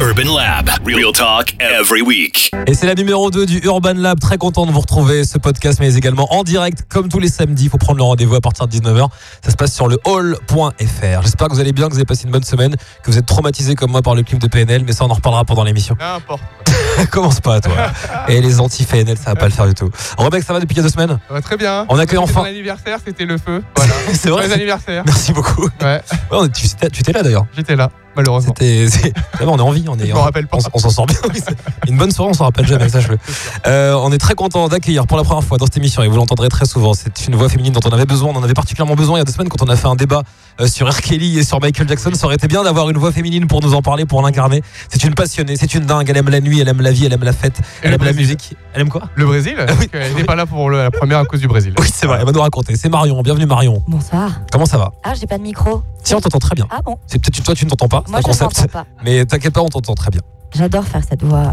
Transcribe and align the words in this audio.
Urban 0.00 0.34
Lab. 0.34 0.70
Real 0.86 1.12
talk 1.12 1.54
every 1.60 2.00
week. 2.00 2.50
Et 2.66 2.72
c'est 2.74 2.86
la 2.86 2.94
numéro 2.94 3.30
2 3.30 3.44
du 3.44 3.58
Urban 3.64 3.92
Lab. 3.94 4.18
Très 4.18 4.38
content 4.38 4.64
de 4.64 4.72
vous 4.72 4.80
retrouver 4.80 5.24
ce 5.24 5.36
podcast, 5.36 5.78
mais 5.80 5.94
également 5.94 6.32
en 6.32 6.42
direct, 6.42 6.84
comme 6.88 7.08
tous 7.08 7.18
les 7.18 7.28
samedis. 7.28 7.64
Il 7.64 7.70
faut 7.70 7.76
prendre 7.78 7.98
le 7.98 8.04
rendez-vous 8.04 8.34
à 8.34 8.40
partir 8.40 8.66
de 8.66 8.72
19h. 8.72 9.08
Ça 9.44 9.50
se 9.50 9.56
passe 9.56 9.74
sur 9.74 9.88
le 9.88 9.98
hall.fr. 10.06 11.22
J'espère 11.22 11.48
que 11.48 11.52
vous 11.54 11.60
allez 11.60 11.72
bien, 11.72 11.86
que 11.88 11.92
vous 11.92 11.98
avez 11.98 12.06
passé 12.06 12.24
une 12.24 12.30
bonne 12.30 12.44
semaine, 12.44 12.76
que 13.02 13.10
vous 13.10 13.18
êtes 13.18 13.26
traumatisé 13.26 13.74
comme 13.74 13.90
moi 13.90 14.00
par 14.00 14.14
le 14.14 14.22
clip 14.22 14.38
de 14.38 14.46
PNL, 14.46 14.84
mais 14.86 14.92
ça, 14.92 15.04
on 15.04 15.10
en 15.10 15.14
reparlera 15.14 15.44
pendant 15.44 15.64
l'émission. 15.64 15.96
N'importe. 16.00 16.40
Commence 17.10 17.40
pas, 17.40 17.60
toi. 17.60 17.74
Et 18.28 18.40
les 18.40 18.58
anti-PNL, 18.60 19.18
ça 19.18 19.30
va 19.30 19.36
pas 19.36 19.46
le 19.46 19.52
faire 19.52 19.66
du 19.66 19.74
tout. 19.74 19.90
Rebecca, 20.16 20.44
ça 20.46 20.52
va 20.54 20.60
depuis 20.60 20.78
a 20.78 20.82
deux 20.82 20.88
semaines? 20.88 21.18
Ça 21.28 21.34
va 21.34 21.42
très 21.42 21.56
bien. 21.58 21.84
On 21.90 21.98
accueille 21.98 22.18
C'était 22.20 22.30
enfin- 22.30 22.40
Mon 22.40 22.46
anniversaire, 22.46 22.98
c'était 23.04 23.24
le 23.26 23.36
feu. 23.36 23.62
Voilà. 23.76 23.92
C'est 24.14 24.30
vrai 24.30 24.46
Bon 24.48 24.54
anniversaire. 24.54 25.02
Merci 25.06 25.32
beaucoup. 25.32 25.68
Ouais, 25.82 25.86
Ouais, 25.86 26.00
on 26.30 26.44
est- 26.46 26.52
tu 26.52 26.66
étais- 26.66 26.88
tu 26.90 27.00
étais 27.00 27.12
là 27.12 27.22
d'ailleurs. 27.22 27.46
j'étais 27.56 27.76
là, 27.76 27.90
malheureusement. 28.16 28.54
C'était, 28.58 29.12
on 29.40 29.56
est 29.58 29.60
en 29.60 29.70
vie, 29.70 29.84
on 29.88 29.98
est. 29.98 30.12
M'en 30.12 30.22
rappelle 30.22 30.46
pas. 30.46 30.58
On, 30.58 30.60
on 30.74 30.78
s'en 30.78 30.90
sort 30.90 31.06
bien. 31.06 31.16
oui, 31.32 31.40
Une 31.88 31.96
bonne 31.96 32.10
soirée, 32.10 32.30
on 32.30 32.34
s'en 32.34 32.44
rappelle 32.44 32.66
jamais, 32.66 32.88
sache-le. 32.88 33.18
Euh, 33.66 33.94
on 33.94 34.12
est 34.12 34.18
très 34.18 34.34
content 34.34 34.68
d'accueillir 34.68 35.06
pour 35.06 35.16
la 35.16 35.24
première 35.24 35.44
fois 35.44 35.58
dans 35.58 35.66
cette 35.66 35.76
émission 35.76 36.02
et 36.02 36.08
vous 36.08 36.16
l'entendrez 36.16 36.48
très 36.48 36.66
souvent. 36.66 36.94
C'est 36.94 37.26
une 37.28 37.34
voix 37.36 37.48
féminine 37.48 37.72
dont 37.72 37.80
on 37.84 37.90
avait 37.92 38.04
besoin. 38.06 38.32
On 38.34 38.38
en 38.38 38.42
avait 38.42 38.54
particulièrement 38.54 38.94
besoin 38.94 39.16
il 39.16 39.20
y 39.20 39.22
a 39.22 39.24
deux 39.24 39.32
semaines 39.32 39.48
quand 39.48 39.62
on 39.62 39.68
a 39.68 39.76
fait 39.76 39.88
un 39.88 39.96
débat 39.96 40.22
euh, 40.60 40.66
sur 40.66 40.88
R. 40.90 41.00
Kelly 41.00 41.38
et 41.38 41.44
sur 41.44 41.60
Michael 41.60 41.88
Jackson. 41.88 42.10
Ça 42.14 42.26
aurait 42.26 42.36
été 42.36 42.48
bien 42.48 42.62
d'avoir 42.64 42.88
une 42.90 42.98
voix 42.98 43.12
féminine 43.12 43.46
pour 43.46 43.62
nous 43.62 43.74
en 43.74 43.82
parler, 43.82 44.04
pour 44.06 44.22
l'incarner. 44.22 44.62
C'est 44.88 45.04
une 45.04 45.14
passionnée, 45.14 45.56
c'est 45.56 45.74
une 45.74 45.84
dingue. 45.86 46.08
Elle 46.10 46.16
aime 46.16 46.28
la 46.30 46.40
nuit, 46.40 46.60
elle 46.60 46.68
aime 46.68 46.80
la 46.82 46.92
vie, 46.92 47.06
elle 47.06 47.12
aime 47.12 47.24
la 47.24 47.32
fête, 47.32 47.58
Et 47.58 47.62
elle 47.84 47.90
le 47.90 47.96
aime 47.96 48.04
la 48.04 48.12
musique. 48.12 48.54
Elle 48.74 48.82
aime 48.82 48.88
quoi? 48.88 49.02
Le 49.14 49.26
Brésil 49.26 49.54
oui. 49.58 49.64
parce 49.66 49.86
qu'elle 49.86 50.10
n'était 50.12 50.24
pas 50.24 50.36
là 50.36 50.46
pour 50.46 50.70
le- 50.70 50.78
la 50.78 50.90
première 50.90 51.18
à 51.18 51.24
cause 51.24 51.40
du 51.40 51.48
Brésil. 51.48 51.74
Oui, 51.78 51.88
c'est 51.92 52.06
vrai. 52.06 52.18
Elle 52.20 52.26
va 52.26 52.32
nous 52.32 52.40
raconter. 52.40 52.76
C'est 52.76 52.88
Marion. 52.88 53.20
Bienvenue 53.22 53.46
Marion. 53.46 53.82
Bonsoir. 53.88 54.30
Comment 54.52 54.66
ça 54.66 54.78
va? 54.78 54.92
Ah, 55.02 55.12
j'ai 55.18 55.26
pas 55.26 55.38
de 55.38 55.42
micro. 55.42 55.82
Si 56.02 56.14
on 56.14 56.20
t'entend 56.20 56.38
très 56.38 56.54
bien. 56.54 56.66
Ah 56.70 56.80
bon 56.84 56.96
C'est 57.06 57.18
peut-être 57.20 57.42
toi 57.44 57.54
tu 57.54 57.64
ne 57.64 57.70
t'entends 57.70 57.88
pas. 57.88 57.99
C'est 58.04 58.10
Moi, 58.10 58.18
un 58.18 58.32
je 58.32 58.38
concept. 58.38 58.72
pas. 58.72 58.84
Mais 59.04 59.24
t'inquiète 59.24 59.52
pas, 59.54 59.60
on 59.62 59.68
t'entend 59.68 59.94
très 59.94 60.10
bien. 60.10 60.20
J'adore 60.54 60.84
faire 60.84 61.02
cette 61.08 61.22
voix 61.22 61.42
ra- 61.44 61.52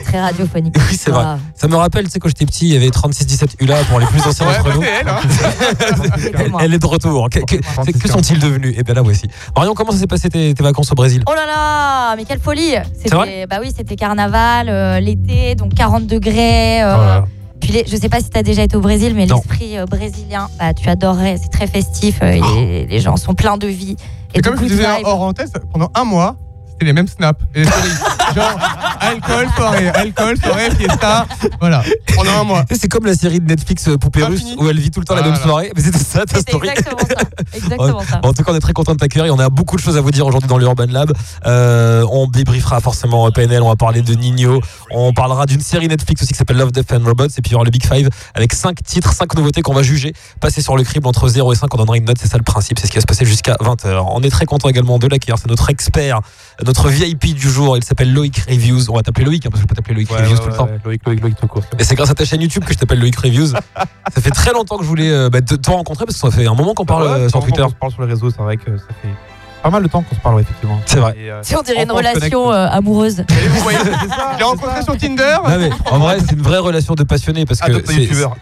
très 0.06 0.18
radiophonique. 0.20 0.74
Oui, 0.78 0.96
c'est 0.98 1.10
vrai. 1.10 1.24
Ça 1.54 1.68
me 1.68 1.76
rappelle, 1.76 2.04
tu 2.06 2.10
sais, 2.12 2.18
quand 2.18 2.28
j'étais 2.28 2.46
petit, 2.46 2.68
il 2.68 2.72
y 2.74 2.76
avait 2.76 2.88
36-17 2.88 3.56
ULA 3.60 3.76
pour 3.84 4.00
les 4.00 4.06
plus 4.06 4.20
anciens 4.22 4.46
Ouais, 4.48 4.56
d'entre 4.56 4.70
bah, 4.70 4.74
nous. 4.76 4.82
c'est 4.82 4.90
elle. 4.90 6.52
Hein. 6.52 6.58
Elle 6.60 6.74
est 6.74 6.78
de 6.78 6.86
retour. 6.86 7.28
Que, 7.30 7.40
que- 7.40 7.56
que 7.98 8.08
sont-ils 8.08 8.38
devenus? 8.38 8.74
Eh 8.78 8.82
bien 8.82 8.94
là 8.94 9.02
voici. 9.02 9.28
Marion, 9.56 9.74
comment 9.74 9.92
ça 9.92 9.98
s'est 9.98 10.06
passé 10.06 10.28
tes, 10.30 10.54
tes 10.54 10.62
vacances 10.62 10.90
au 10.90 10.94
Brésil? 10.94 11.22
Oh 11.28 11.34
là 11.34 11.44
là, 11.46 12.16
mais 12.16 12.24
quelle 12.24 12.40
folie 12.40 12.74
C'était 12.96 13.14
vrai? 13.14 13.46
Bah 13.48 13.56
oui, 13.60 13.72
c'était 13.76 13.96
carnaval, 13.96 14.68
euh, 14.70 15.00
l'été, 15.00 15.54
donc 15.54 15.74
40 15.74 16.06
degrés. 16.06 16.82
euh, 16.82 16.94
Voilà. 16.96 17.24
Puis 17.60 17.72
les- 17.72 17.84
je 17.86 17.96
sais 17.96 18.08
pas 18.08 18.20
si 18.20 18.30
tu 18.30 18.38
as 18.38 18.42
déjà 18.42 18.62
été 18.62 18.76
au 18.76 18.80
Brésil, 18.80 19.12
mais 19.14 19.26
l'esprit 19.26 19.78
euh, 19.78 19.86
brésilien, 19.86 20.48
bah, 20.58 20.72
tu 20.74 20.88
adorerais. 20.88 21.36
C'est 21.42 21.48
très 21.50 21.66
festif. 21.66 22.18
euh, 22.22 22.38
Oh. 22.42 22.54
les, 22.56 22.86
les 22.86 23.00
gens 23.00 23.16
sont 23.16 23.34
pleins 23.34 23.56
de 23.58 23.66
vie 23.66 23.96
et 24.34 24.42
comme 24.42 24.56
je 24.56 24.60
good 24.60 24.70
disais 24.70 24.86
hors 25.04 25.22
antenne, 25.22 25.48
pendant 25.72 25.90
un 25.94 26.04
mois, 26.04 26.36
c'était 26.74 26.86
les 26.86 26.92
mêmes 26.92 27.08
snaps. 27.08 27.40
Et 27.54 27.60
les 27.60 27.66
stories. 27.66 27.88
Genre, 28.34 28.58
alcool, 29.00 29.46
soirée, 29.56 29.88
alcool, 29.88 30.36
soirée, 30.38 30.70
fiesta. 30.76 31.26
Voilà. 31.60 31.82
Pendant 32.16 32.40
un 32.40 32.44
mois. 32.44 32.64
C'est 32.70 32.88
comme 32.88 33.06
la 33.06 33.14
série 33.14 33.38
de 33.40 33.46
Netflix 33.46 33.86
euh, 33.88 33.96
Poupée. 33.96 34.24
Russe 34.24 34.44
où 34.58 34.68
elle 34.68 34.78
vit 34.80 34.90
tout 34.90 35.00
le 35.00 35.06
temps 35.06 35.14
la 35.14 35.22
même 35.22 35.30
Voilà. 35.32 35.46
soirée. 35.46 35.72
Mais 35.76 35.82
c'était 35.82 35.98
ça 35.98 36.24
ta 36.24 36.40
story. 36.40 36.68
exactement 36.68 36.98
ça. 37.00 37.14
Exactement 37.54 38.00
ça. 38.00 38.18
Bon, 38.18 38.30
en 38.30 38.32
tout 38.32 38.42
cas, 38.42 38.52
on 38.52 38.56
est 38.56 38.60
très 38.60 38.72
content 38.72 38.92
de 38.94 38.98
t'accueillir. 38.98 39.32
On 39.34 39.38
a 39.38 39.48
beaucoup 39.50 39.76
de 39.76 39.80
choses 39.80 39.96
à 39.96 40.00
vous 40.00 40.10
dire 40.10 40.26
aujourd'hui 40.26 40.48
dans 40.48 40.58
le 40.58 40.64
Urban 40.64 40.86
Lab. 40.88 41.12
Euh, 41.46 42.04
on 42.10 42.26
débriefera 42.26 42.80
forcément 42.80 43.30
PNL. 43.30 43.62
On 43.62 43.68
va 43.68 43.76
parler 43.76 44.02
de 44.02 44.14
Nino. 44.14 44.60
On 44.90 45.12
parlera 45.12 45.46
d'une 45.46 45.60
série 45.60 45.86
Netflix 45.88 46.22
aussi 46.22 46.32
qui 46.32 46.38
s'appelle 46.38 46.56
Love, 46.56 46.72
Death 46.72 46.92
and 46.92 47.04
Robots. 47.04 47.26
Et 47.26 47.42
puis 47.42 47.50
il 47.50 47.52
y 47.52 47.54
aura 47.54 47.64
le 47.64 47.70
Big 47.70 47.86
Five 47.86 48.08
avec 48.34 48.52
5 48.54 48.82
titres, 48.82 49.12
5 49.12 49.34
nouveautés 49.36 49.62
qu'on 49.62 49.74
va 49.74 49.82
juger. 49.82 50.12
Passer 50.40 50.62
sur 50.62 50.76
le 50.76 50.82
crible 50.82 51.06
entre 51.06 51.28
0 51.28 51.52
et 51.52 51.56
5. 51.56 51.72
On 51.72 51.76
donnera 51.78 51.96
une 51.96 52.04
note. 52.06 52.16
C'est 52.20 52.28
ça 52.28 52.38
le 52.38 52.42
principe. 52.44 52.78
C'est 52.78 52.86
ce 52.86 52.90
qui 52.90 52.96
va 52.98 53.02
se 53.02 53.06
passer 53.06 53.24
jusqu'à 53.24 53.54
20h. 53.60 54.04
On 54.10 54.22
est 54.22 54.30
très 54.30 54.46
content 54.46 54.68
également 54.68 54.98
de 54.98 55.06
l'accueillir. 55.06 55.36
C'est 55.38 55.48
notre 55.48 55.68
expert, 55.70 56.20
notre 56.64 56.88
VIP 56.88 57.34
du 57.34 57.48
jour. 57.48 57.76
Il 57.76 57.84
s'appelle 57.84 58.12
Loïc 58.12 58.38
Reviews. 58.48 58.90
On 58.90 58.94
va 58.94 59.02
t'appeler 59.02 59.24
Loïc 59.24 59.46
hein, 59.46 59.50
parce 59.50 59.62
que 59.62 59.66
je 59.66 59.68
peux 59.68 59.74
t'appeler 59.74 59.94
Loïc 59.94 60.10
Reviews 60.10 60.38
tout 60.38 60.48
le 60.48 60.56
temps. 60.56 60.68
Loïc, 60.84 61.04
Loïc, 61.06 61.20
Loïc, 61.20 61.36
tout 61.36 61.46
court. 61.46 61.64
Et 61.78 61.84
c'est 61.84 61.94
grâce 61.94 62.10
à 62.10 62.14
ta 62.14 62.24
chaîne 62.24 62.40
YouTube 62.40 62.64
que 62.64 62.72
je 62.72 62.78
t'appelle 62.78 63.00
Loïc 63.00 63.16
Reviews. 63.16 63.48
ça 64.14 64.20
fait 64.20 64.30
très 64.30 64.52
longtemps 64.52 64.76
que 64.76 64.84
je 64.84 64.88
voulais 64.88 65.10
euh, 65.10 65.30
bah, 65.30 65.40
te, 65.40 65.54
te 65.54 65.70
rencontrer 65.70 66.06
parce 66.06 66.20
que 66.20 66.30
ça 66.30 66.36
fait 66.36 66.46
un 66.46 66.54
moment 66.54 66.74
qu'on 66.74 66.86
parle 66.86 67.06
euh, 67.06 67.28
sur 67.28 67.42
Twitter. 67.42 67.62
On 67.62 67.68
se 67.68 67.74
parle 67.74 67.92
sur 67.92 68.02
les 68.02 68.08
réseaux, 68.08 68.30
c'est 68.30 68.42
vrai 68.42 68.56
que 68.56 68.76
ça 68.76 68.86
fait 69.02 69.08
pas 69.64 69.70
mal 69.70 69.82
de 69.82 69.88
temps 69.88 70.02
qu'on 70.02 70.14
se 70.14 70.20
parle, 70.20 70.34
ouais, 70.36 70.42
effectivement. 70.42 70.78
C'est 70.84 70.98
vrai. 71.00 71.14
Et, 71.18 71.30
euh, 71.30 71.40
Si 71.42 71.56
on 71.56 71.62
dirait 71.62 71.84
une 71.84 71.90
relation 71.90 72.52
euh, 72.52 72.68
amoureuse. 72.70 73.20
Et 73.20 73.48
vous 73.48 73.60
voyez, 73.60 73.78
J'ai 74.38 74.44
rencontré 74.44 74.82
sur 74.82 74.94
Tinder. 74.98 75.36
Non, 75.42 75.58
mais 75.58 75.70
en 75.90 75.98
vrai, 75.98 76.18
c'est 76.20 76.32
une 76.34 76.42
vraie 76.42 76.58
relation 76.58 76.94
de 76.94 77.02
passionné 77.02 77.46
parce 77.46 77.60
que 77.60 77.70
Adopte 77.70 77.88
un 77.88 77.92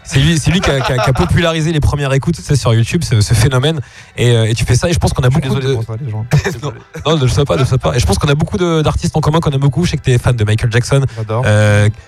c'est 0.03 0.19
lui, 0.19 0.59
qui 0.59 0.69
a, 0.69 0.81
qui 0.81 0.91
a- 0.91 0.97
qui 0.97 1.09
a 1.09 1.13
popularisé 1.13 1.71
les 1.71 1.79
premières 1.79 2.11
écoutes 2.13 2.35
c'est 2.43 2.57
sur 2.57 2.73
YouTube, 2.73 3.03
ce, 3.05 3.21
ce 3.21 3.33
phénomène. 3.33 3.79
Et, 4.17 4.31
euh, 4.31 4.45
et 4.49 4.53
tu 4.53 4.65
fais 4.65 4.75
ça. 4.75 4.89
Et 4.89 4.93
je 4.93 4.99
pense 4.99 5.13
qu'on 5.13 5.23
a 5.23 5.29
Je 5.29 5.31
suis 5.31 5.41
beaucoup 5.41 5.55
désolé 5.59 5.67
de. 5.77 5.81
pour 5.81 5.85
ça, 5.85 5.93
les 6.03 6.11
gens. 6.11 6.25
Non, 7.05 7.11
non, 7.13 7.17
ne 7.17 7.21
le 7.23 7.27
sais 7.29 7.45
pas, 7.45 7.55
ne 7.55 7.61
le 7.61 7.65
sais 7.65 7.77
pas. 7.77 7.95
Et 7.95 7.99
je 7.99 8.05
pense 8.05 8.17
qu'on 8.17 8.27
a 8.27 8.35
beaucoup 8.35 8.57
de- 8.57 8.81
d'artistes 8.81 9.15
en 9.15 9.21
commun 9.21 9.39
qu'on 9.39 9.51
aime 9.51 9.59
beaucoup. 9.61 9.85
Je 9.85 9.91
sais 9.91 9.97
que 9.97 10.01
t'es 10.03 10.17
fan 10.17 10.35
de 10.35 10.43
Michael 10.43 10.71
Jackson, 10.73 11.05
J'adore. 11.15 11.43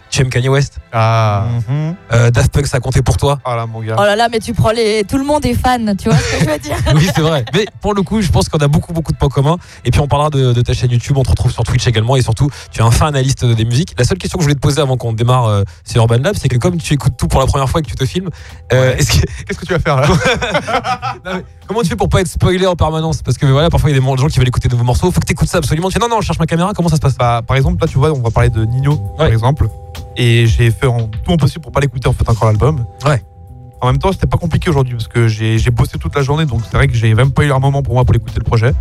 tu 0.09 0.21
aimes 0.21 0.29
Kanye 0.29 0.49
West, 0.49 0.79
Ah. 0.91 1.45
Mhm. 1.69 1.95
euh, 2.11 2.31
Daft 2.31 2.51
Punk, 2.51 2.67
ça 2.67 2.77
a 2.77 2.79
compté 2.81 3.01
pour 3.01 3.15
toi. 3.15 3.39
Ah 3.45 3.55
là, 3.55 3.65
mon 3.65 3.79
gars. 3.81 3.95
Oh 3.97 4.03
là 4.03 4.15
là, 4.17 4.27
mais 4.29 4.39
tu 4.39 4.53
prends 4.53 4.71
les. 4.71 5.03
Tout 5.05 5.17
le 5.17 5.23
monde 5.23 5.45
est 5.45 5.53
fan, 5.53 5.95
tu 5.97 6.09
vois 6.09 6.17
ce 6.17 6.37
que 6.37 6.45
je 6.45 6.49
veux 6.49 6.59
dire? 6.59 6.75
Oui, 6.95 7.07
c'est 7.15 7.21
vrai. 7.21 7.45
Mais 7.53 7.65
pour 7.81 7.93
le 7.93 8.01
coup, 8.01 8.21
je 8.21 8.29
pense 8.31 8.49
qu'on 8.49 8.57
a 8.59 8.67
beaucoup, 8.67 8.91
beaucoup 8.93 9.04
de 9.11 9.17
points 9.17 9.29
communs. 9.29 9.57
Et 9.83 9.91
puis, 9.91 9.99
on 10.01 10.07
parlera 10.07 10.29
de, 10.29 10.53
de 10.53 10.61
ta 10.61 10.73
chaîne 10.73 10.91
YouTube. 10.91 11.17
On 11.17 11.23
te 11.23 11.29
retrouve 11.29 11.51
sur 11.51 11.63
Twitch 11.63 11.87
également. 11.87 12.15
Et 12.15 12.21
surtout, 12.21 12.49
tu 12.71 12.79
es 12.79 12.83
un 12.83 12.91
fin 12.91 13.07
analyste 13.07 13.45
des 13.45 13.65
musiques. 13.65 13.93
La 13.97 14.05
seule 14.05 14.17
question 14.17 14.37
que 14.37 14.43
je 14.43 14.45
voulais 14.47 14.55
te 14.55 14.59
poser 14.59 14.81
avant 14.81 14.97
qu'on 14.97 15.13
démarre 15.13 15.45
euh, 15.45 15.63
sur 15.85 16.01
Urban 16.01 16.17
Lab, 16.17 16.35
c'est 16.39 16.49
que 16.49 16.57
comme 16.57 16.77
tu 16.77 16.93
écoutes 16.93 17.17
tout 17.17 17.27
pour 17.27 17.39
la 17.39 17.45
première 17.45 17.69
fois 17.69 17.79
et 17.79 17.83
que 17.83 17.89
tu 17.89 17.95
te 17.95 18.05
filmes, 18.05 18.29
euh, 18.73 18.85
Ouais. 18.85 18.97
Qu'est-ce 18.97 19.57
que 19.57 19.65
tu 19.65 19.73
vas 19.73 19.79
faire 19.79 19.95
là 19.95 20.07
Non, 21.25 21.31
mais 21.35 21.45
comment 21.67 21.81
tu 21.81 21.89
fais 21.89 21.95
pour 21.95 22.09
pas 22.09 22.21
être 22.21 22.27
spoilé 22.27 22.65
en 22.67 22.75
permanence? 22.75 23.21
Parce 23.21 23.37
que 23.37 23.45
voilà, 23.45 23.69
parfois, 23.69 23.89
il 23.89 23.95
y 23.95 23.97
a 23.97 23.99
des 23.99 24.17
gens 24.17 24.27
qui 24.27 24.39
veulent 24.39 24.47
écouter 24.47 24.67
de 24.67 24.73
nouveaux 24.73 24.85
morceaux. 24.85 25.11
Faut 25.11 25.19
que 25.19 25.25
tu 25.25 25.33
écoutes 25.33 25.47
ça 25.47 25.57
absolument. 25.57 25.87
Tu 25.89 25.93
fais 25.93 25.99
non, 25.99 26.09
non, 26.09 26.21
je 26.21 26.27
cherche 26.27 26.39
ma 26.39 26.45
caméra. 26.45 26.73
Comment 26.75 26.89
ça 26.89 26.95
se 26.95 27.01
passe? 27.01 27.15
Bah, 27.17 27.41
par 27.45 27.57
exemple, 27.57 27.81
là, 27.81 27.87
tu 27.87 27.97
vois, 27.97 28.11
on 28.11 28.21
va 28.21 28.31
parler 28.31 28.49
de 28.49 28.63
Nino, 28.65 28.97
par 29.17 29.27
exemple. 29.27 29.67
Et 30.17 30.47
j'ai 30.47 30.71
fait 30.71 30.87
en 30.87 31.07
tout 31.07 31.19
mon 31.29 31.37
possible 31.37 31.61
pour 31.61 31.71
pas 31.71 31.79
l'écouter 31.79 32.07
en 32.07 32.13
fait 32.13 32.27
encore 32.29 32.47
l'album. 32.47 32.85
Ouais. 33.05 33.21
En 33.81 33.87
même 33.87 33.97
temps, 33.99 34.11
c'était 34.11 34.27
pas 34.27 34.37
compliqué 34.37 34.69
aujourd'hui 34.69 34.93
parce 34.95 35.07
que 35.07 35.27
j'ai 35.27 35.57
j'ai 35.59 35.69
bossé 35.71 35.97
toute 35.97 36.15
la 36.15 36.21
journée, 36.21 36.45
donc 36.45 36.61
c'est 36.63 36.75
vrai 36.77 36.87
que 36.87 36.93
j'ai 36.95 37.13
même 37.13 37.31
pas 37.31 37.43
eu 37.43 37.51
un 37.51 37.59
moment 37.59 37.83
pour 37.83 37.93
moi 37.93 38.05
pour 38.05 38.15
écouter 38.15 38.37
le 38.39 38.43
projet. 38.43 38.73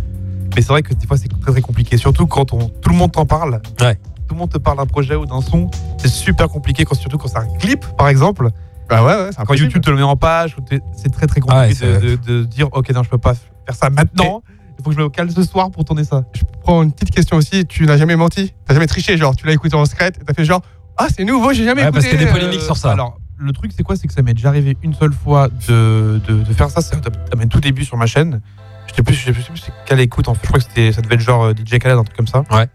Mais 0.55 0.61
c'est 0.61 0.69
vrai 0.69 0.81
que 0.83 0.93
des 0.93 1.05
fois, 1.05 1.17
c'est 1.17 1.27
très 1.41 1.51
très 1.51 1.61
compliqué, 1.61 1.97
surtout 1.97 2.27
quand 2.27 2.53
on, 2.53 2.69
tout 2.69 2.89
le 2.89 2.95
monde 2.95 3.11
t'en 3.11 3.25
parle. 3.25 3.61
Ouais. 3.81 3.95
Tout 4.27 4.33
le 4.33 4.39
monde 4.39 4.49
te 4.49 4.57
parle 4.57 4.77
d'un 4.77 4.85
projet 4.85 5.15
ou 5.15 5.25
d'un 5.25 5.41
son. 5.41 5.69
C'est 5.99 6.07
super 6.07 6.47
compliqué, 6.47 6.85
quand, 6.85 6.95
surtout 6.95 7.17
quand 7.17 7.27
c'est 7.27 7.37
un 7.37 7.47
clip, 7.59 7.85
par 7.97 8.07
exemple. 8.07 8.49
Bah 8.89 9.03
ouais, 9.03 9.13
ouais, 9.15 9.29
c'est 9.37 9.45
Quand. 9.45 9.53
YouTube 9.55 9.83
te 9.83 9.89
le 9.89 9.97
met 9.97 10.03
en 10.03 10.15
page, 10.15 10.55
c'est 10.95 11.09
très 11.11 11.25
très 11.27 11.41
Ah 11.47 11.61
ouais, 11.61 11.69
compliqué 11.73 11.85
de, 11.85 12.15
de- 12.15 12.39
de 12.39 12.43
dire 12.45 12.69
ok 12.71 12.91
non 12.93 13.01
je 13.03 13.09
peux 13.09 13.17
pas 13.17 13.33
faire 13.33 13.75
ça 13.75 13.89
maintenant. 13.89 14.43
Il 14.77 14.83
faut 14.83 14.89
que 14.91 14.95
je 14.95 15.01
me 15.01 15.09
cale 15.09 15.31
ce 15.31 15.41
soir 15.43 15.71
pour 15.71 15.83
tourner 15.85 16.03
ça. 16.03 16.23
Je 16.33 16.41
prends 16.61 16.83
une 16.83 16.91
petite 16.91 17.09
question 17.09 17.37
aussi. 17.37 17.65
Tu 17.65 17.85
n'as 17.85 17.97
jamais 17.97 18.15
menti? 18.15 18.53
T'as 18.67 18.73
jamais 18.75 18.85
triché 18.87 19.17
Genre, 19.17 19.35
tu 19.35 19.47
l'as 19.47 19.53
écouté 19.53 19.75
en 19.75 19.85
secret 19.85 20.09
et 20.09 20.23
t'as 20.23 20.33
fait 20.33 20.45
genre, 20.45 20.61
ah, 20.97 21.07
c'est 21.15 21.23
nouveau, 21.25 21.51
j'ai 21.53 21.65
jamais 21.65 21.83
Ouais, 21.83 21.91
parce 21.91 22.05
écouté. 22.05 22.17
qu'il 22.19 22.27
y 22.27 22.29
a 22.29 22.31
des 22.33 22.37
euh, 22.37 22.41
polémiques 22.45 22.61
sur 22.65 22.77
ça. 22.77 22.91
Alors 22.91 23.17
le 23.37 23.51
truc 23.51 23.71
c'est 23.75 23.83
quoi? 23.83 23.95
C'est 23.95 24.07
que 24.07 24.13
ça 24.13 24.21
m'est 24.21 24.33
déjà 24.33 24.49
arrivé 24.49 24.77
une 24.83 24.93
seule 24.93 25.13
fois 25.13 25.49
de, 25.67 26.21
de, 26.27 26.43
de 26.43 26.53
faire 26.53 26.69
ça. 26.69 26.81
C'est 26.81 26.95
à 26.95 27.35
mes 27.35 27.47
tout 27.47 27.59
début 27.59 27.83
sur 27.85 27.97
ma 27.97 28.05
chaîne. 28.05 28.41
Je 28.87 28.93
sais 28.95 29.03
plus, 29.03 29.15
je 29.15 29.25
sais 29.25 29.31
plus 29.33 29.63
quelle 29.85 29.99
écoute 29.99 30.27
en 30.27 30.33
fait. 30.35 30.41
Je 30.43 30.47
crois 30.47 30.59
que 30.59 30.65
c'était 30.65 30.91
ça 30.91 31.01
devait 31.01 31.15
être 31.15 31.21
genre 31.21 31.43
euh, 31.45 31.53
DJ 31.53 31.79
Khaled 31.79 31.97
un 31.97 32.03
truc 32.03 32.15
comme 32.15 32.27
ça. 32.27 32.43
Ouais. 32.51 32.67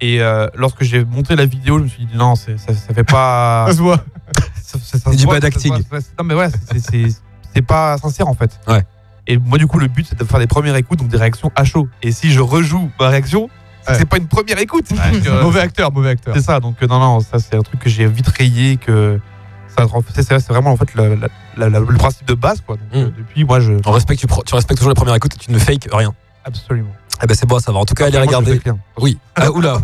Et 0.00 0.20
euh, 0.20 0.48
lorsque 0.56 0.82
j'ai 0.82 1.04
monté 1.04 1.36
la 1.36 1.46
vidéo, 1.46 1.78
je 1.78 1.84
me 1.84 1.88
suis 1.88 2.04
dit 2.04 2.16
non, 2.16 2.34
c'est- 2.34 2.58
ça, 2.58 2.74
ça 2.74 2.92
fait 2.92 3.04
pas. 3.04 3.66
Ça 3.70 3.74
se 3.76 3.80
voit. 3.80 4.04
ça- 4.60 4.78
ça- 4.82 4.98
ça 4.98 5.10
du 5.10 5.24
Non 5.24 6.24
mais 6.24 6.34
ouais, 6.34 6.48
c'est- 6.50 6.78
c'est 6.80 7.06
c'est 7.54 7.62
pas 7.62 7.96
sincère 7.98 8.26
en 8.28 8.34
fait. 8.34 8.58
Ouais. 8.66 8.82
Et 9.26 9.38
moi 9.38 9.56
du 9.58 9.66
coup 9.66 9.78
le 9.78 9.86
but 9.86 10.06
c'est 10.08 10.18
de 10.18 10.24
faire 10.24 10.40
des 10.40 10.46
premières 10.48 10.76
écoutes 10.76 10.98
donc 10.98 11.08
des 11.08 11.16
réactions 11.16 11.50
à 11.54 11.64
chaud. 11.64 11.88
Et 12.02 12.10
si 12.12 12.30
je 12.32 12.40
rejoue 12.40 12.90
ma 13.00 13.08
réaction, 13.08 13.44
Ouais. 13.88 13.94
c'est 13.96 14.06
pas 14.08 14.16
une 14.18 14.26
première 14.26 14.58
écoute. 14.58 14.86
Euh, 15.26 15.42
Mauvais 15.42 15.60
acteur, 15.60 15.92
mauvais 15.92 16.10
acteur. 16.10 16.34
c'est 16.34 16.42
ça. 16.42 16.58
Donc 16.60 16.82
euh, 16.82 16.86
non 16.88 16.98
non, 16.98 17.20
ça 17.20 17.38
c'est 17.38 17.54
un 17.56 17.62
truc 17.62 17.80
que 17.80 17.88
j'ai 17.88 18.06
vite 18.06 18.28
rayé 18.28 18.76
que 18.76 19.20
c'est 20.22 20.48
vraiment 20.48 20.72
en 20.72 20.76
fait 20.76 20.94
la- 20.94 21.08
la- 21.10 21.28
la- 21.56 21.68
la- 21.68 21.80
le 21.80 21.96
principe 21.96 22.26
de 22.26 22.34
base 22.34 22.60
quoi. 22.66 22.76
Donc, 22.76 22.86
Mm. 22.92 22.96
euh, 23.06 23.10
depuis 23.18 23.44
moi 23.44 23.60
je 23.60 23.72
On 23.86 23.90
respecte, 23.92 24.20
tu, 24.20 24.54
respectes 24.54 24.78
toujours 24.78 24.90
les 24.90 24.94
premières 24.94 25.14
écoutes 25.14 25.34
et 25.34 25.38
tu 25.38 25.50
ne 25.52 25.58
fake 25.58 25.88
rien. 25.92 26.12
absolument. 26.44 26.90
Eh 27.22 27.26
ben 27.26 27.34
c'est 27.34 27.46
bon 27.46 27.56
à 27.56 27.60
savoir. 27.60 27.82
En 27.82 27.84
tout 27.84 27.94
cas, 27.94 28.06
allez 28.06 28.18
regarder. 28.18 28.60
Oui. 28.98 29.18
Ah, 29.36 29.50
oula. 29.50 29.78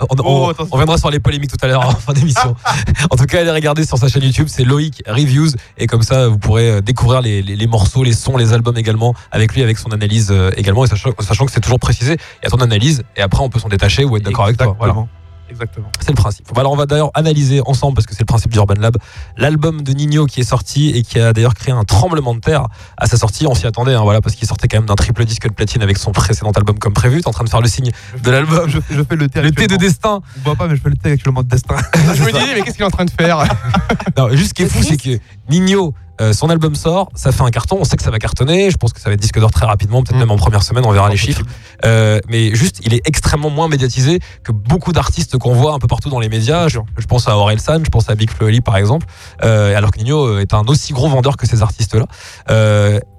On, 0.00 0.06
on- 0.18 0.48
Oh, 0.50 0.52
on 0.72 0.76
viendra 0.76 0.98
sur 0.98 1.10
les 1.10 1.20
polémiques 1.20 1.50
tout 1.50 1.64
à 1.64 1.68
l'heure 1.68 1.86
en 1.86 1.92
fin 1.92 2.12
d'émission. 2.12 2.56
en 3.10 3.16
tout 3.16 3.24
cas, 3.24 3.40
allez 3.40 3.50
regarder 3.52 3.84
sur 3.86 3.98
sa 3.98 4.08
chaîne 4.08 4.22
YouTube, 4.24 4.48
c'est 4.50 4.64
Loïc 4.64 5.00
Reviews. 5.06 5.50
Et 5.78 5.86
comme 5.86 6.02
ça, 6.02 6.26
vous 6.28 6.38
pourrez 6.38 6.68
euh, 6.70 6.80
découvrir 6.80 7.20
les, 7.22 7.40
les- 7.40 7.54
les 7.56 7.66
morceaux, 7.68 8.02
les 8.02 8.12
sons, 8.12 8.36
les 8.36 8.52
albums 8.52 8.76
également, 8.76 9.14
avec 9.30 9.54
lui, 9.54 9.62
avec 9.62 9.78
son 9.78 9.90
analyse 9.92 10.28
euh, 10.32 10.50
également. 10.56 10.84
Et 10.84 10.88
sachant, 10.88 11.10
sachant 11.20 11.46
que 11.46 11.52
c'est 11.52 11.60
toujours 11.60 11.78
précisé, 11.80 12.14
il 12.14 12.44
y 12.44 12.46
a 12.46 12.50
ton 12.50 12.60
analyse. 12.60 13.04
Et 13.16 13.22
après, 13.22 13.42
on 13.44 13.48
peut 13.48 13.60
s'en 13.60 13.68
détacher 13.68 14.04
ou 14.04 14.16
être 14.16 14.24
d'accord 14.24 14.44
avec 14.46 14.56
toi. 14.56 14.74
Voilà. 14.78 14.94
Exactement. 15.52 15.88
C'est 16.00 16.10
le 16.10 16.16
principe. 16.16 16.46
Alors 16.56 16.72
on 16.72 16.76
va 16.76 16.86
d'ailleurs 16.86 17.10
analyser 17.14 17.60
ensemble, 17.66 17.94
parce 17.94 18.06
que 18.06 18.14
c'est 18.14 18.22
le 18.22 18.26
principe 18.26 18.50
du 18.50 18.58
Urban 18.58 18.74
Lab, 18.78 18.96
l'album 19.36 19.82
de 19.82 19.92
Nino 19.92 20.24
qui 20.26 20.40
est 20.40 20.44
sorti 20.44 20.90
et 20.90 21.02
qui 21.02 21.18
a 21.20 21.32
d'ailleurs 21.32 21.54
créé 21.54 21.74
un 21.74 21.84
tremblement 21.84 22.34
de 22.34 22.40
terre 22.40 22.66
à 22.96 23.06
sa 23.06 23.18
sortie. 23.18 23.46
On 23.46 23.54
s'y 23.54 23.66
attendait, 23.66 23.94
hein, 23.94 24.02
voilà, 24.02 24.22
parce 24.22 24.34
qu'il 24.34 24.48
sortait 24.48 24.66
quand 24.66 24.78
même 24.78 24.86
d'un 24.86 24.94
triple 24.94 25.24
disque 25.26 25.46
de 25.46 25.52
platine 25.52 25.82
avec 25.82 25.98
son 25.98 26.12
précédent 26.12 26.50
album 26.52 26.78
comme 26.78 26.94
prévu. 26.94 27.20
T'es 27.20 27.28
en 27.28 27.32
train 27.32 27.44
de 27.44 27.50
faire 27.50 27.60
le 27.60 27.68
signe 27.68 27.90
de 28.22 28.30
l'album. 28.30 28.68
Je, 28.68 28.78
je 28.90 29.02
fais 29.02 29.16
le 29.16 29.28
thé. 29.28 29.42
Le 29.42 29.52
thé 29.52 29.66
de 29.66 29.76
destin. 29.76 30.22
On 30.38 30.40
voit 30.44 30.56
pas, 30.56 30.68
mais 30.68 30.76
je 30.76 30.80
fais 30.80 30.90
le 30.90 30.96
thé 30.96 31.12
actuellement 31.12 31.42
de 31.42 31.48
destin. 31.48 31.76
Je 32.14 32.22
me 32.22 32.32
dis, 32.32 32.38
mais 32.54 32.62
qu'est-ce 32.62 32.76
qu'il 32.76 32.82
est 32.82 32.86
en 32.86 32.90
train 32.90 33.04
de 33.04 33.10
faire? 33.10 33.44
Non, 34.16 34.30
juste 34.30 34.50
ce 34.50 34.54
qui 34.54 34.62
est 34.62 34.68
fou, 34.68 34.82
c'est 34.82 34.96
que 34.96 35.18
Nino 35.50 35.94
Euh, 36.20 36.32
son 36.32 36.50
album 36.50 36.74
sort, 36.74 37.08
ça 37.14 37.32
fait 37.32 37.42
un 37.42 37.50
carton, 37.50 37.78
on 37.80 37.84
sait 37.84 37.96
que 37.96 38.02
ça 38.02 38.10
va 38.10 38.18
cartonner, 38.18 38.70
je 38.70 38.76
pense 38.76 38.92
que 38.92 39.00
ça 39.00 39.08
va 39.08 39.14
être 39.14 39.20
disque 39.20 39.40
d'or 39.40 39.50
très 39.50 39.64
rapidement, 39.66 40.02
peut-être 40.02 40.16
Mm. 40.16 40.20
même 40.20 40.30
en 40.30 40.36
première 40.36 40.62
semaine, 40.62 40.84
on 40.86 40.92
verra 40.92 41.08
les 41.08 41.16
chiffres. 41.16 41.42
Euh, 41.84 42.20
mais 42.28 42.54
juste, 42.54 42.80
il 42.84 42.92
est 42.94 43.00
extrêmement 43.06 43.48
moins 43.50 43.66
médiatisé 43.68 44.20
que 44.44 44.52
beaucoup 44.52 44.92
d'artistes 44.92 45.38
qu'on 45.38 45.54
voit 45.54 45.72
un 45.72 45.78
peu 45.78 45.86
partout 45.86 46.10
dans 46.10 46.20
les 46.20 46.28
médias. 46.28 46.68
Je, 46.68 46.78
je 46.98 47.06
pense 47.06 47.28
à 47.28 47.36
Orelsan, 47.36 47.82
je 47.84 47.90
pense 47.90 48.10
à 48.10 48.14
Big 48.14 48.30
Oli, 48.40 48.60
par 48.60 48.76
exemple, 48.76 49.06
Euh, 49.42 49.76
alors 49.76 49.90
que 49.90 49.98
Nino 49.98 50.38
est 50.38 50.52
un 50.54 50.62
aussi 50.68 50.92
gros 50.92 51.08
vendeur 51.08 51.36
que 51.36 51.46
ces 51.46 51.62
artistes-là. 51.62 52.06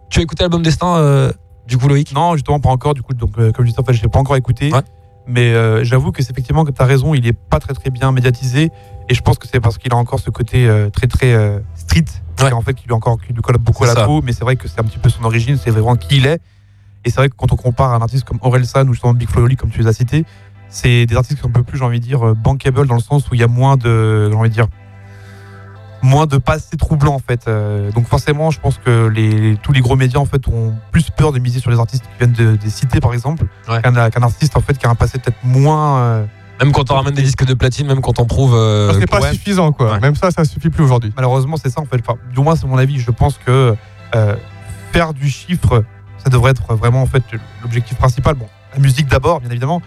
Tu 0.09 0.19
as 0.19 0.21
écouté 0.21 0.43
l'album 0.43 0.61
Destin, 0.61 1.31
du 1.67 1.77
coup, 1.77 1.87
Loïc? 1.87 2.13
Non, 2.13 2.35
justement, 2.35 2.59
pas 2.59 2.69
encore. 2.69 2.93
Du 2.93 3.01
coup, 3.01 3.13
donc, 3.15 3.33
comme 3.33 3.53
je 3.59 3.63
disais, 3.63 3.79
en 3.79 3.83
fait, 3.83 3.93
je 3.93 4.03
l'ai 4.03 4.09
pas 4.09 4.19
encore 4.19 4.35
écouté. 4.35 4.71
Ouais. 4.71 4.81
Mais 5.25 5.83
j'avoue 5.83 6.11
que 6.11 6.21
c'est 6.21 6.31
effectivement 6.31 6.63
tu 6.65 6.71
as 6.77 6.85
raison, 6.85 7.13
il 7.13 7.25
est 7.25 7.33
pas 7.33 7.59
très 7.59 7.73
très 7.73 7.89
bien 7.89 8.11
médiatisé. 8.11 8.69
Et 9.09 9.13
je 9.15 9.21
pense 9.21 9.37
que 9.37 9.47
c'est 9.51 9.59
parce 9.59 9.77
qu'il 9.77 9.91
a 9.93 9.95
encore 9.97 10.19
ce 10.19 10.29
côté 10.29 10.69
très 10.93 11.07
très 11.07 11.61
street. 11.87 12.05
Ouais. 12.41 12.51
En 12.51 12.61
fait, 12.61 12.73
qui 12.73 12.87
lui, 12.87 12.93
encore, 12.93 13.17
qui 13.21 13.31
lui 13.33 13.41
colle 13.41 13.57
beaucoup 13.57 13.83
à 13.83 13.87
la 13.87 13.93
ça. 13.93 14.05
peau. 14.05 14.21
Mais 14.23 14.33
c'est 14.33 14.43
vrai 14.43 14.55
que 14.55 14.67
c'est 14.67 14.79
un 14.79 14.83
petit 14.83 14.97
peu 14.99 15.09
son 15.09 15.23
origine, 15.23 15.57
c'est 15.57 15.69
vraiment 15.71 15.95
qui 15.95 16.17
il 16.17 16.25
est. 16.25 16.41
Et 17.05 17.09
c'est 17.09 17.17
vrai 17.17 17.29
que 17.29 17.35
quand 17.35 17.51
on 17.51 17.55
compare 17.55 17.91
à 17.91 17.95
un 17.95 18.01
artiste 18.01 18.23
comme 18.25 18.39
Orelsan 18.41 18.87
ou 18.87 18.93
justement 18.93 19.13
Big 19.13 19.29
Flo 19.29 19.43
Oli, 19.43 19.55
comme 19.55 19.69
tu 19.69 19.79
les 19.79 19.87
as 19.87 19.93
cités, 19.93 20.25
c'est 20.69 21.05
des 21.05 21.15
artistes 21.15 21.35
qui 21.35 21.41
sont 21.41 21.49
un 21.49 21.51
peu 21.51 21.63
plus, 21.63 21.77
j'ai 21.77 21.83
envie 21.85 21.99
de 21.99 22.05
dire, 22.05 22.25
euh, 22.27 22.33
bankable 22.33 22.87
dans 22.87 22.95
le 22.95 23.01
sens 23.01 23.29
où 23.29 23.35
il 23.35 23.41
y 23.41 23.43
a 23.43 23.47
moins 23.47 23.77
de, 23.77 24.29
j'ai 24.31 24.35
envie 24.35 24.49
de 24.49 24.53
dire, 24.53 24.67
moins 26.01 26.25
de 26.25 26.37
passé 26.37 26.75
troublant 26.77 27.13
en 27.13 27.19
fait. 27.19 27.47
Euh, 27.47 27.91
donc 27.91 28.07
forcément, 28.07 28.51
je 28.51 28.59
pense 28.59 28.77
que 28.77 29.07
les, 29.07 29.57
tous 29.61 29.71
les 29.71 29.79
gros 29.81 29.95
médias 29.95 30.19
en 30.19 30.25
fait 30.25 30.47
ont 30.47 30.73
plus 30.91 31.09
peur 31.11 31.31
de 31.31 31.39
miser 31.39 31.59
sur 31.59 31.71
les 31.71 31.79
artistes 31.79 32.03
qui 32.03 32.17
viennent 32.19 32.33
de, 32.33 32.55
des 32.55 32.69
cités 32.69 32.99
par 32.99 33.13
exemple, 33.13 33.45
Ouais. 33.69 33.81
qu'un 33.81 34.09
qu'un 34.09 34.23
artiste 34.23 34.57
en 34.57 34.61
fait 34.61 34.77
qui 34.77 34.85
a 34.85 34.89
un 34.89 34.95
passé 34.95 35.19
peut-être 35.19 35.37
moins. 35.43 36.25
Même 36.61 36.71
quand 36.71 36.91
on 36.91 36.95
ramène 36.95 37.13
des 37.13 37.23
disques 37.23 37.45
de 37.45 37.53
platine, 37.53 37.87
même 37.87 38.01
quand 38.01 38.19
on 38.19 38.25
prouve. 38.25 38.53
euh, 38.55 38.91
Ça, 38.93 38.99
c'est 38.99 39.07
pas 39.09 39.19
ouais. 39.19 39.33
suffisant, 39.33 39.71
quoi. 39.71 39.93
Ouais. 39.93 39.99
Même 39.99 40.15
ça, 40.15 40.31
ça 40.31 40.45
suffit 40.45 40.69
plus 40.69 40.83
aujourd'hui. 40.83 41.11
malheureusement, 41.15 41.57
c'est 41.57 41.69
ça 41.69 41.81
en 41.81 41.85
fait. 41.85 41.99
Enfin, 41.99 42.17
du 42.33 42.39
moins, 42.41 42.55
c'est 42.55 42.67
mon 42.67 42.77
avis. 42.77 42.99
Je 42.99 43.11
pense 43.11 43.37
que 43.43 43.75
euh, 44.15 44.35
faire 44.91 45.13
du 45.13 45.29
chiffre, 45.29 45.83
ça 46.23 46.29
devrait 46.29 46.51
être 46.51 46.73
vraiment 46.75 47.01
en 47.01 47.05
fait 47.07 47.23
l'objectif 47.63 47.97
principal. 47.97 48.35
Bon, 48.35 48.47
la 48.73 48.79
musique 48.79 49.07
d'abord, 49.07 49.41
bien 49.41 49.49
évidemment, 49.49 49.81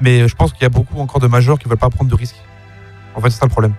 mais 0.00 0.28
je 0.28 0.34
pense 0.34 0.52
qu'il 0.52 0.62
y 0.62 0.66
a 0.66 0.70
beaucoup 0.70 1.00
encore 1.00 1.20
de 1.20 1.26
majors 1.26 1.58
qui 1.58 1.68
veulent 1.68 1.76
pas 1.78 1.90
prendre 1.90 2.10
de 2.10 2.16
risques. 2.16 2.40
En 3.16 3.20
fait, 3.20 3.30
c'est 3.30 3.38
ça 3.40 3.46
le 3.46 3.50
problème. 3.50 3.74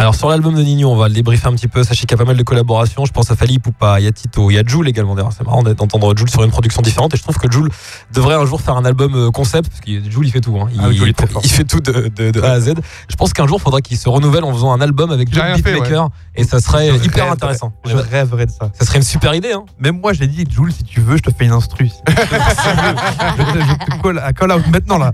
Alors 0.00 0.14
sur 0.14 0.28
l'album 0.28 0.54
de 0.54 0.62
Nino, 0.62 0.88
on 0.92 0.96
va 0.96 1.08
le 1.08 1.14
débriefer 1.14 1.48
un 1.48 1.52
petit 1.54 1.66
peu. 1.66 1.82
Sachez 1.82 2.02
qu'il 2.06 2.12
y 2.12 2.14
a 2.14 2.18
pas 2.18 2.24
mal 2.24 2.36
de 2.36 2.42
collaborations. 2.44 3.04
Je 3.04 3.10
pense 3.10 3.32
à 3.32 3.36
Fali 3.36 3.58
Poupa, 3.58 3.98
il 3.98 4.04
y 4.04 4.06
a 4.06 4.12
Tito, 4.12 4.48
il 4.48 4.54
y 4.54 4.58
a 4.58 4.62
Joule 4.64 4.88
également. 4.88 5.16
D'ailleurs, 5.16 5.32
c'est 5.36 5.44
marrant 5.44 5.64
d'entendre 5.64 6.16
Joule 6.16 6.30
sur 6.30 6.44
une 6.44 6.50
production 6.52 6.82
différente. 6.82 7.12
Et 7.14 7.16
je 7.16 7.22
trouve 7.24 7.36
que 7.36 7.50
Joule 7.50 7.68
devrait 8.12 8.36
un 8.36 8.46
jour 8.46 8.60
faire 8.60 8.76
un 8.76 8.84
album 8.84 9.12
euh, 9.16 9.30
concept, 9.32 9.68
parce 9.70 9.80
que 9.80 10.08
Joule 10.08 10.26
il 10.26 10.30
fait 10.30 10.40
tout. 10.40 10.56
hein. 10.60 10.68
Il, 10.72 10.80
Ah 10.80 10.86
oui, 10.88 11.12
fait 11.48 11.64
tout 11.64 11.80
de, 11.80 12.12
de- 12.14 12.30
de 12.30 12.40
A 12.42 12.52
à 12.52 12.60
Z. 12.60 12.74
Je 13.08 13.16
pense 13.16 13.32
qu'un 13.32 13.48
jour, 13.48 13.58
il 13.60 13.62
faudra 13.64 13.80
qu'il 13.80 13.98
se 13.98 14.08
renouvelle 14.08 14.44
en 14.44 14.52
faisant 14.52 14.72
un 14.72 14.80
album 14.80 15.10
avec 15.10 15.34
J'ai 15.34 15.40
fait, 15.40 15.72
beatmakers. 15.72 16.10
Et 16.36 16.44
ça 16.44 16.60
serait 16.60 16.96
Je 16.96 17.04
hyper 17.04 17.32
intéressant. 17.32 17.72
Je 17.84 17.96
rêverais 17.96 18.46
de 18.46 18.52
ça. 18.52 18.70
Ça 18.78 18.86
serait 18.86 18.98
une 18.98 19.04
super 19.04 19.34
idée. 19.34 19.50
Hein. 19.52 19.64
Même 19.80 19.98
moi, 20.00 20.12
je 20.12 20.20
l'ai 20.20 20.28
dit, 20.28 20.44
Jules, 20.48 20.72
si 20.72 20.84
tu 20.84 21.00
veux, 21.00 21.16
je 21.16 21.22
te 21.22 21.30
fais 21.36 21.44
une 21.46 21.52
instru. 21.52 21.90
je, 22.06 22.12
te- 22.14 23.58
je 23.58 23.96
te 23.96 24.00
call, 24.02 24.18
à 24.20 24.32
call 24.32 24.52
out 24.52 24.62
maintenant 24.70 24.98
là. 24.98 25.10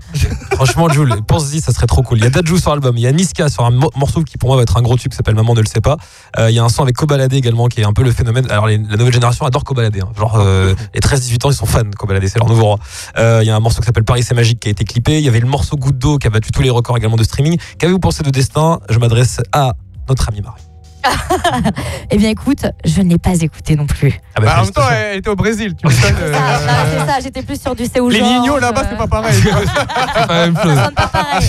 Franchement, 0.51 0.89
Jules, 0.89 1.15
pense-y, 1.27 1.59
ça 1.59 1.71
serait 1.73 1.87
trop 1.87 2.03
cool. 2.03 2.19
Il 2.19 2.23
y 2.23 2.27
a 2.27 2.29
Dadju 2.29 2.59
sur 2.59 2.69
l'album, 2.69 2.95
il 2.97 3.01
y 3.01 3.07
a 3.07 3.11
Niska 3.11 3.49
sur 3.49 3.65
un 3.65 3.71
mo- 3.71 3.89
morceau 3.95 4.23
qui 4.23 4.37
pour 4.37 4.49
moi 4.49 4.57
va 4.57 4.61
être 4.63 4.74
un 4.77 4.81
gros 4.81 4.97
tube 4.97 5.11
qui 5.11 5.17
s'appelle 5.17 5.35
Maman 5.35 5.53
ne 5.53 5.61
le 5.61 5.67
sait 5.67 5.81
pas. 5.81 5.97
Euh, 6.37 6.49
il 6.51 6.55
y 6.55 6.59
a 6.59 6.63
un 6.63 6.69
son 6.69 6.83
avec 6.83 6.95
Kobalade 6.95 7.33
également 7.33 7.67
qui 7.67 7.81
est 7.81 7.85
un 7.85 7.93
peu 7.93 8.03
le 8.03 8.11
phénomène. 8.11 8.49
Alors 8.49 8.67
la 8.67 8.77
nouvelle 8.77 9.13
génération 9.13 9.45
adore 9.45 9.63
Kobalade. 9.63 9.97
hein. 10.01 10.09
Genre 10.17 10.35
euh, 10.37 10.73
les 10.93 10.99
13-18 10.99 11.45
ans, 11.45 11.51
ils 11.51 11.55
sont 11.55 11.65
fans 11.65 11.81
de 11.83 12.27
c'est 12.27 12.39
leur 12.39 12.47
nouveau 12.49 12.63
roi. 12.65 12.79
Euh, 13.17 13.39
Il 13.43 13.47
y 13.47 13.49
a 13.49 13.55
un 13.55 13.59
morceau 13.59 13.79
qui 13.81 13.85
s'appelle 13.85 14.03
Paris 14.03 14.23
c'est 14.23 14.35
magique 14.35 14.59
qui 14.59 14.67
a 14.67 14.71
été 14.71 14.83
clippé. 14.83 15.17
Il 15.19 15.23
y 15.23 15.29
avait 15.29 15.39
le 15.39 15.47
morceau 15.47 15.75
Goutte 15.77 15.97
d'eau 15.97 16.17
qui 16.17 16.27
a 16.27 16.29
battu 16.29 16.51
tous 16.51 16.61
les 16.61 16.69
records 16.69 16.97
également 16.97 17.17
de 17.17 17.23
streaming. 17.23 17.57
Qu'avez-vous 17.77 17.99
pensé 17.99 18.23
de 18.23 18.29
Destin? 18.29 18.79
Je 18.89 18.99
m'adresse 18.99 19.41
à 19.51 19.73
notre 20.07 20.29
ami 20.29 20.41
Marie. 20.41 20.64
Eh 22.11 22.17
bien, 22.17 22.29
écoute, 22.29 22.65
je 22.85 23.01
n'ai 23.01 23.17
pas 23.17 23.33
écouté 23.41 23.75
non 23.75 23.85
plus. 23.85 24.19
Ah 24.35 24.41
bah, 24.41 24.45
Bah, 24.47 24.55
en 24.59 24.63
même 24.63 24.71
temps, 24.73 24.81
elle 24.91 25.17
était 25.17 25.29
au 25.29 25.35
Brésil. 25.35 25.75
Tu 25.75 25.87
m'étonnes, 25.87 26.15
euh, 26.21 26.33
Ah, 26.35 26.59
non, 26.59 26.91
c'est 27.05 27.11
ça, 27.11 27.19
j'étais 27.23 27.41
plus 27.41 27.59
sur 27.61 27.75
du 27.75 27.85
C'est 27.91 27.99
où 27.99 28.09
Les 28.09 28.21
Nino 28.21 28.57
là-bas, 28.59 28.81
euh, 28.81 28.85
c'est 28.89 28.97
pas 28.97 29.07
pareil. 29.07 29.33
C'est 29.41 29.51
pas 30.27 30.33
la 30.33 30.45
même 30.49 30.57
chose. 30.61 30.75
ça 30.75 30.85
sonne 30.85 30.93
pas 30.93 31.07
pareil. 31.07 31.47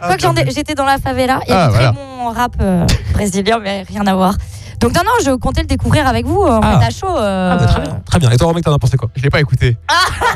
Quoique 0.00 0.22
j'en 0.22 0.34
ai- 0.36 0.50
j'étais 0.50 0.74
dans 0.74 0.84
la 0.84 0.98
favela, 0.98 1.40
il 1.46 1.50
y 1.50 1.52
Ah, 1.52 1.68
voilà. 1.70 1.92
très 1.92 1.96
bon 1.96 2.30
rap 2.30 2.52
euh, 2.60 2.86
brésilien, 3.12 3.58
mais 3.62 3.82
rien 3.88 4.06
à 4.06 4.14
voir. 4.14 4.34
Donc 4.80 4.94
non, 4.94 5.00
non, 5.04 5.12
je 5.24 5.30
comptais 5.36 5.62
le 5.62 5.66
découvrir 5.66 6.06
avec 6.06 6.26
vous 6.26 6.42
en 6.42 6.60
Ah. 6.62 6.78
fait 6.78 6.84
à 6.86 6.90
chaud. 6.90 7.16
euh, 7.16 7.52
Ah 7.54 7.56
bah, 7.56 7.66
très 7.66 7.80
bien. 7.80 8.00
Très 8.04 8.18
bien. 8.18 8.30
Et 8.30 8.36
toi, 8.36 8.48
Romain, 8.48 8.60
t'en 8.60 8.74
as 8.74 8.78
pensé 8.78 8.96
quoi? 8.98 9.08
Je 9.16 9.22
l'ai 9.22 9.30
pas 9.30 9.40
écouté. 9.40 9.76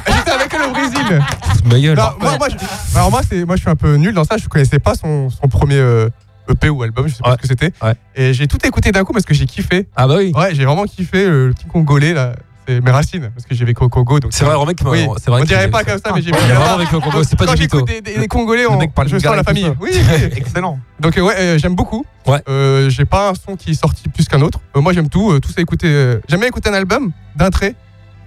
J'étais 0.07 0.31
avec 0.31 0.53
elle 0.55 0.63
au 0.63 0.73
Brésil. 0.73 1.23
Ma 1.67 1.79
gueule. 1.79 1.97
Non, 1.97 2.11
moi, 2.21 2.37
moi, 2.39 2.49
je, 2.49 2.97
alors 2.97 3.11
moi, 3.11 3.21
c'est, 3.29 3.45
moi, 3.45 3.57
je 3.57 3.61
suis 3.61 3.71
un 3.71 3.77
peu 3.77 3.97
nul 3.97 4.15
dans 4.15 4.25
ça. 4.25 4.37
Je 4.39 4.49
connaissais 4.49 4.79
pas 4.79 4.95
son, 4.95 5.29
son 5.29 5.47
premier 5.49 5.77
euh, 5.77 6.09
EP 6.49 6.69
ou 6.69 6.83
album. 6.83 7.09
Je 7.09 7.15
sais 7.15 7.23
pas 7.23 7.31
Ouais. 7.31 7.37
ce 7.37 7.43
que 7.43 7.49
c'était. 7.49 7.73
Ouais. 7.83 7.95
Et 8.15 8.33
j'ai 8.35 8.47
tout 8.47 8.59
écouté 8.67 8.93
d'un 8.93 9.05
coup 9.05 9.13
parce 9.13 9.25
que 9.25 9.35
j'ai 9.35 9.47
kiffé. 9.47 9.89
Ah 9.97 10.07
bah 10.07 10.15
oui. 10.19 10.33
Ouais, 10.35 10.55
j'ai 10.55 10.65
vraiment 10.65 10.85
kiffé 10.85 11.25
euh, 11.25 11.49
le 11.49 11.53
petit 11.55 11.67
congolais 11.67 12.13
là. 12.15 12.33
C'est 12.69 12.81
mes 12.85 12.91
racines 12.93 13.31
parce 13.35 13.47
que 13.47 13.55
j'ai 13.55 13.65
vécu 13.65 13.83
au 13.83 13.89
Congo. 13.89 14.21
Donc 14.21 14.33
C'est 14.33 14.45
vrai, 14.45 14.55
m'a- 14.55 14.61
Oui. 14.91 15.07
c'est 15.19 15.31
vrai 15.31 15.41
On 15.41 15.45
dirait 15.45 15.69
pas 15.71 15.83
comme 15.83 15.99
ça, 15.99 16.13
mais 16.15 16.23
j'ai 16.23 16.31
vraiment 16.31 16.75
avec 16.75 16.93
le 16.93 17.01
Congo, 17.01 17.25
c'est 17.25 17.35
pas 17.37 17.47
du 17.47 17.63
j'écoute 17.63 17.87
des, 17.87 18.01
des- 18.01 18.19
des 18.19 18.29
Congolais, 18.29 18.67
on, 18.67 18.79
mec 18.79 18.93
parle 18.95 19.09
je 19.09 19.19
sens 19.19 19.25
la 19.35 19.39
tout 19.39 19.45
famille. 19.45 19.65
ça. 19.65 19.75
Oui. 19.81 19.91
Excellent. 20.37 20.79
Donc 21.01 21.17
euh, 21.19 21.23
ouais, 21.23 21.35
euh, 21.39 21.59
j'aime 21.59 21.75
beaucoup. 21.75 22.05
Ouais. 22.27 22.41
Euh, 22.49 22.89
j'ai 22.91 23.07
pas 23.07 23.31
un 23.31 23.33
son 23.35 23.57
qui 23.57 23.71
est 23.73 23.75
sorti 23.75 24.09
plus 24.09 24.27
qu'un 24.29 24.41
autre. 24.43 24.61
Euh, 24.77 24.81
moi 24.81 24.93
j'aime 24.93 25.09
tout, 25.09 25.33
euh, 25.33 25.41
tout 25.41 25.51
ça 25.51 25.61
écouter. 25.61 25.89
euh, 25.89 26.21
j'aime 26.29 26.39
bien 26.41 26.49
écouter 26.49 26.69
un 26.69 26.75
album 26.75 27.11
d'un 27.35 27.51
trait 27.51 27.75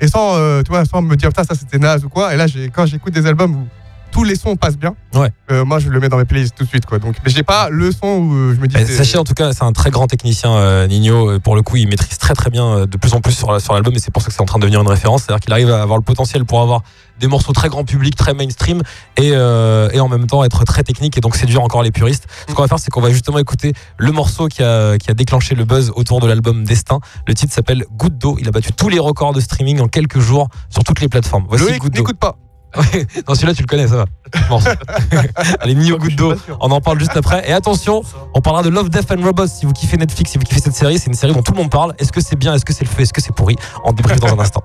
et 0.02 0.08
sans, 0.08 0.36
euh, 0.36 0.62
tu 0.64 0.72
vois, 0.72 0.84
sans 0.84 1.02
me 1.02 1.16
dire 1.16 1.30
putain 1.30 1.44
ça 1.46 1.56
c'était 1.56 1.78
naze 1.78 2.04
ou 2.04 2.10
quoi. 2.10 2.34
Et 2.34 2.38
là 2.38 2.48
quand 2.74 2.86
j'écoute 2.86 3.14
des 3.14 3.26
albums 3.28 3.56
où 3.56 3.68
tous 4.14 4.24
les 4.24 4.36
sons 4.36 4.56
passent 4.56 4.78
bien, 4.78 4.96
Ouais. 5.16 5.32
euh, 5.52 5.66
moi 5.66 5.80
je 5.80 5.90
le 5.90 6.00
mets 6.00 6.08
dans 6.08 6.18
mes 6.18 6.26
playlists 6.26 6.56
tout 6.56 6.64
de 6.64 6.70
suite 6.70 6.86
quoi. 6.86 7.00
Donc 7.00 7.16
mais 7.26 7.32
j'ai 7.32 7.44
pas 7.44 7.70
le 7.70 7.92
son 7.92 8.08
où 8.08 8.34
euh, 8.34 8.54
je 8.56 8.62
me 8.62 8.68
dis. 8.68 8.76
Eh, 8.80 8.86
Sachez 8.86 9.18
en 9.18 9.24
tout 9.24 9.34
cas, 9.34 9.52
c'est 9.54 9.64
un 9.64 9.74
très 9.74 9.90
grand 9.92 10.08
technicien, 10.08 10.52
euh, 10.54 10.88
Nino. 10.88 11.40
Pour 11.40 11.56
le 11.56 11.62
coup, 11.64 11.76
il 11.78 11.88
maîtrise 11.90 12.18
très 12.20 12.34
très 12.36 12.50
bien 12.50 12.86
de 12.86 12.98
plus 12.98 13.14
en 13.14 13.22
plus 13.22 13.34
sur, 13.34 13.52
la- 13.52 13.60
sur 13.60 13.74
l'album 13.74 13.94
et 13.96 14.00
c'est 14.00 14.12
pour 14.12 14.22
ça 14.22 14.28
que 14.30 14.34
c'est 14.34 14.42
en 14.42 14.46
train 14.46 14.60
de 14.60 14.64
devenir 14.64 14.82
une 14.82 14.88
référence. 14.88 15.24
C'est-à-dire 15.24 15.42
qu'il 15.42 15.52
arrive 15.52 15.72
à 15.72 15.82
avoir 15.82 15.98
le 15.98 16.04
potentiel 16.04 16.46
pour 16.46 16.62
avoir 16.62 16.82
des 17.20 17.28
morceaux 17.28 17.54
très 17.54 17.70
grand 17.70 17.84
public, 17.86 18.16
très 18.16 18.34
mainstream 18.34 18.82
et, 19.18 19.32
euh, 19.34 19.90
et 19.94 20.00
en 20.00 20.08
même 20.10 20.26
temps 20.28 20.44
être 20.44 20.64
très 20.64 20.84
technique 20.84 21.18
et 21.18 21.22
donc 21.22 21.36
séduire 21.36 21.62
encore 21.62 21.84
les 21.84 21.92
puristes. 21.92 22.28
Ce 22.48 22.54
qu'on 22.54 22.62
va 22.64 22.68
faire, 22.68 22.80
c'est 22.80 22.90
qu'on 22.92 23.02
va 23.02 23.12
justement 23.12 23.38
écouter 23.40 23.74
le 23.98 24.12
morceau 24.12 24.48
qui 24.48 24.64
a, 24.64 24.98
qui 24.98 25.10
a 25.12 25.14
déclenché 25.14 25.56
le 25.56 25.66
buzz 25.66 25.92
autour 25.96 26.20
de 26.20 26.28
l'album 26.28 26.64
Destin. 26.64 27.00
Le 27.28 27.34
titre 27.34 27.54
s'appelle 27.54 27.86
Goutte 27.98 28.18
d'eau. 28.18 28.38
Il 28.40 28.48
a 28.48 28.52
battu 28.52 28.72
tous 28.74 28.90
les 28.90 29.00
records 29.00 29.34
de 29.34 29.40
streaming 29.42 29.80
en 29.80 29.88
quelques 29.88 30.20
jours 30.20 30.50
sur 30.70 30.84
toutes 30.84 31.02
les 31.02 31.08
plateformes. 31.10 31.46
Voici 31.48 31.64
Loïc, 31.66 31.84
n'écoute 31.94 32.18
pas. 32.18 32.36
Ouais, 32.76 33.06
non, 33.28 33.36
celui-là, 33.36 33.54
tu 33.54 33.62
le 33.62 33.68
connais, 33.68 33.88
ça 33.88 33.98
va. 33.98 34.06
Allez, 35.60 35.76
Nino 35.76 35.98
Goutte 35.98 36.16
d'eau. 36.16 36.34
On 36.60 36.72
en 36.72 36.82
parle 36.82 37.00
juste 37.00 37.16
après. 37.16 37.48
Et 37.48 37.54
attention, 37.54 38.02
on 38.34 38.42
parlera 38.42 38.64
de 38.64 38.70
Love, 38.70 38.90
Death 38.90 39.12
and 39.12 39.24
Robots. 39.24 39.48
Si 39.48 39.66
vous 39.66 39.74
kiffez 39.74 39.98
Netflix, 39.98 40.32
si 40.32 40.38
vous 40.38 40.44
kiffez 40.44 40.62
cette 40.62 40.76
série, 40.76 40.98
c'est 40.98 41.08
une 41.08 41.14
série 41.14 41.34
dont 41.34 41.44
tout 41.44 41.52
le 41.52 41.58
monde 41.58 41.70
parle. 41.70 41.94
Est-ce 42.00 42.12
que 42.12 42.22
c'est 42.22 42.36
bien? 42.36 42.54
Est-ce 42.54 42.66
que 42.66 42.74
c'est 42.74 42.84
le 42.86 42.90
feu? 42.90 43.02
Est-ce 43.02 43.14
que 43.14 43.22
c'est 43.22 43.36
pourri? 43.36 43.56
On 43.84 43.92
débriefe 43.92 44.20
dans 44.20 44.34
un 44.34 44.40
instant. 44.40 44.64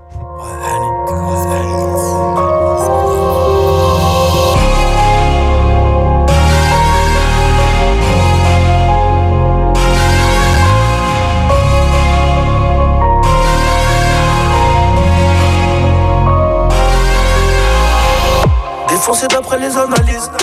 Défoncé 19.49 19.57
d'après 19.57 19.59
les 19.59 19.77
analyses, 19.77 20.38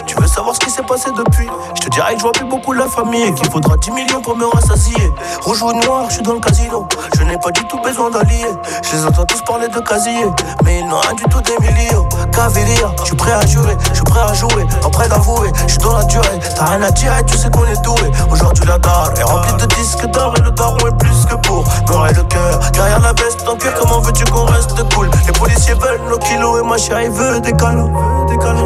famille 2.96 3.34
qu'il 3.34 3.50
faudra 3.52 3.76
10 3.76 3.92
millions 3.92 4.22
pour 4.22 4.38
me 4.38 4.46
rassasier. 4.46 5.14
Rouge 5.42 5.62
ou 5.62 5.74
noir, 5.74 6.06
je 6.08 6.16
suis 6.16 6.24
dans 6.24 6.34
le 6.34 6.40
casino, 6.40 6.88
je 7.18 7.24
n'ai 7.24 7.38
pas 7.38 7.52
du 7.52 7.62
tout 7.68 7.80
besoin 7.82 8.10
d'allier 8.10 8.46
Je 8.84 8.96
les 8.96 9.06
entends 9.06 9.26
tous 9.26 9.42
parler 9.42 9.68
de 9.68 9.80
casier, 9.80 10.26
mais 10.64 10.80
ils 10.80 10.88
n'ont 10.88 11.00
rien 11.00 11.14
du 11.14 11.24
tout 11.24 11.42
des 11.42 11.58
millions. 11.60 12.08
Caviria, 12.32 12.92
je 13.00 13.06
suis 13.06 13.16
prêt 13.16 13.34
à 13.34 13.46
jurer, 13.46 13.76
je 13.90 13.96
suis 13.96 14.04
prêt 14.04 14.22
à 14.22 14.34
jouer, 14.34 14.66
prêt 14.92 15.10
d'avouer, 15.10 15.52
je 15.68 15.72
suis 15.74 15.80
dans 15.80 15.98
la 15.98 16.06
durée. 16.06 16.40
T'as 16.56 16.66
rien 16.66 16.82
à 16.84 16.92
dire 16.92 17.18
et 17.18 17.26
tu 17.26 17.38
sais 17.38 17.50
qu'on 17.50 17.66
est 17.66 17.82
doué. 17.84 18.12
Aujourd'hui 18.32 18.66
la 18.66 18.78
dalle 18.78 19.14
est 19.20 19.24
remplie 19.24 19.54
de 19.54 19.66
disques 19.76 20.06
d'or 20.08 20.34
et 20.38 20.42
le 20.42 20.52
daron 20.52 20.78
est 20.88 20.98
plus 20.98 21.26
que 21.26 21.36
pour 21.36 21.66
et 22.10 22.14
le 22.14 22.24
cœur, 22.24 22.60
derrière 22.74 23.00
la 23.00 23.14
veste 23.14 23.48
en 23.48 23.56
cuir, 23.56 23.74
comment 23.80 24.00
veux-tu 24.00 24.24
qu'on 24.26 24.46
reste 24.46 24.76
cool? 24.94 25.10
Les 25.26 25.34
policiers 25.34 25.74
veulent 25.74 26.02
nos 26.10 26.18
kilos 26.18 26.62
et 26.62 26.68
ma 26.68 26.78
chérie 26.78 27.10
veut 27.10 27.40
des 27.40 27.54
câlins 27.54 27.90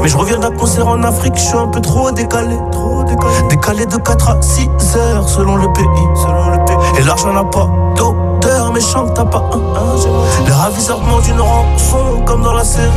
mais 0.01 0.07
je 0.07 0.17
reviens 0.17 0.39
d'un 0.39 0.51
concert 0.51 0.87
en 0.87 1.03
Afrique, 1.03 1.35
je 1.35 1.41
suis 1.41 1.57
un 1.57 1.67
peu 1.67 1.81
trop 1.81 2.11
décalé. 2.11 2.57
Trop 2.71 3.03
décalé. 3.03 3.47
Décalé 3.49 3.85
de 3.85 3.97
4 3.97 4.18
à 4.27 4.41
6 4.41 4.69
heures 4.95 5.27
selon 5.27 5.55
le 5.55 5.71
pays. 5.73 5.85
Selon 6.15 6.49
le 6.49 6.65
pays. 6.65 6.77
Et 6.99 7.03
l'argent 7.03 7.33
n'a 7.33 7.43
pas 7.43 7.69
d'odeur, 7.95 8.71
mais 8.73 8.81
chante 8.81 9.13
t'as 9.13 9.25
pas 9.25 9.43
un. 9.53 10.45
les 10.45 10.51
ravisseurs 10.51 10.99
demandent 10.99 11.27
une 11.27 11.41
rançon 11.41 12.21
comme 12.25 12.43
dans 12.43 12.53
la 12.53 12.63
série. 12.63 12.89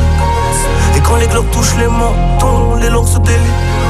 Et 0.97 1.01
quand 1.01 1.17
les 1.17 1.27
globes 1.27 1.51
touchent 1.51 1.77
les 1.79 1.89
mentons, 1.89 2.77
les 2.81 2.89
langues 2.89 3.07
se 3.07 3.19
délient. 3.19 3.82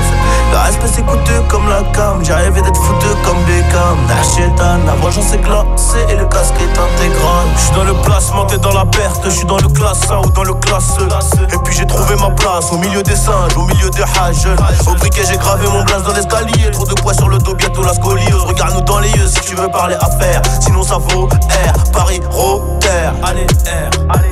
Le 0.52 0.58
respect 0.58 0.86
c'est 0.94 1.02
coûteux 1.02 1.42
comme 1.48 1.66
la 1.68 1.82
cam. 1.94 2.22
J'ai 2.22 2.34
rêvé 2.34 2.60
d'être 2.60 2.80
foutu 2.80 3.06
comme 3.24 3.42
Beckham. 3.44 3.96
Nachétan, 4.06 4.84
la 4.84 4.92
vengeance 5.00 5.32
est 5.32 5.38
glacée 5.38 6.04
et 6.10 6.16
le 6.16 6.26
casque 6.26 6.54
est 6.60 6.78
intégral. 6.78 7.46
Je 7.56 7.60
suis 7.62 7.74
dans 7.74 7.84
le 7.84 7.94
placement, 7.94 8.44
t'es 8.44 8.58
dans 8.58 8.72
la 8.72 8.84
perte. 8.84 9.22
Je 9.24 9.30
suis 9.30 9.46
dans 9.46 9.56
le 9.56 9.68
classe 9.68 10.10
A 10.10 10.20
ou 10.20 10.30
dans 10.30 10.44
le 10.44 10.52
classe. 10.54 10.98
Et 11.52 11.58
puis 11.64 11.74
j'ai 11.74 11.86
trouvé 11.86 12.16
ma 12.16 12.30
place 12.30 12.70
au 12.70 12.76
milieu 12.76 13.02
des 13.02 13.16
singes, 13.16 13.56
au 13.56 13.64
milieu 13.64 13.88
des 13.90 14.02
hages. 14.02 14.46
Au 14.86 14.94
briquet, 14.94 15.22
j'ai 15.26 15.38
gravé 15.38 15.66
mon 15.68 15.84
glace 15.84 16.02
dans 16.02 16.12
l'escalier. 16.12 16.70
Trop 16.70 16.84
de 16.84 16.94
poids 16.94 17.14
sur 17.14 17.28
le 17.28 17.38
dos, 17.38 17.54
bientôt 17.54 17.82
la 17.82 17.94
scoliose. 17.94 18.44
Regarde-nous 18.44 18.82
dans 18.82 18.98
les 18.98 19.10
yeux 19.10 19.26
si 19.26 19.40
tu 19.40 19.54
veux 19.54 19.68
parler 19.68 19.94
affaires. 19.94 20.42
Sinon, 20.60 20.82
ça 20.82 20.98
vaut 20.98 21.28
R, 21.28 21.92
Paris, 21.92 22.20
Rotter. 22.30 22.88
Allez, 23.22 23.46
R, 23.46 24.10
allez. 24.10 24.31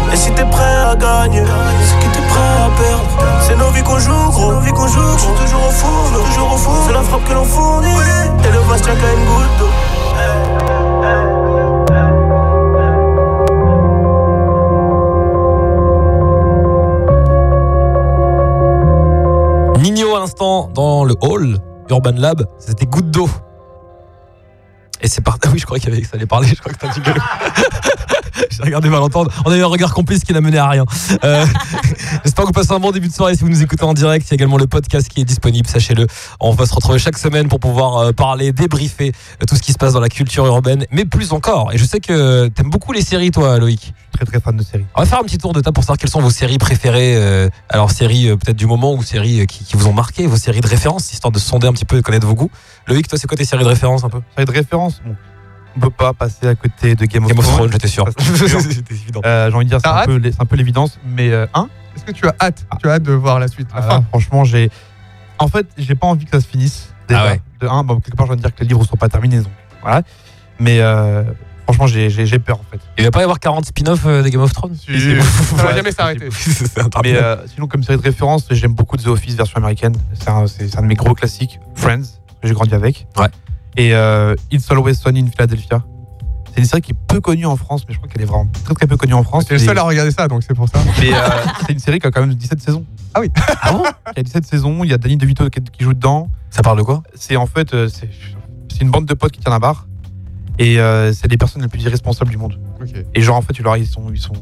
Et 0.13 0.15
si 0.17 0.31
t'es 0.31 0.45
prêt 0.45 0.75
à 0.91 0.95
gagner, 0.95 1.43
c'est 1.85 1.95
que 1.99 2.13
t'es 2.13 2.21
prêt 2.27 2.39
à 2.39 2.69
perdre. 2.81 3.41
C'est 3.41 3.55
nos 3.55 3.69
vies 3.71 3.83
qu'on 3.83 3.99
joue, 3.99 4.29
gros. 4.31 4.53
Nos 4.53 4.59
vies 4.59 4.71
qu'on 4.71 4.87
joue, 4.87 5.13
je 5.17 5.19
suis 5.19 5.33
toujours 5.33 5.65
au 5.67 5.71
fourneau. 5.71 6.19
Toujours 6.25 6.53
au 6.53 6.57
fourneau. 6.57 6.81
C'est 6.87 6.93
la 6.93 7.01
frappe 7.01 7.23
que 7.27 7.33
l'on 7.33 7.45
fournit. 7.45 7.87
Et 7.89 8.51
le 8.51 8.81
tient 8.81 8.95
qu'à 8.95 9.13
une 9.13 9.25
goutte 9.25 9.57
d'eau. 9.59 9.69
Nino 19.81 20.15
à 20.15 20.19
l'instant 20.19 20.69
dans 20.73 21.03
le 21.03 21.15
hall 21.21 21.57
Urban 21.89 22.13
Lab, 22.15 22.45
c'était 22.59 22.85
goutte 22.85 23.09
d'eau. 23.11 23.29
Et 25.01 25.07
c'est 25.07 25.21
parti. 25.21 25.39
Ah 25.47 25.49
oui, 25.51 25.59
je 25.59 25.65
croyais 25.65 25.79
qu'il 25.81 25.89
y 25.89 25.93
avait- 25.93 26.01
que 26.03 26.07
ça 26.07 26.15
allait 26.17 26.25
parler. 26.27 26.47
Je 26.47 26.55
crois 26.61 26.71
que 26.71 26.77
t'as 26.77 26.89
dit 26.89 27.01
gueule. 27.01 27.15
J'ai 28.49 28.63
regardé 28.63 28.89
mal 28.89 29.01
entendre. 29.01 29.31
On 29.45 29.51
a 29.51 29.57
eu 29.57 29.61
un 29.61 29.67
regard 29.67 29.93
complice 29.93 30.23
qui 30.23 30.33
n'a 30.33 30.41
mené 30.41 30.57
à 30.57 30.69
rien. 30.69 30.85
Euh, 31.23 31.45
J'espère 32.23 32.43
que 32.43 32.47
vous 32.47 32.53
passez 32.53 32.71
un 32.71 32.79
bon 32.79 32.91
début 32.91 33.07
de 33.07 33.13
soirée 33.13 33.35
si 33.35 33.43
vous 33.43 33.49
nous 33.49 33.61
écoutez 33.61 33.83
en 33.83 33.93
direct. 33.93 34.25
Il 34.27 34.31
y 34.31 34.33
a 34.33 34.35
également 34.35 34.57
le 34.57 34.67
podcast 34.67 35.07
qui 35.07 35.21
est 35.21 35.25
disponible, 35.25 35.67
sachez-le. 35.67 36.07
On 36.39 36.51
va 36.51 36.65
se 36.65 36.73
retrouver 36.73 36.99
chaque 36.99 37.17
semaine 37.17 37.47
pour 37.47 37.59
pouvoir 37.59 37.97
euh, 37.97 38.11
parler, 38.11 38.51
débriefer 38.51 39.11
euh, 39.41 39.45
tout 39.45 39.55
ce 39.55 39.61
qui 39.61 39.73
se 39.73 39.77
passe 39.77 39.93
dans 39.93 39.99
la 39.99 40.09
culture 40.09 40.45
urbaine, 40.45 40.85
mais 40.91 41.05
plus 41.05 41.33
encore. 41.33 41.71
Et 41.73 41.77
je 41.77 41.85
sais 41.85 41.99
que 41.99 42.47
t'aimes 42.49 42.69
beaucoup 42.69 42.93
les 42.93 43.01
séries, 43.01 43.31
toi, 43.31 43.57
Loïc. 43.57 43.93
Très 44.13 44.25
très 44.25 44.39
fan 44.39 44.55
de 44.55 44.63
série. 44.63 44.85
On 44.95 45.01
va 45.01 45.07
faire 45.07 45.19
un 45.19 45.23
petit 45.23 45.37
tour 45.37 45.53
de 45.53 45.61
table 45.61 45.73
pour 45.73 45.83
savoir 45.83 45.97
quelles 45.97 46.09
sont 46.09 46.21
vos 46.21 46.29
séries 46.29 46.57
préférées. 46.57 47.49
alors, 47.69 47.91
séries 47.91 48.29
peut-être 48.37 48.57
du 48.57 48.65
moment 48.65 48.93
ou 48.93 49.03
séries 49.03 49.47
qui, 49.47 49.63
qui 49.63 49.77
vous 49.77 49.87
ont 49.87 49.93
marqué, 49.93 50.27
vos 50.27 50.37
séries 50.37 50.61
de 50.61 50.67
référence, 50.67 51.11
histoire 51.13 51.31
de 51.31 51.39
sonder 51.39 51.67
un 51.67 51.73
petit 51.73 51.85
peu 51.85 51.97
et 51.97 52.01
connaître 52.01 52.27
vos 52.27 52.35
goûts. 52.35 52.51
Loïc, 52.87 53.07
toi, 53.07 53.17
c'est 53.17 53.27
quoi 53.27 53.37
tes 53.37 53.45
séries 53.45 53.63
de 53.63 53.69
référence 53.69 54.03
un 54.03 54.09
peu? 54.09 54.21
Série 54.35 54.45
de 54.45 54.51
référence, 54.51 55.01
bon, 55.05 55.15
on 55.75 55.79
peut 55.79 55.89
pas 55.89 56.13
passer 56.13 56.47
à 56.47 56.55
côté 56.55 56.95
de 56.95 57.05
Game 57.05 57.23
of 57.23 57.29
Game 57.29 57.39
of 57.39 57.45
Thrones. 57.45 57.57
Thrones, 57.57 57.71
j'étais 57.71 57.87
sûr. 57.87 58.05
Euh, 59.25 59.49
J'ai 59.49 59.55
envie 59.55 59.65
de 59.65 59.69
dire, 59.69 59.79
c'est 59.83 59.87
un, 59.89 60.05
peu 60.05 60.21
un 60.53 60.55
l'évidence, 60.55 60.99
mais 61.05 61.31
euh, 61.31 61.45
un, 61.53 61.67
Est-ce 61.95 62.05
que 62.05 62.11
tu 62.11 62.27
as 62.27 62.35
hâte? 62.41 62.65
Tu 62.81 62.89
as 62.89 62.93
hâte 62.93 63.03
de 63.03 63.13
voir 63.13 63.39
la 63.39 63.47
suite, 63.47 63.69
la 63.73 63.79
Ah, 63.79 63.89
fin? 63.89 64.05
franchement, 64.09 64.43
j'ai. 64.43 64.69
En 65.39 65.47
fait, 65.47 65.65
j'ai 65.77 65.95
pas 65.95 66.07
envie 66.07 66.25
que 66.25 66.31
ça 66.31 66.41
se 66.41 66.47
finisse. 66.47 66.89
Déjà. 67.07 67.21
Ah 67.21 67.27
ouais. 67.31 67.41
De 67.59 67.67
un, 67.67 67.83
bon, 67.83 67.99
quelque 67.99 68.15
part, 68.15 68.25
je 68.27 68.31
viens 68.33 68.37
de 68.37 68.41
dire 68.41 68.53
que 68.55 68.61
les 68.61 68.67
livres 68.67 68.83
sont 68.85 68.95
pas 68.97 69.09
terminés. 69.09 69.37
Donc, 69.39 69.51
voilà. 69.81 70.01
Mais 70.59 70.79
euh, 70.79 71.23
franchement, 71.63 71.87
j'ai 71.87 72.09
j'ai- 72.09 72.25
j'ai 72.27 72.37
peur 72.39 72.59
en 72.59 72.65
fait. 72.71 72.79
Il 72.97 73.03
va 73.03 73.11
pas 73.11 73.21
y 73.21 73.23
avoir 73.23 73.39
40 73.39 73.65
spin-offs 73.65 74.05
euh, 74.05 74.21
de 74.21 74.29
Game 74.29 74.41
of 74.41 74.53
Thrones? 74.53 74.75
Si, 74.75 74.91
Ça 75.55 75.63
va 75.63 75.75
jamais 75.75 75.91
s'arrêter. 75.91 76.29
C'est 76.31 76.77
Mais 77.03 77.15
euh, 77.15 77.35
sinon, 77.47 77.67
comme 77.67 77.83
série 77.83 77.97
de 77.97 78.03
référence, 78.03 78.45
j'aime 78.51 78.73
beaucoup 78.73 78.97
The 78.97 79.07
Office 79.07 79.35
version 79.35 79.57
américaine. 79.57 79.95
C'est 80.13 80.29
un, 80.29 80.43
un 80.45 80.81
de 80.81 80.87
mes 80.87 80.95
gros 80.95 81.15
classiques. 81.15 81.59
Friends, 81.75 82.03
que 82.41 82.47
j'ai 82.47 82.53
grandi 82.53 82.75
avec. 82.75 83.07
Ouais. 83.17 83.27
Et 83.77 83.93
euh, 83.93 84.35
It's 84.51 84.69
Always 84.71 84.95
Sunny 84.95 85.21
in 85.21 85.27
Philadelphia. 85.27 85.83
C'est 86.53 86.59
une 86.59 86.65
série 86.65 86.81
qui 86.81 86.91
est 86.91 86.97
peu 87.07 87.21
connue 87.21 87.45
en 87.45 87.55
France, 87.55 87.83
mais 87.87 87.93
je 87.93 87.99
crois 87.99 88.09
qu'elle 88.11 88.21
est 88.23 88.25
vraiment 88.25 88.47
très 88.65 88.73
très 88.73 88.85
peu 88.87 88.97
connue 88.97 89.13
en 89.13 89.23
France. 89.23 89.45
T'es 89.45 89.53
le 89.53 89.59
seul 89.59 89.77
à 89.77 89.83
regarder 89.83 90.11
ça, 90.11 90.27
donc 90.27 90.43
c'est 90.45 90.53
pour 90.53 90.67
ça. 90.67 90.79
Mais 90.99 91.13
euh, 91.13 91.17
c'est 91.65 91.71
une 91.71 91.79
série 91.79 91.99
qui 91.99 92.07
a 92.07 92.11
quand 92.11 92.19
même 92.19 92.33
17 92.33 92.61
saisons. 92.61 92.85
Ah 93.13 93.21
oui. 93.21 93.31
Ah 93.61 93.71
bon? 93.71 93.83
Il 94.11 94.17
y 94.17 94.19
a 94.19 94.23
17 94.23 94.45
saisons, 94.45 94.83
il 94.83 94.89
y 94.89 94.93
a 94.93 94.97
Danny 94.97 95.15
DeVito 95.15 95.49
qui, 95.49 95.61
qui 95.61 95.83
joue 95.85 95.93
dedans. 95.93 96.27
Ça 96.49 96.61
parle 96.61 96.77
de 96.79 96.83
quoi? 96.83 97.03
C'est 97.15 97.37
en 97.37 97.45
fait, 97.45 97.73
euh, 97.73 97.87
c'est 97.89 98.09
une 98.81 98.89
bande 98.91 99.05
de 99.05 99.13
potes 99.13 99.31
qui 99.31 99.39
tient 99.39 99.53
un 99.53 99.59
bar. 99.59 99.87
Et 100.59 100.79
euh, 100.79 101.13
c'est 101.13 101.29
les 101.29 101.37
personnes 101.37 101.61
les 101.61 101.69
plus 101.69 101.81
irresponsables 101.83 102.29
du 102.29 102.37
monde. 102.37 102.59
Ok. 102.81 102.93
Et 103.15 103.21
genre, 103.21 103.37
en 103.37 103.41
fait, 103.41 103.53
tu 103.53 103.63
leur 103.63 103.77
ils 103.77 103.87
sont, 103.87 104.03
ils 104.13 104.19
sont, 104.19 104.33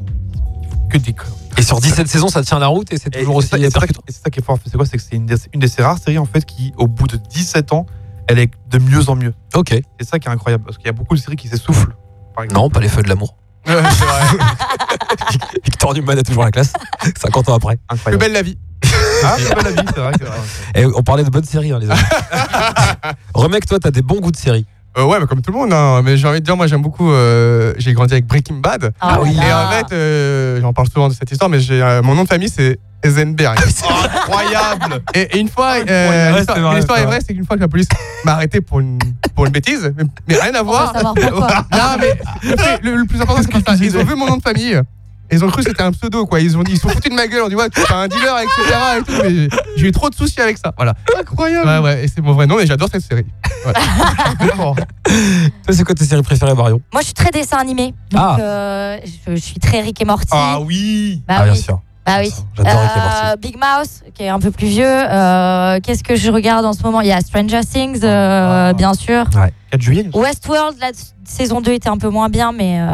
ils 0.64 0.68
font 0.68 0.88
que 0.90 0.98
des 0.98 1.12
conneries. 1.12 1.36
Et 1.58 1.62
sur 1.62 1.80
17 1.80 2.08
saisons, 2.08 2.28
ça 2.28 2.42
tient 2.42 2.58
la 2.58 2.66
route 2.66 2.92
et 2.92 2.98
c'est 2.98 3.14
Et 3.14 3.20
toujours 3.20 3.40
c'est 3.42 3.54
aussi 3.54 3.62
et 3.64 3.70
c'est 3.70 3.78
ça, 3.78 3.86
et 4.26 4.30
qui 4.30 4.40
est 4.40 4.42
fort. 4.42 4.58
C'est 4.66 4.76
quoi 4.76 4.84
C'est 4.86 4.96
que 4.96 5.02
c'est 5.02 5.14
une, 5.14 5.26
des- 5.26 5.36
une 5.54 5.60
de 5.60 5.66
ces 5.68 5.82
rares 5.82 5.98
séries 5.98 6.18
en 6.18 6.24
fait 6.26 6.44
qui, 6.44 6.72
au 6.76 6.88
bout 6.88 7.06
de 7.06 7.16
17 7.16 7.72
ans, 7.72 7.86
elle 8.30 8.38
est 8.38 8.50
de 8.68 8.78
mieux 8.78 9.08
en 9.08 9.16
mieux. 9.16 9.34
Ok. 9.54 9.74
C'est 9.98 10.08
ça 10.08 10.18
qui 10.20 10.28
est 10.28 10.30
incroyable 10.30 10.62
parce 10.64 10.76
qu'il 10.76 10.86
y 10.86 10.90
a 10.90 10.92
beaucoup 10.92 11.16
de 11.16 11.20
séries 11.20 11.34
qui 11.36 11.48
s'essoufflent. 11.48 11.96
Par 12.34 12.44
exemple. 12.44 12.60
Non, 12.60 12.70
pas 12.70 12.78
les 12.80 12.88
feux 12.88 13.02
de 13.02 13.08
l'amour. 13.08 13.36
Ouais, 13.66 13.74
c'est 13.74 14.04
vrai. 14.04 14.44
Victor 15.64 15.92
Newman 15.94 16.16
est 16.18 16.22
toujours 16.22 16.44
la 16.44 16.50
classe, 16.50 16.72
50 17.20 17.48
ans 17.50 17.54
après. 17.56 17.76
Plus 17.76 17.84
Incroyable. 17.96 18.20
belle 18.24 18.32
la 18.32 18.42
vie. 18.42 18.56
Ah, 19.22 19.36
c'est 19.38 19.54
pas 19.54 19.62
la 19.62 19.70
vie, 19.72 19.88
c'est 19.94 20.00
vrai. 20.00 20.12
c'est 20.18 20.24
vrai. 20.24 20.38
Et 20.76 20.86
on 20.86 21.02
parlait 21.02 21.24
de 21.24 21.28
bonnes 21.30 21.44
séries, 21.44 21.70
hein, 21.72 21.78
les 21.78 21.90
amis. 21.90 22.00
Remec, 23.34 23.66
toi, 23.66 23.78
t'as 23.78 23.90
des 23.90 24.00
bons 24.02 24.20
goûts 24.20 24.30
de 24.30 24.36
séries. 24.36 24.64
Euh, 24.98 25.04
ouais, 25.04 25.20
mais 25.20 25.26
comme 25.26 25.40
tout 25.40 25.52
le 25.52 25.58
monde, 25.58 25.72
hein. 25.72 26.02
mais 26.04 26.16
j'ai 26.16 26.26
envie 26.26 26.40
de 26.40 26.44
dire, 26.44 26.56
moi 26.56 26.66
j'aime 26.66 26.82
beaucoup. 26.82 27.10
euh, 27.12 27.72
j'ai 27.78 27.92
grandi 27.92 28.12
avec 28.14 28.26
Breaking 28.26 28.56
Bad. 28.56 28.92
Ah 29.00 29.20
oui. 29.22 29.36
Et 29.36 29.52
en 29.52 29.70
fait, 29.70 29.92
euh, 29.94 30.60
j'en 30.60 30.72
parle 30.72 30.88
souvent 30.88 31.08
de 31.08 31.14
cette 31.14 31.30
histoire, 31.30 31.48
mais 31.48 31.60
j'ai 31.60 31.80
euh, 31.80 32.02
mon 32.02 32.14
nom 32.16 32.24
de 32.24 32.28
famille 32.28 32.48
c'est 32.48 32.78
Eisenberg. 33.04 33.56
Incroyable. 34.16 35.00
Et, 35.14 35.36
et 35.36 35.38
une 35.38 35.48
fois, 35.48 35.74
euh, 35.88 36.32
Ouais, 36.32 36.38
l'histoire 36.38 36.56
c'est 36.56 36.62
vrai, 36.62 36.74
l'histoire 36.76 36.98
c'est 36.98 37.02
est 37.02 37.06
vrai. 37.06 37.16
vraie, 37.16 37.24
c'est 37.26 37.34
qu'une 37.34 37.46
fois 37.46 37.56
que 37.56 37.62
la 37.62 37.68
police 37.68 37.88
m'a 38.24 38.32
arrêté 38.32 38.60
pour 38.60 38.80
une, 38.80 38.98
pour 39.34 39.46
une 39.46 39.52
bêtise, 39.52 39.92
mais, 39.96 40.04
mais 40.28 40.34
rien 40.40 40.54
à 40.54 40.60
On 40.62 40.64
voir. 40.64 40.88
veut 40.92 40.98
savoir 40.98 41.14
pourquoi. 41.14 41.48
Non, 41.72 41.96
mais 42.00 42.18
le, 42.82 42.96
le- 42.96 43.06
plus 43.06 43.20
important, 43.20 43.42
c'est 43.42 43.62
qu'ils 43.76 43.84
ils 43.84 43.96
ont 43.96 44.04
vu 44.04 44.14
mon 44.16 44.26
nom 44.26 44.36
de 44.38 44.42
famille. 44.42 44.78
Ils 45.32 45.44
ont 45.44 45.48
cru 45.48 45.62
que 45.62 45.68
c'était 45.70 45.82
un 45.82 45.92
pseudo, 45.92 46.26
quoi. 46.26 46.40
Ils 46.40 46.56
ont 46.58 46.62
dit, 46.62 46.72
ils 46.72 46.76
se 46.76 46.82
sont 46.82 46.88
foutus 46.88 47.10
de 47.10 47.16
ma 47.16 47.26
gueule. 47.26 47.42
On 47.44 47.48
dit, 47.48 47.54
ouais, 47.54 47.68
tu 47.70 47.80
es 47.80 47.92
un 47.92 48.08
dealer, 48.08 48.38
etc. 48.40 48.78
Et 48.98 49.02
tout, 49.02 49.12
mais 49.22 49.48
j'ai 49.76 49.86
eu 49.88 49.92
trop 49.92 50.10
de 50.10 50.14
soucis 50.14 50.40
avec 50.40 50.58
ça. 50.58 50.72
Voilà. 50.76 50.94
Incroyable. 51.18 51.68
Ouais, 51.68 51.78
ouais, 51.78 52.04
et 52.04 52.08
c'est 52.08 52.20
mon 52.20 52.32
vrai 52.32 52.46
nom, 52.46 52.58
et 52.58 52.66
j'adore 52.66 52.88
cette 52.90 53.02
série. 53.04 53.26
Voilà. 53.62 53.78
Vraiment. 54.40 54.74
Toi, 55.04 55.72
c'est 55.74 55.84
quoi 55.84 55.94
tes 55.94 56.04
séries 56.04 56.22
préférées, 56.22 56.54
Marion? 56.54 56.80
Moi, 56.92 57.00
je 57.02 57.06
suis 57.06 57.14
très 57.14 57.30
dessin 57.30 57.58
animé. 57.58 57.94
Donc, 58.10 58.20
Ah. 58.22 58.36
euh, 58.40 58.98
je, 59.26 59.34
je 59.34 59.40
suis 59.40 59.58
très 59.60 59.80
Rick 59.80 60.00
et 60.00 60.04
Morty. 60.04 60.26
Ah 60.32 60.58
oui. 60.60 61.22
Bah 61.28 61.34
Ah, 61.38 61.44
bien 61.44 61.52
oui. 61.52 61.58
sûr. 61.58 61.80
Bah 62.06 62.16
oui. 62.20 62.32
J'adore 62.56 62.80
Rick 62.80 62.90
et 62.96 63.00
Morty. 63.00 63.26
Euh, 63.26 63.36
Big 63.36 63.56
Mouse, 63.56 64.02
qui 64.14 64.22
est 64.24 64.28
un 64.28 64.40
peu 64.40 64.50
plus 64.50 64.66
vieux. 64.66 64.84
Euh, 64.86 65.78
Qu'est-ce 65.82 66.02
que 66.02 66.16
je 66.16 66.30
regarde 66.30 66.64
en 66.64 66.72
ce 66.72 66.82
moment? 66.82 67.00
Il 67.02 67.08
y 67.08 67.12
a 67.12 67.20
Stranger 67.20 67.60
Things, 67.60 68.00
euh, 68.02 68.72
bien 68.72 68.94
sûr. 68.94 69.24
4 69.70 69.80
juillet. 69.80 70.08
Westworld, 70.14 70.76
la 70.80 70.90
saison 71.24 71.60
2 71.60 71.72
était 71.72 71.88
un 71.88 71.98
peu 71.98 72.08
moins 72.08 72.28
bien, 72.28 72.52
mais, 72.52 72.80
euh, 72.80 72.86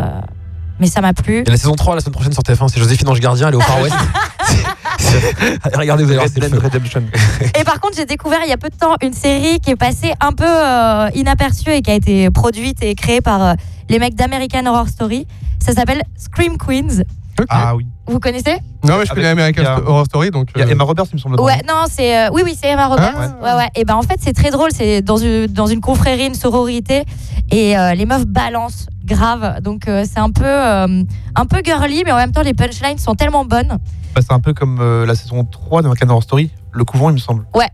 mais 0.78 0.86
ça 0.86 1.00
m'a 1.00 1.12
plu. 1.12 1.38
Et 1.46 1.50
la 1.50 1.56
saison 1.56 1.74
3, 1.74 1.94
la 1.94 2.00
semaine 2.00 2.14
prochaine 2.14 2.32
sur 2.32 2.42
TF1, 2.42 2.68
c'est 2.68 2.80
Joséphine 2.80 3.08
Ange 3.08 3.20
Gardien, 3.20 3.48
elle 3.48 3.54
est 3.54 3.56
au 3.56 3.60
Far 3.60 3.80
West. 3.80 3.94
Regardez, 5.74 6.04
vous 6.04 6.10
allez 6.10 6.18
voir, 6.18 6.28
c'est 6.32 6.40
le. 6.40 7.60
Et 7.60 7.64
par 7.64 7.80
contre, 7.80 7.96
j'ai 7.96 8.06
découvert 8.06 8.40
il 8.44 8.48
y 8.48 8.52
a 8.52 8.56
peu 8.56 8.68
de 8.68 8.76
temps 8.76 8.96
une 9.02 9.12
série 9.12 9.60
qui 9.60 9.70
est 9.70 9.76
passée 9.76 10.12
un 10.20 10.32
peu 10.32 10.44
euh, 10.46 11.08
inaperçue 11.14 11.70
et 11.70 11.82
qui 11.82 11.90
a 11.90 11.94
été 11.94 12.30
produite 12.30 12.82
et 12.82 12.94
créée 12.94 13.20
par 13.20 13.42
euh, 13.42 13.54
les 13.88 13.98
mecs 13.98 14.14
d'American 14.14 14.66
Horror 14.66 14.88
Story. 14.88 15.26
Ça 15.58 15.72
s'appelle 15.72 16.02
Scream 16.16 16.56
Queens. 16.58 17.02
Ah 17.48 17.74
oui. 17.74 17.86
Vous 18.08 18.20
connaissez 18.20 18.58
Non, 18.84 18.98
mais 18.98 19.06
je 19.06 19.12
connais 19.12 19.28
American 19.28 19.64
a- 19.64 19.80
Horror 19.80 20.04
Story, 20.06 20.30
donc. 20.30 20.50
Il 20.54 20.60
y 20.60 20.62
a 20.62 20.66
euh, 20.66 20.70
Emma 20.70 20.84
Roberts, 20.84 21.06
il 21.12 21.16
me 21.16 21.18
semble. 21.20 21.40
Ouais, 21.40 21.60
non, 21.66 21.84
c'est 21.90 22.16
euh, 22.26 22.30
oui, 22.32 22.42
oui, 22.44 22.56
c'est 22.60 22.68
Emma 22.68 22.86
Roberts. 22.86 23.14
Ah, 23.16 23.42
ouais, 23.42 23.54
ouais. 23.64 23.68
Et 23.74 23.84
ben 23.84 23.94
en 23.94 24.02
fait, 24.02 24.18
c'est 24.20 24.32
très 24.32 24.50
drôle. 24.50 24.70
C'est 24.72 25.02
dans 25.02 25.16
une 25.16 25.46
dans 25.46 25.66
une 25.66 25.80
confrérie, 25.80 26.26
une 26.26 26.34
sororité, 26.34 27.04
et 27.50 27.76
euh, 27.76 27.94
les 27.94 28.06
meufs 28.06 28.26
balancent 28.26 28.86
grave. 29.04 29.60
Donc 29.60 29.88
euh, 29.88 30.04
c'est 30.08 30.20
un 30.20 30.30
peu 30.30 30.44
euh, 30.44 31.02
un 31.34 31.46
peu 31.46 31.60
girly, 31.64 32.02
mais 32.04 32.12
en 32.12 32.16
même 32.16 32.32
temps 32.32 32.42
les 32.42 32.54
punchlines 32.54 32.98
sont 32.98 33.14
tellement 33.14 33.44
bonnes. 33.44 33.78
Bah, 34.14 34.20
c'est 34.22 34.32
un 34.32 34.40
peu 34.40 34.54
comme 34.54 34.78
euh, 34.80 35.04
la 35.04 35.14
saison 35.14 35.44
3 35.44 35.82
d'American 35.82 36.08
Horror 36.08 36.22
Story, 36.22 36.50
Le 36.72 36.84
Couvent, 36.84 37.10
il 37.10 37.14
me 37.14 37.18
semble. 37.18 37.46
Ouais. 37.54 37.68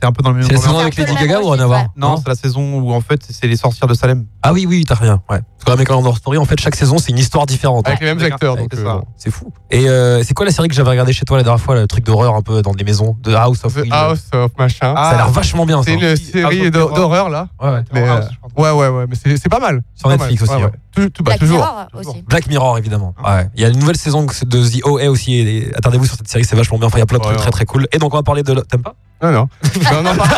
C'est 0.00 0.06
un 0.06 0.12
peu 0.12 0.22
dans 0.22 0.30
le 0.30 0.36
même 0.36 0.46
C'est 0.46 0.54
la 0.54 0.60
saison 0.60 0.78
avec 0.78 0.96
Lady 0.96 1.12
la 1.12 1.20
Gaga 1.20 1.40
ou 1.40 1.50
rien 1.50 1.62
à 1.62 1.66
voir 1.66 1.80
ouais. 1.80 1.88
Non, 1.96 2.16
c'est 2.16 2.28
la 2.28 2.34
saison 2.34 2.80
où 2.80 2.92
en 2.92 3.00
fait 3.00 3.20
c'est 3.28 3.46
les 3.46 3.56
sorcières 3.56 3.88
de 3.88 3.94
Salem. 3.94 4.24
Ah 4.42 4.52
oui, 4.52 4.64
oui, 4.66 4.84
t'as 4.86 4.94
rien. 4.94 5.20
Ouais. 5.28 5.40
Parce 5.62 5.76
que 5.76 5.82
American 5.82 5.98
Horror 6.02 6.16
Story, 6.16 6.38
en 6.38 6.44
fait, 6.46 6.58
chaque 6.58 6.74
saison, 6.74 6.96
c'est 6.98 7.10
une 7.10 7.18
histoire 7.18 7.44
différente. 7.44 7.86
Avec 7.86 8.00
les 8.00 8.06
mêmes 8.14 8.22
acteurs, 8.32 8.56
donc. 8.56 8.72
ça. 8.72 8.80
euh, 8.80 8.84
bon. 8.84 9.04
C'est 9.18 9.30
fou. 9.30 9.52
Et 9.70 9.88
euh, 9.88 10.22
c'est 10.22 10.32
quoi 10.32 10.46
la 10.46 10.52
série 10.52 10.68
que 10.68 10.74
j'avais 10.74 10.88
regardé 10.90 11.12
chez 11.12 11.24
toi 11.26 11.36
la 11.36 11.42
dernière 11.42 11.60
fois, 11.62 11.74
le 11.74 11.86
truc 11.86 12.04
d'horreur 12.04 12.34
un 12.34 12.40
peu 12.42 12.62
dans 12.62 12.72
des 12.72 12.82
maisons 12.84 13.16
de 13.22 13.34
House 13.34 13.64
of 13.64 13.74
The 13.74 13.78
Will 13.82 13.92
House 13.92 14.22
of 14.32 14.50
Machin. 14.58 14.94
Ça 14.94 15.00
a 15.10 15.16
l'air 15.16 15.28
vachement 15.28 15.66
bien, 15.66 15.82
c'est 15.82 15.94
une 15.94 16.16
série 16.16 16.70
d'horreur, 16.70 17.28
là. 17.28 17.48
Ouais, 17.62 17.68
ouais. 17.70 17.82
Mais, 17.92 18.08
House, 18.08 18.24
euh. 18.26 18.62
Ouais, 18.62 18.70
ouais, 18.70 18.88
ouais, 18.88 19.04
mais 19.08 19.14
c'est 19.22 19.36
c'est 19.36 19.48
pas 19.50 19.60
mal. 19.60 19.82
Sur 19.94 20.08
Netflix 20.08 20.40
mal. 20.42 20.50
aussi. 20.50 20.56
Ouais, 20.56 20.64
ouais. 20.64 20.70
ouais. 20.72 20.78
Tout- 20.92 21.08
tout- 21.10 21.22
bah, 21.22 21.30
Black 21.32 21.40
toujours. 21.40 21.58
Mirror 21.58 21.86
toujours. 21.92 22.14
aussi. 22.14 22.22
Black 22.26 22.46
Mirror, 22.48 22.78
évidemment. 22.78 23.14
Ouais. 23.24 23.48
Il 23.54 23.62
y 23.62 23.64
a 23.64 23.68
une 23.68 23.78
nouvelle 23.78 23.96
saison 23.96 24.22
de 24.24 24.28
The 24.68 24.84
OA 24.84 25.08
aussi. 25.08 25.66
attendez-vous 25.76 26.06
sur 26.06 26.16
cette 26.16 26.28
série, 26.28 26.44
c'est 26.44 26.56
vachement 26.56 26.78
bien. 26.78 26.88
Enfin, 26.88 26.98
il 26.98 27.00
y 27.00 27.02
a 27.02 27.06
plein 27.06 27.18
de 27.18 27.22
trucs 27.22 27.36
très 27.36 27.50
très 27.50 27.64
cool. 27.66 27.86
Et 27.92 27.98
donc, 27.98 28.12
on 28.12 28.16
va 28.16 28.22
parler 28.22 28.42
de. 28.42 28.54
T'aimes 28.54 28.82
pas 28.82 28.94
Non, 29.22 29.30
non. 29.30 29.48
Mais 29.80 29.86
on 29.92 30.06
en 30.06 30.16
parle- 30.16 30.30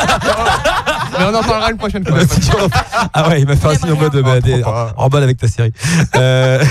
Mais 1.30 1.36
on 1.36 1.38
en 1.38 1.42
parlera 1.42 1.70
une 1.70 1.76
prochaine 1.76 2.04
fois. 2.06 2.18
ah 3.12 3.28
ouais, 3.28 3.40
il 3.40 3.46
m'a 3.46 3.56
fait 3.56 3.68
un 3.68 3.74
signe 3.76 3.92
en 3.92 3.96
mode 3.96 4.16
bah, 4.22 4.40
des- 4.40 4.60
pas. 4.60 4.92
remballe 4.96 5.22
avec 5.22 5.38
ta 5.38 5.48
série. 5.48 5.72
Euh, 6.16 6.62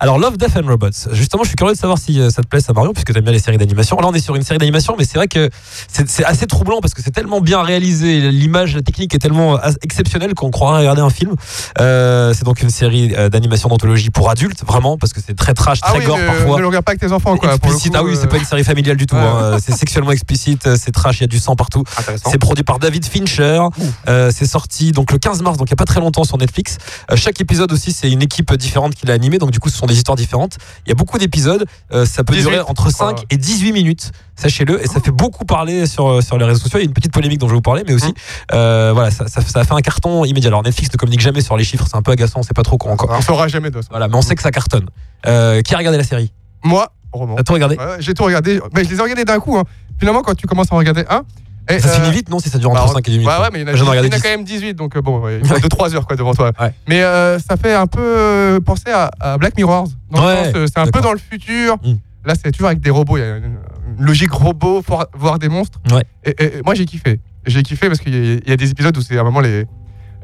alors 0.00 0.18
Love, 0.18 0.36
Death 0.36 0.56
and 0.56 0.66
Robots. 0.66 0.88
Justement, 1.12 1.42
je 1.44 1.48
suis 1.48 1.56
curieux 1.56 1.74
de 1.74 1.78
savoir 1.78 1.98
si 1.98 2.20
euh, 2.20 2.30
ça 2.30 2.42
te 2.42 2.48
plaît, 2.48 2.60
ça 2.60 2.72
Marion, 2.72 2.92
puisque 2.92 3.12
t'aimes 3.12 3.24
bien 3.24 3.32
les 3.32 3.38
séries 3.38 3.58
d'animation. 3.58 3.96
Là, 4.00 4.06
on 4.08 4.12
est 4.14 4.20
sur 4.20 4.36
une 4.36 4.42
série 4.42 4.58
d'animation, 4.58 4.94
mais 4.98 5.04
c'est 5.04 5.18
vrai 5.18 5.28
que 5.28 5.48
c'est 5.88 6.24
assez 6.24 6.46
troublant 6.46 6.80
parce 6.80 6.94
que 6.94 7.02
c'est 7.02 7.10
tellement 7.10 7.40
bien 7.40 7.62
réalisé, 7.62 8.20
l'image, 8.30 8.74
la 8.74 8.82
technique 8.82 9.14
est 9.14 9.18
tellement 9.18 9.58
exceptionnelle 9.82 10.34
qu'on 10.34 10.50
croirait 10.50 10.80
regarder 10.80 11.02
un 11.02 11.10
film. 11.10 11.34
Euh, 11.80 12.32
c'est 12.34 12.44
donc 12.44 12.62
une 12.62 12.70
série 12.70 13.08
d'animation 13.30 13.68
d'anthologie 13.68 14.10
pour 14.10 14.30
adultes, 14.30 14.64
vraiment, 14.66 14.96
parce 14.98 15.12
que 15.12 15.20
c'est 15.24 15.34
très 15.36 15.54
trash, 15.54 15.80
Ah 15.82 15.90
très 15.90 15.98
oui, 16.00 16.04
gore 16.04 16.18
parfois. 16.26 16.56
ne 16.56 16.60
le 16.62 16.66
regarde 16.66 16.84
pas 16.84 16.92
avec 16.92 17.00
tes 17.00 17.12
enfants, 17.12 17.36
quoi. 17.36 17.48
pour 17.58 17.68
le 17.70 17.74
Explicite. 17.74 17.92
coup, 17.92 17.98
ah 18.00 18.04
oui, 18.04 18.16
c'est 18.20 18.26
pas 18.28 18.38
une 18.38 18.44
série 18.44 18.64
familiale 18.64 18.96
du 18.96 19.06
tout. 19.06 19.16
ouais. 19.16 19.22
hein. 19.22 19.56
C'est 19.64 19.72
sexuellement 19.74 20.10
explicite, 20.12 20.68
c'est 20.76 20.92
trash, 20.92 21.18
il 21.18 21.22
y 21.22 21.24
a 21.24 21.28
du 21.28 21.38
sang 21.38 21.56
partout. 21.56 21.84
Intéressant. 21.98 22.30
C'est 22.30 22.38
produit 22.38 22.64
par 22.64 22.78
David 22.78 23.04
Fincher. 23.04 23.60
Euh, 24.08 24.30
c'est 24.34 24.46
sorti 24.46 24.92
donc 24.92 25.12
le 25.12 25.18
15 25.18 25.42
mars, 25.42 25.56
donc 25.58 25.68
il 25.68 25.72
n'y 25.72 25.74
a 25.74 25.76
pas 25.76 25.84
très 25.84 26.00
longtemps 26.00 26.24
sur 26.24 26.38
Netflix. 26.38 26.78
Euh, 27.10 27.16
chaque 27.16 27.40
épisode 27.40 27.70
aussi, 27.72 27.92
c'est 27.92 28.10
une 28.10 28.22
équipe 28.22 28.52
différente 28.54 28.94
qui 28.94 29.06
l'a 29.06 29.14
animé, 29.14 29.38
donc 29.38 29.50
du 29.50 29.58
coup, 29.60 29.68
ce 29.68 29.76
sont 29.76 29.86
des 29.86 29.96
histoires 29.96 30.16
différentes. 30.16 30.56
Il 30.86 30.88
y 30.88 30.92
a 30.92 30.94
beaucoup 30.94 31.18
d'épisodes. 31.18 31.64
Euh, 31.92 32.06
ça 32.06 32.24
peut 32.24 32.34
18, 32.34 32.42
durer 32.48 32.60
entre 32.60 32.88
je 32.88 32.94
crois. 32.94 33.10
5 33.10 33.24
et 33.30 33.36
18 33.36 33.72
minutes, 33.72 34.12
sachez-le. 34.36 34.82
Et 34.82 34.86
ça 34.86 35.00
fait 35.00 35.10
beaucoup 35.10 35.44
parler 35.44 35.86
sur, 35.86 36.22
sur 36.22 36.38
les 36.38 36.44
réseaux 36.44 36.60
sociaux. 36.60 36.78
Il 36.78 36.82
y 36.82 36.86
a 36.86 36.88
une 36.88 36.94
petite 36.94 37.12
polémique 37.12 37.38
dont 37.38 37.46
je 37.48 37.52
vais 37.52 37.56
vous 37.56 37.62
parler, 37.62 37.82
mais 37.86 37.94
aussi, 37.94 38.14
euh, 38.52 38.90
voilà, 38.94 39.10
ça, 39.10 39.28
ça, 39.28 39.40
ça 39.42 39.60
a 39.60 39.64
fait 39.64 39.74
un 39.74 39.80
carton 39.80 40.24
immédiat. 40.24 40.48
Alors 40.48 40.62
Netflix 40.62 40.92
ne 40.92 40.96
communique 40.98 41.20
jamais 41.20 41.40
sur 41.40 41.56
les 41.56 41.64
chiffres, 41.64 41.86
c'est 41.88 41.96
un 41.96 42.02
peu 42.02 42.12
agaçant, 42.12 42.40
on 42.40 42.42
sait 42.42 42.54
pas 42.54 42.62
trop 42.62 42.78
quoi 42.78 42.92
encore. 42.92 43.10
On 43.10 43.20
saura 43.20 43.48
jamais 43.48 43.70
de 43.70 43.80
ça. 43.82 43.88
Voilà, 43.90 44.08
mais 44.08 44.16
on 44.16 44.22
sait 44.22 44.34
que 44.34 44.42
ça 44.42 44.50
cartonne. 44.50 44.86
Qui 45.24 45.28
a 45.28 45.78
regardé 45.78 45.98
la 45.98 46.04
série? 46.04 46.32
Moi, 46.64 46.92
roman. 47.12 47.36
T'as 47.36 47.42
tout 47.42 47.52
regardé 47.52 47.76
Ouais, 47.76 47.96
J'ai 48.00 48.14
tout 48.14 48.24
regardé. 48.24 48.60
Mais 48.74 48.84
je 48.84 48.90
les 48.90 48.96
ai 48.96 49.02
regardés 49.02 49.24
d'un 49.24 49.40
coup. 49.40 49.56
hein. 49.58 49.64
Finalement, 49.98 50.22
quand 50.22 50.34
tu 50.34 50.46
commences 50.46 50.68
à 50.70 50.74
en 50.74 50.78
regarder 50.78 51.04
un. 51.10 51.22
Et, 51.70 51.78
Ça 51.80 51.88
euh, 51.88 51.94
finit 52.00 52.10
vite, 52.10 52.28
non 52.28 52.38
Si 52.38 52.48
ça 52.50 52.58
dure 52.58 52.70
entre 52.70 52.86
bah, 52.86 52.92
5 52.94 52.98
et 53.08 53.10
10 53.12 53.18
minutes. 53.18 53.32
Ouais, 53.32 53.40
ouais, 53.40 53.48
mais 53.52 53.60
il 53.60 53.62
y 53.62 53.70
en 53.70 53.72
a, 53.72 53.76
J'en 53.76 53.84
ai 53.86 53.88
regardé 53.90 54.08
il 54.08 54.12
y 54.12 54.14
en 54.14 54.16
a 54.16 54.20
10. 54.20 54.22
quand 54.22 54.28
même 54.30 54.44
18, 54.44 54.74
donc 54.74 54.96
euh, 54.96 55.00
bon, 55.02 55.22
il 55.28 55.46
faut 55.46 55.54
2-3 55.56 55.94
heures 55.94 56.06
quoi, 56.06 56.16
devant 56.16 56.34
toi. 56.34 56.52
Ouais. 56.60 56.72
Mais 56.88 57.02
euh, 57.02 57.38
ça 57.38 57.56
fait 57.56 57.74
un 57.74 57.86
peu 57.86 58.00
euh, 58.02 58.60
penser 58.60 58.90
à, 58.92 59.10
à 59.20 59.38
Black 59.38 59.56
Mirror. 59.56 59.88
Dans 60.10 60.20
le 60.22 60.26
Ouais, 60.26 60.52
c'est 60.66 60.78
un 60.78 60.86
peu 60.86 61.00
dans 61.00 61.12
le 61.12 61.18
futur. 61.18 61.76
Mm. 61.82 61.94
Là, 62.26 62.34
c'est 62.34 62.50
toujours 62.52 62.68
avec 62.68 62.80
des 62.80 62.90
robots. 62.90 63.16
Il 63.16 63.20
y 63.20 63.24
a 63.24 63.36
une, 63.38 63.56
logique 63.98 64.32
robot, 64.32 64.82
voire- 65.14 65.38
des 65.38 65.48
monstres. 65.48 65.78
Ouais. 65.92 66.02
Et, 66.24 66.30
et- 66.30 66.58
et 66.58 66.62
moi, 66.64 66.74
j'ai 66.74 66.84
kiffé. 66.84 67.20
J'ai 67.46 67.62
kiffé 67.62 67.86
parce 67.88 67.98
qu'il 68.00 68.14
y, 68.14 68.36
a- 68.36 68.50
y 68.50 68.52
a 68.52 68.56
des 68.56 68.70
épisodes 68.70 68.96
où 68.96 69.00
c'est 69.00 69.16
à 69.16 69.20
un 69.20 69.24
moment 69.24 69.40
les, 69.40 69.64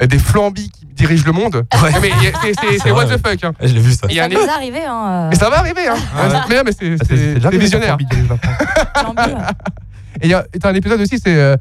des 0.07 0.19
flambis 0.19 0.71
qui 0.71 0.85
dirigent 0.87 1.25
le 1.27 1.33
monde. 1.33 1.65
Ouais. 1.83 1.91
Mais 2.03 2.09
y 2.09 2.13
a- 2.29 2.79
c'est- 2.83 2.91
what 2.91 3.07
the 3.07 3.19
fuck. 3.27 3.43
hein. 3.45 3.53
Je 3.63 3.73
l'ai 3.73 3.81
vu 3.81 3.93
ça. 3.93 4.07
Y 4.11 4.21
a 4.21 4.29
Ça 4.29 4.29
est 4.31 4.49
arrivé, 4.49 4.81
hein. 4.87 5.29
mais 5.31 5.37
ça 5.37 5.49
va 5.49 5.59
arriver, 5.61 5.87
hein. 5.89 5.95
Ouais. 5.95 6.39
Mais, 6.51 6.63
mais 6.65 6.73
c'est 6.79 6.97
Ah, 7.45 7.51
visionnaire. 7.51 7.97
ça, 8.29 8.37
Et 10.23 10.27
il 10.27 10.31
y 10.31 10.35
a 10.35 10.45
t'as 10.61 10.71
un 10.71 10.75
épisode 10.75 11.01
aussi, 11.01 11.19
c'est 11.19 11.37
euh, 11.37 11.57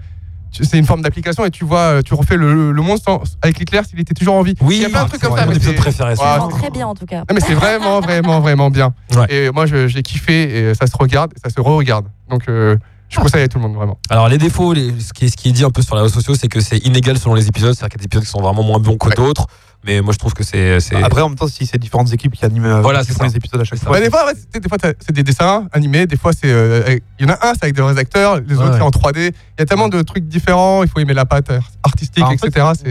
c'est 0.52 0.78
une 0.78 0.86
forme 0.86 1.02
d'application 1.02 1.44
et 1.44 1.52
tu 1.52 1.66
vois, 1.66 1.80
euh, 1.80 2.02
tu 2.02 2.14
refais 2.14 2.38
le, 2.38 2.72
le 2.72 2.82
monde 2.82 2.98
sans- 3.06 3.22
avec 3.42 3.60
l'éclair 3.60 3.84
s'il 3.86 4.00
était 4.00 4.14
toujours 4.14 4.36
en 4.36 4.42
vie. 4.42 4.54
Oui, 4.62 4.78
il 4.78 4.82
y 4.84 4.86
a 4.86 4.90
plein 4.90 5.04
de 5.04 5.10
trucs 5.10 5.20
c'est 5.22 5.28
comme 5.28 5.38
ça. 5.38 5.46
mon 5.46 5.52
épisode 5.52 5.74
c'est- 5.76 5.82
préféré. 5.82 6.12
Ouais, 6.14 6.38
rend 6.38 6.48
très 6.48 6.70
bien, 6.70 6.88
en 6.88 6.96
tout 6.96 7.06
cas. 7.06 7.20
Non, 7.20 7.26
mais 7.34 7.42
c'est 7.42 7.56
vraiment, 7.56 8.00
vraiment, 8.00 8.40
vraiment 8.40 8.70
bien. 8.70 8.94
Ouais. 9.18 9.26
Et 9.30 9.52
moi, 9.52 9.66
je, 9.66 9.88
je 9.90 9.96
l'ai 9.96 10.04
kiffé 10.04 10.70
et 10.70 10.74
ça 10.74 10.88
se 10.88 10.96
regarde 10.98 11.34
et 11.36 11.40
ça 11.44 11.54
se 11.54 11.60
re-regarde. 11.60 12.06
Donc, 12.30 12.44
euh, 12.48 12.78
je 13.10 13.20
conseille 13.20 13.44
à 13.44 13.48
tout 13.48 13.58
le 13.60 13.64
monde, 13.64 13.76
vraiment. 13.76 13.98
Alors 14.10 14.28
les 14.30 14.38
défauts, 14.38 14.74
les- 14.74 15.00
ce, 15.00 15.14
qui 15.14 15.26
est, 15.26 15.30
ce 15.30 15.38
qui 15.38 15.50
est 15.50 15.52
dit 15.52 15.64
un 15.64 15.70
peu 15.72 15.82
sur 15.82 15.96
les 15.96 16.02
réseaux 16.02 16.16
sociaux, 16.16 16.36
c'est 16.36 16.48
que 16.48 16.60
c'est 16.60 16.78
inégal 16.80 17.18
selon 17.18 17.36
les 17.36 17.48
épisodes. 17.48 17.74
C'est-à-dire 17.74 17.90
qu'il 17.90 18.02
y 18.02 18.04
a 18.04 18.04
des 18.04 18.06
épisodes 18.06 18.24
qui 18.24 18.30
sont 18.32 18.42
vraiment 18.42 18.64
moins 18.64 18.80
bons 18.80 18.98
que 18.98 19.10
Ouais. 19.10 19.16
d'autres. 19.16 19.48
Mais 19.88 20.02
moi 20.02 20.14
je 20.14 20.18
trouve 20.18 20.34
que 20.34 20.44
c'est. 20.44 20.80
c'est- 20.80 20.96
Après, 21.04 21.22
en 21.22 21.30
même 21.30 21.38
temps, 21.38 21.48
si 21.48 21.68
c'est 21.68 21.78
différentes 21.78 22.12
équipes 22.12 22.34
qui 22.34 22.44
animent 22.44 22.66
euh, 22.66 22.82
Voilà, 22.82 23.02
qui 23.02 23.08
c'est 23.08 23.14
font 23.14 23.20
ça. 23.20 23.28
les 23.28 23.36
épisodes 23.38 23.62
à 23.62 23.64
chaque 23.64 23.78
fois. 23.78 23.92
Ouais, 23.92 24.02
des 24.02 24.10
fois, 24.10 24.26
ouais, 24.26 24.34
c'est 24.52 24.60
des 24.60 24.68
fois, 24.68 24.80
t'as- 24.80 24.94
c'est 25.00 25.12
des 25.12 25.22
dessins 25.22 25.68
animés. 25.72 26.08
Des 26.08 26.18
fois, 26.18 26.32
c'est. 26.34 26.50
euh, 26.52 26.98
Il 27.20 27.28
y 27.28 27.30
en 27.30 27.34
a 27.34 27.38
un, 27.48 27.54
c'est 27.54 27.66
avec 27.66 27.76
des 27.76 27.84
vrais 27.84 27.96
acteurs. 28.00 28.38
Les 28.38 28.56
Ouais, 28.56 28.64
autres, 28.64 28.72
ouais. 28.72 28.78
c'est 28.78 28.82
en 28.82 28.90
3D. 28.90 29.28
Il 29.28 29.60
y 29.60 29.62
a 29.62 29.66
tellement 29.68 29.88
de 29.88 30.02
trucs 30.02 30.28
différents. 30.28 30.82
Il 30.82 30.90
faut 30.90 31.00
aimer 31.00 31.14
la 31.14 31.26
patte 31.26 31.52
artistique, 31.84 32.24
Ah, 32.26 32.32
fait, 32.36 32.48
etc. 32.48 32.66
Ça 32.76 32.84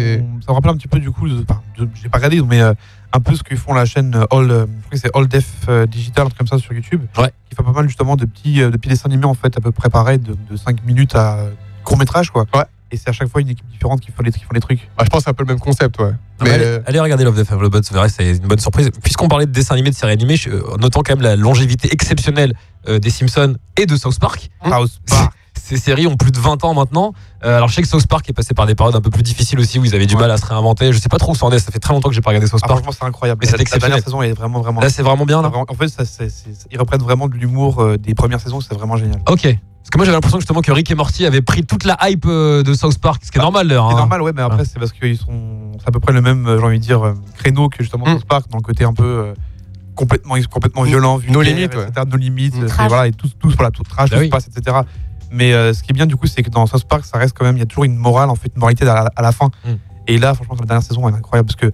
me 0.48 0.52
rappelle 0.54 0.70
un 0.70 0.76
petit 0.76 0.86
peu 0.86 1.00
du 1.00 1.10
coup, 1.10 1.28
de- 1.28 1.42
enfin, 1.48 1.60
j'ai 2.00 2.08
pas 2.08 2.18
regardé, 2.18 2.40
mais 2.42 2.60
euh, 2.60 2.72
un 3.14 3.20
peu 3.20 3.34
ce 3.34 3.42
que 3.42 3.54
font 3.56 3.72
la 3.74 3.84
chaîne 3.86 4.14
euh, 4.14 4.26
All, 4.36 4.50
euh, 4.50 4.66
je 4.66 4.80
crois 4.86 4.90
que 4.90 4.96
c'est 4.98 5.16
All 5.16 5.26
Def 5.28 5.46
euh, 5.68 5.86
Digital, 5.86 6.26
un 6.26 6.28
truc 6.28 6.38
comme 6.38 6.46
ça 6.48 6.58
sur 6.58 6.72
YouTube, 6.72 7.02
Ouais. 7.16 7.30
qui 7.48 7.56
fait 7.56 7.62
pas 7.62 7.72
mal 7.72 7.86
justement 7.86 8.16
de 8.16 8.24
petits, 8.26 8.56
de 8.58 8.70
petits 8.70 8.88
dessins 8.88 9.06
animés 9.06 9.24
en 9.26 9.34
fait 9.34 9.56
à 9.56 9.60
peu 9.60 9.70
près 9.72 9.88
pareil, 9.88 10.18
de, 10.18 10.36
de 10.50 10.56
5 10.56 10.84
minutes 10.84 11.14
à 11.14 11.38
court 11.84 11.96
métrage 11.96 12.30
quoi. 12.30 12.44
Ouais. 12.54 12.64
Et 12.90 12.96
c'est 12.96 13.08
à 13.08 13.12
chaque 13.12 13.28
fois 13.28 13.40
une 13.40 13.48
équipe 13.48 13.66
différente 13.68 14.00
qui 14.00 14.12
fait 14.12 14.22
les, 14.22 14.30
qui 14.30 14.40
font 14.44 14.52
les 14.54 14.60
trucs. 14.60 14.88
Bah, 14.96 15.04
je 15.04 15.10
pense 15.10 15.20
que 15.20 15.24
c'est 15.24 15.30
un 15.30 15.34
peu 15.34 15.42
le 15.44 15.48
même 15.48 15.58
concept, 15.60 15.98
ouais. 15.98 16.10
Non, 16.10 16.14
Mais, 16.42 16.44
mais 16.44 16.50
allez, 16.54 16.64
euh, 16.64 16.82
allez 16.86 17.00
regarder 17.00 17.24
Love 17.24 17.36
Death 17.36 17.52
and 17.52 17.58
Robots, 17.58 17.82
c'est 18.08 18.36
une 18.36 18.46
bonne 18.46 18.58
surprise. 18.58 18.90
Puisqu'on 19.02 19.26
parlait 19.28 19.46
de 19.46 19.50
dessins 19.52 19.74
animés, 19.74 19.90
de 19.90 19.94
séries 19.96 20.12
animées, 20.12 20.36
notant 20.78 21.02
quand 21.02 21.14
même 21.14 21.22
la 21.22 21.34
longévité 21.36 21.88
exceptionnelle 21.92 22.54
euh, 22.88 22.98
des 22.98 23.10
Simpsons 23.10 23.56
et 23.76 23.86
de 23.86 23.96
South 23.96 24.18
Park. 24.20 24.48
House 24.60 25.00
Park. 25.08 25.32
Ces 25.66 25.78
séries 25.78 26.06
ont 26.06 26.16
plus 26.16 26.30
de 26.30 26.38
20 26.38 26.62
ans 26.64 26.74
maintenant. 26.74 27.14
Euh, 27.42 27.56
alors 27.56 27.68
je 27.68 27.74
sais 27.74 27.80
que 27.80 27.88
South 27.88 28.06
Park 28.06 28.28
est 28.28 28.34
passé 28.34 28.52
par 28.52 28.66
des 28.66 28.74
périodes 28.74 28.94
un 28.96 29.00
peu 29.00 29.08
plus 29.08 29.22
difficiles 29.22 29.58
aussi 29.58 29.78
où 29.78 29.84
ils 29.86 29.94
avaient 29.94 30.04
du 30.04 30.14
Ouais. 30.14 30.20
mal 30.20 30.30
à 30.30 30.36
se 30.36 30.44
réinventer. 30.44 30.92
Je 30.92 30.98
sais 30.98 31.08
pas 31.08 31.16
trop 31.16 31.32
où 31.32 31.34
ça 31.34 31.46
en 31.46 31.50
est. 31.52 31.58
Ça 31.58 31.72
fait 31.72 31.78
très 31.78 31.94
longtemps 31.94 32.10
que 32.10 32.14
j'ai 32.14 32.20
pas 32.20 32.28
regardé 32.30 32.46
South 32.46 32.60
Ah, 32.62 32.68
Park. 32.68 32.80
franchement, 32.82 32.96
c'est 33.00 33.06
incroyable. 33.08 33.40
Mais 33.42 33.50
la, 33.50 33.78
dernière 33.78 34.04
saison 34.04 34.20
est 34.20 34.32
vraiment 34.34 34.60
vraiment. 34.60 34.82
Là 34.82 34.90
c'est 34.90 35.02
vraiment 35.02 35.24
bien. 35.24 35.40
Là. 35.40 35.50
en 35.54 35.74
fait, 35.74 35.88
ça, 35.88 36.02
ils 36.70 36.78
reprennent 36.78 37.00
vraiment 37.00 37.28
de 37.28 37.34
l'humour 37.34 37.80
euh, 37.80 37.96
des 37.96 38.14
premières 38.14 38.40
saisons, 38.40 38.60
c'est 38.60 38.74
vraiment 38.74 38.98
génial. 38.98 39.20
Ok. 39.26 39.42
Parce 39.44 39.90
que 39.90 39.96
moi 39.98 40.04
j'avais 40.04 40.16
l'impression 40.16 40.38
justement 40.38 40.60
que 40.60 40.70
Rick 40.72 40.90
et 40.90 40.94
Morty 40.94 41.24
avaient 41.24 41.40
pris 41.42 41.64
toute 41.64 41.84
la 41.84 41.96
hype 42.08 42.26
euh, 42.26 42.62
de 42.62 42.74
South 42.74 42.98
Park, 42.98 43.22
ce 43.24 43.30
qui 43.30 43.38
est 43.38 43.40
Bah, 43.40 43.44
normal. 43.44 43.68
C'est 43.70 43.74
hein. 43.76 43.96
normal, 43.96 44.20
ouais, 44.22 44.32
mais 44.34 44.42
après, 44.42 44.66
c'est 44.66 44.78
parce 44.78 44.92
qu'ils 44.92 45.16
sont. 45.16 45.72
À 45.86 45.90
peu 45.90 46.00
près 46.00 46.12
le 46.12 46.20
même, 46.20 46.46
j'ai 46.58 46.64
envie 46.64 46.78
de 46.78 46.84
dire, 46.84 47.14
créneau 47.38 47.70
que 47.70 47.76
justement 47.82 48.04
Mm. 48.06 48.12
South 48.16 48.24
Park, 48.26 48.44
dans 48.50 48.58
le 48.58 48.62
côté 48.62 48.84
un 48.84 48.92
peu. 48.92 49.02
euh, 49.04 49.34
complètement, 49.94 50.34
complètement 50.50 50.82
violent, 50.82 51.14
Nos 51.28 51.40
vulgaire, 51.40 51.42
limites, 51.54 51.74
ouais. 51.76 51.84
etc., 51.84 52.06
nos 52.10 52.16
limites, 52.16 52.56
Mm. 52.60 52.66
Trash. 52.66 52.88
voilà, 52.88 53.06
et 53.06 53.12
tout, 53.12 53.28
tout, 53.38 53.50
voilà, 53.50 53.70
tout 53.70 53.82
trash, 53.84 54.10
Bah 54.10 54.16
tout 54.16 54.22
oui. 54.22 54.28
passe, 54.28 54.48
etc. 54.48 54.78
Mais 55.34 55.52
euh, 55.52 55.72
ce 55.72 55.82
qui 55.82 55.90
est 55.90 55.94
bien 55.94 56.06
du 56.06 56.16
coup, 56.16 56.26
c'est 56.26 56.42
que 56.42 56.50
dans 56.50 56.66
South 56.66 56.84
Park, 56.84 57.04
ça 57.04 57.18
reste 57.18 57.36
quand 57.36 57.44
même, 57.44 57.56
il 57.56 57.60
y 57.60 57.62
a 57.62 57.66
toujours 57.66 57.84
une 57.84 57.96
morale, 57.96 58.30
en 58.30 58.34
fait, 58.36 58.50
une 58.54 58.60
moralité 58.60 58.84
à 58.88 58.94
la, 58.94 59.10
à 59.16 59.22
la 59.22 59.32
fin. 59.32 59.50
Mm. 59.64 59.70
Et 60.06 60.18
là, 60.18 60.34
franchement, 60.34 60.56
la 60.60 60.66
dernière 60.66 60.82
saison 60.86 61.08
elle 61.08 61.14
est 61.14 61.18
incroyable 61.18 61.46
parce 61.48 61.56
que 61.56 61.70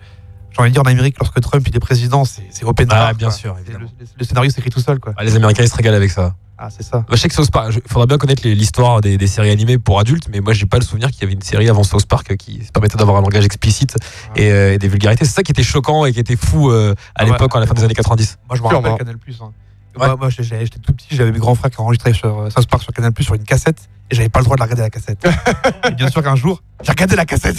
j'ai 0.53 0.61
envie 0.61 0.71
de 0.71 0.75
dire, 0.75 0.83
en 0.83 0.91
Amérique, 0.91 1.17
lorsque 1.21 1.39
Trump 1.41 1.65
il 1.69 1.77
est 1.77 1.81
président, 1.81 2.25
c'est 2.25 2.65
open 2.65 2.89
Ah, 2.91 2.95
bar, 2.95 3.15
bien 3.15 3.29
quoi. 3.29 3.37
sûr, 3.37 3.57
évidemment. 3.61 3.87
Le, 4.01 4.07
le 4.19 4.25
scénario 4.25 4.51
s'écrit 4.51 4.71
tout 4.71 4.81
seul, 4.81 4.99
quoi. 4.99 5.13
Ah, 5.17 5.25
les 5.25 5.37
Américains 5.37 5.63
ils 5.63 5.69
se 5.69 5.77
régalent 5.77 5.95
avec 5.97 6.11
ça. 6.11 6.35
Ah, 6.63 6.69
c'est 6.71 6.83
ça. 6.83 6.99
Bah, 6.99 7.05
je 7.13 7.17
sais 7.17 7.29
que 7.29 7.35
South 7.35 7.51
Park, 7.51 7.73
il 7.75 7.91
faudra 7.91 8.07
bien 8.07 8.19
connaître 8.19 8.47
l'histoire 8.47 9.01
des, 9.01 9.17
des 9.17 9.27
séries 9.27 9.51
animées 9.51 9.79
pour 9.79 9.99
adultes, 9.99 10.29
mais 10.31 10.41
moi 10.41 10.53
j'ai 10.53 10.67
pas 10.67 10.79
le 10.79 10.85
souvenir 10.85 11.11
qu'il 11.11 11.23
y 11.23 11.25
avait 11.25 11.33
une 11.33 11.41
série 11.41 11.69
avant 11.71 11.85
South 11.85 12.05
Park 12.07 12.37
qui 12.37 12.63
se 12.65 12.71
permettait 12.71 12.99
d'avoir 12.99 13.17
un 13.17 13.23
langage 13.23 13.45
explicite 13.47 13.97
et, 14.37 14.51
euh, 14.53 14.75
et 14.75 14.79
des 14.79 14.89
vulgarités. 14.89 15.25
C'est 15.25 15.33
ça 15.33 15.43
qui 15.43 15.53
était 15.53 15.63
choquant 15.63 16.05
et 16.05 16.13
qui 16.13 16.21
était 16.21 16.37
fou 16.37 16.71
euh, 16.71 16.93
à 17.15 17.23
Ah 17.23 17.25
ouais, 17.25 17.31
l'époque, 17.33 17.57
à 17.57 17.61
la 17.61 17.67
fin 17.67 17.73
des 17.75 17.85
années 17.85 17.95
90. 17.95 18.39
Moi, 18.49 18.57
je 18.57 18.63
me 18.63 18.67
rappelle 18.69 18.97
Canal 18.99 19.17
Plus. 19.19 19.41
Hein. 19.43 19.53
Ouais. 19.99 20.17
Moi, 20.17 20.29
j'étais 20.31 20.67
tout 20.79 20.93
petit, 20.93 21.09
j'avais 21.11 21.33
mes 21.33 21.39
grands 21.39 21.55
frères 21.55 21.71
qui 21.71 21.81
enregistraient 21.81 22.13
sur 22.13 22.41
euh, 22.41 22.51
South 22.51 22.69
Park 22.69 22.83
sur 22.83 22.93
Canal 22.93 23.13
Plus 23.13 23.25
sur 23.25 23.35
une 23.35 23.45
cassette 23.45 23.89
et 24.11 24.15
j'avais 24.15 24.29
pas 24.29 24.39
le 24.41 24.45
droit 24.45 24.57
de 24.57 24.61
la 24.61 24.65
regarder 24.67 24.83
la 24.83 24.91
cassette. 24.91 25.27
et 25.89 25.91
bien 25.93 26.09
sûr 26.09 26.23
qu'un 26.23 26.37
jour, 26.37 26.63
j'ai 26.83 26.93
regardé 26.93 27.17
la 27.17 27.27
cassette. 27.27 27.59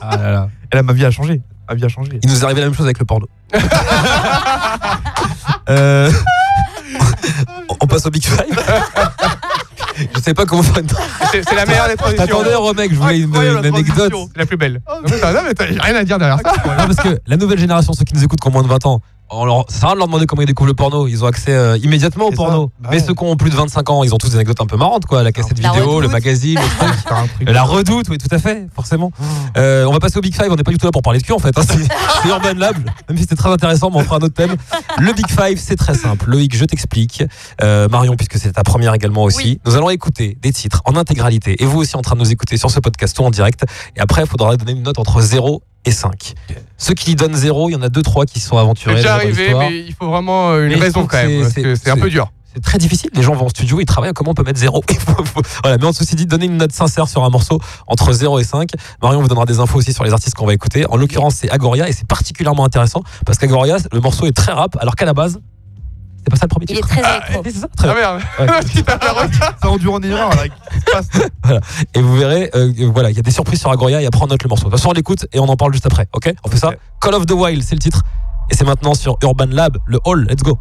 Ah 0.00 0.16
là 0.16 0.30
là. 0.30 0.48
Et 0.72 0.76
là, 0.76 0.82
ma 0.82 0.92
vie 0.92 1.04
a 1.04 1.10
changé. 1.10 1.40
Ma 1.68 1.74
vie 1.74 1.84
a 1.84 1.88
changé. 1.88 2.18
Il 2.22 2.28
nous 2.28 2.40
est 2.40 2.44
arrivé 2.44 2.60
la 2.60 2.66
même 2.66 2.74
chose 2.74 2.86
avec 2.86 2.98
le 2.98 3.04
porno. 3.04 3.26
Euh, 5.70 6.10
On 7.80 7.86
passe 7.86 8.04
au 8.04 8.10
Big 8.10 8.22
Five. 8.22 8.36
Je 10.14 10.20
sais 10.20 10.34
pas 10.34 10.44
comment 10.44 10.62
faire 10.62 10.78
une. 10.82 10.88
c'est 11.32 11.54
la 11.54 11.64
meilleure 11.66 11.88
des 11.88 11.96
transitions. 11.96 12.26
T'attendais, 12.26 12.54
Romeck, 12.54 12.92
je 12.92 12.98
voulais 12.98 13.20
une, 13.20 13.34
anecdote. 13.64 14.12
C'est 14.32 14.38
la 14.38 14.46
plus 14.46 14.56
belle. 14.56 14.82
Non, 14.86 15.00
mais 15.08 15.18
t'as- 15.18 15.32
non, 15.32 15.40
mais 15.46 15.54
t'as 15.54 15.66
j'ai 15.66 15.78
rien 15.80 15.94
à 15.96 16.04
dire 16.04 16.18
derrière 16.18 16.38
ça. 16.44 16.52
Non, 16.66 16.86
parce 16.86 16.96
que 16.96 17.18
la 17.26 17.36
nouvelle 17.36 17.58
génération, 17.58 17.92
ceux 17.92 18.04
qui 18.04 18.14
nous 18.14 18.22
écoutent, 18.24 18.40
qui 18.40 18.48
ont 18.48 18.52
moins 18.52 18.62
de 18.62 18.68
20 18.68 18.86
ans, 18.86 19.00
on 19.30 19.44
leur, 19.44 19.64
ça 19.68 19.78
sert 19.80 19.84
à 19.84 19.86
rien 19.88 19.94
de 19.94 19.98
leur 19.98 20.06
demander 20.08 20.26
comment 20.26 20.42
ils 20.42 20.46
découvrent 20.46 20.68
le 20.68 20.74
porno. 20.74 21.06
Ils 21.08 21.24
ont 21.24 21.26
accès 21.26 21.52
euh, 21.52 21.76
immédiatement 21.78 22.26
au 22.26 22.30
porno. 22.30 22.70
ça. 22.76 22.82
Bah 22.82 22.88
Mais 22.92 23.00
ceux 23.00 23.14
qui 23.14 23.24
ont 23.24 23.36
plus 23.36 23.50
de 23.50 23.56
25 23.56 23.90
ans, 23.90 24.04
ils 24.04 24.14
ont 24.14 24.18
tous 24.18 24.28
des 24.28 24.36
anecdotes 24.36 24.60
un 24.60 24.66
peu 24.66 24.76
marrantes, 24.76 25.06
quoi. 25.06 25.22
La 25.22 25.32
cassette 25.32 25.60
La 25.60 25.70
vidéo, 25.72 26.00
le 26.00 26.08
magazine, 26.08 26.58
le. 27.40 27.52
La 27.52 27.62
redoute, 27.62 28.08
oui, 28.10 28.18
tout 28.18 28.28
à 28.30 28.38
fait, 28.38 28.66
forcément. 28.74 29.10
Euh, 29.56 29.84
on 29.86 29.92
va 29.92 29.98
passer 29.98 30.18
au 30.18 30.20
Big 30.20 30.34
Five. 30.34 30.48
On 30.50 30.56
n'est 30.56 30.62
pas 30.62 30.70
du 30.70 30.78
tout 30.78 30.86
là 30.86 30.92
pour 30.92 31.02
parler 31.02 31.18
de 31.20 31.24
cul, 31.24 31.32
en 31.32 31.38
fait. 31.38 31.56
hein. 31.58 31.62
C'est 31.66 31.78
c'est 32.22 32.28
Urban 32.28 32.54
Lab. 32.56 32.76
Même 33.08 33.16
si 33.16 33.22
c'était 33.22 33.36
très 33.36 33.50
intéressant, 33.50 33.90
mais 33.90 33.96
on 33.98 34.04
fera 34.04 34.16
un 34.16 34.20
autre 34.20 34.34
thème. 34.34 34.56
Le 34.98 35.12
Big 35.12 35.28
Five, 35.28 35.58
c'est 35.58 35.76
très 35.76 35.94
simple. 35.94 36.28
Loïc, 36.30 36.56
je 36.56 36.64
t'explique. 36.64 37.24
Euh, 37.62 37.88
Marion, 37.88 38.16
puisque 38.16 38.38
c'est 38.38 38.52
ta 38.52 38.62
première 38.62 38.94
également 38.94 39.22
aussi. 39.24 39.38
Oui. 39.44 39.60
Nous 39.66 39.74
allons 39.76 39.90
écouter 39.90 40.36
des 40.40 40.52
titres 40.52 40.82
en 40.84 40.96
intégralité. 40.96 41.62
Et 41.62 41.66
vous 41.66 41.78
aussi 41.78 41.96
en 41.96 42.02
train 42.02 42.14
de 42.16 42.20
nous 42.20 42.30
écouter 42.32 42.56
sur 42.56 42.70
ce 42.70 42.80
podcast 42.80 43.18
ou 43.18 43.22
en 43.22 43.30
direct. 43.30 43.64
Et 43.96 44.00
après, 44.00 44.22
il 44.22 44.28
faudra 44.28 44.56
donner 44.56 44.72
une 44.72 44.82
note 44.82 44.98
entre 44.98 45.20
0 45.20 45.62
et 45.64 45.73
5. 45.92 46.34
Ceux 46.78 46.94
qui 46.94 47.14
donnent 47.14 47.34
0, 47.34 47.70
il 47.70 47.72
y 47.72 47.76
en 47.76 47.82
a 47.82 47.88
2-3 47.88 48.24
qui 48.26 48.40
sont 48.40 48.56
C'est 48.56 48.60
aventurés. 48.60 48.94
déjà 48.96 49.14
arrivé, 49.14 49.54
mais 49.58 49.78
il 49.80 49.94
faut 49.94 50.08
vraiment 50.08 50.50
euh, 50.52 50.66
Mais 50.66 50.74
une 50.74 50.78
je 50.78 50.82
raison 50.84 51.06
quand 51.06 51.16
même. 51.16 51.40
parce 51.42 51.54
c'est- 51.54 51.62
que 51.62 51.74
C'est 51.76 51.90
un 51.90 51.96
peu 51.96 52.10
dur. 52.10 52.30
C'est 52.56 52.62
très 52.62 52.78
difficile. 52.78 53.10
Les 53.14 53.22
gens 53.22 53.34
vont 53.34 53.46
en 53.46 53.48
studio, 53.48 53.80
ils 53.80 53.84
travaillent. 53.84 54.12
Comment 54.12 54.30
on 54.30 54.34
peut 54.34 54.44
mettre 54.44 54.60
0 54.60 54.84
Voilà. 55.62 55.76
Mais 55.76 55.84
en 55.86 55.92
ceci 55.92 56.14
dit, 56.14 56.24
donner 56.26 56.46
une 56.46 56.56
note 56.56 56.70
sincère 56.70 57.08
sur 57.08 57.24
un 57.24 57.28
morceau 57.28 57.58
entre 57.88 58.12
0 58.12 58.38
et 58.38 58.44
5. 58.44 58.68
Marion 59.02 59.20
vous 59.20 59.26
donnera 59.26 59.44
des 59.44 59.58
infos 59.58 59.78
aussi 59.78 59.92
sur 59.92 60.04
les 60.04 60.12
artistes 60.12 60.36
qu'on 60.36 60.46
va 60.46 60.54
écouter. 60.54 60.86
En 60.88 60.96
l'occurrence, 60.96 61.34
c'est 61.34 61.50
Agoria 61.50 61.88
et 61.88 61.92
c'est 61.92 62.06
particulièrement 62.06 62.64
intéressant 62.64 63.02
parce 63.26 63.38
qu'Agoria, 63.38 63.78
le 63.92 64.00
morceau 64.00 64.26
est 64.26 64.32
très 64.36 64.52
rap, 64.52 64.76
alors 64.80 64.94
qu'à 64.94 65.04
la 65.04 65.14
base, 65.14 65.40
c'est 66.24 66.30
pas 66.30 66.36
ça 66.36 66.46
le 66.46 66.48
premier 66.48 66.66
Il 66.68 66.72
est 66.72 66.82
titre. 66.82 66.88
très 66.88 67.00
électro. 67.00 67.42
C'est 67.44 67.50
ça 67.52 67.68
Très 67.76 67.88
Ah 67.88 67.94
bien. 67.94 68.02
merde. 68.02 68.22
Ouais. 68.40 68.46
Ça 69.62 69.68
en 69.70 70.02
erreur. 70.02 70.30
qui 70.30 70.78
se 70.80 70.84
passe. 70.92 71.08
Et 71.94 72.00
vous 72.00 72.16
verrez, 72.16 72.50
euh, 72.54 72.72
voilà, 72.92 73.10
il 73.10 73.16
y 73.16 73.18
a 73.18 73.22
des 73.22 73.30
surprises 73.30 73.60
sur 73.60 73.70
Agoria 73.70 74.00
et 74.00 74.06
après 74.06 74.22
on 74.22 74.26
note 74.26 74.42
le 74.42 74.48
morceau. 74.48 74.64
De 74.64 74.70
toute 74.70 74.78
façon, 74.78 74.90
on 74.90 74.92
l'écoute 74.92 75.26
et 75.32 75.38
on 75.38 75.44
en 75.48 75.56
parle 75.56 75.72
juste 75.72 75.86
après. 75.86 76.08
Ok? 76.14 76.32
On 76.44 76.48
fait 76.48 76.56
ça. 76.56 76.70
Call 77.00 77.14
of 77.14 77.26
the 77.26 77.32
Wild, 77.32 77.62
c'est 77.62 77.74
le 77.74 77.80
titre. 77.80 78.02
Et 78.50 78.54
c'est 78.54 78.64
maintenant 78.64 78.94
sur 78.94 79.16
Urban 79.22 79.46
Lab, 79.50 79.76
le 79.86 79.98
hall. 80.04 80.26
Let's 80.28 80.42
go. 80.42 80.58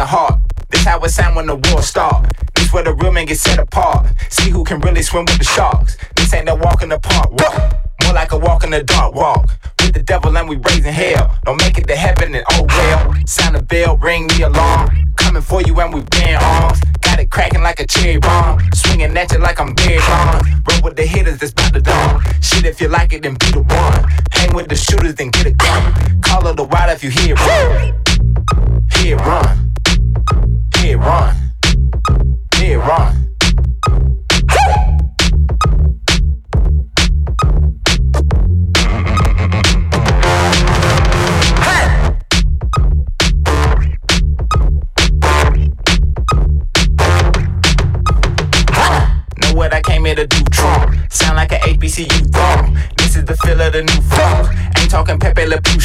a 0.00 0.06
heart. 0.06 0.40
This 0.70 0.84
how 0.84 0.98
it 1.00 1.10
sound 1.10 1.36
when 1.36 1.46
the 1.46 1.56
war 1.56 1.82
start. 1.82 2.26
This 2.54 2.72
where 2.72 2.82
the 2.82 2.94
real 2.94 3.12
men 3.12 3.26
get 3.26 3.38
set 3.38 3.58
apart. 3.58 4.06
See 4.30 4.50
who 4.50 4.64
can 4.64 4.80
really 4.80 5.02
swim 5.02 5.26
with 5.26 5.38
the 5.38 5.44
sharks. 5.44 5.96
This 6.16 6.32
ain't 6.32 6.46
no 6.46 6.54
walk 6.54 6.82
in 6.82 6.88
the 6.88 6.98
park 6.98 7.30
walk. 7.32 7.76
More 8.02 8.14
like 8.14 8.32
a 8.32 8.38
walk 8.38 8.64
in 8.64 8.70
the 8.70 8.82
dark 8.82 9.14
walk. 9.14 9.50
With 9.80 9.92
the 9.92 10.02
devil 10.02 10.36
and 10.36 10.48
we 10.48 10.56
raising 10.56 10.92
hell. 10.92 11.36
Don't 11.44 11.60
make 11.60 11.76
it 11.76 11.86
to 11.86 11.96
heaven 11.96 12.34
and 12.34 12.44
oh 12.52 12.66
well. 12.68 13.14
Sound 13.26 13.56
the 13.56 13.62
bell, 13.62 13.98
ring 13.98 14.26
the 14.28 14.48
alarm. 14.48 15.12
Coming 15.16 15.42
for 15.42 15.60
you 15.62 15.78
and 15.80 15.92
we 15.92 16.00
bearing 16.02 16.36
arms. 16.36 16.80
Got 17.02 17.20
it 17.20 17.30
cracking 17.30 17.62
like 17.62 17.80
a 17.80 17.86
cherry 17.86 18.18
bomb. 18.18 18.60
Swinging 18.74 19.14
at 19.16 19.32
you 19.32 19.38
like 19.38 19.60
I'm 19.60 19.74
Barry 19.74 19.98
Bonds. 19.98 20.48
Roll 20.70 20.82
with 20.82 20.96
the 20.96 21.04
hitters 21.04 21.38
that's 21.38 21.52
about 21.52 21.74
to 21.74 21.80
dawn. 21.80 22.22
Shit, 22.40 22.64
if 22.64 22.80
you 22.80 22.88
like 22.88 23.12
it, 23.12 23.22
then 23.22 23.34
be 23.34 23.50
the 23.50 23.62
one. 23.62 24.10
Hang 24.32 24.54
with 24.54 24.68
the 24.68 24.76
shooters, 24.76 25.16
then 25.16 25.30
get 25.30 25.46
a 25.46 25.52
gun. 25.52 26.22
Call 26.22 26.46
her 26.46 26.54
the 26.54 26.64
wild 26.64 26.90
if 26.90 27.04
you 27.04 27.10
hear 27.10 27.34
it 27.34 27.40
run. 27.40 28.88
Hear 28.94 29.16
it 29.16 29.20
run. 29.20 29.70
It 30.82 30.96
run. 30.96 31.36
It 32.56 32.76
run. 32.76 33.26
Know 49.36 49.54
what 49.54 49.72
I 49.72 49.80
came 49.80 50.04
here 50.04 50.14
to 50.14 50.26
do, 50.26 50.44
Trump. 50.50 50.94
Sound 51.10 51.36
like 51.36 51.52
an. 51.52 51.60
This 51.80 53.16
is 53.16 53.24
the 53.24 53.36
feel 53.42 53.60
of 53.60 53.72
the 53.72 53.82
new 53.82 54.00
funk. 54.02 54.56
Ain't 54.78 54.90
talking 54.90 55.18
Pepe 55.18 55.46
Le 55.46 55.60
Pew. 55.60 55.80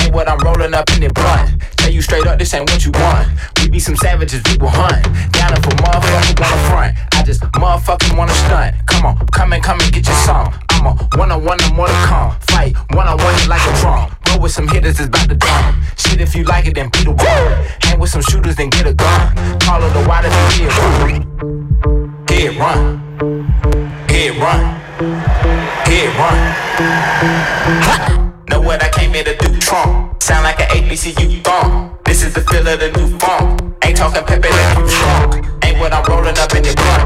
Ain't 0.00 0.14
what 0.14 0.28
I'm 0.28 0.38
rolling 0.38 0.74
up 0.74 0.90
in 0.90 1.00
the 1.00 1.12
blunt. 1.12 1.62
Tell 1.76 1.90
you 1.90 2.02
straight 2.02 2.26
up, 2.26 2.38
this 2.38 2.52
ain't 2.54 2.70
what 2.70 2.84
you 2.84 2.92
want. 2.92 3.28
Be 3.72 3.78
some 3.78 3.96
savages, 3.96 4.42
we 4.50 4.58
will 4.58 4.68
hunt. 4.68 5.02
Down 5.32 5.56
for 5.62 5.72
motherfuckers 5.80 6.38
wanna 6.38 6.68
front. 6.68 6.94
I 7.14 7.22
just 7.22 7.40
motherfucking 7.56 8.18
wanna 8.18 8.34
stunt. 8.34 8.76
Come 8.86 9.06
on, 9.06 9.26
come 9.28 9.54
and 9.54 9.62
come 9.62 9.80
and 9.80 9.90
get 9.90 10.06
your 10.06 10.16
song. 10.16 10.52
I'm 10.72 10.84
a 10.84 10.92
one 11.16 11.32
on 11.32 11.42
one, 11.42 11.58
I'm 11.62 11.74
more 11.74 11.86
to 11.86 11.92
come. 12.04 12.36
Fight 12.52 12.76
one 12.92 13.08
on 13.08 13.16
one, 13.16 13.48
like 13.48 13.66
a 13.66 13.72
drum. 13.80 14.14
Roll 14.28 14.40
with 14.40 14.52
some 14.52 14.68
hitters, 14.68 15.00
it's 15.00 15.08
about 15.08 15.26
to 15.30 15.36
drum. 15.36 15.82
Shit, 15.96 16.20
if 16.20 16.34
you 16.34 16.44
like 16.44 16.66
it, 16.66 16.74
then 16.74 16.90
be 16.90 17.04
the 17.04 17.12
one. 17.12 17.66
Hang 17.80 17.98
with 17.98 18.10
some 18.10 18.20
shooters, 18.20 18.56
then 18.56 18.68
get 18.68 18.86
a 18.86 18.92
gun. 18.92 19.34
Call 19.60 19.82
it 19.82 19.90
the 19.94 20.06
water, 20.06 20.28
you 20.28 20.68
hear 20.68 20.70
run. 21.00 21.24
Head 22.28 22.54
run. 22.60 23.00
Head 24.06 24.36
run. 24.36 24.60
Head 25.88 26.12
run. 26.20 26.38
Know 28.50 28.60
what 28.60 28.82
I 28.82 28.90
came 28.90 29.14
here 29.14 29.24
to 29.24 29.34
do, 29.34 29.56
Trump. 29.60 30.22
Sound 30.22 30.44
like 30.44 30.60
an 30.60 30.68
ABCU 30.76 31.42
thumb. 31.42 32.01
This 32.12 32.24
is 32.24 32.34
the 32.34 32.42
feel 32.42 32.68
of 32.68 32.78
the 32.78 32.90
new 32.92 33.18
funk. 33.18 33.74
Ain't 33.82 33.96
talking 33.96 34.22
Pepe 34.24 34.46
like 34.46 34.86
strong. 34.86 35.48
Ain't 35.64 35.78
what 35.80 35.94
I'm 35.94 36.04
rolling 36.04 36.36
up 36.36 36.54
in 36.54 36.62
the 36.62 36.74
blunt. 36.76 37.01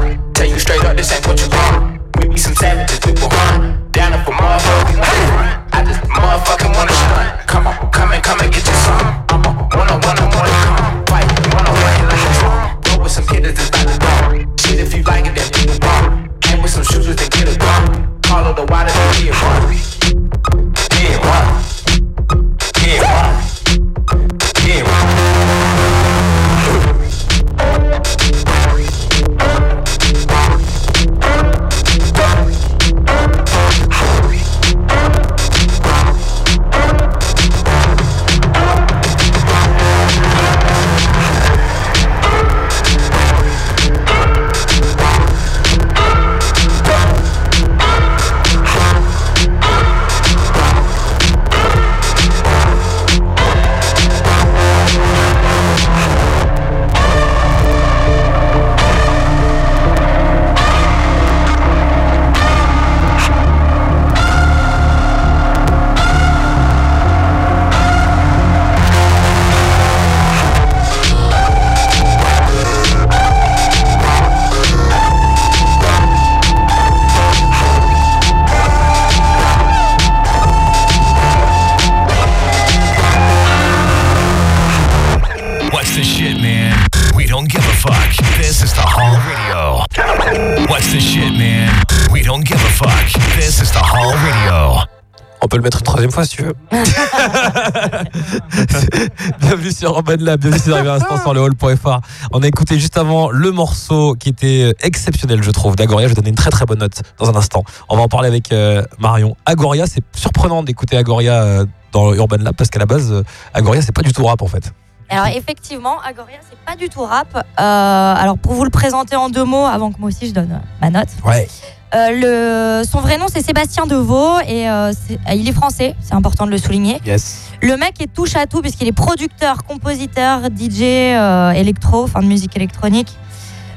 Sur 99.77 99.91
Urban 99.91 100.15
Lab, 100.19 100.43
à 100.43 100.83
l'instant 100.83 101.21
sur 101.21 101.33
le 101.33 101.41
hall.fr. 101.41 101.99
On 102.31 102.41
a 102.41 102.47
écouté 102.47 102.79
juste 102.79 102.97
avant 102.97 103.29
le 103.29 103.51
morceau 103.51 104.15
qui 104.15 104.29
était 104.29 104.73
exceptionnel, 104.81 105.43
je 105.43 105.51
trouve, 105.51 105.75
d'Agoria. 105.75 106.07
Je 106.07 106.13
vais 106.13 106.15
donner 106.15 106.29
une 106.29 106.35
très 106.35 106.49
très 106.49 106.65
bonne 106.65 106.79
note 106.79 107.01
dans 107.19 107.29
un 107.29 107.35
instant. 107.35 107.63
On 107.87 107.95
va 107.95 108.01
en 108.01 108.07
parler 108.07 108.27
avec 108.27 108.51
euh, 108.51 108.83
Marion. 108.97 109.35
Agoria, 109.45 109.85
c'est 109.85 110.03
surprenant 110.15 110.63
d'écouter 110.63 110.97
Agoria 110.97 111.43
euh, 111.43 111.65
dans 111.91 112.13
Urban 112.13 112.37
Lab 112.39 112.55
parce 112.55 112.71
qu'à 112.71 112.79
la 112.79 112.87
base, 112.87 113.11
euh, 113.11 113.23
Agoria, 113.53 113.81
c'est 113.83 113.91
pas 113.91 114.01
du 114.01 114.13
tout 114.13 114.25
rap 114.25 114.41
en 114.41 114.47
fait. 114.47 114.73
Alors 115.09 115.27
effectivement, 115.27 116.01
Agoria, 116.01 116.37
c'est 116.49 116.57
pas 116.65 116.75
du 116.75 116.89
tout 116.89 117.03
rap. 117.03 117.35
Euh, 117.35 117.41
alors 117.59 118.37
pour 118.37 118.53
vous 118.53 118.63
le 118.63 118.69
présenter 118.69 119.15
en 119.15 119.29
deux 119.29 119.45
mots, 119.45 119.65
avant 119.65 119.91
que 119.91 119.99
moi 119.99 120.09
aussi 120.09 120.27
je 120.27 120.33
donne 120.33 120.51
euh, 120.51 120.81
ma 120.81 120.89
note. 120.89 121.09
Ouais. 121.23 121.47
Euh, 121.95 122.81
le, 122.81 122.85
son 122.85 122.99
vrai 122.99 123.17
nom 123.17 123.27
c'est 123.31 123.41
Sébastien 123.41 123.85
Deveau 123.85 124.39
et 124.45 124.69
euh, 124.69 124.91
euh, 124.91 125.33
il 125.33 125.47
est 125.47 125.53
français, 125.53 125.95
c'est 126.01 126.15
important 126.15 126.45
de 126.45 126.51
le 126.51 126.57
souligner. 126.57 126.99
Yes. 127.05 127.47
Le 127.61 127.77
mec 127.77 128.01
est 128.01 128.13
touche 128.13 128.35
à 128.35 128.45
tout 128.45 128.61
puisqu'il 128.61 128.87
est 128.89 128.91
producteur, 128.93 129.63
compositeur, 129.63 130.41
DJ, 130.53 130.81
euh, 130.81 131.51
électro, 131.51 132.03
enfin 132.03 132.21
de 132.21 132.27
musique 132.27 132.55
électronique. 132.57 133.15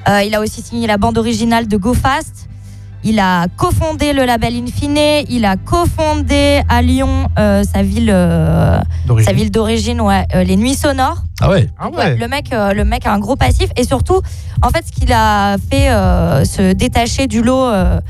Euh, 0.08 0.22
il 0.22 0.34
a 0.34 0.40
aussi 0.40 0.60
signé 0.60 0.86
la 0.86 0.96
bande 0.96 1.18
originale 1.18 1.68
de 1.68 1.76
Go 1.76 1.94
Fast. 1.94 2.48
Il 3.02 3.18
a 3.18 3.46
cofondé 3.56 4.12
le 4.12 4.24
label 4.26 4.54
Infine. 4.56 5.24
Il 5.30 5.44
a 5.46 5.56
cofondé 5.56 6.60
à 6.68 6.82
Lyon 6.82 7.28
euh, 7.38 7.62
sa 7.64 7.82
ville, 7.82 8.10
euh, 8.10 8.78
sa 8.78 9.06
D'origine. 9.06 9.32
ville 9.34 9.50
d'origine, 9.50 10.00
ouais, 10.02 10.26
euh, 10.34 10.44
les 10.44 10.56
Nuits 10.56 10.74
Sonores. 10.74 11.22
Ah 11.40 11.48
ouais 11.48 11.66
Ah 11.78 11.88
Ouais, 11.88 12.16
le 12.16 12.28
mec, 12.28 12.52
euh, 12.52 12.72
le 12.74 12.84
mec 12.84 13.06
a 13.06 13.12
un 13.14 13.18
gros 13.18 13.36
passif 13.36 13.70
et 13.76 13.84
surtout, 13.84 14.20
en 14.62 14.68
fait, 14.68 14.84
ce 14.86 14.92
qu'il 14.92 15.10
a 15.12 15.56
fait 15.70 15.88
euh, 15.90 16.44
se 16.44 16.72
détacher 16.72 17.26
du 17.26 17.40
lot 17.42 17.64
euh, 17.64 18.00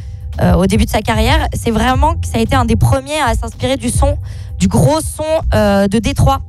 euh, 0.40 0.54
au 0.54 0.66
début 0.66 0.86
de 0.86 0.90
sa 0.90 1.02
carrière, 1.02 1.46
c'est 1.54 1.70
vraiment 1.70 2.14
que 2.14 2.26
ça 2.26 2.38
a 2.38 2.40
été 2.40 2.56
un 2.56 2.64
des 2.64 2.76
premiers 2.76 3.20
à 3.24 3.34
s'inspirer 3.34 3.76
du 3.76 3.90
son, 3.90 4.18
du 4.58 4.66
gros 4.66 5.00
son 5.00 5.22
euh, 5.54 5.86
de 5.86 6.00
Détroit, 6.00 6.40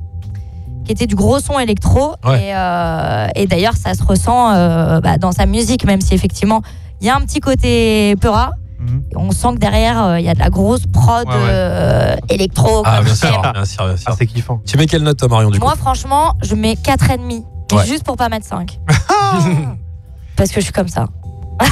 qui 0.84 0.90
était 0.90 1.06
du 1.06 1.14
gros 1.14 1.38
son 1.38 1.60
électro. 1.60 2.14
Ouais. 2.24 2.48
Et, 2.48 2.52
euh, 2.56 3.28
et 3.36 3.46
d'ailleurs, 3.46 3.76
ça 3.76 3.94
se 3.94 4.02
ressent 4.02 4.50
euh, 4.52 5.00
bah, 5.00 5.18
dans 5.18 5.30
sa 5.30 5.46
musique, 5.46 5.84
même 5.84 6.00
si 6.00 6.12
effectivement, 6.14 6.62
il 7.02 7.06
y 7.06 7.10
a 7.10 7.16
un 7.16 7.20
petit 7.20 7.40
côté 7.40 8.16
peura. 8.16 8.52
Mhm. 8.78 9.02
On 9.16 9.30
sent 9.30 9.48
que 9.54 9.58
derrière, 9.58 10.02
euh, 10.02 10.18
il 10.20 10.24
y 10.24 10.28
a 10.28 10.34
de 10.34 10.38
la 10.40 10.50
grosse 10.50 10.86
prod 10.86 11.26
Ouais, 11.28 11.34
ouais. 11.34 11.40
euh, 11.40 12.16
électro. 12.30 12.82
Ah 12.84 12.96
comme 12.96 13.04
bien 13.06 13.14
sûr, 13.14 13.28
bien 13.52 13.64
sûr, 13.64 13.84
bien 13.86 13.96
sûr. 13.96 14.06
Ah, 14.10 14.14
c'est 14.18 14.26
kiffant. 14.26 14.60
Tu 14.66 14.76
mets 14.78 14.86
quelle 14.86 15.02
note 15.02 15.18
toi 15.18 15.28
Marion 15.28 15.50
du 15.50 15.58
coup 15.60 15.64
Moi, 15.66 15.76
franchement, 15.76 16.34
je 16.42 16.54
mets 16.54 16.74
4,5. 16.74 17.44
Et 17.72 17.74
Ouais. 17.74 17.86
juste 17.86 18.04
pour 18.04 18.16
pas 18.16 18.28
mettre 18.28 18.46
5. 18.46 18.78
Parce 20.36 20.50
que 20.50 20.56
je 20.60 20.64
suis 20.64 20.72
comme 20.72 20.88
ça. 20.88 21.06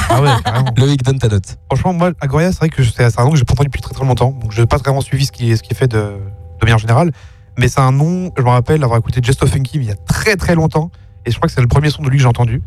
Ah 0.09 0.21
ouais. 0.21 0.29
Loïc, 0.77 1.03
donne 1.03 1.19
ta 1.19 1.27
note. 1.27 1.57
Franchement, 1.69 1.93
moi, 1.93 2.11
Agoria, 2.21 2.51
c'est 2.51 2.59
vrai 2.59 2.69
que 2.69 2.81
je- 2.83 2.91
c'est 2.91 3.19
un 3.19 3.23
nom 3.23 3.31
que 3.31 3.37
j'ai 3.37 3.43
pas 3.43 3.53
entendu 3.53 3.67
depuis 3.67 3.81
très 3.81 3.93
très 3.93 4.05
longtemps. 4.05 4.31
Donc, 4.31 4.51
je 4.51 4.61
n'ai 4.61 4.67
pas 4.67 4.77
vraiment 4.77 5.01
suivi 5.01 5.25
ce 5.25 5.31
qui 5.31 5.51
est, 5.51 5.55
ce 5.57 5.63
qui 5.63 5.73
est 5.73 5.75
fait 5.75 5.87
de, 5.87 5.97
de 5.97 6.63
manière 6.65 6.77
générale. 6.77 7.11
Mais 7.57 7.67
c'est 7.67 7.81
un 7.81 7.91
nom, 7.91 8.31
je 8.37 8.41
me 8.43 8.49
rappelle 8.49 8.81
avoir 8.83 8.97
écouté 8.99 9.19
Just 9.21 9.43
of 9.43 9.49
Funky 9.49 9.77
il 9.77 9.83
y 9.83 9.91
a 9.91 9.95
très 9.95 10.35
très 10.37 10.55
longtemps. 10.55 10.91
Et 11.25 11.31
je 11.31 11.35
crois 11.35 11.47
que 11.49 11.53
c'est 11.53 11.61
le 11.61 11.67
premier 11.67 11.89
son 11.89 12.01
de 12.03 12.09
lui 12.09 12.17
que 12.17 12.21
j'ai 12.23 12.29
entendu. 12.29 12.61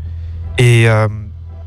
Et 0.59 0.89
euh, 0.89 1.09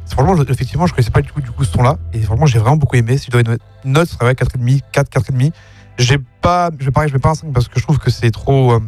franchement, 0.10 0.36
je- 0.36 0.52
effectivement, 0.52 0.88
je 0.88 0.94
connaissais 0.94 1.12
pas 1.12 1.22
du 1.22 1.30
tout 1.32 1.42
du 1.42 1.52
coup 1.52 1.64
ce 1.64 1.72
son-là. 1.72 1.98
Et 2.14 2.22
franchement, 2.22 2.46
j'ai 2.46 2.60
vraiment 2.60 2.78
beaucoup 2.78 2.96
aimé. 2.96 3.18
Si 3.18 3.26
je 3.28 3.32
dois 3.32 3.42
une 3.42 3.58
note, 3.92 4.08
ce 4.10 4.16
serait 4.16 4.26
ouais, 4.26 4.34
4,5, 4.36 4.82
4, 4.92 5.10
4,5. 5.10 5.52
J'ai 5.98 6.18
pas, 6.42 6.70
je 6.80 6.86
vais 6.86 6.92
pareil, 6.92 7.10
je 7.10 7.14
vais 7.14 7.20
pas 7.20 7.30
un 7.30 7.36
5 7.36 7.52
parce 7.54 7.68
que 7.68 7.80
je 7.80 7.84
trouve 7.84 7.98
que 8.00 8.10
c'est 8.12 8.32
trop. 8.32 8.74
euh, 8.74 8.80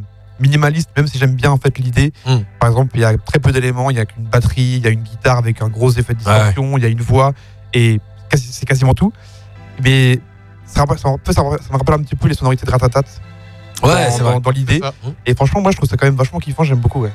minimaliste, 0.42 0.90
même 0.96 1.06
si 1.06 1.18
j'aime 1.18 1.36
bien 1.36 1.52
en 1.52 1.58
fait 1.58 1.78
l'idée. 1.80 2.14
Mm. 2.26 2.38
Par 2.62 2.70
exemple, 2.70 2.92
il 2.96 3.02
y 3.02 3.04
a 3.04 3.18
très 3.18 3.40
peu 3.40 3.52
d'éléments, 3.52 3.90
il 3.90 3.98
y 3.98 4.00
a 4.00 4.06
qu'une 4.06 4.24
batterie, 4.24 4.76
il 4.78 4.84
y 4.86 4.88
a 4.88 4.90
une 4.90 5.02
guitare 5.04 5.38
avec 5.38 5.62
un 5.62 5.68
gros 5.68 5.92
effet 5.92 6.14
de 6.14 6.20
distorsion, 6.20 6.78
il 6.78 6.84
y 6.84 6.86
a 6.86 6.90
une 6.90 7.02
voix, 7.02 7.34
et 7.74 8.00
c'est 8.34 8.66
quasiment 8.66 8.94
tout. 8.94 9.12
Mais 9.84 10.22
ça, 10.66 10.86
me 10.86 11.78
rappelle 11.78 11.96
un 11.96 12.04
petit 12.04 12.16
peu 12.16 12.30
les 12.30 12.36
sonorités 12.36 12.66
de 12.66 12.72
Ratatat 12.72 13.02
Ouais, 13.84 13.90
dans, 14.06 14.12
c'est 14.12 14.24
vrai. 14.24 14.34
dans- 14.36 14.40
dans 14.40 14.52
l'idée. 14.52 14.80
Ça. 14.80 14.94
Et 15.26 15.36
franchement, 15.36 15.60
moi 15.60 15.72
je 15.72 15.76
trouve 15.78 15.90
ça 15.90 15.98
quand 15.98 16.06
même 16.06 16.16
vachement 16.16 16.40
kiffant, 16.40 16.64
j'aime 16.64 16.80
beaucoup. 16.80 17.02
Ouais. 17.02 17.12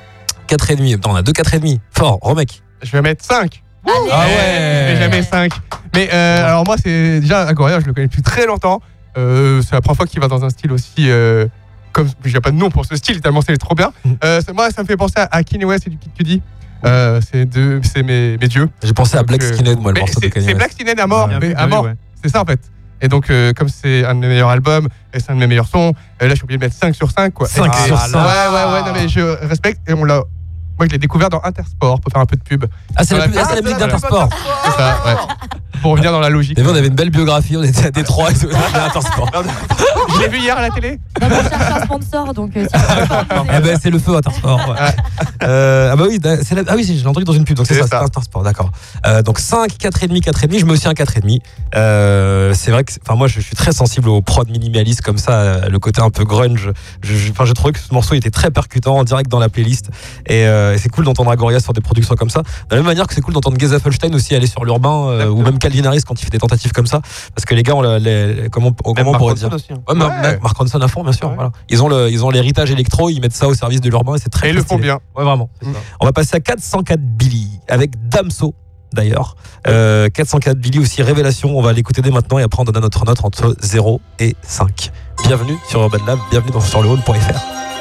4,5. 0.46 0.94
Attends, 0.96 1.12
on 1.12 1.16
a 1.16 1.22
deux 1.22 1.32
4,5. 1.32 1.80
Fort, 1.92 2.18
remec. 2.20 2.62
Je 2.82 2.90
vais 2.92 3.00
mettre 3.00 3.24
5. 3.24 3.62
Allez. 3.86 4.10
Ah 4.12 4.26
ouais. 4.26 4.86
Je 4.88 4.94
vais 4.94 5.00
jamais 5.00 5.22
5. 5.22 5.52
Mais 5.94 6.08
euh, 6.12 6.44
alors 6.46 6.64
moi, 6.64 6.76
c'est 6.82 7.20
déjà 7.20 7.42
Agoria, 7.46 7.80
je 7.80 7.86
le 7.86 7.92
connais 7.92 8.06
depuis 8.08 8.22
très 8.22 8.46
longtemps. 8.46 8.80
Euh, 9.16 9.62
c'est 9.62 9.74
la 9.74 9.80
première 9.80 9.96
fois 9.96 10.06
qu'il 10.06 10.20
va 10.20 10.28
dans 10.28 10.44
un 10.44 10.50
style 10.50 10.72
aussi. 10.72 11.08
Euh, 11.10 11.46
comme 11.92 12.08
j'ai 12.24 12.40
pas 12.40 12.50
de 12.50 12.56
nom 12.56 12.70
pour 12.70 12.84
ce 12.84 12.96
style, 12.96 13.20
tellement 13.20 13.40
c'est 13.40 13.56
trop 13.56 13.74
bien. 13.76 13.92
Mm. 14.04 14.12
Euh, 14.24 14.40
moi, 14.54 14.70
ça 14.70 14.82
me 14.82 14.86
fait 14.86 14.96
penser 14.96 15.14
à, 15.16 15.42
Kanye 15.44 15.64
West 15.64 15.86
et 15.86 15.90
du 15.90 15.98
Kid 15.98 16.12
Cudi. 16.12 16.42
Euh, 16.84 17.20
c'est 17.32 17.44
deux, 17.44 17.80
c'est 17.84 18.02
mes, 18.02 18.36
mes 18.36 18.48
dieux. 18.48 18.68
J'ai 18.82 18.92
pensé 18.92 19.16
à 19.16 19.22
Black 19.22 19.42
euh, 19.42 19.52
Skinhead, 19.54 19.78
moi, 19.80 19.92
le 19.92 20.00
morceau 20.00 20.18
de 20.20 20.24
c'est 20.24 20.30
Kanye 20.30 20.46
c'est. 20.48 20.54
Black 20.54 20.72
Skinhead 20.72 20.98
à 20.98 21.06
mort, 21.06 21.30
mais 21.40 21.54
à 21.54 21.66
mort. 21.66 21.84
ouais. 21.84 21.94
C'est 22.22 22.30
ça 22.30 22.42
en 22.42 22.44
fait. 22.44 22.60
Et 23.00 23.08
donc, 23.08 23.28
euh, 23.30 23.52
comme 23.52 23.68
c'est 23.68 24.04
un 24.04 24.14
de 24.14 24.20
mes 24.20 24.28
meilleurs 24.28 24.48
albums 24.48 24.88
et 25.12 25.20
c'est 25.20 25.30
un 25.30 25.34
de 25.34 25.40
mes 25.40 25.46
meilleurs 25.46 25.68
sons, 25.68 25.92
là, 26.20 26.28
je 26.28 26.34
suis 26.34 26.44
obligé 26.44 26.58
de 26.58 26.64
mettre 26.64 26.76
5 26.76 26.94
sur 26.94 27.10
5. 27.10 27.32
Quoi. 27.34 27.46
5 27.48 27.66
Et- 27.72 27.86
sur 27.86 27.94
Ouais, 27.96 28.00
5. 28.00 28.18
ouais, 28.18 28.72
ouais, 28.72 28.82
non, 28.86 28.92
mais 28.94 29.08
je 29.08 29.20
respecte. 29.46 29.80
Et 29.88 29.92
on 29.94 30.04
l'a. 30.04 30.22
Moi, 30.78 30.86
je 30.86 30.92
l'ai 30.92 30.98
découvert 30.98 31.28
dans 31.28 31.42
Intersport 31.44 32.00
pour 32.00 32.12
faire 32.12 32.20
un 32.20 32.26
peu 32.26 32.36
de 32.36 32.42
pub. 32.42 32.64
Ah, 32.96 33.04
c'est 33.04 33.16
la, 33.16 33.24
ah, 33.24 33.48
c'est 33.54 33.62
pub 33.62 33.78
d'Intersport. 33.78 34.28
C'est 34.64 34.70
ça, 34.72 34.96
ouais. 35.06 35.16
Pour 35.84 35.92
revenir 35.92 36.12
dans 36.12 36.20
la 36.20 36.30
logique. 36.30 36.58
Vu, 36.58 36.66
on 36.66 36.74
avait 36.74 36.86
une 36.86 36.94
belle 36.94 37.10
biographie, 37.10 37.58
on 37.58 37.62
était 37.62 37.84
à 37.84 37.90
Détroit 37.90 38.30
et 38.30 38.32
tout. 38.34 38.48
Je 40.14 40.18
l'ai 40.18 40.28
vu 40.28 40.38
hier 40.38 40.56
à 40.56 40.62
la 40.62 40.70
télé. 40.70 40.98
On 41.20 41.26
un 41.26 41.84
sponsor, 41.84 42.32
donc 42.32 42.56
euh, 42.56 42.66
Ah 42.72 43.60
ben 43.60 43.78
c'est 43.82 43.90
le 43.90 43.98
feu 43.98 44.16
Intersport. 44.16 44.66
ouais. 44.66 44.76
Euh, 45.42 45.90
ah 45.92 45.96
bah 45.96 46.04
oui, 46.08 46.18
la- 46.24 46.36
ah 46.68 46.72
oui, 46.74 46.84
l'ai 46.84 47.06
entendu 47.06 47.24
dans 47.24 47.34
une 47.34 47.44
pub, 47.44 47.58
donc 47.58 47.66
c'est 47.66 47.74
C'est 47.74 47.86
ça. 47.86 48.00
Intersport, 48.00 48.42
d'accord. 48.42 48.70
Euh, 49.06 49.20
donc 49.20 49.38
5, 49.38 49.72
4,5, 49.72 50.22
4,5, 50.22 50.58
je 50.58 50.64
mets 50.64 50.72
aussi 50.72 50.88
un 50.88 50.92
4,5. 50.92 51.40
Euh, 51.74 52.54
c'est 52.54 52.70
vrai 52.70 52.84
que, 52.84 52.92
enfin 53.06 53.14
moi 53.16 53.26
je 53.28 53.40
suis 53.40 53.54
très 53.54 53.72
sensible 53.72 54.08
aux 54.08 54.22
prod 54.22 54.48
minimalistes 54.48 55.02
comme 55.02 55.18
ça, 55.18 55.68
le 55.68 55.78
côté 55.78 56.00
un 56.00 56.08
peu 56.08 56.24
grunge. 56.24 56.70
Enfin, 57.30 57.44
je 57.44 57.52
trouvais 57.52 57.72
que 57.74 57.78
ce 57.80 57.92
morceau 57.92 58.14
était 58.14 58.30
très 58.30 58.50
percutant, 58.50 58.96
en 58.96 59.04
direct 59.04 59.30
dans 59.30 59.38
la 59.38 59.50
playlist. 59.50 59.90
Et, 60.28 60.46
euh, 60.46 60.78
c'est 60.78 60.88
cool 60.88 61.04
d'entendre 61.04 61.30
Agoria 61.30 61.60
sur 61.60 61.74
des 61.74 61.82
productions 61.82 62.14
comme 62.14 62.30
ça. 62.30 62.40
De 62.40 62.46
la 62.70 62.76
même 62.78 62.86
manière 62.86 63.06
que 63.06 63.12
c'est 63.14 63.20
cool 63.20 63.34
d'entendre 63.34 63.58
Geza 63.60 63.78
Felstein 63.78 64.14
aussi 64.14 64.34
aller 64.34 64.46
sur 64.46 64.64
l'urbain, 64.64 65.08
euh, 65.08 65.28
ou 65.28 65.42
même 65.42 65.58
Calvin 65.58 65.73
Harris 65.86 66.02
quand 66.06 66.20
il 66.20 66.24
fait 66.24 66.30
des 66.30 66.38
tentatives 66.38 66.72
comme 66.72 66.86
ça. 66.86 67.00
Parce 67.34 67.44
que 67.46 67.54
les 67.54 67.62
gars, 67.62 67.74
on 67.74 67.80
l'a- 67.82 67.98
les- 67.98 68.48
comment, 68.50 68.72
comment 68.72 69.10
on 69.10 69.14
pourrait 69.18 69.34
dire 69.34 69.52
aussi, 69.52 69.72
hein. 69.72 69.82
Ouais, 69.88 69.94
Ouais. 69.98 70.38
Mark 70.42 70.56
Ronson 70.56 70.80
à 70.80 70.88
fond, 70.88 71.02
bien 71.02 71.12
sûr. 71.12 71.28
Ouais. 71.28 71.34
Voilà. 71.34 71.52
Ils 71.70 71.82
ont 71.82 71.88
le, 71.88 72.10
ils 72.10 72.24
ont 72.24 72.30
l'héritage 72.30 72.70
électro, 72.70 73.08
ils 73.10 73.20
mettent 73.20 73.32
ça 73.34 73.48
au 73.48 73.54
service 73.54 73.80
de 73.80 73.88
l'urbain 73.88 74.14
et 74.14 74.18
c'est 74.18 74.28
très 74.28 74.48
Et 74.48 74.50
ils 74.50 74.56
le 74.56 74.62
font 74.62 74.76
bien. 74.78 75.00
Ouais, 75.16 75.24
vraiment. 75.24 75.48
Mm. 75.62 75.72
On 76.00 76.06
va 76.06 76.12
passer 76.12 76.36
à 76.36 76.40
404 76.40 77.00
Billy 77.00 77.48
avec 77.68 77.92
Damso. 78.08 78.54
D'ailleurs, 78.92 79.34
Euh, 79.66 80.08
404 80.08 80.56
Billy 80.58 80.78
aussi 80.78 81.02
révélation. 81.02 81.58
On 81.58 81.62
va 81.62 81.72
l'écouter 81.72 82.00
dès 82.02 82.10
maintenant 82.12 82.38
et 82.38 82.42
après 82.42 82.60
on 82.60 82.64
donne 82.64 82.80
notre 82.80 83.04
note 83.04 83.24
entre 83.24 83.56
0 83.60 84.00
et 84.20 84.36
5. 84.42 84.92
Bienvenue 85.26 85.56
sur 85.68 85.80
Urban 85.82 85.98
Lab, 86.06 86.18
bienvenue 86.30 86.52
dans 86.52 86.60
sur 86.60 86.80
le 86.82 86.88
hall.fr. 86.90 87.73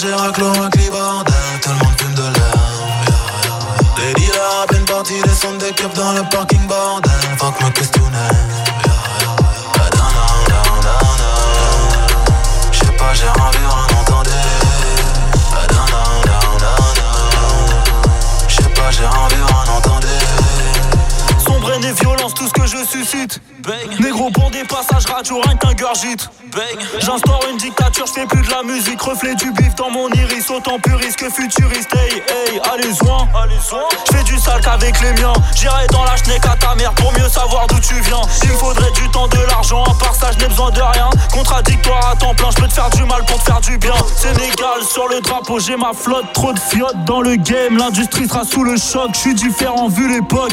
j'ai 0.00 0.12
un 0.12 0.30
clip 0.70 0.90
bordel, 0.92 1.34
tout 1.60 1.70
le 1.70 1.74
monde 1.74 2.00
fume 2.00 2.14
de 2.14 2.22
l'air. 2.22 2.52
Les 3.96 4.14
dealers 4.14 4.62
à 4.62 4.66
peine 4.66 4.84
partis, 4.84 5.20
descendent 5.24 5.58
des 5.58 5.72
cups 5.72 5.92
dans 5.94 6.12
le 6.12 6.22
parking 6.30 6.64
bordel, 6.68 7.10
fuck 7.36 7.60
me 7.60 7.70
questionner. 7.70 8.16
J'sais 12.70 12.92
pas, 12.92 13.14
j'ai 13.14 13.28
envie 13.28 13.87
Sombre 21.88 22.00
et 22.00 22.04
violence, 22.04 22.34
tout 22.34 22.46
ce 22.46 22.52
que 22.52 22.66
je 22.66 22.84
suscite. 22.84 23.40
Négro 24.00 24.30
pour 24.30 24.50
des 24.50 24.64
passages 24.64 25.06
radio, 25.06 25.40
rien 25.40 25.56
qu'un 25.56 25.74
gurgite. 25.74 26.28
J'instaure 26.98 27.40
une 27.50 27.56
dictature, 27.56 28.06
je 28.06 28.12
fais 28.12 28.26
plus 28.26 28.42
de 28.42 28.50
la 28.50 28.62
musique. 28.62 29.00
Reflet 29.00 29.34
du 29.34 29.50
bif 29.52 29.74
dans 29.74 29.90
mon 29.90 30.08
iris, 30.08 30.50
autant 30.50 30.78
puriste 30.78 31.16
que 31.16 31.30
futuriste. 31.30 31.88
Hey, 31.94 32.22
hey, 32.28 32.60
allez 32.72 32.94
soin. 32.94 33.28
Je 34.06 34.16
fais 34.16 34.24
du 34.24 34.38
sale 34.38 34.60
qu'avec 34.60 35.00
les 35.00 35.12
miens. 35.20 35.32
J'irai 35.54 35.86
dans 35.92 36.04
la 36.04 36.16
schneck 36.16 36.44
à 36.46 36.56
ta 36.56 36.74
mère 36.74 36.92
pour 36.94 37.12
mieux 37.12 37.28
savoir 37.28 37.66
d'où 37.66 37.78
tu 37.80 37.94
viens. 38.00 38.22
Il 38.42 38.50
me 38.50 38.56
faudrait 38.56 38.92
du 38.92 39.08
temps, 39.10 39.28
de 39.28 39.40
l'argent. 39.48 39.84
À 39.84 39.94
part 39.94 40.14
ça, 40.14 40.30
je 40.32 40.38
n'ai 40.38 40.48
besoin 40.48 40.70
de 40.70 40.80
rien. 40.80 41.10
Contradictoire 41.32 42.10
à 42.10 42.16
temps 42.16 42.34
plein, 42.34 42.50
je 42.50 42.62
peux 42.62 42.68
te 42.68 42.74
faire 42.74 42.90
du 42.90 43.04
mal 43.04 43.24
pour 43.26 43.38
te 43.38 43.44
faire 43.44 43.60
du 43.60 43.78
bien. 43.78 43.94
Sénégal 44.16 44.82
sur 44.82 45.08
le 45.08 45.20
drapeau, 45.20 45.58
j'ai 45.58 45.76
ma 45.76 45.92
flotte. 45.92 46.32
Trop 46.32 46.52
de 46.52 46.58
fiottes 46.58 47.04
dans 47.04 47.20
le 47.20 47.36
game. 47.36 47.76
L'industrie 47.76 48.28
sera 48.28 48.44
sous 48.44 48.64
le 48.64 48.76
choc. 48.76 49.10
Je 49.12 49.18
suis 49.18 49.34
différent 49.34 49.88
vu 49.88 50.08
l'époque. 50.08 50.52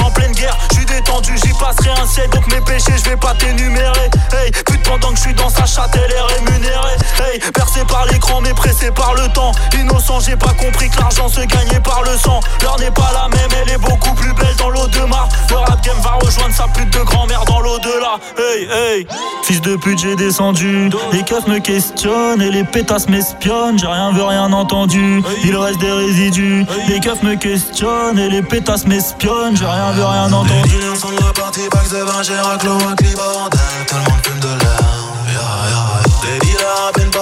en 0.00 0.10
pleine 0.10 0.32
guerre, 0.32 0.56
je 0.70 0.76
suis 0.76 0.86
détendu, 0.86 1.36
passerai 1.72 2.00
un 2.00 2.06
siècle, 2.06 2.30
donc 2.30 2.46
mes 2.52 2.60
péchés, 2.60 2.92
je 2.96 3.10
vais 3.10 3.16
pas 3.16 3.34
t'énumérer. 3.34 4.10
Hey, 4.32 4.50
pute 4.50 4.82
pendant 4.82 5.10
que 5.10 5.16
je 5.16 5.22
suis 5.22 5.34
dans 5.34 5.48
sa 5.48 5.64
chatte, 5.64 5.94
elle 5.94 6.12
est 6.12 6.34
rémunérée. 6.34 6.96
Hey, 7.20 7.40
percé 7.52 7.84
par 7.84 8.06
l'écran, 8.06 8.40
mais 8.40 8.52
pressé 8.54 8.90
par 8.90 9.14
le 9.14 9.28
temps. 9.28 9.52
Innocent, 9.78 10.20
j'ai 10.20 10.36
pas 10.36 10.52
compris 10.52 10.90
que 10.90 11.00
l'argent 11.00 11.28
se 11.28 11.40
gagnait 11.40 11.80
par 11.80 12.02
le 12.02 12.16
sang. 12.16 12.40
L'heure 12.62 12.78
n'est 12.78 12.90
pas 12.90 13.10
la 13.12 13.28
même, 13.28 13.48
elle 13.62 13.72
est 13.72 13.78
beaucoup 13.78 14.14
plus 14.14 14.32
belle 14.34 14.56
dans 14.58 14.70
l'au-delà. 14.70 15.28
Le 15.50 15.56
rap 15.56 15.82
game 15.84 16.00
va 16.02 16.18
rejoindre 16.22 16.54
sa 16.54 16.68
pute 16.68 16.90
de 16.90 17.00
grand-mère 17.00 17.44
dans 17.44 17.60
l'au-delà. 17.60 18.18
Hey, 18.38 18.68
hey, 18.70 19.06
fils 19.42 19.60
de 19.60 19.76
pute, 19.76 19.98
j'ai 19.98 20.16
descendu. 20.16 20.90
Les 21.12 21.22
keufs 21.22 21.46
me 21.46 21.58
questionnent 21.58 22.42
et 22.42 22.50
les 22.50 22.64
pétasses 22.64 23.08
m'espionnent. 23.08 23.78
J'ai 23.78 23.86
rien 23.86 24.12
vu, 24.12 24.22
rien 24.22 24.52
entendu. 24.52 25.22
Il 25.44 25.56
reste 25.56 25.78
des 25.78 25.92
résidus. 25.92 26.66
Les 26.88 27.00
keufs 27.00 27.22
me 27.22 27.34
questionnent 27.34 28.18
et 28.18 28.28
les 28.28 28.42
pétasses 28.42 28.86
m'espionnent. 28.86 29.56
J'ai 29.56 29.66
rien 29.66 29.92
vu, 29.92 30.02
rien 30.02 30.32
entendu. 30.32 30.50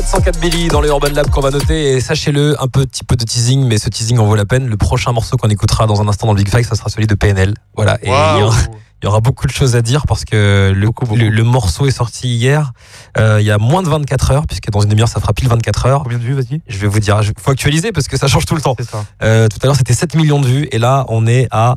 404 0.00 0.40
Billy 0.40 0.68
dans 0.68 0.80
les 0.80 0.88
Urban 0.88 1.08
Lab 1.12 1.28
qu'on 1.28 1.42
va 1.42 1.50
noter 1.50 1.92
et 1.92 2.00
sachez-le, 2.00 2.56
un 2.62 2.68
petit 2.68 3.04
peu 3.04 3.16
de 3.16 3.24
teasing, 3.24 3.66
mais 3.66 3.76
ce 3.76 3.90
teasing 3.90 4.16
en 4.18 4.24
vaut 4.24 4.34
la 4.34 4.46
peine. 4.46 4.66
Le 4.66 4.78
prochain 4.78 5.12
morceau 5.12 5.36
qu'on 5.36 5.50
écoutera 5.50 5.86
dans 5.86 6.00
un 6.00 6.08
instant 6.08 6.26
dans 6.26 6.32
le 6.32 6.38
Big 6.42 6.48
Five, 6.48 6.66
ça 6.66 6.74
sera 6.74 6.88
celui 6.88 7.06
de 7.06 7.14
PNL. 7.14 7.52
Voilà. 7.76 7.98
Et 8.02 8.06
il 8.06 8.40
y 8.40 8.42
aura- 8.42 8.56
Il 9.02 9.06
y 9.06 9.08
aura 9.08 9.20
beaucoup 9.20 9.46
de 9.46 9.52
choses 9.52 9.76
à 9.76 9.82
dire 9.82 10.06
parce 10.06 10.24
que 10.24 10.72
le, 10.74 10.86
Beaucoup, 10.86 11.04
beaucoup. 11.04 11.18
le, 11.20 11.28
le 11.28 11.42
morceau 11.44 11.86
est 11.86 11.90
sorti 11.90 12.28
hier. 12.34 12.72
euh, 13.18 13.40
il 13.42 13.46
y 13.46 13.50
a 13.50 13.58
moins 13.58 13.82
de 13.82 13.88
24 13.90 14.30
heures, 14.30 14.46
puisque 14.46 14.70
dans 14.70 14.80
une 14.80 14.88
demi-heure, 14.88 15.08
ça 15.08 15.20
fera 15.20 15.34
pile 15.34 15.48
24 15.48 15.84
heures. 15.86 16.02
Combien 16.02 16.18
de 16.18 16.22
vues, 16.22 16.32
vas-y 16.34 16.62
Je 16.66 16.78
vais 16.78 16.86
vous 16.86 17.00
dire, 17.00 17.20
il 17.22 17.32
faut 17.38 17.50
actualiser 17.50 17.92
parce 17.92 18.08
que 18.08 18.16
ça 18.16 18.26
change 18.26 18.46
tout 18.46 18.54
le 18.54 18.62
temps. 18.62 18.76
Euh, 19.22 19.48
tout 19.48 19.58
à 19.62 19.66
l'heure, 19.66 19.76
c'était 19.76 19.92
7 19.94 20.14
millions 20.16 20.40
de 20.40 20.46
vues 20.46 20.66
et 20.72 20.78
là, 20.78 21.04
on 21.08 21.26
est 21.26 21.46
à 21.50 21.76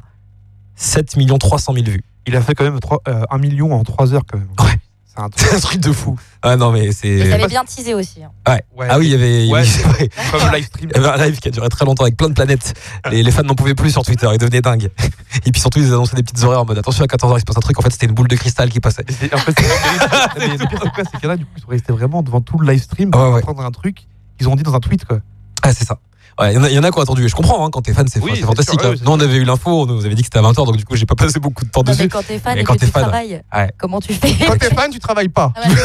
7 0.75 1.17
millions 1.17 1.37
300 1.37 1.73
000 1.73 1.85
vues. 1.87 2.03
Il 2.25 2.35
a 2.37 2.41
fait 2.41 2.55
quand 2.55 2.63
même 2.63 2.79
3, 2.79 2.99
1 3.29 3.37
million 3.37 3.73
en 3.73 3.83
3 3.83 4.13
heures 4.13 4.23
quand 4.29 4.37
même. 4.37 4.47
Ouais. 4.61 4.77
C'est 5.15 5.21
un 5.21 5.29
truc. 5.29 5.47
C'est 5.47 5.55
un 5.55 5.59
truc 5.59 5.79
de 5.81 5.91
fou. 5.91 6.17
Ah 6.41 6.55
non, 6.55 6.71
mais 6.71 6.91
c'est. 6.91 7.29
ça 7.29 7.35
avait 7.35 7.47
bien 7.47 7.63
teasé 7.63 7.93
aussi. 7.93 8.21
hein. 8.23 8.31
Ouais. 8.75 8.87
Ah 8.89 8.97
oui, 8.99 9.05
il 9.07 9.11
y 9.11 9.15
avait. 9.15 9.43
il 9.45 9.49
y 9.49 9.51
Ouais. 9.53 9.59
avait- 9.59 9.67
c'est 9.69 9.83
vrai. 9.83 10.09
Comme 10.31 10.51
live 10.53 10.65
stream. 10.65 10.89
Il 10.93 11.01
y 11.01 11.05
avait 11.05 11.21
un 11.21 11.25
live 11.25 11.39
qui 11.39 11.47
a 11.47 11.51
duré 11.51 11.69
très 11.69 11.85
longtemps 11.85 12.03
avec 12.03 12.17
plein 12.17 12.29
de 12.29 12.33
planètes. 12.33 12.73
Les, 13.11 13.21
les 13.23 13.31
fans 13.31 13.43
n'en 13.43 13.55
pouvaient 13.55 13.75
plus 13.75 13.91
sur 13.91 14.03
Twitter, 14.03 14.27
ils 14.31 14.37
devenaient 14.37 14.61
dingues. 14.61 14.89
Et 15.45 15.51
puis 15.51 15.61
surtout, 15.61 15.79
ils 15.79 15.87
annonçaient 15.87 16.15
des 16.15 16.23
petites 16.23 16.43
horaires 16.43 16.61
en 16.61 16.65
mode 16.65 16.77
attention 16.77 17.03
à 17.03 17.07
14h, 17.07 17.35
il 17.37 17.39
se 17.39 17.45
passe 17.45 17.57
un 17.57 17.61
truc. 17.61 17.77
En 17.79 17.81
fait, 17.81 17.91
c'était 17.91 18.05
une 18.07 18.13
boule 18.13 18.27
de 18.27 18.35
cristal 18.35 18.69
qui 18.69 18.79
passait. 18.79 19.05
En 19.33 19.37
fait, 19.37 19.53
c'est 19.57 20.39
mais 20.39 20.47
le 20.47 20.57
pire, 20.57 20.79
c'est 20.83 20.89
quoi 20.91 21.03
C'est 21.11 21.19
qu'il 21.19 21.23
y 21.23 21.27
en 21.27 21.35
a, 21.35 21.37
du 21.37 21.45
coup, 21.45 21.51
ils 21.57 21.61
sont 21.61 21.67
restés 21.69 21.93
vraiment 21.93 22.23
devant 22.23 22.41
tout 22.41 22.57
le 22.57 22.71
live 22.71 22.81
stream 22.81 23.11
Ah 23.13 23.17
ouais, 23.17 23.25
pour 23.25 23.33
ouais. 23.35 23.41
prendre 23.41 23.61
un 23.61 23.71
truc 23.71 23.97
qu'ils 24.37 24.47
ont 24.49 24.55
dit 24.55 24.63
dans 24.63 24.73
un 24.73 24.79
tweet, 24.79 25.05
quoi. 25.05 25.19
Ah, 25.61 25.73
c'est 25.73 25.85
ça. 25.85 25.97
Ouais, 26.39 26.51
il 26.51 26.55
y 26.55 26.57
en 26.57 26.63
a- 26.63 26.69
il 26.69 26.73
y, 26.75 26.79
en 26.79 26.83
a 26.83 26.91
qui 26.91 26.97
ont 26.97 27.01
attendu. 27.01 27.25
Et 27.25 27.27
je 27.27 27.35
comprends, 27.35 27.65
hein, 27.65 27.69
quand 27.71 27.81
t'es 27.81 27.93
fan, 27.93 28.07
c'est 28.07 28.19
Oui, 28.19 28.37
fantastique. 28.41 28.81
sûr, 28.81 28.89
hein. 28.91 28.95
Nous, 29.03 29.11
on 29.11 29.19
avait 29.19 29.35
eu 29.37 29.43
l'info, 29.43 29.83
on 29.83 29.85
nous 29.85 30.05
avait 30.05 30.15
dit 30.15 30.21
que 30.23 30.27
c'était 30.27 30.39
à 30.39 30.41
20h, 30.41 30.65
donc 30.65 30.77
du 30.77 30.85
coup, 30.85 30.95
j'ai 30.95 31.05
pas 31.05 31.15
passé 31.15 31.39
beaucoup 31.39 31.63
de 31.63 31.69
temps 31.69 31.81
Non, 31.81 31.91
mais 31.91 31.95
dessus. 31.97 32.09
quand 32.09 32.23
t'es 32.25 32.39
fan 32.39 32.55
Mais 32.55 32.61
et 32.61 32.63
quand 32.63 32.73
que 32.73 32.79
t'es 32.79 32.85
tu 32.87 32.91
fan, 32.91 33.03
travailles, 33.03 33.41
ouais. 33.55 33.71
comment 33.77 33.99
tu 33.99 34.13
fais 34.13 34.33
Quand 34.45 34.57
t'es 34.57 34.73
fan, 34.73 34.89
tu 34.91 34.99
travailles 34.99 35.29
pas. 35.29 35.51
Ah 35.55 35.69
ouais, 35.69 35.75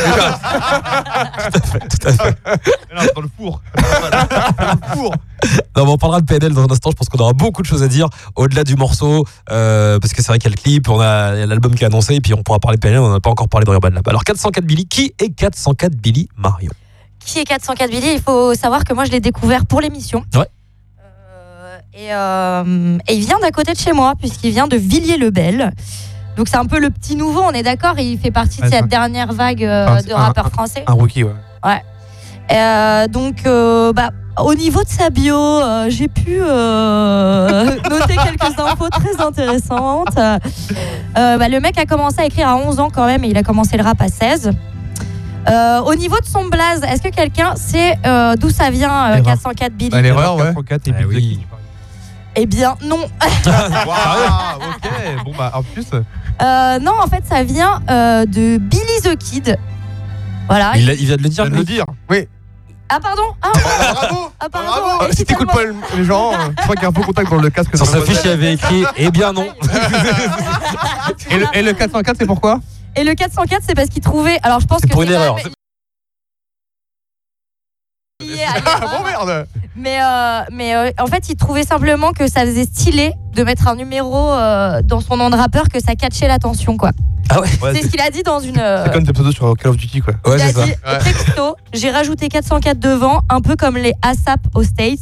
c'est 1.53 1.67
ça. 1.67 1.79
Tout 1.91 2.09
à 2.09 2.13
fait. 2.13 2.37
Non, 2.95 3.03
dans 3.15 3.21
le 3.21 3.29
four. 3.37 3.61
dans 3.77 4.73
le 4.73 4.95
four. 4.97 5.15
Non, 5.77 5.85
mais 5.85 5.91
on 5.93 5.99
parlera 5.99 6.21
de 6.21 6.27
PNL 6.27 6.53
dans 6.53 6.63
un 6.63 6.71
instant. 6.71 6.91
Je 6.91 6.97
pense 6.97 7.09
qu'on 7.09 7.19
aura 7.19 7.33
beaucoup 7.33 7.63
de 7.63 7.67
choses 7.67 7.83
à 7.83 7.89
dire 7.89 8.09
au-delà 8.35 8.65
du 8.65 8.75
morceau, 8.77 9.25
euh, 9.51 9.99
parce 10.01 10.13
que 10.13 10.23
c'est 10.23 10.29
vrai 10.29 10.39
qu'il 10.39 10.51
y 10.51 10.53
a 10.53 10.57
le 10.57 10.61
clip, 10.63 10.89
on 10.89 10.99
a 11.01 11.35
il 11.35 11.41
y 11.41 11.43
a 11.43 11.47
l'album 11.47 11.75
qui 11.75 11.85
est 11.85 11.87
annoncé, 11.87 12.15
et 12.15 12.21
puis 12.21 12.35
on 12.35 12.43
pourra 12.43 12.59
parler 12.59 12.77
de 12.77 12.81
PNL. 12.81 12.99
On 13.01 13.09
n'en 13.09 13.15
a 13.17 13.21
pas 13.21 13.31
encore 13.31 13.49
parlé 13.49 13.65
dans 13.65 13.73
Urban 13.75 13.91
Lab. 13.91 14.09
Alors 14.09 14.25
404 14.25 14.65
Billy, 14.65 14.87
qui 14.87 15.13
est 15.21 15.29
404 15.31 15.95
Billy 15.95 16.29
Mario? 16.37 16.71
Qui 17.29 17.41
est 17.41 17.45
404 17.45 17.91
Billy 17.91 18.15
Il 18.15 18.23
faut 18.23 18.55
savoir 18.55 18.85
que 18.85 18.95
moi, 18.95 19.05
je 19.05 19.11
l'ai 19.11 19.21
découvert 19.21 19.67
pour 19.67 19.83
l'émission. 19.83 20.25
Ouais. 20.35 20.47
Euh, 21.05 21.79
et, 21.93 22.15
euh, 22.15 22.97
et 23.07 23.15
il 23.17 23.25
vient 23.27 23.39
d'à 23.39 23.51
côté 23.51 23.75
de 23.75 23.79
chez 23.79 23.93
moi, 23.93 24.15
puisqu'il 24.19 24.51
vient 24.51 24.67
de 24.67 24.77
Villiers-le-Bel. 24.79 25.73
Donc 26.39 26.49
c'est 26.49 26.57
un 26.57 26.65
peu 26.65 26.79
le 26.79 26.89
petit 26.89 27.17
nouveau, 27.17 27.43
on 27.43 27.51
est 27.51 27.63
d'accord. 27.63 27.99
Il 27.99 28.19
fait 28.19 28.31
partie 28.31 28.61
de 28.61 28.67
Ouais, 28.67 28.71
cette 28.71 28.87
dernière 28.89 29.33
vague 29.35 29.63
euh, 29.63 30.01
de 30.01 30.13
rappeurs 30.15 30.47
un- 30.47 30.51
français. 30.51 30.85
Un 30.87 30.93
rookie, 30.95 31.25
ouais. 31.25 31.33
Euh, 32.51 33.09
donc, 33.09 33.45
euh, 33.45 33.93
bah, 33.93 34.09
au 34.43 34.55
niveau 34.55 34.83
de 34.83 34.89
sa 34.89 35.11
bio, 35.11 35.61
j'ai 35.91 36.09
pu 36.09 36.39
noter 36.39 38.17
quelques 38.25 38.59
infos 38.59 38.89
très 38.89 39.21
intéressantes. 39.23 40.15
Bah, 40.15 41.49
le 41.49 41.59
mec 41.61 41.77
a 41.77 41.85
commencé 41.85 42.21
à 42.21 42.25
écrire 42.25 42.49
à 42.49 42.57
11 42.57 42.81
ans 42.81 42.89
quand 42.91 43.05
même 43.05 43.23
et 43.25 43.29
il 43.29 43.37
a 43.37 43.43
commencé 43.43 43.77
le 43.77 43.83
rap 43.85 44.01
à 44.01 44.09
16. 44.09 44.53
Euh, 45.49 45.81
au 45.81 45.95
niveau 45.95 46.19
de 46.21 46.27
son 46.27 46.45
blaze, 46.47 46.83
est-ce 46.83 47.03
que 47.03 47.09
quelqu'un 47.09 47.55
sait 47.57 47.97
euh, 48.05 48.35
d'où 48.37 48.51
ça 48.51 48.71
vient 48.71 49.13
euh, 49.13 49.17
Erreur. 49.17 49.25
404 49.25 49.73
Billy 49.73 49.91
Bah, 49.91 50.03
l'erreur, 50.03 50.37
ouais. 50.37 50.43
404 50.55 50.89
et 50.89 50.91
Ah 50.95 50.99
Big 50.99 51.07
oui. 51.09 51.15
Zaki. 51.15 51.47
Eh 52.37 52.47
bien, 52.47 52.75
non. 52.85 52.99
Waouh, 53.47 54.59
ok. 54.71 55.25
Bon, 55.25 55.33
bah, 55.37 55.53
en 55.55 55.63
plus, 55.63 55.87
Euh, 56.41 56.79
non, 56.79 56.93
en 57.03 57.07
fait, 57.07 57.25
ça 57.29 57.43
vient 57.45 57.81
euh, 57.91 58.27
de 58.27 58.59
Billy 58.59 59.01
the 59.03 59.17
Kid. 59.17 59.57
Voilà. 60.49 60.73
il, 60.77 60.85
vient 60.95 61.17
de 61.17 61.23
le 61.23 61.29
dire. 61.29 61.45
de 61.45 61.51
le 61.57 61.65
dire. 61.65 61.85
Ah, 62.91 63.01
pardon 63.03 63.23
Ah, 63.43 63.51
Bravo 63.93 64.31
ah, 64.41 64.47
pardon 64.51 64.69
Bravo 64.71 65.11
Et 65.11 65.15
Si 65.15 65.25
t'écoutes 65.27 65.51
pas 65.53 65.63
le- 65.65 65.75
les 65.97 66.05
gens, 66.05 66.33
euh, 66.33 66.37
je 66.57 66.63
crois 66.63 66.75
qu'il 66.75 66.83
y 66.85 66.87
a 66.87 66.89
un 66.89 66.93
faux 66.93 67.03
contact 67.03 67.31
dans 67.31 67.37
le 67.37 67.51
casque. 67.51 67.77
Sur 67.77 67.85
sa 67.87 68.01
fiche, 68.01 68.19
il 68.25 68.31
y 68.31 68.33
avait 68.33 68.55
écrit 68.55 68.85
Eh 68.97 69.11
bien 69.11 69.33
non. 69.35 69.47
Et 71.31 71.37
le, 71.39 71.47
et 71.53 71.63
le 71.63 71.73
404, 71.75 72.17
c'est 72.19 72.27
pourquoi? 72.27 72.61
Et 72.99 73.05
le 73.05 73.15
404, 73.15 73.63
c'est 73.65 73.75
parce 73.77 73.89
qu'il 73.91 74.03
trouvait. 74.03 74.39
Alors, 74.43 74.59
je 74.59 74.67
pense 74.67 74.81
C'est 74.81 74.89
que 74.89 74.93
pour 74.93 75.03
une 75.03 75.13
erreur. 75.13 75.37
Ah 78.21 78.81
bon 78.81 79.05
merde 79.05 79.47
Mais, 79.77 79.99
euh, 80.03 80.41
mais 80.51 80.75
euh, 80.75 80.91
en 80.99 81.07
fait, 81.07 81.29
il 81.29 81.37
trouvait 81.37 81.63
simplement 81.63 82.11
que 82.13 82.29
ça 82.29 82.41
faisait 82.41 82.65
stylé 82.65 83.13
de 83.35 83.45
mettre 83.45 83.69
un 83.69 83.77
numéro 83.77 84.33
euh, 84.33 84.83
dans 84.83 85.01
son 85.01 85.17
nom 85.17 85.31
de 85.31 85.37
rappeur, 85.37 85.69
que 85.69 85.81
ça 85.81 85.95
catchait 85.95 86.27
l'attention, 86.27 86.77
quoi. 86.77 86.91
Ah 87.31 87.41
ouais 87.41 87.49
Ouais, 87.63 87.75
c'est 87.75 87.83
ce 87.83 87.89
qu'il 87.93 88.01
a 88.01 88.11
dit 88.11 88.25
dans 88.25 88.41
une. 88.41 88.59
euh, 88.59 88.85
c'est 88.85 88.93
comme 88.93 89.05
des 89.05 89.13
pseudos 89.13 89.33
sur 89.33 89.57
Call 89.57 89.71
of 89.71 89.77
Duty, 89.77 90.01
quoi. 90.01 90.15
Ouais, 90.27 90.39
c'est 90.39 90.53
ça. 90.53 90.65
dit 90.65 90.73
Ouais. 90.85 90.99
texto, 91.05 91.57
j'ai 91.73 91.91
rajouté 91.93 92.29
404 92.29 92.79
devant, 92.81 93.21
un 93.31 93.41
peu 93.41 93.55
comme 93.55 93.77
les 93.77 93.93
ASAP 94.03 94.41
aux 94.55 94.65
States. 94.65 94.99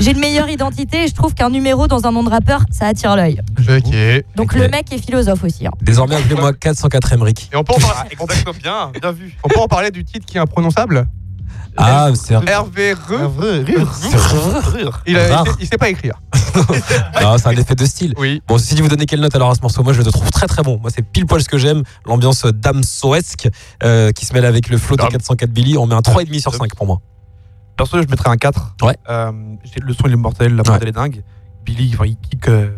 J'ai 0.00 0.10
une 0.10 0.18
meilleure 0.18 0.48
identité 0.50 1.04
et 1.04 1.08
je 1.08 1.14
trouve 1.14 1.34
qu'un 1.34 1.50
numéro 1.50 1.86
dans 1.86 2.06
un 2.06 2.12
nom 2.12 2.22
de 2.24 2.28
rappeur, 2.30 2.64
ça 2.70 2.86
attire 2.88 3.16
l'œil. 3.16 3.40
Ok. 3.60 3.94
Donc 4.36 4.52
Ok. 4.52 4.58
le 4.60 4.68
mec 4.68 4.92
est 4.92 4.98
philosophe 4.98 5.44
aussi. 5.44 5.66
hein. 5.66 5.70
Désormais, 5.82 6.16
appelez-moi 6.16 6.52
404 6.52 7.12
Emric. 7.12 7.50
Et 7.52 7.56
on 7.56 7.64
peut, 7.64 7.74
en 7.74 7.78
par- 7.78 8.04
Exactement, 8.10 8.54
bien, 8.60 8.90
bien 9.00 9.12
vu. 9.12 9.36
on 9.44 9.48
peut 9.48 9.60
en 9.60 9.68
parler 9.68 9.90
du 9.90 10.04
titre 10.04 10.26
qui 10.26 10.36
est 10.36 10.40
imprononçable 10.40 11.06
Ah, 11.76 12.10
c'est 12.14 12.34
Hervé. 12.34 13.64
Il, 15.06 15.18
il, 15.60 15.66
sait, 15.66 15.78
pas 15.78 15.88
écrire. 15.88 16.14
C'est 17.38 17.46
un 17.48 17.50
effet 17.52 17.74
de 17.74 17.84
style. 17.84 18.14
Oui. 18.16 18.42
Bon, 18.46 18.58
si 18.58 18.80
vous 18.80 18.88
donnez 18.88 19.06
quelle 19.06 19.20
note 19.20 19.34
alors 19.34 19.50
à 19.50 19.54
ce 19.54 19.60
morceau 19.60 19.82
Moi, 19.82 19.92
je 19.92 20.02
le 20.02 20.10
trouve 20.10 20.30
très 20.30 20.46
très 20.46 20.62
bon. 20.62 20.78
Moi, 20.80 20.90
c'est 20.94 21.02
pile 21.02 21.26
poil 21.26 21.42
ce 21.42 21.48
que 21.48 21.58
j'aime. 21.58 21.82
L'ambiance 22.06 22.44
damsoesque 22.46 23.48
euh, 23.82 24.12
qui 24.12 24.24
se 24.26 24.32
mêle 24.34 24.44
avec 24.44 24.68
le 24.68 24.78
flow 24.78 24.96
de 24.96 25.02
Dam. 25.02 25.10
404 25.10 25.50
Billy. 25.50 25.76
On 25.78 25.86
met 25.86 25.94
un 25.94 26.00
3,5 26.00 26.40
sur 26.40 26.54
5 26.54 26.74
pour 26.76 26.86
moi. 26.86 27.00
Perso, 27.76 28.00
je 28.02 28.08
mettrais 28.08 28.30
un 28.30 28.36
4. 28.36 28.76
Ouais. 28.82 28.96
Euh, 29.08 29.32
le 29.82 29.92
son, 29.94 30.04
il 30.06 30.12
est 30.12 30.16
mortel, 30.16 30.54
la 30.54 30.62
prod, 30.62 30.74
Ouais. 30.74 30.78
elle 30.82 30.88
est 30.88 30.92
dingue. 30.92 31.22
Billy, 31.64 31.90
enfin, 31.94 32.04
il 32.06 32.16
kick 32.16 32.48
euh, 32.48 32.70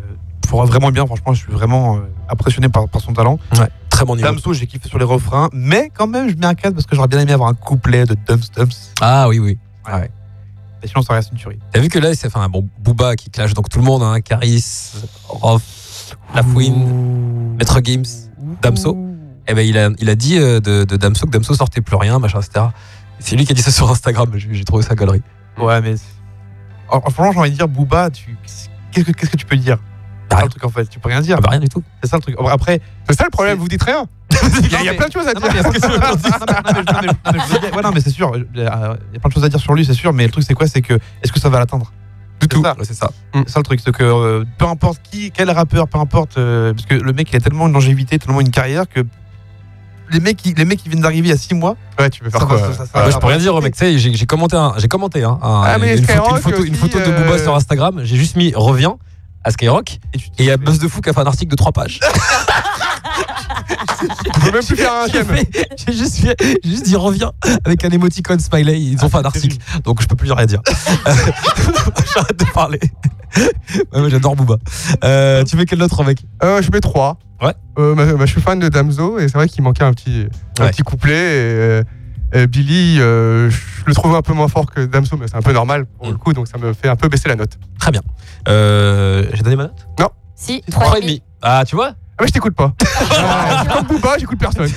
fera 0.47 0.65
vraiment 0.65 0.91
bien. 0.91 1.05
Franchement, 1.05 1.33
je 1.33 1.41
suis 1.43 1.51
vraiment 1.51 1.97
euh, 1.97 1.99
impressionné 2.29 2.69
par, 2.69 2.87
par 2.89 3.01
son 3.01 3.13
talent. 3.13 3.37
Ouais, 3.59 3.67
très 3.89 4.05
bon 4.05 4.15
niveau. 4.15 4.27
Damso, 4.27 4.53
j'ai 4.53 4.65
kiffé 4.65 4.87
sur 4.89 4.97
les 4.97 5.05
refrains, 5.05 5.49
mais 5.53 5.91
quand 5.93 6.07
même, 6.07 6.29
je 6.29 6.35
mets 6.35 6.45
un 6.45 6.55
4 6.55 6.73
parce 6.73 6.85
que 6.85 6.95
j'aurais 6.95 7.07
bien 7.09 7.19
aimé 7.19 7.33
avoir 7.33 7.49
un 7.49 7.53
couplet 7.53 8.05
de 8.05 8.15
Dumps 8.27 8.51
Dumps. 8.55 8.93
Ah 9.01 9.27
oui, 9.27 9.39
oui. 9.39 9.59
Ah 9.85 9.99
ouais. 9.99 10.11
Et 10.83 10.87
sinon, 10.87 11.01
ça 11.01 11.13
reste 11.13 11.31
une 11.31 11.37
tuerie. 11.37 11.59
T'as 11.71 11.79
vu 11.79 11.89
que 11.89 11.99
là, 11.99 12.13
c'est 12.15 12.27
enfin 12.27 12.47
bon, 12.49 12.67
Booba 12.79 13.15
qui 13.15 13.29
clash 13.29 13.53
donc 13.53 13.67
tout 13.69 13.79
le 13.79 13.85
monde, 13.85 14.03
hein, 14.03 14.21
Caris, 14.21 14.63
Rof, 15.27 16.15
Lafouine, 16.35 17.55
Maître 17.57 17.79
Games, 17.81 18.05
Damso. 18.61 18.97
Eh 19.47 19.53
ben, 19.53 19.65
il 19.65 19.77
a, 19.77 19.89
il 19.99 20.09
a 20.09 20.15
dit 20.15 20.37
euh, 20.37 20.59
de, 20.59 20.83
de 20.83 20.97
Damso 20.97 21.25
que 21.25 21.31
Damso 21.31 21.53
sortait 21.55 21.81
plus 21.81 21.95
rien, 21.95 22.19
machin, 22.19 22.39
etc. 22.41 22.65
C'est 23.19 23.35
lui 23.35 23.45
qui 23.45 23.51
a 23.51 23.55
dit 23.55 23.61
ça 23.61 23.71
sur 23.71 23.89
Instagram. 23.89 24.31
J'ai 24.35 24.63
trouvé 24.63 24.83
ça 24.83 24.95
galerie. 24.95 25.21
Ouais, 25.57 25.81
mais. 25.81 25.95
Alors, 26.89 27.03
franchement, 27.11 27.31
j'ai 27.33 27.39
envie 27.39 27.51
de 27.51 27.55
dire, 27.55 27.67
Booba, 27.67 28.09
tu... 28.09 28.37
qu'est-ce 28.91 29.29
que 29.29 29.37
tu 29.37 29.45
peux 29.45 29.57
dire? 29.57 29.77
C'est 30.29 30.37
ça 30.37 30.43
le 30.43 30.49
truc 30.49 30.63
en 30.65 30.69
fait, 30.69 30.85
tu 30.87 30.99
peux 30.99 31.07
rien 31.09 31.21
dire. 31.21 31.37
Ah 31.39 31.41
bah 31.41 31.51
rien 31.51 31.59
du 31.59 31.69
tout. 31.69 31.81
C'est 32.03 32.09
ça 32.09 32.17
le 32.17 32.21
truc. 32.21 32.35
Après, 32.49 32.81
C'est 33.09 33.17
ça 33.17 33.23
le 33.23 33.29
problème, 33.29 33.57
vous 33.57 33.67
dites 33.69 33.83
rien. 33.83 34.05
Il 34.61 34.71
y 34.71 34.75
a, 34.75 34.81
il 34.81 34.85
y 34.85 34.89
a 34.89 34.93
plein 34.93 35.07
de 35.07 35.13
choses 35.13 35.25
à 35.27 35.33
dire. 35.33 35.45
ouais, 37.75 37.81
non, 37.81 37.91
mais 37.93 38.01
c'est 38.01 38.09
sûr. 38.09 38.31
Il 38.53 38.61
y 38.61 38.65
a 38.65 38.97
plein 39.19 39.29
de 39.29 39.33
choses 39.33 39.45
à 39.45 39.49
dire 39.49 39.59
sur 39.59 39.73
lui, 39.73 39.85
c'est 39.85 39.93
sûr. 39.93 40.11
Mais 40.13 40.25
le 40.25 40.31
truc, 40.31 40.43
c'est 40.45 40.53
quoi? 40.53 40.67
C'est 40.67 40.81
que 40.81 40.93
est-ce 41.23 41.31
que 41.31 41.39
ça 41.39 41.49
va 41.49 41.59
l'atteindre? 41.59 41.91
Du 42.41 42.47
tout. 42.47 42.61
ça. 42.61 42.75
C'est 42.83 42.93
ça. 42.93 43.09
C'est 43.33 43.49
ça 43.49 43.59
le 43.59 43.63
truc, 43.63 43.79
c'est 43.83 43.91
que 43.91 44.03
euh, 44.03 44.43
peu 44.57 44.65
importe 44.65 45.01
qui, 45.01 45.31
quel 45.31 45.49
rappeur, 45.49 45.87
peu 45.87 45.97
importe, 45.97 46.37
euh, 46.37 46.73
parce 46.73 46.85
que 46.85 46.95
le 46.95 47.13
mec 47.13 47.31
il 47.31 47.35
a 47.35 47.39
tellement 47.39 47.67
une 47.67 47.73
longévité, 47.73 48.19
tellement 48.19 48.41
une 48.41 48.51
carrière 48.51 48.87
que 48.87 48.99
les 50.11 50.19
mecs, 50.19 50.37
qui- 50.37 50.53
les 50.53 50.65
mecs 50.65 50.81
qui 50.81 50.89
viennent 50.89 51.01
d'arriver 51.01 51.27
il 51.27 51.31
y 51.31 51.33
a 51.33 51.37
6 51.37 51.53
mois, 51.53 51.75
Ouais, 51.99 52.09
tu 52.09 52.21
peux 52.21 52.29
faire 52.29 52.41
Ça 52.41 52.45
quoi 52.45 52.57
va, 52.57 52.67
ça- 52.71 52.77
ça- 52.77 52.85
ça- 52.85 53.01
Moi, 53.01 53.09
je 53.11 53.17
peux 53.17 53.27
rien 53.27 53.37
dire 53.37 53.55
au 53.55 53.61
mec. 53.61 53.73
Tu 53.75 53.79
sais, 53.79 53.97
j'ai 53.97 54.25
commenté, 54.25 54.55
un- 54.55 54.73
j'ai 54.77 54.87
commenté 54.87 55.23
hein, 55.23 55.37
un- 55.41 55.63
Ah, 55.65 55.77
mais 55.79 55.97
une, 55.97 56.05
photo, 56.05 56.11
Skyrock 56.21 56.35
une, 56.37 56.41
photo, 56.41 56.63
une 56.63 56.71
aussi, 56.73 56.81
photo 56.81 56.99
de 56.99 57.03
euh, 57.05 57.23
Booba 57.23 57.37
sur 57.39 57.55
Instagram. 57.55 58.01
J'ai 58.03 58.15
juste 58.17 58.35
mis 58.35 58.53
reviens 58.55 58.97
à 59.43 59.51
Skyrock. 59.51 59.99
et 60.13 60.19
il 60.39 60.45
y 60.45 60.51
a 60.51 60.57
Buzz 60.57 60.79
de 60.79 60.87
Fou 60.87 61.01
qui 61.01 61.09
a 61.09 61.13
fait 61.13 61.19
un 61.21 61.25
article 61.25 61.51
de 61.51 61.55
3 61.55 61.71
pages. 61.71 61.99
Tu 63.99 64.39
peux 64.41 64.51
même 64.51 64.63
plus 64.63 64.75
faire 64.75 64.93
un 64.93 65.07
J'ai 65.11 65.11
thème. 65.23 65.35
j'ai 65.87 65.93
juste, 65.93 66.83
dit 66.83 66.95
reviens 66.95 67.31
avec 67.65 67.83
un 67.83 67.89
emoticon 67.89 68.37
smiley. 68.39 68.79
Ils 68.79 69.03
ont 69.03 69.09
fait 69.09 69.17
un 69.17 69.23
article. 69.23 69.57
Donc 69.83 70.01
je 70.01 70.07
peux 70.07 70.15
plus 70.15 70.31
rien 70.31 70.45
dire. 70.45 70.61
J'arrête 71.05 72.37
de 72.39 72.45
parler. 72.53 72.79
Ouais, 73.37 73.99
moi, 73.99 74.09
J'adore 74.09 74.35
Booba. 74.35 74.57
Euh, 75.03 75.43
tu 75.43 75.57
mets 75.57 75.65
quelle 75.65 75.81
autre 75.81 76.03
mec 76.03 76.19
Euh, 76.43 76.61
je 76.61 76.71
mets 76.71 76.79
3. 76.79 77.17
Ouais. 77.41 77.53
Euh, 77.77 77.93
bah, 77.95 78.05
bah, 78.13 78.25
je 78.25 78.31
suis 78.31 78.41
fan 78.41 78.59
de 78.59 78.67
Damso 78.69 79.19
et 79.19 79.27
c'est 79.27 79.37
vrai 79.37 79.47
qu'il 79.47 79.63
manquait 79.63 79.83
un 79.83 79.93
petit, 79.93 80.27
un 80.59 80.63
Ouais. 80.63 80.71
petit 80.71 80.81
couplet. 80.83 81.13
Et, 81.13 81.41
euh, 81.43 81.83
et 82.33 82.47
Billy, 82.47 82.97
euh, 82.99 83.49
je 83.49 83.57
le 83.85 83.93
trouve 83.93 84.15
un 84.15 84.21
peu 84.21 84.33
moins 84.33 84.47
fort 84.47 84.65
que 84.71 84.85
Damso, 84.85 85.15
mais 85.17 85.27
c'est 85.27 85.35
un 85.37 85.41
peu 85.41 85.53
normal 85.53 85.85
pour 85.85 86.07
Mm. 86.07 86.11
le 86.11 86.17
coup, 86.17 86.33
donc 86.33 86.47
ça 86.47 86.57
me 86.57 86.73
fait 86.73 86.89
un 86.89 86.95
peu 86.95 87.07
baisser 87.09 87.29
la 87.29 87.35
note. 87.35 87.57
Très 87.79 87.91
bien. 87.91 88.01
Euh, 88.47 89.23
j'ai 89.33 89.43
donné 89.43 89.55
ma 89.55 89.63
note? 89.63 89.87
Si, 90.35 90.61
3,5. 90.69 91.21
Ah, 91.41 91.63
tu 91.65 91.75
vois? 91.75 91.93
Ah, 92.19 92.23
mais 92.23 92.27
je 92.29 92.33
t'écoute 92.33 92.55
pas. 92.55 92.71
Ah, 92.81 92.85
je 93.09 93.69
suis 93.69 93.77
comme 93.77 93.85
Booba, 93.87 94.17
j'écoute 94.17 94.39
personne. 94.39 94.67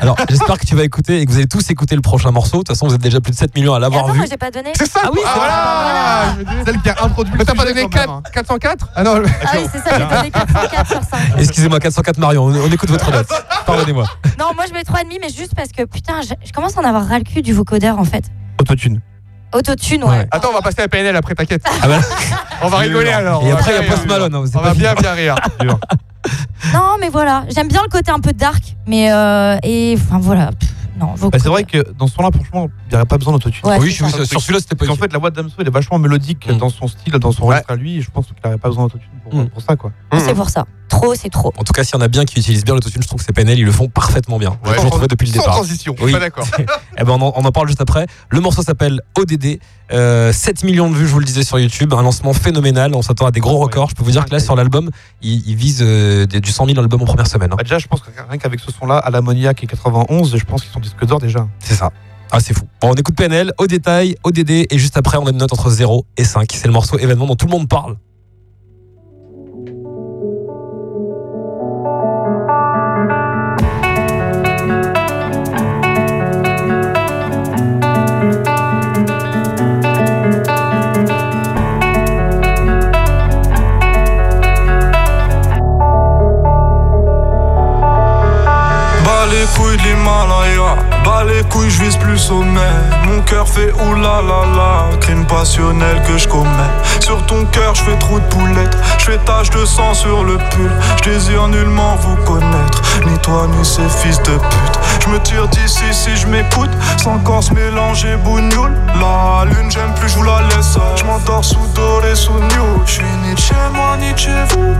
Alors, 0.00 0.16
j'espère 0.30 0.58
que 0.58 0.64
tu 0.64 0.74
vas 0.74 0.82
écouter 0.82 1.20
et 1.20 1.26
que 1.26 1.30
vous 1.30 1.36
allez 1.36 1.46
tous 1.46 1.68
écouter 1.70 1.94
le 1.94 2.00
prochain 2.00 2.30
morceau. 2.30 2.58
De 2.58 2.62
toute 2.62 2.68
façon, 2.68 2.86
vous 2.88 2.94
êtes 2.94 3.02
déjà 3.02 3.20
plus 3.20 3.32
de 3.32 3.36
7 3.36 3.54
millions 3.54 3.74
à 3.74 3.78
l'avoir 3.78 4.10
vu. 4.12 4.16
moi 4.18 4.26
j'ai 4.30 4.38
pas 4.38 4.50
donné. 4.50 4.72
C'est 4.76 4.88
ça 4.90 5.00
Ah 5.04 5.10
oui, 5.12 5.20
c'est 5.22 5.38
voilà 5.38 6.24
je 6.32 6.38
me 6.40 6.44
dis- 6.44 6.64
celle 6.64 6.80
qui 6.80 6.88
a 6.88 7.04
introduit. 7.04 7.34
Mais 7.36 7.44
t'as 7.44 7.54
pas 7.54 7.64
donné 7.66 7.82
quand 7.82 7.94
même, 7.96 8.06
4, 8.06 8.10
hein. 8.10 8.22
404 8.32 8.88
Ah 8.96 9.02
non, 9.02 9.22
Ah 9.44 9.48
oui, 9.56 9.66
c'est 9.70 9.78
ça, 9.80 9.98
j'ai 9.98 10.16
donné 10.16 10.30
404 10.70 10.86
sur 10.90 11.02
5. 11.02 11.18
Excusez-moi, 11.38 11.80
404 11.80 12.18
Marion, 12.18 12.44
on, 12.46 12.54
on 12.54 12.70
écoute 12.72 12.88
votre 12.90 13.10
note. 13.10 13.28
Pardonnez-moi. 13.66 14.04
Non, 14.38 14.46
moi 14.54 14.64
je 14.66 14.72
mets 14.72 14.80
3,5, 14.82 15.18
mais 15.20 15.28
juste 15.28 15.54
parce 15.54 15.72
que 15.72 15.82
putain, 15.84 16.22
je, 16.22 16.32
je 16.46 16.52
commence 16.52 16.78
à 16.78 16.80
en 16.80 16.84
avoir 16.84 17.06
ras 17.06 17.18
le 17.18 17.24
cul 17.24 17.42
du 17.42 17.52
vocodeur 17.52 17.98
en 17.98 18.04
fait. 18.04 18.24
Autotune. 18.58 19.00
Autotune, 19.52 20.04
ouais. 20.04 20.10
Ouais. 20.10 20.28
Attends, 20.30 20.48
on 20.50 20.54
va 20.54 20.62
passer 20.62 20.80
à 20.80 20.88
PNL 20.88 21.14
après, 21.16 21.34
t'inquiète. 21.34 21.62
Ah 21.82 21.88
bah, 21.88 21.98
On 22.62 22.68
va 22.68 22.78
rigoler 22.78 23.10
alors. 23.10 23.42
et 23.44 23.50
après, 23.52 23.72
il 23.78 23.84
y 23.84 23.86
a 23.86 23.90
Post. 23.90 24.06
Malone. 24.06 24.34
hein, 24.34 24.44
On 24.46 24.58
pas 24.58 24.60
va 24.68 24.74
bien 24.74 24.94
bien 24.94 25.12
rire. 25.12 25.34
Non, 26.72 26.96
mais 27.00 27.08
voilà, 27.08 27.44
j'aime 27.54 27.68
bien 27.68 27.82
le 27.82 27.88
côté 27.88 28.10
un 28.10 28.20
peu 28.20 28.32
dark, 28.32 28.76
mais 28.86 29.12
euh, 29.12 29.56
et 29.62 29.94
enfin 29.96 30.18
voilà. 30.18 30.50
Pff, 30.52 30.68
Non, 30.98 31.14
vos 31.14 31.30
Bah, 31.30 31.38
c'est 31.40 31.48
vrai 31.48 31.64
que 31.64 31.78
dans 31.92 32.06
ce 32.06 32.14
son-là, 32.14 32.28
franchement, 32.34 32.68
il 32.86 32.90
n'y 32.90 32.94
aurait 32.96 33.06
pas 33.06 33.16
besoin 33.16 33.32
d'autotune. 33.32 33.66
Ouais, 33.66 33.78
oui, 33.80 33.86
c'est 33.86 33.90
je 33.90 34.04
suis 34.04 34.04
ça. 34.04 34.16
sur 34.18 34.26
sur 34.26 34.40
celui-là, 34.42 34.60
c'était 34.60 34.74
pas 34.74 34.84
Parce 34.86 34.98
qu'en 34.98 35.02
fait, 35.02 35.12
la 35.12 35.18
voix 35.18 35.30
de 35.30 35.36
Damso, 35.36 35.54
elle 35.58 35.66
est 35.68 35.70
vachement 35.70 35.98
mélodique 35.98 36.46
Mm. 36.52 36.58
dans 36.58 36.68
son 36.68 36.86
style, 36.88 37.12
dans 37.14 37.32
son 37.32 37.46
registre 37.46 37.70
à 37.70 37.76
lui, 37.76 37.96
et 37.96 38.00
je 38.02 38.10
pense 38.10 38.26
qu'il 38.26 38.36
n'aurait 38.44 38.58
pas 38.58 38.68
besoin 38.68 38.84
d'autotune 38.84 39.08
pour, 39.24 39.34
Mm. 39.34 39.48
pour 39.48 39.62
ça, 39.62 39.76
quoi. 39.76 39.92
de- 40.12 40.18
C'est 40.18 40.34
pour 40.34 40.50
ça. 40.50 40.66
Trop, 40.90 41.14
c'est 41.14 41.30
trop. 41.30 41.52
En 41.56 41.62
tout 41.64 41.72
cas, 41.72 41.82
s'il 41.84 41.94
y 41.94 41.98
en 41.98 42.00
a 42.02 42.08
bien 42.08 42.24
qui 42.26 42.38
utilisent 42.40 42.64
bien 42.64 42.74
l'autotune, 42.74 43.00
je 43.02 43.06
trouve 43.08 43.20
que 43.20 43.24
c'est 43.24 43.32
PNL, 43.32 43.58
ils 43.58 43.64
le 43.64 43.72
font 43.72 43.88
parfaitement 43.88 44.38
bien. 44.38 44.58
J'ai 44.64 44.70
Ouais. 44.70 44.76
toujours 44.76 44.90
trouvé 44.90 45.06
depuis 45.06 45.26
le 45.28 45.32
Sans 45.32 45.38
départ. 45.40 45.54
transition, 45.54 45.94
Oui. 46.02 46.12
pas 46.12 46.18
d'accord. 46.18 46.46
Eh 46.98 47.04
ben, 47.04 47.12
on, 47.12 47.22
en, 47.22 47.32
on 47.36 47.44
en 47.44 47.52
parle 47.52 47.68
juste 47.68 47.80
après. 47.80 48.06
Le 48.28 48.40
morceau 48.40 48.62
s'appelle 48.62 49.00
ODD. 49.16 49.58
Euh, 49.92 50.32
7 50.32 50.64
millions 50.64 50.90
de 50.90 50.94
vues, 50.96 51.06
je 51.06 51.12
vous 51.12 51.18
le 51.20 51.24
disais 51.24 51.42
sur 51.44 51.58
YouTube. 51.58 51.94
Un 51.94 52.02
lancement 52.02 52.32
phénoménal. 52.34 52.94
On 52.94 53.02
s'attend 53.02 53.26
à 53.26 53.30
des 53.30 53.40
gros 53.40 53.56
records. 53.58 53.88
Je 53.90 53.94
peux 53.94 54.04
vous 54.04 54.10
dire 54.10 54.24
que 54.26 54.30
là, 54.32 54.40
sur 54.40 54.54
l'album, 54.56 54.90
il, 55.22 55.48
il 55.48 55.54
vise 55.56 55.78
euh, 55.80 56.26
du 56.26 56.50
100 56.50 56.66
000 56.66 56.78
albums 56.78 57.00
en 57.02 57.06
première 57.06 57.26
semaine. 57.26 57.50
hein. 57.52 57.56
Bah, 57.56 57.62
déjà, 57.62 57.78
je 57.78 57.86
pense 57.86 58.00
que 58.00 58.10
rien 58.28 58.38
qu'avec 58.38 58.60
ce 58.60 58.70
son-là, 58.70 58.98
à 58.98 59.10
l'ammoniaque 59.10 59.62
et 59.64 59.66
91, 59.66 60.36
je 60.36 60.44
pense 60.44 60.62
qu'ils 60.62 60.70
sont 60.72 60.80
disques 60.80 61.04
d'or 61.06 61.18
déjà. 61.20 61.46
C'est 61.60 61.74
ça. 61.74 61.90
Ah, 62.32 62.38
c'est 62.40 62.52
fou. 62.54 62.64
Bon, 62.80 62.90
on 62.90 62.94
écoute 62.94 63.16
PNL 63.16 63.52
au 63.58 63.66
détail, 63.66 64.14
ODD, 64.22 64.50
et 64.70 64.78
juste 64.78 64.96
après, 64.96 65.16
on 65.18 65.26
a 65.26 65.30
une 65.30 65.38
note 65.38 65.52
entre 65.52 65.70
0 65.70 66.04
et 66.16 66.24
5. 66.24 66.48
C'est 66.54 66.66
le 66.66 66.72
morceau 66.72 66.98
événement 66.98 67.26
dont 67.26 67.34
tout 67.36 67.46
le 67.46 67.52
monde 67.52 67.68
parle. 67.68 67.96
Couilles, 91.60 91.70
je 91.70 91.82
vise 91.82 91.96
plus 91.96 92.18
sommet. 92.18 92.60
Mon 93.06 93.20
cœur 93.22 93.48
fait 93.48 93.72
oulala, 93.72 94.88
crime 95.00 95.26
passionnel 95.26 96.02
que 96.06 96.18
je 96.18 96.28
commets. 96.28 96.48
Sur 97.00 97.24
ton 97.26 97.44
cœur, 97.46 97.74
je 97.74 97.82
fais 97.82 97.96
trou 97.98 98.18
de 98.18 98.24
poulette, 98.26 98.76
je 98.98 99.04
fais 99.04 99.18
tache 99.18 99.50
de 99.50 99.64
sang 99.64 99.94
sur 99.94 100.24
le 100.24 100.36
pull. 100.36 100.70
Je 100.98 101.10
désire 101.10 101.48
nullement 101.48 101.96
vous 101.96 102.16
connaître, 102.24 102.82
ni 103.06 103.18
toi 103.18 103.46
ni 103.48 103.64
ces 103.64 103.88
fils 103.88 104.18
de 104.22 104.36
pute. 104.36 104.80
Je 105.00 105.08
me 105.08 105.18
tire 105.20 105.48
d'ici 105.48 105.84
si 105.92 106.16
je 106.16 106.26
m'écoute, 106.26 106.70
sans 106.96 107.18
corps 107.18 107.42
se 107.42 107.52
mélanger 107.52 108.16
bougnoule. 108.16 108.72
La 109.00 109.44
lune, 109.44 109.70
j'aime 109.70 109.94
plus, 109.94 110.08
je 110.08 110.16
vous 110.16 110.24
la 110.24 110.42
laisse. 110.42 110.78
Je 110.96 111.04
m'endors 111.04 111.44
sous 111.44 111.66
doré, 111.74 112.14
sous 112.14 112.32
new. 112.32 112.82
Je 112.86 112.92
suis 112.92 113.04
ni 113.24 113.36
chez 113.36 113.54
moi, 113.74 113.96
ni 113.98 114.16
chez 114.16 114.44
vous. 114.50 114.74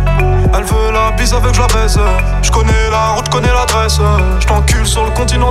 Elle 0.54 0.64
veut 0.64 0.92
la 0.92 1.12
bise 1.12 1.32
avec 1.32 1.54
je 1.54 1.60
la 1.60 1.66
baise. 1.68 1.98
Je 2.42 2.50
connais 2.50 2.90
la 2.90 3.10
route, 3.10 3.28
connais 3.28 3.52
l'adresse. 3.52 4.00
Je 4.40 4.46
t'encule 4.46 4.86
sur 4.86 5.04
le 5.04 5.10
continent 5.10 5.50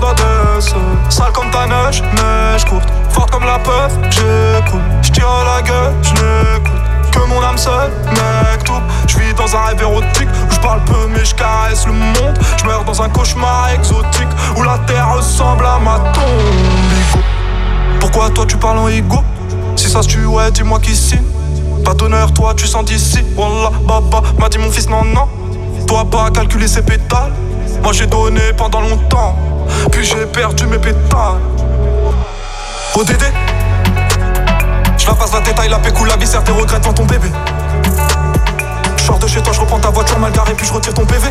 Sale 0.60 1.32
comme 1.32 1.50
ta 1.52 1.66
neige, 1.68 2.04
neige 2.16 2.66
courte. 2.66 2.90
Forte 3.12 3.32
comme 3.32 3.46
la 3.46 3.60
peur, 3.60 3.90
j'écoute. 4.10 4.82
Je 5.02 5.10
tire 5.10 5.30
à 5.30 5.56
la 5.56 5.62
gueule, 5.62 5.94
je 6.02 6.12
n'écoute. 6.12 6.82
Que 7.12 7.20
mon 7.30 7.42
âme 7.42 7.58
seule, 7.58 7.92
mec, 8.12 8.66
tout. 8.66 8.74
Je 9.08 9.20
vis 9.20 9.34
dans 9.34 9.56
un 9.56 9.62
rêve 9.68 9.82
érotique 9.82 10.28
où 10.28 10.54
je 10.54 10.60
parle 10.60 10.84
peu 10.84 11.08
mais 11.08 11.24
je 11.24 11.34
caresse 11.34 11.88
le 11.88 11.94
monde. 11.94 12.38
Je 12.58 12.66
meurs 12.66 12.84
dans 12.84 13.02
un 13.02 13.08
cauchemar 13.08 13.70
exotique 13.74 14.28
où 14.58 14.64
la 14.64 14.78
terre 14.80 15.14
ressemble 15.16 15.66
à 15.66 15.80
ma 15.80 16.00
tombe. 16.12 17.24
Pourquoi 18.02 18.30
toi 18.30 18.46
tu 18.46 18.58
parles 18.58 18.80
en 18.80 18.90
ego? 18.90 19.24
Si 19.78 19.90
ça 19.90 20.02
se 20.02 20.10
tue, 20.10 20.28
dis-moi 20.54 20.80
qui 20.80 20.94
signe. 20.94 21.24
Pas 21.86 21.94
d'honneur, 21.94 22.34
toi 22.34 22.54
tu 22.54 22.68
sens 22.68 22.84
d'ici. 22.84 23.24
Wallah, 23.38 23.72
baba, 23.88 24.24
m'a 24.38 24.50
dit 24.50 24.58
mon 24.58 24.70
fils, 24.70 24.90
non, 24.90 25.06
non. 25.06 25.30
Toi 25.88 26.06
pas 26.12 26.30
calculer 26.32 26.68
ses 26.68 26.82
pétales. 26.82 27.32
Moi 27.82 27.94
j'ai 27.94 28.08
donné 28.08 28.42
pendant 28.58 28.82
longtemps. 28.82 29.38
Puis 29.92 30.06
j'ai 30.06 30.26
perdu 30.26 30.66
mes 30.68 30.78
pétales. 30.78 31.40
ODD 32.96 33.24
Je 34.98 35.08
la 35.08 35.14
passe 35.14 35.34
la 35.34 35.40
détail, 35.42 35.70
la 35.70 35.80
pécou, 35.80 36.06
la 36.06 36.18
viscère, 36.18 36.44
tes 36.44 36.52
regrets 36.52 36.80
devant 36.80 36.94
ton 36.94 37.06
bébé. 37.06 37.32
Je 38.98 39.04
sors 39.04 39.20
de 39.20 39.28
chez 39.28 39.42
toi, 39.42 39.54
je 39.54 39.62
reprends 39.62 39.80
ta 39.80 39.90
voiture 39.90 40.20
mal 40.20 40.32
garée, 40.32 40.54
puis 40.54 40.66
je 40.66 40.74
retire 40.74 40.94
ton 40.94 41.06
PV. 41.06 41.30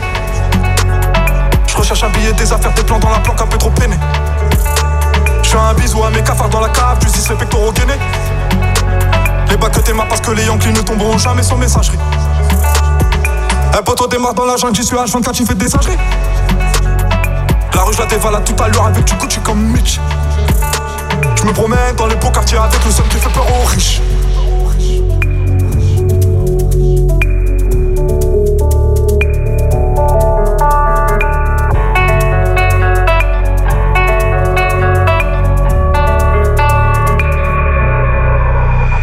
Je 1.66 1.76
recherche 1.76 2.03
un 2.03 2.09
billet, 2.11 2.32
des 2.32 2.53
affaires, 2.53 2.72
des 2.72 2.82
plans 2.82 2.99
dans 2.99 3.11
la 3.11 3.18
planque, 3.18 3.41
un 3.41 3.47
peu 3.47 3.59
trop 3.59 3.70
peiné. 3.70 3.97
Je 5.43 5.51
fais 5.51 5.59
un 5.59 5.74
bisou 5.74 6.03
à 6.03 6.11
mes 6.11 6.22
cafards 6.22 6.49
dans 6.49 6.61
la 6.61 6.68
cave, 6.68 6.99
tu 7.01 7.07
dis 7.07 7.26
les 7.28 7.34
pectoraux 7.36 7.72
gainés. 7.72 7.99
Les 9.51 9.57
bacs 9.57 9.72
que 9.72 9.80
t'aimas 9.80 10.07
parce 10.07 10.20
que 10.20 10.30
les 10.32 10.45
Yankees 10.45 10.72
ne 10.72 10.80
tomberont 10.80 11.18
jamais 11.18 11.43
sans 11.43 11.57
messagerie. 11.57 11.99
Un 13.76 13.82
poteau 13.82 14.07
démarre 14.07 14.34
dans 14.34 14.45
la 14.45 14.57
jungle, 14.57 14.74
j'y 14.74 14.84
suis 14.84 14.97
H24, 14.97 15.34
j'y 15.34 15.47
fais 15.47 15.55
des 15.55 15.68
singeries. 15.68 15.97
La 17.79 17.85
rue, 17.85 17.93
je 17.95 18.01
la 18.01 18.07
dévalade 18.07 18.43
tout 18.45 18.61
à 18.61 18.66
l'heure 18.66 18.87
avec 18.87 19.05
du 19.05 19.14
Gucci 19.14 19.39
comme 19.39 19.61
Mitch. 19.61 20.01
Je 21.37 21.45
me 21.45 21.53
promène 21.53 21.95
dans 21.97 22.09
les 22.09 22.16
beaux 22.16 22.29
quartiers 22.29 22.59
avec 22.59 22.85
le 22.85 22.91
seul 22.91 23.07
qui 23.07 23.18
fait 23.18 23.29
peur 23.29 23.47
aux 23.47 23.66
riches. 23.66 24.03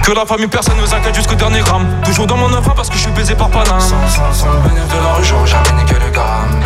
Que 0.03 0.11
la 0.11 0.25
famille, 0.25 0.47
personne 0.47 0.75
ne 0.75 0.81
nous 0.81 0.93
inquiète 0.93 1.15
jusqu'au 1.15 1.35
dernier 1.35 1.61
gramme. 1.61 1.87
Toujours 2.03 2.27
dans 2.27 2.35
mon 2.35 2.53
enfant 2.53 2.73
parce 2.75 2.89
que 2.89 2.95
je 2.95 3.03
suis 3.03 3.11
baisé 3.11 3.35
par 3.35 3.49
Paname. 3.49 3.79
Sans, 3.79 3.95
sans, 4.09 4.33
sans 4.33 4.51
le 4.51 4.59
bénéfice 4.67 4.89
de 4.89 5.01
la 5.01 5.13
rue, 5.13 5.23
j'aurais 5.23 5.47
jamais 5.47 5.81
niqué 5.81 5.93
le 5.93 6.11
gramme. 6.11 6.64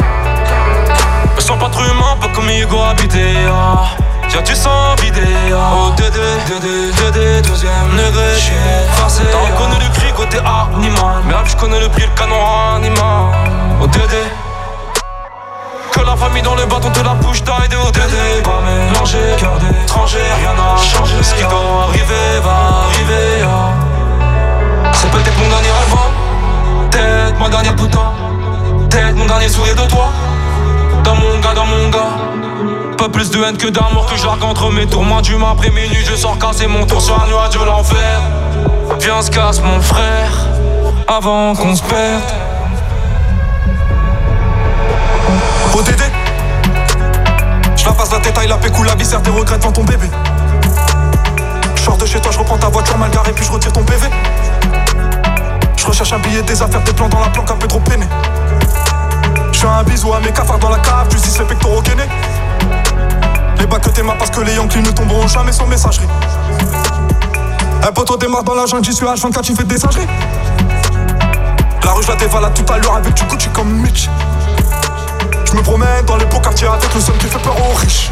Me 1.39 1.41
sens 1.41 1.57
pas 1.57 1.69
trop 1.69 1.85
humain, 1.85 2.17
pas 2.19 2.27
comme 2.35 2.49
Hugo 2.49 2.81
habité. 2.81 3.33
Ah. 3.47 3.95
Tiens, 4.27 4.41
tu 4.43 4.53
sens 4.53 4.99
vidé. 4.99 5.21
Ah. 5.53 5.71
Oh, 5.73 5.91
Dédé, 5.95 6.19
Dédé, 6.49 6.91
Dédé, 6.91 7.41
deuxième 7.47 7.91
degré. 7.95 8.35
J'suis 8.35 8.51
farcé. 8.97 9.23
T'as 9.31 9.37
reconnu 9.37 9.75
le 9.79 9.89
cri 9.97 10.11
côté 10.11 10.37
animal. 10.37 11.23
Merde, 11.25 11.47
je 11.47 11.55
connais 11.55 11.79
le 11.79 11.87
prix, 11.87 12.03
le 12.03 12.19
canon 12.19 12.35
animal. 12.75 13.31
Oh, 13.81 13.87
Dédé. 13.87 14.23
Que 15.93 16.01
la 16.01 16.17
famille 16.17 16.41
dans 16.41 16.55
le 16.55 16.65
bâton 16.65 16.91
te 16.91 16.99
la 16.99 17.13
bouche 17.13 17.41
d'aide 17.41 17.73
au 17.73 17.89
Dédé 17.89 18.43
Pas 18.43 18.59
mélanger, 18.65 19.35
cœur 19.37 19.57
d'étranger, 19.59 20.19
rien 20.39 20.53
n'a 20.53 20.81
changé 20.81 21.15
Ce 21.23 21.33
qui 21.35 21.43
doit 21.43 21.85
arriver 21.87 22.39
va 22.43 22.85
arriver 22.85 23.43
ah. 23.43 24.91
C'est 24.91 25.09
peut-être 25.09 25.37
mon 25.37 25.47
dernier 25.47 25.73
album 25.81 26.89
Peut-être 26.91 27.39
ma 27.39 27.49
dernière 27.49 27.75
putain 27.75 28.13
Peut-être 28.89 29.15
mon 29.15 29.25
dernier 29.25 29.49
sourire 29.49 29.75
de 29.75 29.89
toi 29.89 30.11
Dans 31.09 31.15
mon 31.15 31.39
gars, 31.39 31.55
dans 31.55 31.65
mon 31.65 31.89
gars 31.89 32.95
Pas 32.95 33.09
plus 33.09 33.31
de 33.31 33.43
haine 33.43 33.57
que 33.57 33.67
d'amour 33.67 34.05
que 34.05 34.15
je 34.15 34.27
entre 34.27 34.69
mes 34.69 34.85
tours 34.85 35.01
Moins 35.01 35.23
d'humain 35.23 35.53
après 35.53 35.71
minuit, 35.71 36.05
je 36.05 36.15
sors 36.15 36.37
casser 36.37 36.67
mon 36.67 36.85
tour 36.85 37.01
sur 37.01 37.19
un 37.19 37.25
nuage 37.25 37.49
de 37.49 37.65
l'enfer 37.65 38.21
Viens, 38.99 39.19
se 39.23 39.31
casse 39.31 39.59
mon 39.59 39.81
frère 39.81 40.31
Avant 41.07 41.55
qu'on 41.55 41.75
se 41.75 41.81
perde 41.81 42.21
ODD 45.73 46.03
Je 47.75 47.85
la 47.85 47.91
passe 47.93 48.11
la 48.11 48.19
détail, 48.19 48.47
la 48.47 48.57
pécou, 48.57 48.83
la 48.83 48.93
viscère, 48.93 49.23
tes 49.23 49.31
regrets 49.31 49.57
devant 49.57 49.71
ton 49.71 49.83
bébé. 49.83 50.07
Je 51.75 51.89
de 51.89 52.05
chez 52.05 52.19
toi, 52.19 52.31
je 52.31 52.37
reprends 52.37 52.57
ta 52.59 52.69
voiture 52.69 52.99
mal 52.99 53.09
garée, 53.09 53.31
puis 53.31 53.43
je 53.43 53.51
retire 53.51 53.73
ton 53.73 53.81
PV. 53.81 54.07
Je 55.75 55.87
recherche 55.87 56.13
un 56.13 56.19
billet, 56.19 56.43
des 56.43 56.61
affaires, 56.61 56.83
des 56.83 56.93
plans 56.93 57.09
dans 57.09 57.19
la 57.19 57.29
planque, 57.29 57.49
un 57.49 57.55
peu 57.55 57.67
trop 57.67 57.79
peiné. 57.79 58.05
Je 59.59 59.67
un 59.67 59.83
bisou 59.83 60.13
à 60.13 60.21
mes 60.21 60.31
cafards 60.31 60.57
dans 60.59 60.69
la 60.69 60.79
cave, 60.79 61.09
tu 61.09 61.17
dis 61.17 61.37
les 61.37 61.43
pectoraux 61.43 61.81
gainés. 61.81 62.07
Les 63.57 63.65
bacs 63.65 63.81
que 63.81 63.89
t'aimas 63.89 64.15
parce 64.17 64.29
que 64.29 64.39
les 64.39 64.55
Yankees 64.55 64.81
ne 64.81 64.91
tomberont 64.91 65.27
jamais 65.27 65.51
sans 65.51 65.67
messagerie. 65.67 66.07
Un 67.85 67.91
poteau 67.91 68.15
démarre 68.15 68.43
dans 68.43 68.55
la 68.55 68.65
jungle, 68.65 68.85
j'y 68.85 68.93
suis 68.93 69.05
H24, 69.05 69.43
j'y 69.43 69.53
fais 69.53 69.65
des 69.65 69.77
singeries. 69.77 70.07
La 71.83 71.91
rue, 71.91 72.03
je 72.03 72.07
la 72.07 72.15
dévalade 72.15 72.53
tout 72.53 72.71
à 72.71 72.77
l'heure 72.77 72.95
avec 72.95 73.13
du 73.13 73.23
Gucci 73.25 73.49
comme 73.49 73.69
Mitch. 73.69 74.09
Je 75.43 75.53
me 75.53 75.61
promène 75.61 76.05
dans 76.05 76.15
les 76.15 76.25
beaux 76.25 76.39
quartiers 76.39 76.67
avec 76.67 76.95
le 76.95 77.01
seul 77.01 77.17
qui 77.17 77.27
fait 77.27 77.39
peur 77.39 77.57
aux 77.59 77.75
riches. 77.75 78.09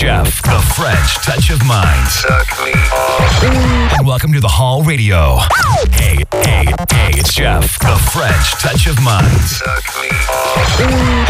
Jeff, 0.00 0.40
the 0.40 0.58
French 0.72 1.16
touch 1.26 1.50
of 1.50 1.62
mind. 1.66 2.08
And 3.98 4.06
welcome 4.06 4.32
to 4.32 4.40
the 4.40 4.48
Hall 4.48 4.82
Radio. 4.82 5.40
Hey, 5.92 6.24
hey, 6.42 6.64
hey, 6.90 7.10
it's 7.18 7.34
Jeff, 7.34 7.78
the 7.80 7.98
French 8.10 8.52
touch 8.62 8.86
of 8.86 8.98
mind. 9.02 9.28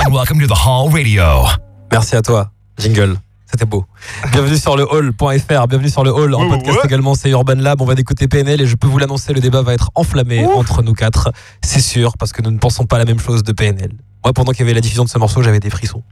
And 0.04 0.14
welcome 0.14 0.38
to 0.38 0.46
the 0.46 0.54
Hall 0.54 0.88
Radio. 0.88 1.46
Merci 1.90 2.14
à 2.14 2.22
toi, 2.22 2.52
Jingle. 2.78 3.16
C'était 3.50 3.64
beau. 3.64 3.86
Bienvenue 4.30 4.56
sur 4.56 4.76
le 4.76 4.84
hall.fr, 4.84 5.66
bienvenue 5.66 5.90
sur 5.90 6.04
le 6.04 6.12
hall 6.12 6.32
en 6.36 6.48
podcast 6.48 6.78
ouais. 6.78 6.84
également, 6.84 7.16
c'est 7.16 7.30
Urban 7.30 7.56
Lab. 7.56 7.82
On 7.82 7.86
va 7.86 7.96
d'écouter 7.96 8.28
PNL 8.28 8.60
et 8.60 8.68
je 8.68 8.76
peux 8.76 8.86
vous 8.86 8.98
l'annoncer, 8.98 9.32
le 9.32 9.40
débat 9.40 9.62
va 9.62 9.74
être 9.74 9.90
enflammé 9.96 10.46
entre 10.46 10.82
nous 10.82 10.92
quatre. 10.92 11.32
C'est 11.64 11.80
sûr, 11.80 12.16
parce 12.16 12.32
que 12.32 12.40
nous 12.40 12.52
ne 12.52 12.58
pensons 12.58 12.84
pas 12.84 12.98
la 12.98 13.04
même 13.04 13.18
chose 13.18 13.42
de 13.42 13.50
PNL. 13.50 13.90
Moi, 14.22 14.32
pendant 14.32 14.52
qu'il 14.52 14.60
y 14.60 14.62
avait 14.62 14.74
la 14.74 14.80
diffusion 14.80 15.02
de 15.02 15.08
ce 15.08 15.18
morceau, 15.18 15.42
j'avais 15.42 15.58
des 15.58 15.70
frissons. 15.70 16.04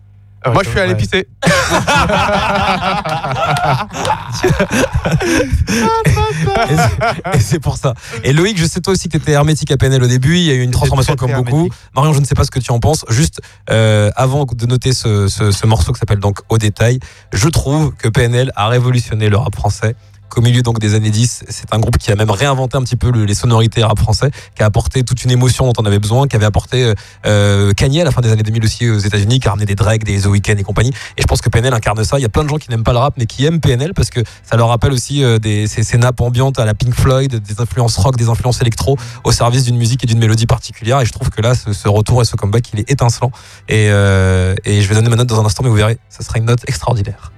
Moi, 0.45 0.63
je 0.65 0.71
suis 0.71 0.81
allé 0.81 0.97
pisser. 0.97 1.29
Et 7.35 7.41
c'est- 7.41 7.59
pour 7.59 7.77
ça. 7.77 7.95
Et 8.25 8.33
Loïc, 8.33 8.57
je 8.59 8.65
sais 8.65 8.81
toi 8.81 8.93
aussi 8.93 9.09
que 9.09 9.17
tu 9.17 9.23
étais 9.23 9.33
hermétique 9.33 9.71
à 9.71 9.77
PNL 9.77 10.03
au 10.03 10.07
début. 10.07 10.37
Il 10.37 10.43
y 10.45 10.51
a 10.51 10.55
eu 10.55 10.63
une 10.63 10.71
transformation 10.71 11.17
comme 11.17 11.31
beaucoup. 11.43 11.69
Marion, 11.95 12.13
je 12.13 12.21
ne 12.21 12.25
sais 12.25 12.35
pas 12.35 12.45
ce 12.45 12.51
que 12.51 12.61
tu 12.61 12.71
en 12.73 12.79
penses. 12.81 13.05
Juste 13.09 13.41
euh, 13.71 14.11
avant 14.17 14.45
de 14.45 14.67
noter 14.67 14.93
ce, 14.93 15.29
ce- 15.29 15.51
ce 15.51 15.67
morceau 15.67 15.93
qui 15.93 15.99
s'appelle 15.99 16.21
donc 16.21 16.41
Au 16.49 16.59
détail, 16.59 17.01
je 17.33 17.49
trouve 17.49 17.93
que 17.95 18.09
PNL 18.09 18.53
a 18.57 18.69
révolutionné 18.69 19.29
le 19.29 19.37
rap 19.37 19.55
français. 19.55 19.97
Qu'au 20.29 20.41
milieu 20.41 20.63
donc 20.63 20.79
des 20.79 20.95
années 20.95 21.11
10, 21.11 21.45
c'est 21.49 21.73
un 21.73 21.79
groupe 21.79 21.99
qui 21.99 22.13
a 22.13 22.17
même 22.17 22.31
réinventé 22.31 22.77
un 22.77 22.83
petit 22.83 22.97
peu 22.97 23.11
le- 23.11 23.25
les 23.25 23.35
sonorités 23.35 23.83
rap 23.83 23.99
français, 23.99 24.31
qui 24.55 24.63
a 24.63 24.67
apporté 24.67 25.03
toute 25.03 25.25
une 25.25 25.31
émotion 25.31 25.67
dont 25.67 25.73
on 25.83 25.87
avait 25.87 25.99
besoin, 25.99 26.27
qui 26.27 26.37
avait 26.37 26.47
apporté 26.47 26.85
euh, 26.85 26.95
euh, 27.27 27.73
à 27.81 28.05
la 28.05 28.11
fin 28.11 28.21
des 28.21 28.31
années 28.31 28.43
2000 28.43 28.65
aussi 28.65 28.89
aux 28.89 28.99
États-Unis, 28.99 29.41
qui 29.41 29.49
a 29.49 29.51
ramené 29.51 29.67
des 29.67 29.75
Drake, 29.75 30.05
des 30.05 30.21
The 30.21 30.27
Weeknd 30.27 30.57
et 30.59 30.63
compagnie. 30.63 30.91
Et 31.17 31.23
je 31.23 31.27
pense 31.27 31.41
que 31.41 31.49
PNL 31.49 31.73
incarne 31.73 32.03
ça. 32.05 32.19
Il 32.19 32.23
y 32.23 32.27
a 32.27 32.29
plein 32.29 32.45
de 32.45 32.49
gens 32.49 32.57
qui 32.57 32.71
n'aiment 32.71 32.85
pas 32.85 32.93
le 32.93 32.99
rap, 32.99 33.15
mais 33.17 33.27
qui 33.27 33.45
aiment 33.45 33.61
PNL 33.61 33.95
parce 33.95 34.11
que 34.11 34.21
ça 34.43 34.57
leur 34.57 34.69
rappelle 34.69 34.93
aussi 34.93 35.25
euh, 35.25 35.39
des, 35.39 35.67
ces, 35.67 35.99
nappes 35.99 36.21
ambiantes 36.21 36.59
à 36.59 36.65
la 36.65 36.75
Pink 36.75 36.95
Floyd, 36.95 37.35
des 37.37 37.61
influences 37.61 37.97
rock, 37.97 38.17
des 38.17 38.29
influences 38.29 38.61
électro 38.61 38.97
au 39.25 39.33
service 39.33 39.65
d'une 39.65 39.77
musique 39.77 40.05
et 40.05 40.07
d'une 40.07 40.19
mélodie 40.19 40.47
particulière. 40.47 41.01
Et 41.01 41.07
je 41.07 41.13
trouve 41.13 41.31
que 41.31 41.41
là, 41.41 41.55
ce, 41.55 41.89
retour 41.89 42.23
et 42.23 42.25
ce 42.25 42.37
comeback, 42.37 42.73
il 42.73 42.81
est 42.81 42.91
étincelant. 42.91 43.31
Et, 43.69 43.89
euh, 43.91 44.55
et 44.65 44.83
je 44.83 44.89
vais 44.89 44.95
donner 44.95 45.09
ma 45.09 45.17
note 45.17 45.29
dans 45.29 45.41
un 45.41 45.45
instant, 45.47 45.63
mais 45.63 45.71
vous 45.71 45.77
verrez, 45.77 45.99
ça 46.09 46.23
sera 46.23 46.39
une 46.39 46.45
note 46.45 46.61
extraordinaire. 46.67 47.33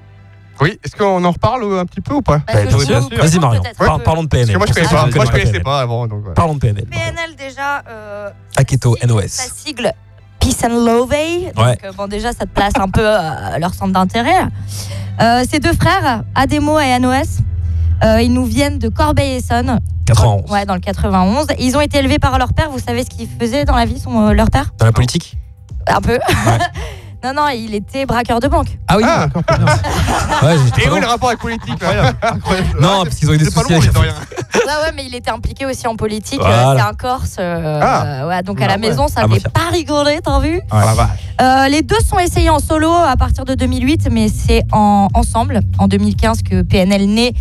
Oui, 0.60 0.78
est-ce 0.84 0.94
qu'on 0.96 1.24
en 1.24 1.30
reparle 1.30 1.62
euh, 1.64 1.80
un 1.80 1.86
petit 1.86 2.00
peu 2.00 2.14
ou 2.14 2.22
pas? 2.22 2.40
Est-ce 2.48 2.62
que 2.62 2.68
bien 2.68 2.78
je 2.78 2.84
sûr. 2.84 3.08
peux 3.08 3.16
Vas-y 3.16 3.38
Marion, 3.38 3.62
peut-être 3.62 3.78
Par- 3.78 3.94
un 3.94 3.98
peu 3.98 4.04
parlons 4.04 4.22
de 4.24 4.28
Parce 4.28 4.42
PNL. 4.42 4.52
que 4.54 4.58
moi 4.58 4.66
je 4.66 4.72
Pour 4.72 4.74
connais 4.82 4.88
ceux 4.88 4.96
pas, 4.96 5.08
qui 5.10 5.16
moi 5.16 5.24
je 5.24 5.30
connaissent 5.30 5.44
connaissais 5.46 5.62
pas 5.64 5.80
avant. 5.80 6.06
Donc. 6.06 6.34
Parlons 6.34 6.54
de 6.54 6.58
PNL. 6.58 6.84
PNL 6.86 7.36
déjà. 7.36 7.82
euh, 7.88 8.30
Aketo 8.56 8.96
sa 9.00 9.06
sigle- 9.06 9.12
NOS. 9.12 9.28
Sa 9.28 9.54
sigle 9.54 9.92
Peace 10.38 10.64
and 10.64 10.84
Love. 10.84 11.08
Donc 11.54 11.64
Ouais. 11.66 11.78
euh, 11.84 11.92
bon 11.96 12.06
déjà 12.08 12.32
ça 12.32 12.44
te 12.46 12.50
place 12.50 12.72
un 12.78 12.88
peu 12.88 13.06
à 13.08 13.58
leur 13.58 13.74
centre 13.74 13.92
d'intérêt. 13.92 14.42
Euh, 15.20 15.44
ces 15.50 15.60
deux 15.60 15.72
frères, 15.74 16.24
Ademo 16.34 16.78
et 16.78 16.98
NOS, 16.98 17.40
euh, 18.04 18.22
ils 18.22 18.32
nous 18.32 18.44
viennent 18.46 18.78
de 18.78 18.88
Corbeil-Essonnes. 18.88 19.80
91. 20.06 20.50
Ouais, 20.50 20.64
dans 20.66 20.74
le 20.74 20.80
91. 20.80 21.46
Ils 21.58 21.76
ont 21.76 21.80
été 21.80 21.98
élevés 21.98 22.18
par 22.18 22.36
leur 22.38 22.52
père. 22.52 22.70
Vous 22.70 22.78
savez 22.80 23.04
ce 23.04 23.10
qu'ils 23.10 23.28
faisaient 23.28 23.64
dans 23.64 23.76
la 23.76 23.84
vie, 23.84 24.00
son, 24.00 24.28
euh, 24.28 24.32
leur 24.32 24.50
père? 24.50 24.72
Dans 24.78 24.86
la 24.86 24.92
politique? 24.92 25.36
Un 25.86 26.00
peu. 26.00 26.18
non, 27.22 27.32
non, 27.34 27.48
il 27.48 27.74
était 27.74 28.06
braqueur 28.06 28.40
de 28.40 28.48
banque. 28.48 28.78
Ah 28.88 28.96
oui, 28.96 29.02
Ah. 29.06 29.26
Ouais, 30.42 30.56
Et 30.78 30.88
pas 30.88 30.94
où 30.94 31.00
le 31.00 31.06
rapport 31.06 31.28
avec 31.28 31.40
politique 31.40 31.80
là 31.82 32.12
Non, 32.80 33.02
parce 33.04 33.16
qu'ils 33.16 33.28
ont 33.30 33.34
eu 33.34 33.38
des 33.38 33.44
C'est 33.44 33.54
pas 33.54 33.60
soucis 33.60 33.72
loin, 33.74 33.80
avec 33.82 33.92
de 33.92 33.98
rien. 33.98 34.14
Ouais, 34.54 34.84
ouais, 34.86 34.92
mais 34.96 35.04
il 35.06 35.14
était 35.14 35.30
impliqué 35.30 35.66
aussi 35.66 35.86
en 35.86 35.96
politique. 35.96 36.40
Voilà. 36.40 36.70
Euh, 36.70 36.74
C'est 36.76 36.82
un 36.82 36.94
Corse. 36.94 37.36
euh, 37.38 37.80
Ah. 37.82 38.26
ouais, 38.26 38.42
donc 38.42 38.60
à 38.60 38.64
Ah 38.64 38.68
la 38.68 38.74
ouais. 38.74 38.80
maison, 38.80 39.06
ça 39.08 39.20
Ah, 39.22 39.26
ne 39.26 39.28
bah, 39.28 39.36
fait 39.42 39.48
pas 39.50 39.68
rigoler, 39.70 40.20
t'as 40.24 40.40
vu 40.40 40.60
Ah. 40.70 40.94
Euh, 41.42 41.68
les 41.68 41.82
deux 41.82 42.00
sont 42.00 42.18
essayés 42.18 42.50
en 42.50 42.58
solo 42.58 42.90
à 42.90 43.16
partir 43.16 43.44
de 43.44 43.54
2008, 43.54 44.08
mais 44.10 44.28
c'est 44.28 44.62
en, 44.72 45.08
ensemble, 45.14 45.60
en 45.78 45.88
2015, 45.88 46.42
que 46.42 46.62
PNL 46.62 47.06
naît 47.06 47.32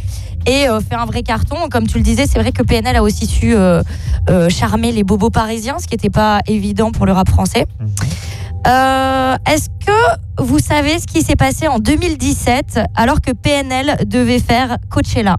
et 0.46 0.68
euh, 0.70 0.80
fait 0.82 0.96
un 0.96 1.06
vrai 1.06 1.22
carton. 1.24 1.56
Comme 1.70 1.86
tu 1.88 1.98
le 1.98 2.04
disais, 2.04 2.26
c'est 2.26 2.40
vrai 2.40 2.52
que 2.52 2.64
PNL 2.64 2.96
a 2.96 3.04
aussi 3.04 3.26
su 3.28 3.54
euh, 3.56 3.82
euh, 4.30 4.50
charmer 4.50 4.92
les 4.92 5.04
bobos 5.04 5.30
parisiens, 5.30 5.78
ce 5.80 5.86
qui 5.88 5.94
n'était 5.96 6.10
pas 6.10 6.40
évident 6.48 6.92
pour 6.92 7.06
le 7.06 7.12
rap 7.14 7.30
français. 7.30 7.66
Euh, 8.68 9.36
Est-ce 9.48 9.70
que 9.70 10.44
vous 10.44 10.60
savez 10.60 11.00
ce 11.00 11.08
qui 11.08 11.22
s'est 11.22 11.36
passé 11.36 11.68
en 11.68 11.80
2017 11.80 12.80
alors 12.96 13.22
que 13.22 13.32
PNL 13.32 14.06
devait 14.06 14.40
faire 14.40 14.78
Coachella? 14.90 15.38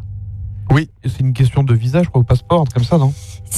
C'est 1.04 1.20
une 1.20 1.32
question 1.32 1.62
de 1.64 1.74
visa, 1.74 2.02
je 2.02 2.08
crois, 2.08 2.20
au 2.20 2.24
passeport, 2.24 2.64
comme 2.72 2.84
ça, 2.84 2.96
non? 2.98 3.12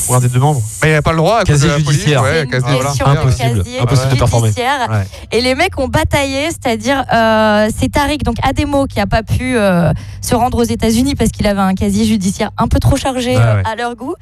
Pour 0.07 0.17
un 0.17 0.21
des 0.21 0.29
deux 0.29 0.39
membres. 0.41 0.63
Mais 0.83 0.89
il 0.89 0.93
n'y 0.93 0.97
a 0.97 1.03
pas 1.03 1.11
le 1.13 1.19
droit 1.19 1.37
à 1.37 1.41
cause 1.41 1.49
Quasi 1.49 1.65
de 1.65 1.69
la 1.69 1.75
police, 1.75 1.91
judiciaire. 1.91 2.23
Ouais, 2.23 2.45
une 2.45 2.59
voilà. 2.61 2.91
Impossible. 3.05 3.63
Impossible 3.81 4.13
de 4.13 4.17
performer. 4.19 4.49
judiciaire. 4.49 4.89
Ouais. 4.91 5.07
Et 5.31 5.41
les 5.43 5.55
mecs 5.55 5.79
ont 5.79 5.89
bataillé, 5.89 6.49
c'est-à-dire 6.51 7.05
euh, 7.13 7.69
c'est 7.79 7.91
Tariq, 7.93 8.25
donc 8.25 8.37
Ademo, 8.43 8.87
qui 8.87 9.01
a 9.01 9.07
pas 9.07 9.23
pu 9.23 9.57
euh, 9.57 9.93
se 10.23 10.35
rendre 10.35 10.59
aux 10.59 10.63
États-Unis 10.65 11.15
parce 11.15 11.31
qu'il 11.31 11.47
avait 11.47 11.61
un 11.61 11.75
casier 11.75 12.05
judiciaire 12.07 12.51
un 12.59 12.69
peu 12.69 12.79
trop 12.79 12.97
chargé 12.97 13.37
Ouais, 13.37 13.43
euh, 13.43 13.57
ouais. 13.57 13.63
à 13.71 13.77
leur 13.77 13.95
goût. 13.95 14.15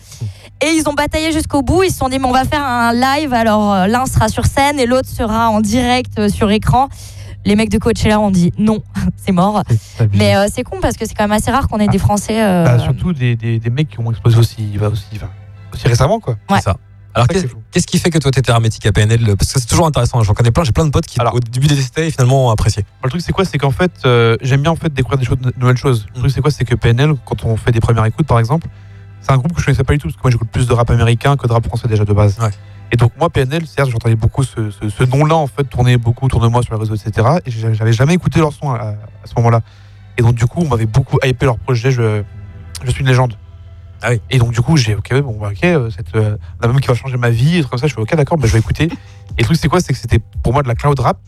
Et 0.62 0.70
ils 0.76 0.88
ont 0.88 0.92
bataillé 0.94 1.32
jusqu'au 1.32 1.62
bout. 1.62 1.84
Ils 1.84 1.90
se 1.92 1.98
sont 1.98 2.08
dit, 2.08 2.18
mais 2.18 2.26
on 2.26 2.32
va 2.32 2.44
faire 2.44 2.64
un 2.64 2.92
live. 2.92 3.32
Alors 3.32 3.72
euh, 3.72 3.86
l'un 3.86 4.06
sera 4.06 4.28
sur 4.28 4.46
scène 4.46 4.78
et 4.80 4.86
l'autre 4.86 5.08
sera 5.08 5.48
en 5.50 5.60
direct 5.60 6.18
euh, 6.18 6.28
sur 6.28 6.50
écran. 6.50 6.88
Les 7.46 7.56
mecs 7.56 7.70
de 7.70 7.78
Coachella 7.78 8.20
ont 8.20 8.30
dit 8.30 8.52
non, 8.58 8.82
c'est 9.24 9.32
mort. 9.32 9.62
Mais 10.12 10.36
euh, 10.36 10.46
c'est 10.52 10.62
con 10.62 10.76
parce 10.82 10.96
que 10.98 11.06
c'est 11.06 11.14
quand 11.14 11.24
même 11.24 11.32
assez 11.32 11.50
rare 11.50 11.68
qu'on 11.68 11.78
ait 11.78 11.88
des 11.88 11.96
Français. 11.98 12.42
euh, 12.42 12.64
Bah, 12.64 12.78
surtout 12.78 13.12
des, 13.14 13.34
des, 13.36 13.58
des 13.58 13.70
mecs 13.70 13.88
qui 13.88 14.00
ont 14.00 14.10
explosé 14.10 14.36
aussi, 14.36 14.76
va 14.76 14.88
aussi, 14.88 15.06
enfin, 15.14 15.30
aussi 15.72 15.88
récemment, 15.88 16.20
quoi. 16.20 16.36
Ouais. 16.48 16.56
C'est 16.58 16.64
ça. 16.64 16.76
Alors, 17.12 17.26
C'est 17.32 17.48
qui 17.48 17.54
qu'est-ce 17.72 17.86
qui 17.88 17.98
fait 17.98 18.10
que 18.10 18.18
toi, 18.18 18.30
t'étais 18.30 18.52
hermétique 18.52 18.86
à 18.86 18.92
PNL 18.92 19.34
Parce 19.36 19.52
que 19.52 19.58
c'est 19.60 19.66
toujours 19.66 19.86
intéressant. 19.86 20.22
J'en 20.22 20.32
connais 20.32 20.52
plein. 20.52 20.62
J'ai 20.62 20.70
plein 20.70 20.84
de 20.84 20.90
potes 20.90 21.06
qui, 21.06 21.18
Alors. 21.20 21.34
au 21.34 21.40
début, 21.40 21.66
détestaient 21.66 22.06
et 22.06 22.10
finalement 22.12 22.46
ont 22.46 22.50
apprécié. 22.50 22.84
Le 23.02 23.10
truc, 23.10 23.20
c'est 23.20 23.32
quoi? 23.32 23.44
C'est 23.44 23.58
qu'en 23.58 23.72
fait, 23.72 23.90
euh, 24.04 24.36
j'aime 24.42 24.62
bien 24.62 24.70
en 24.70 24.76
fait 24.76 24.92
découvrir 24.94 25.18
des 25.18 25.24
choses, 25.24 25.38
de 25.38 25.52
nouvelles 25.58 25.76
choses. 25.76 26.06
Le 26.14 26.18
Mm. 26.18 26.22
truc, 26.22 26.32
c'est 26.32 26.40
quoi? 26.40 26.50
C'est 26.52 26.64
que 26.64 26.76
PNL, 26.76 27.14
quand 27.24 27.44
on 27.44 27.56
fait 27.56 27.72
des 27.72 27.80
premières 27.80 28.04
écoutes, 28.04 28.28
par 28.28 28.38
exemple, 28.38 28.68
c'est 29.22 29.32
un 29.32 29.38
groupe 29.38 29.52
que 29.52 29.60
je 29.60 29.66
connaissais 29.66 29.82
pas 29.82 29.92
du 29.92 29.98
tout, 29.98 30.06
parce 30.06 30.16
que 30.16 30.22
moi, 30.22 30.30
j'écoute 30.30 30.50
plus 30.52 30.68
de 30.68 30.72
rap 30.72 30.88
américain 30.88 31.36
que 31.36 31.48
de 31.48 31.52
rap 31.52 31.66
français 31.66 31.88
déjà 31.88 32.04
de 32.04 32.12
base. 32.12 32.38
Ouais. 32.38 32.50
Et 32.92 32.96
donc, 32.96 33.10
moi, 33.18 33.28
PNL, 33.28 33.66
certes, 33.66 33.90
j'entendais 33.90 34.14
beaucoup 34.14 34.44
ce, 34.44 34.70
ce, 34.70 34.88
ce 34.88 35.04
nom-là, 35.04 35.34
en 35.34 35.46
fait, 35.48 35.64
tourner 35.64 35.96
beaucoup 35.96 36.26
autour 36.26 36.40
de 36.40 36.46
moi 36.46 36.62
sur 36.62 36.74
les 36.74 36.80
réseaux, 36.80 36.94
etc. 36.94 37.26
Et 37.44 37.50
j'avais 37.50 37.74
j'avais 37.74 37.92
jamais 37.92 38.14
écouté 38.14 38.38
leur 38.38 38.52
son 38.52 38.70
à, 38.70 38.78
à 38.78 38.94
ce 39.26 39.32
moment-là. 39.38 39.60
Et 40.16 40.22
donc, 40.22 40.36
du 40.36 40.46
coup, 40.46 40.60
on 40.62 40.68
m'avait 40.68 40.86
beaucoup 40.86 41.18
hypé 41.24 41.44
leur 41.46 41.58
projet, 41.58 41.90
je, 41.90 42.22
je 42.84 42.90
suis 42.92 43.00
une 43.00 43.08
légende. 43.08 43.34
Ah 44.02 44.10
oui. 44.12 44.20
Et 44.30 44.38
donc, 44.38 44.52
du 44.52 44.60
coup, 44.62 44.76
j'ai, 44.76 44.94
ok, 44.94 45.20
bon, 45.22 45.36
bah, 45.40 45.48
ok, 45.52 45.64
euh, 45.64 45.90
cette, 45.90 46.14
euh, 46.14 46.36
la 46.60 46.68
même 46.68 46.80
qui 46.80 46.88
va 46.88 46.94
changer 46.94 47.16
ma 47.16 47.30
vie, 47.30 47.56
et 47.56 47.60
trucs 47.60 47.70
comme 47.70 47.78
ça, 47.78 47.86
je 47.86 47.94
fais, 47.94 48.00
ok, 48.00 48.14
d'accord, 48.16 48.38
bah, 48.38 48.46
je 48.46 48.52
vais 48.52 48.58
écouter. 48.58 48.84
Et 48.84 49.40
le 49.40 49.44
truc, 49.44 49.56
c'est 49.60 49.68
quoi? 49.68 49.80
C'est 49.80 49.92
que 49.92 49.98
c'était 49.98 50.20
pour 50.42 50.52
moi 50.52 50.62
de 50.62 50.68
la 50.68 50.74
cloud 50.74 50.98
rap 51.00 51.18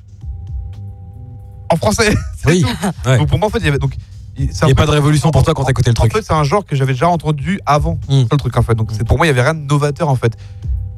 en 1.70 1.77
français. 1.77 2.14
C'est 2.37 2.49
Oui. 2.49 2.62
tout. 2.62 2.68
Ouais. 3.09 3.18
Donc 3.18 3.29
pour 3.29 3.39
moi, 3.39 3.49
en 3.49 3.51
fait, 3.51 3.59
il 3.59 3.64
y 3.66 3.68
avait 3.68 3.79
donc. 3.79 3.95
Il 4.39 4.47
n'y 4.47 4.73
a 4.73 4.75
pas 4.75 4.87
de 4.87 4.91
révolution 4.91 5.31
pour 5.31 5.43
toi 5.43 5.53
quand 5.53 5.64
t'écoutais 5.64 5.91
le 5.91 5.95
En 5.99 6.01
truc. 6.01 6.12
fait, 6.14 6.23
c'est 6.23 6.33
un 6.33 6.43
genre 6.43 6.64
que 6.64 6.75
j'avais 6.75 6.95
déjà 6.95 7.07
entendu 7.09 7.61
avant. 7.66 7.99
Mm. 8.09 8.23
Ça 8.23 8.29
le 8.33 8.37
truc 8.39 8.57
en 8.57 8.62
fait. 8.62 8.75
Donc 8.75 8.89
c'est 8.93 9.05
pour 9.07 9.18
moi, 9.18 9.27
il 9.27 9.29
y 9.29 9.31
avait 9.31 9.43
rien 9.43 9.53
de 9.53 9.61
novateur 9.61 10.09
en 10.09 10.16
fait. 10.16 10.37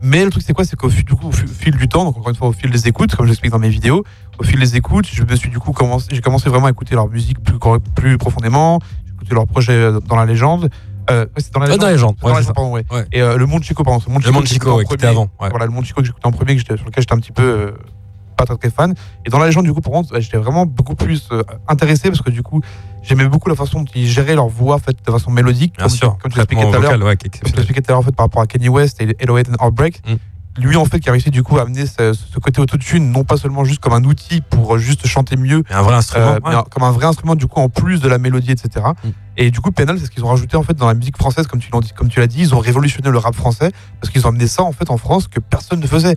Mais 0.03 0.25
le 0.25 0.31
truc, 0.31 0.45
c'est 0.47 0.53
quoi? 0.53 0.65
C'est 0.65 0.77
qu'au 0.77 0.89
fil, 0.89 1.05
du 1.05 1.15
coup, 1.17 1.29
au 1.29 1.33
fil- 1.33 1.75
du 1.77 1.89
temps, 1.89 2.05
donc 2.05 2.17
encore 2.17 2.29
une 2.31 2.37
fois, 2.37 2.47
au 2.49 2.53
fil 2.53 2.71
des 2.71 2.87
écoutes, 2.87 3.15
comme 3.17 3.27
j'explique 3.27 3.51
dans 3.51 3.59
mes 3.59 3.71
vidéos, 3.71 4.05
au 4.39 4.45
fil 4.45 4.61
des 4.61 4.77
écoutes, 4.77 5.09
je 5.13 5.25
me 5.25 5.35
suis 5.35 5.49
du 5.51 5.59
coup 5.59 5.73
commencé, 5.73 6.07
j'ai 6.13 6.21
commencé 6.21 6.49
vraiment 6.49 6.67
à 6.67 6.71
écouter 6.71 6.95
leur 6.95 7.09
musique 7.09 7.41
plus, 7.43 7.57
plus 7.97 8.19
profondément. 8.19 8.79
J'ai 9.07 9.15
écouté 9.15 9.35
leur 9.35 9.47
projet 9.49 9.73
euh, 9.73 9.99
dans 10.01 10.17
la 10.17 10.27
légende. 10.27 10.71
Euh, 11.11 11.27
c'est 11.37 11.53
dans 11.53 11.61
la 11.61 11.67
légende. 11.67 11.81
dans 11.81 11.87
la 11.87 11.93
légende, 11.93 12.17
C'est 12.19 12.25
ouais, 12.27 12.31
dans 12.33 12.37
la 12.39 12.43
c'est 12.43 12.49
légende, 12.49 12.55
pardon, 12.55 12.73
ouais. 12.73 12.85
Ouais. 12.91 13.05
Et 13.13 13.21
euh, 13.23 13.37
le 13.37 13.47
Monde 13.47 13.63
Chico, 13.63 13.83
pardon. 13.83 14.01
Le 14.07 14.33
Monde 14.33 14.43
que 14.43 14.49
Chico, 14.49 14.71
en 14.71 14.77
ouais, 14.77 14.85
qui 14.85 14.95
était 14.95 15.07
premier. 15.07 15.19
avant. 15.19 15.29
Voilà, 15.39 15.67
le 15.67 15.71
Monde 15.73 15.85
Chico 15.85 16.01
que 16.01 16.07
j'écoutais 16.07 16.27
en 16.27 16.33
premier, 16.33 16.57
que 16.57 16.63
sur 16.63 16.73
lequel 16.73 17.03
j'étais 17.03 17.13
un 17.15 17.19
petit 17.19 17.33
peu 17.33 17.43
euh, 17.43 17.73
pas 18.37 18.47
très, 18.47 18.57
très 18.57 18.71
fan. 18.71 18.95
Et 19.27 19.31
dans 19.31 19.39
la 19.39 19.47
légende, 19.47 19.65
du 19.65 19.73
coup, 19.73 19.81
pour 19.81 19.93
contre, 19.93 20.13
ouais, 20.15 20.21
j'étais 20.21 20.39
vraiment 20.39 20.67
beaucoup 20.67 20.95
plus 20.95 21.29
euh, 21.33 21.43
intéressé 21.69 22.09
parce 22.09 22.23
que 22.23 22.31
du 22.31 22.43
coup, 22.43 22.61
j'aimais 23.03 23.29
beaucoup 23.29 23.49
la 23.49 23.55
façon 23.55 23.83
dont 23.83 23.91
ils 23.95 24.09
géraient 24.09 24.35
leur 24.35 24.49
voix 24.49 24.77
en 24.77 24.79
fait, 24.79 24.97
de 25.05 25.11
façon 25.13 25.31
mélodique. 25.31 25.75
Bien 25.77 25.87
comme, 25.87 25.95
sûr. 25.97 26.19
comme 26.21 26.33
tu 26.33 26.39
l'expliquais 26.39 26.71
tout 26.71 26.77
à 26.77 26.97
l'heure. 26.97 27.17
qui 27.17 27.31
Comme 27.31 27.51
tu 27.51 27.57
l'expliquais 27.57 27.83
tout 27.83 27.91
à 27.91 27.93
l'heure 27.93 28.01
en 28.01 28.05
fait, 28.05 28.17
par 28.17 28.27
rapport 28.27 28.43
à 28.43 28.47
Kanye 28.47 28.69
West 28.69 29.01
et 29.01 29.15
Hello 29.19 29.39
and 29.39 29.43
Heartbreak. 29.61 30.03
Mm. 30.09 30.15
Lui, 30.57 30.77
en 30.77 30.85
fait, 30.85 31.01
qui 31.01 31.09
a 31.09 31.13
réussi 31.13 31.31
du 31.31 31.43
coup 31.43 31.59
à 31.59 31.63
amener 31.63 31.85
ce, 31.87 32.13
ce 32.13 32.39
côté 32.39 32.61
autotune, 32.61 33.11
non 33.11 33.25
pas 33.25 33.37
seulement 33.37 33.65
juste 33.65 33.81
comme 33.81 33.93
un 33.93 34.05
outil 34.05 34.41
pour 34.41 34.75
euh, 34.75 34.79
juste 34.79 35.05
chanter 35.07 35.37
mieux, 35.37 35.65
Mais 35.69 35.75
un 35.75 35.83
vrai 35.83 35.97
instrument. 35.97 36.27
euh, 36.27 36.35
ouais. 36.35 36.41
mais 36.47 36.55
un- 36.55 36.63
comme 36.63 36.85
un 36.85 36.93
vrai 36.93 37.07
instrument 37.07 37.35
du 37.35 37.47
coup 37.49 37.59
en 37.61 37.69
plus 37.69 38.01
de 38.01 38.09
la 38.09 38.19
mélodie 38.19 38.53
etc 38.53 38.87
Mm. 39.05 39.09
et 39.37 39.51
du 39.51 39.61
coup 39.61 39.73
PNL 39.73 39.99
c'est 39.99 40.07
ce 40.07 40.11
qu'ils 40.13 40.25
ont 40.25 40.29
rajouté 40.29 40.57
en 40.57 40.63
fait 40.63 40.75
dans 40.75 40.87
la 40.87 40.95
musique 40.95 41.17
française 41.17 41.47
comme 41.49 41.59
tu 41.61 41.71
l'as 41.73 41.81
dit 41.81 41.93
comme 41.93 42.09
tu 42.09 42.21
l'as 42.21 42.27
dit 42.29 42.39
ils 42.41 42.55
ont 42.55 42.61
révolutionné 42.61 43.11
le 43.11 43.19
rap 43.19 43.35
français 43.35 43.73
parce 44.01 44.13
qu'ils 44.13 44.25
ont 44.27 44.29
amené 44.29 44.47
ça 44.47 44.63
en 44.63 44.71
fait 44.73 44.91
en 44.91 44.97
France 44.97 45.27
que 45.27 45.41
personne 45.41 45.81
ne 45.81 45.87
faisait 45.89 46.15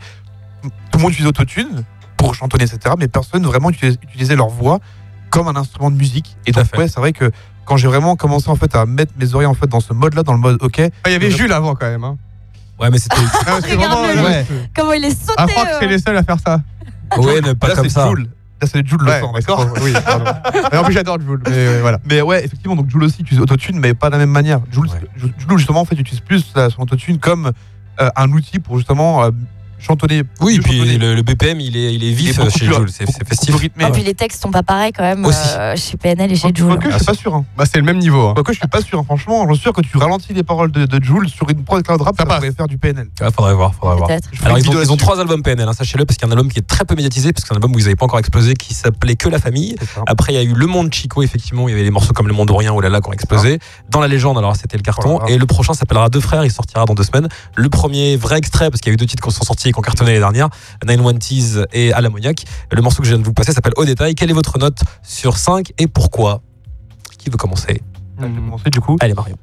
tout 0.61 0.97
le 0.97 0.99
monde 1.01 1.11
utilisait 1.11 1.29
autotune 1.29 1.83
pour 2.17 2.35
chantonner 2.35 2.65
etc 2.65 2.93
mais 2.99 3.07
personne 3.07 3.43
vraiment 3.43 3.71
utilisait, 3.71 4.35
leur 4.35 4.49
voix 4.49 4.79
comme 5.31 5.47
un 5.47 5.55
instrument 5.55 5.89
de 5.91 5.95
musique 5.95 6.37
et 6.45 6.51
donc 6.51 6.65
fait. 6.65 6.77
ouais 6.77 6.87
c'est 6.87 6.99
vrai 6.99 7.11
que 7.13 7.31
quand 7.65 7.75
j'ai 7.77 7.87
vraiment 7.87 8.15
commencé 8.15 8.49
en 8.49 8.55
fait 8.55 8.75
à 8.75 8.85
mettre 8.85 9.13
mes 9.17 9.33
oreilles 9.33 9.47
en 9.47 9.53
fait 9.55 9.67
dans 9.67 9.79
ce 9.81 9.93
mode 9.93 10.13
là 10.13 10.21
dans 10.23 10.33
le 10.33 10.39
mode 10.39 10.57
ok 10.61 10.79
Ah, 11.03 11.09
Il 11.09 11.13
y 11.13 11.15
avait 11.15 11.31
Jules 11.31 11.51
avant 11.51 11.73
quand 11.75 11.87
même. 11.89 12.03
Hein. 12.03 12.17
Ouais, 12.79 12.89
mais 12.91 12.97
c'était. 12.99 13.15
Vraiment, 13.45 14.01
Regarde-le, 14.01 14.23
ouais. 14.23 14.45
Comment 14.75 14.93
il 14.93 15.05
est 15.05 15.09
sauté 15.11 15.33
Ah, 15.37 15.45
je 15.47 15.53
crois 15.53 15.65
que 15.65 15.69
euh. 15.71 15.77
c'est 15.79 15.87
les 15.87 15.99
seuls 15.99 16.17
à 16.17 16.23
faire 16.23 16.37
ça. 16.45 16.61
Ouais, 17.17 17.41
mais 17.41 17.55
pas 17.55 17.69
là 17.69 17.75
comme 17.75 17.83
c'est 17.85 17.89
ça. 17.89 18.09
Jules 18.09 18.27
là 18.61 18.67
c'est 18.71 18.85
Jules 18.87 18.97
le 19.01 19.07
Ouais, 19.07 19.19
sang 19.21 19.31
d'accord 19.33 19.67
Oui, 19.81 19.93
pardon. 20.03 20.25
Mais 20.71 20.77
en 20.79 20.83
plus, 20.83 20.93
j'adore 20.93 21.19
Jules. 21.21 21.41
Mais 21.45 21.51
euh, 21.55 21.79
voilà. 21.81 21.99
Mais 22.09 22.21
ouais, 22.21 22.43
effectivement, 22.43 22.75
donc 22.75 22.89
Jules 22.89 23.03
aussi 23.03 23.21
utilise 23.21 23.39
autotune, 23.39 23.79
mais 23.79 23.93
pas 23.93 24.07
de 24.07 24.13
la 24.13 24.17
même 24.17 24.31
manière. 24.31 24.61
Jules, 24.71 24.87
Ouais. 24.89 24.99
Jules, 25.15 25.57
justement, 25.57 25.81
en 25.81 25.85
fait, 25.85 25.95
utilise 25.95 26.21
plus 26.21 26.53
euh, 26.57 26.69
son 26.69 26.81
autotune 26.81 27.19
comme 27.19 27.51
euh, 28.01 28.09
un 28.15 28.31
outil 28.31 28.57
pour 28.59 28.77
justement 28.77 29.23
euh, 29.23 29.29
chantonner. 29.79 30.23
Oui, 30.41 30.55
mieux 30.57 30.61
puis 30.63 30.97
le, 30.97 31.15
le 31.15 31.21
BPM, 31.21 31.59
il 31.59 31.75
est, 31.77 31.93
il 31.93 32.03
est 32.03 32.07
Il 32.07 32.09
est 32.09 32.13
vif 32.13 32.49
chez 32.49 32.65
Jules. 32.65 32.87
C'est 32.89 33.05
festif. 33.27 33.55
rythmé. 33.55 33.85
Et 33.85 33.91
puis 33.91 34.03
les 34.03 34.13
textes 34.13 34.41
sont 34.41 34.51
pas 34.51 34.63
pareils 34.63 34.91
quand 34.91 35.03
même 35.03 35.25
Aussi. 35.25 35.39
euh, 35.57 35.75
chez 35.75 35.97
PNL 35.97 36.31
et 36.31 36.35
chez 36.35 36.49
Jules. 36.53 36.67
Quoique, 36.67 36.89
je 36.91 36.95
suis 36.97 37.05
pas 37.05 37.13
sûr. 37.13 37.33
Hein. 37.35 37.45
Bah, 37.57 37.65
c'est 37.71 37.77
le 37.77 37.83
même 37.83 37.97
niveau. 37.99 38.29
hein. 38.29 38.33
Quoique, 38.35 38.53
je 38.53 38.59
suis 38.59 38.67
pas 38.67 38.81
sûr. 38.81 38.99
hein. 38.99 39.03
Franchement, 39.05 39.47
je 39.49 39.53
suis 39.53 39.61
sûr 39.63 39.73
que 39.73 39.81
tu 39.81 39.97
ralentis 39.97 40.33
les 40.33 40.43
paroles 40.43 40.71
de, 40.71 40.85
de 40.85 41.03
Jules 41.03 41.29
sur 41.29 41.49
une 41.49 41.63
prod 41.63 41.83
cloud 41.83 42.01
rap, 42.01 42.15
Ça 42.17 42.25
ça, 42.25 42.35
pourrait 42.35 42.51
faire 42.51 42.67
du 42.67 42.77
PNL. 42.77 43.07
Ah, 43.21 43.29
faudrait 43.31 43.53
voir, 43.53 43.73
faudrait 43.75 43.97
voir. 43.97 44.09
Alors 44.43 44.57
ils 44.57 44.69
ont, 44.69 44.81
ils 44.81 44.91
ont 44.91 44.97
trois 44.97 45.19
albums 45.19 45.43
PNL, 45.43 45.67
hein, 45.67 45.73
sachez-le, 45.73 46.05
parce 46.05 46.17
qu'il 46.17 46.27
y 46.27 46.31
a 46.31 46.33
un 46.33 46.37
album 46.37 46.51
qui 46.51 46.59
est 46.59 46.67
très 46.67 46.85
peu 46.85 46.95
médiatisé, 46.95 47.31
parce 47.33 47.43
que 47.43 47.47
c'est 47.49 47.53
un 47.53 47.57
album 47.57 47.73
où 47.75 47.79
ils 47.79 47.83
n'avaient 47.83 47.95
pas 47.95 48.05
encore 48.05 48.19
explosé, 48.19 48.55
qui 48.55 48.73
s'appelait 48.73 49.15
Que 49.15 49.29
la 49.29 49.39
famille. 49.39 49.75
Après, 50.07 50.33
il 50.33 50.35
y 50.35 50.39
a 50.39 50.43
eu 50.43 50.53
Le 50.53 50.65
Monde 50.67 50.93
Chico, 50.93 51.21
effectivement, 51.23 51.67
il 51.67 51.71
y 51.71 51.73
avait 51.75 51.83
des 51.83 51.91
morceaux 51.91 52.13
comme 52.13 52.27
Le 52.27 52.33
Monde 52.33 52.51
Rien 52.51 52.73
ou 52.73 52.81
Lala 52.81 53.01
qui 53.01 53.09
ont 53.09 53.13
explosé. 53.13 53.59
Dans 53.89 53.99
la 53.99 54.07
légende, 54.07 54.37
alors 54.37 54.55
c'était 54.55 54.77
le 54.77 54.83
carton. 54.83 55.17
Oh 55.21 55.25
là. 55.25 55.31
Et 55.33 55.37
le 55.37 55.45
prochain 55.45 55.73
s'appellera 55.73 56.09
Deux 56.09 56.19
Frères, 56.21 56.43
il 56.45 56.51
sortira 56.51 56.85
dans 56.85 56.93
deux 56.95 57.03
semaines. 57.03 57.27
Le 57.55 57.69
premier 57.69 58.15
vrai 58.17 58.37
extrait, 58.37 58.69
parce 58.69 58.81
qu'il 58.81 58.89
y 58.89 58.93
a 58.93 58.95
eu 58.95 58.97
deux 58.97 59.05
titres 59.05 59.25
qui 59.27 59.33
sont 59.33 59.43
sortis 59.43 59.66
aussi 59.67 59.73
qui 59.73 59.79
ont 59.79 59.81
cartonné 59.81 60.11
l'année 60.11 60.19
dernière. 60.19 60.49
Nine 60.87 61.01
One 61.01 61.19
et 61.73 61.93
À 61.93 62.01
l'ammoniac. 62.01 62.43
Le 62.71 62.81
morceau 62.81 63.01
que 63.01 63.05
je 63.05 63.11
viens 63.13 63.19
de 63.19 63.25
vous 63.25 63.33
passer 63.33 63.51
s'appelle 63.51 63.73
Au 63.77 63.85
détail. 63.85 64.15
Quelle 64.15 64.29
est 64.29 64.33
votre 64.33 64.57
note 64.57 64.79
sur 65.03 65.37
5 65.37 65.73
et 65.77 65.87
pourquoi? 65.87 66.41
Qui 67.17 67.29
veut 67.29 67.37
commencer? 67.37 67.81
Je 68.19 68.25
vais 68.25 68.33
commencer 68.33 68.69
du 68.69 68.79
coup. 68.79 68.97
Allez, 68.99 69.13
Marion. 69.13 69.37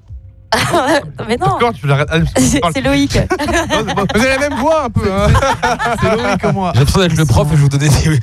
Mais 1.29 1.37
non, 1.37 1.59
c'est 2.73 2.81
Loïc. 2.81 3.19
Vous 4.15 4.21
avez 4.21 4.29
la 4.29 4.39
même 4.39 4.55
voix 4.55 4.85
un 4.85 4.91
peu. 4.91 5.13
Hein. 5.13 5.27
C'est 6.01 6.17
Loïc 6.17 6.41
comme 6.41 6.55
moi. 6.55 6.71
J'ai 6.75 6.81
l'impression 6.81 7.01
d'être 7.01 7.17
le 7.17 7.25
prof 7.25 7.53
et 7.53 7.57
je 7.57 7.63
vous 7.63 7.69
donnais 7.69 7.89
des. 7.89 8.21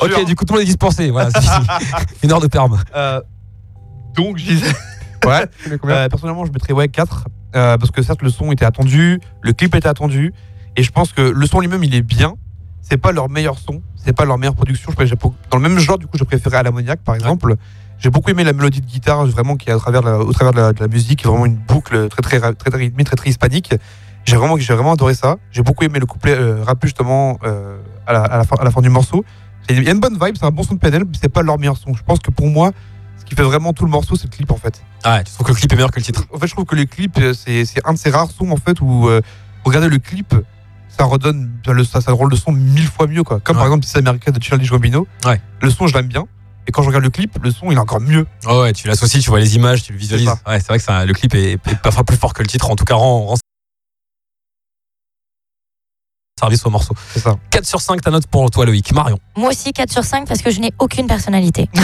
ok, 0.00 0.24
du 0.26 0.36
coup, 0.36 0.44
tout 0.44 0.52
le 0.52 0.58
monde 0.58 0.62
est 0.62 0.70
dispensé. 0.70 1.10
Voilà, 1.10 1.30
c'est 1.30 1.40
fini. 1.40 1.66
Une 2.24 2.32
heure 2.32 2.40
de 2.40 2.46
perme. 2.46 2.78
Euh, 2.94 3.20
donc, 4.14 4.36
je 4.36 4.44
disais. 4.44 4.72
Ouais. 5.24 5.46
Euh, 5.70 6.08
personnellement, 6.08 6.44
je 6.44 6.52
mettrais 6.52 6.74
ouais 6.74 6.88
4 6.88 7.24
euh, 7.54 7.76
parce 7.78 7.90
que 7.90 8.02
certes 8.02 8.22
le 8.22 8.30
son 8.30 8.50
était 8.50 8.64
attendu, 8.64 9.20
le 9.40 9.52
clip 9.52 9.74
était 9.74 9.88
attendu 9.88 10.32
et 10.76 10.82
je 10.82 10.90
pense 10.90 11.12
que 11.12 11.22
le 11.22 11.46
son 11.46 11.60
lui-même 11.60 11.84
il 11.84 11.94
est 11.94 12.02
bien. 12.02 12.34
C'est 12.80 12.96
pas 12.98 13.12
leur 13.12 13.28
meilleur 13.30 13.58
son, 13.58 13.80
c'est 13.96 14.12
pas 14.12 14.24
leur 14.24 14.38
meilleure 14.38 14.54
production. 14.54 14.90
Je, 14.98 15.14
dans 15.50 15.56
le 15.56 15.62
même 15.68 15.78
genre, 15.78 15.98
du 15.98 16.06
coup, 16.06 16.18
je 16.18 16.24
préférais 16.24 16.56
à 16.58 16.62
l'ammoniac 16.62 17.00
par 17.02 17.14
exemple. 17.14 17.54
J'ai 17.98 18.10
beaucoup 18.10 18.30
aimé 18.30 18.42
la 18.42 18.52
mélodie 18.52 18.80
de 18.80 18.86
guitare, 18.86 19.24
vraiment 19.26 19.56
qui 19.56 19.70
est 19.70 19.72
à 19.72 19.76
travers 19.78 20.02
la- 20.02 20.18
au 20.18 20.32
travers 20.32 20.52
de 20.52 20.58
la, 20.60 20.72
de 20.72 20.80
la 20.80 20.88
musique, 20.88 21.20
qui 21.20 21.26
est 21.26 21.30
vraiment 21.30 21.46
une 21.46 21.54
boucle 21.56 22.08
très 22.08 22.20
très 22.22 22.40
très 22.40 22.52
très, 22.54 22.70
très 22.70 22.78
rythmée, 22.80 23.04
très 23.04 23.14
très 23.16 23.30
hispanique. 23.30 23.72
J'ai 24.24 24.36
vraiment 24.36 24.56
j'ai 24.58 24.74
vraiment 24.74 24.92
adoré 24.92 25.14
ça. 25.14 25.36
J'ai 25.52 25.62
beaucoup 25.62 25.84
aimé 25.84 26.00
le 26.00 26.06
couplet 26.06 26.32
euh, 26.34 26.64
rap 26.64 26.78
justement 26.84 27.38
euh, 27.44 27.78
à, 28.06 28.12
la, 28.12 28.22
à 28.24 28.36
la 28.38 28.44
fin, 28.44 28.56
à 28.56 28.64
la 28.64 28.70
fin 28.72 28.80
du 28.80 28.88
morceau. 28.88 29.24
Il 29.70 29.80
y 29.84 29.88
a 29.88 29.92
une 29.92 30.00
bonne 30.00 30.14
vibe, 30.20 30.34
c'est 30.38 30.44
un 30.44 30.50
bon 30.50 30.64
son 30.64 30.74
de 30.74 30.80
PNL, 30.80 31.04
mais 31.04 31.16
c'est 31.20 31.28
pas 31.28 31.42
leur 31.42 31.58
meilleur 31.58 31.76
son. 31.76 31.94
Je 31.94 32.02
pense 32.02 32.18
que 32.18 32.32
pour 32.32 32.48
moi, 32.48 32.72
ce 33.16 33.24
qui 33.24 33.36
fait 33.36 33.42
vraiment 33.44 33.72
tout 33.72 33.84
le 33.84 33.90
morceau, 33.92 34.16
c'est 34.16 34.24
le 34.30 34.36
clip 34.36 34.50
en 34.50 34.56
fait. 34.56 34.82
Ah 35.04 35.16
ouais, 35.18 35.24
tu 35.24 35.32
trouves 35.32 35.46
que 35.46 35.52
le 35.52 35.56
clip 35.58 35.72
est 35.72 35.76
meilleur 35.76 35.92
que 35.92 36.00
le 36.00 36.04
titre 36.04 36.24
En 36.34 36.38
fait, 36.38 36.48
je 36.48 36.52
trouve 36.52 36.64
que 36.64 36.74
les 36.74 36.86
clips, 36.86 37.16
euh, 37.18 37.32
c'est 37.32 37.64
c'est 37.64 37.80
un 37.86 37.92
de 37.92 37.98
ces 37.98 38.10
rares 38.10 38.30
sons 38.30 38.50
en 38.50 38.56
fait 38.56 38.80
où 38.80 39.08
euh, 39.08 39.20
regardez 39.64 39.88
le 39.88 39.98
clip, 39.98 40.34
ça 40.96 41.04
redonne 41.04 41.50
le, 41.66 41.84
ça, 41.84 42.00
ça 42.00 42.12
rôle 42.12 42.30
de 42.30 42.36
son 42.36 42.52
mille 42.52 42.86
fois 42.86 43.06
mieux 43.06 43.22
quoi. 43.24 43.40
Comme 43.40 43.56
Ouais. 43.56 43.60
par 43.62 43.66
exemple 43.66 43.84
This 43.84 43.96
America 43.96 44.30
de 44.30 44.42
Childish 44.42 44.70
Gambino. 44.70 45.06
Ouais. 45.24 45.40
Le 45.60 45.70
son, 45.70 45.86
je 45.86 45.94
l'aime 45.94 46.06
bien. 46.08 46.24
Et 46.66 46.70
quand 46.72 46.82
je 46.82 46.86
regarde 46.88 47.02
le 47.04 47.10
clip, 47.10 47.36
le 47.42 47.50
son, 47.50 47.70
il 47.72 47.76
est 47.76 47.80
encore 47.80 48.00
mieux. 48.00 48.26
Oh 48.46 48.62
ouais, 48.62 48.72
tu 48.72 48.86
l'associes, 48.86 49.20
tu 49.22 49.30
vois 49.30 49.40
les 49.40 49.56
images, 49.56 49.82
tu 49.82 49.92
le 49.92 49.98
visualises. 49.98 50.30
C'est 50.44 50.50
Ouais, 50.50 50.60
c'est 50.60 50.68
vrai 50.68 50.78
que 50.78 50.84
ça- 50.84 51.04
le 51.04 51.12
clip 51.12 51.34
est, 51.34 51.52
est 51.54 51.82
parfois 51.82 52.04
plus 52.04 52.16
fort 52.16 52.32
que 52.34 52.42
le 52.42 52.48
titre, 52.48 52.70
en 52.70 52.76
tout 52.76 52.84
cas 52.84 52.94
rend, 52.94 53.24
rend 53.26 53.34
service 56.38 56.64
au 56.66 56.70
morceau. 56.70 56.94
C'est 57.12 57.20
ça. 57.20 57.36
4 57.50 57.64
sur 57.66 57.80
5, 57.80 58.00
ta 58.00 58.10
note 58.10 58.26
pour 58.26 58.50
toi 58.50 58.66
Loïc. 58.66 58.92
Marion. 58.92 59.18
Moi 59.36 59.50
aussi 59.50 59.72
4 59.72 59.92
sur 59.92 60.02
5 60.04 60.26
parce 60.26 60.42
que 60.42 60.50
je 60.50 60.60
n'ai 60.60 60.72
aucune 60.78 61.06
personnalité. 61.06 61.68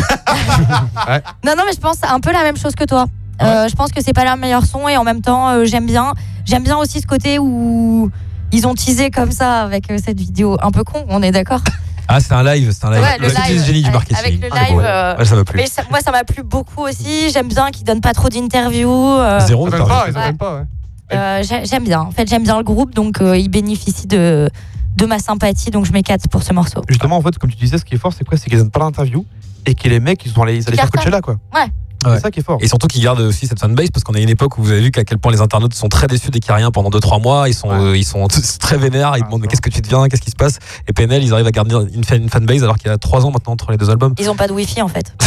Ouais. 1.08 1.22
Non, 1.44 1.54
non, 1.56 1.62
mais 1.66 1.72
je 1.72 1.78
pense 1.80 1.98
un 2.02 2.20
peu 2.20 2.32
la 2.32 2.42
même 2.42 2.56
chose 2.56 2.74
que 2.74 2.84
toi. 2.84 3.06
Euh, 3.40 3.68
je 3.68 3.76
pense 3.76 3.92
que 3.92 4.02
c'est 4.02 4.12
pas 4.12 4.24
leur 4.24 4.36
meilleur 4.36 4.64
son 4.64 4.88
et 4.88 4.96
en 4.96 5.04
même 5.04 5.20
temps, 5.22 5.48
euh, 5.50 5.64
j'aime 5.64 5.86
bien. 5.86 6.12
J'aime 6.44 6.64
bien 6.64 6.76
aussi 6.76 7.00
ce 7.00 7.06
côté 7.06 7.38
où 7.38 8.10
ils 8.52 8.66
ont 8.66 8.74
teasé 8.74 9.10
comme 9.10 9.30
ça 9.32 9.62
avec 9.62 9.90
euh, 9.90 9.98
cette 10.04 10.18
vidéo 10.18 10.56
un 10.62 10.70
peu 10.70 10.84
con, 10.84 11.04
on 11.08 11.22
est 11.22 11.30
d'accord 11.30 11.60
Ah, 12.08 12.20
c'est 12.20 12.32
un 12.32 12.42
live, 12.42 12.70
c'est 12.72 12.84
un 12.86 12.90
live. 12.90 13.00
Ouais, 13.02 13.18
le 13.18 13.28
C'est 13.28 13.48
live, 13.48 13.58
le 13.60 13.64
génie 13.66 13.82
du 13.82 13.90
marketing. 13.90 14.16
avec 14.18 14.40
le 14.40 14.48
Ah, 14.50 14.64
live, 14.64 14.76
ouais. 14.76 14.84
euh, 14.86 15.16
Ouais, 15.18 15.24
ça 15.24 15.36
m'a 15.36 15.44
plu. 15.44 15.56
Mais 15.60 15.66
ça- 15.66 15.82
moi, 15.90 16.00
ça 16.00 16.10
m'a 16.10 16.24
plu 16.24 16.42
beaucoup 16.42 16.82
aussi. 16.82 17.30
J'aime 17.32 17.48
bien 17.48 17.70
qu'ils 17.70 17.84
donnent 17.84 18.00
pas 18.00 18.14
trop 18.14 18.28
d'interviews. 18.30 18.90
euh, 19.18 19.40
Zéro, 19.40 19.66
Ils 19.66 19.70
t'as 19.72 19.78
aiment 19.78 19.86
pas, 19.86 20.04
ils 20.08 20.16
en 20.16 20.20
Ouais. 20.20 20.28
aiment 20.28 20.36
pas. 20.38 20.54
ouais. 20.60 20.64
euh, 21.12 21.42
j'ai- 21.42 21.64
j'aime 21.66 21.84
bien. 21.84 22.00
En 22.00 22.10
fait, 22.10 22.28
j'aime 22.28 22.42
bien 22.44 22.56
le 22.58 22.64
groupe, 22.64 22.94
donc 22.94 23.20
euh, 23.20 23.36
ils 23.36 23.48
bénéficient 23.50 24.06
de, 24.06 24.48
de 24.96 25.06
ma 25.06 25.18
sympathie, 25.18 25.70
donc 25.70 25.84
je 25.86 25.92
mets 25.92 26.02
4 26.02 26.28
pour 26.28 26.42
ce 26.42 26.52
morceau. 26.52 26.82
Justement, 26.88 27.16
en 27.18 27.22
fait, 27.22 27.36
comme 27.38 27.50
tu 27.50 27.56
disais, 27.56 27.78
ce 27.78 27.84
qui 27.84 27.94
est 27.94 27.98
fort, 27.98 28.12
c'est 28.16 28.24
quoi? 28.24 28.36
C'est 28.38 28.48
qu'ils 28.50 28.58
donnent 28.58 28.70
pas 28.70 28.80
d'interview 28.80 29.24
et 29.66 29.74
que 29.74 29.88
les 29.88 30.00
mecs, 30.00 30.24
ils 30.26 30.32
sont 30.32 30.42
allés, 30.42 30.56
ils 30.56 30.66
allaient 30.68 30.76
faire. 30.76 30.90
Coachella 30.90 31.20
quoi. 31.20 31.36
Ouais. 31.54 31.66
Ouais. 32.06 32.14
C'est 32.14 32.20
ça 32.20 32.30
qui 32.30 32.40
est 32.40 32.42
fort. 32.42 32.58
Et 32.60 32.68
surtout 32.68 32.86
qu'ils 32.86 33.02
gardent 33.02 33.20
aussi 33.20 33.46
cette 33.46 33.58
fanbase 33.58 33.90
parce 33.90 34.04
qu'on 34.04 34.14
a 34.14 34.20
une 34.20 34.28
époque 34.28 34.56
où 34.58 34.62
vous 34.62 34.70
avez 34.70 34.80
vu 34.80 34.90
qu'à 34.90 35.04
quel 35.04 35.18
point 35.18 35.32
les 35.32 35.40
internautes 35.40 35.74
sont 35.74 35.88
très 35.88 36.06
déçus 36.06 36.30
dès 36.30 36.38
qu'il 36.38 36.50
n'y 36.50 36.54
a 36.54 36.56
rien 36.56 36.70
pendant 36.70 36.90
2-3 36.90 37.20
mois. 37.20 37.48
Ils 37.48 37.54
sont, 37.54 37.68
Ouais. 37.70 37.74
euh, 37.80 37.96
ils 37.96 38.04
sont 38.04 38.26
tous 38.28 38.58
très 38.58 38.78
vénères. 38.78 39.12
Ils 39.16 39.22
Ah, 39.22 39.26
demandent 39.26 39.40
mais 39.42 39.48
qu'est-ce 39.48 39.60
que 39.62 39.70
tu 39.70 39.80
deviens, 39.80 40.06
qu'est-ce 40.08 40.22
qui 40.22 40.30
se 40.30 40.36
passe? 40.36 40.58
Et 40.86 40.92
PNL, 40.92 41.22
ils 41.24 41.32
arrivent 41.32 41.46
à 41.46 41.50
garder 41.50 41.74
une, 41.94 42.04
fan- 42.04 42.22
une 42.22 42.28
fanbase 42.28 42.62
alors 42.62 42.76
qu'il 42.76 42.88
y 42.90 42.94
a 42.94 42.98
3 42.98 43.26
ans 43.26 43.30
maintenant 43.32 43.52
entre 43.54 43.70
les 43.72 43.76
deux 43.76 43.90
albums. 43.90 44.14
Ils 44.18 44.30
ont 44.30 44.36
pas 44.36 44.46
de 44.48 44.52
wifi 44.52 44.80
en 44.82 44.88
fait. 44.88 45.12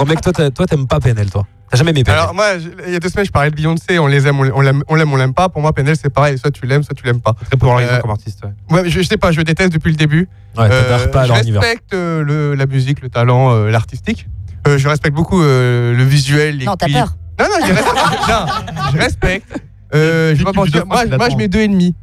Oh, 0.00 0.04
mec, 0.06 0.20
toi, 0.22 0.32
toi, 0.32 0.66
t'aimes 0.66 0.86
pas 0.86 0.98
PNL, 1.00 1.30
toi. 1.30 1.44
T'as 1.70 1.76
jamais 1.76 1.90
aimé 1.90 2.04
PNL. 2.04 2.20
Alors 2.20 2.34
moi, 2.34 2.46
il 2.86 2.92
y 2.92 2.96
a 2.96 3.00
deux 3.00 3.08
semaines, 3.10 3.26
je 3.26 3.30
parlais 3.30 3.50
de 3.50 3.54
Beyoncé, 3.56 3.98
on 3.98 4.06
les 4.06 4.26
aime, 4.26 4.40
on 4.40 4.50
on 4.56 4.60
l'aime, 4.60 4.82
on 5.12 5.16
l'aime, 5.16 5.34
pas. 5.34 5.48
Pour 5.50 5.60
moi, 5.60 5.72
PNL, 5.72 5.94
c'est 6.00 6.08
pareil, 6.10 6.38
soit 6.38 6.50
tu 6.50 6.64
l'aimes, 6.66 6.82
soit 6.82 6.94
tu 6.94 7.04
l'aimes 7.04 7.20
pas. 7.20 7.34
Très 7.48 7.56
polarisant 7.58 7.92
Euh, 7.92 8.00
comme 8.00 8.10
artiste. 8.10 8.40
ouais. 8.70 8.82
Je, 8.88 9.00
je 9.00 9.06
sais 9.06 9.16
pas, 9.18 9.30
je 9.30 9.40
déteste 9.42 9.72
depuis 9.72 9.90
le 9.90 9.96
début. 9.96 10.28
ouais, 10.56 10.68
Euh, 10.70 11.06
pas 11.08 11.22
à 11.22 11.26
je 11.26 11.32
respecte 11.32 11.92
euh, 11.92 12.22
le- 12.22 12.54
la 12.54 12.66
musique, 12.66 13.02
le 13.02 13.08
talent, 13.10 13.52
euh, 13.52 13.70
l'artistique. 13.70 14.26
Euh, 14.68 14.78
je 14.78 14.88
respecte 14.88 15.14
beaucoup 15.16 15.40
euh, 15.42 15.94
le 15.94 16.04
visuel, 16.04 16.58
les 16.58 16.66
Non, 16.66 16.76
t'as 16.76 16.86
peur. 16.88 17.14
Non, 17.38 17.46
non, 17.46 17.66
je 17.66 17.72
respecte. 17.72 17.96
non, 18.28 18.46
je 18.92 18.98
respecte. 18.98 19.62
Euh, 19.94 20.32
je 20.34 20.38
vais 20.38 20.44
pas 20.44 20.52
mentir. 20.52 20.86
Moi, 20.86 21.28
je 21.30 21.36
mets 21.36 21.48
deux 21.48 21.60
et 21.60 21.68
demi. 21.68 21.94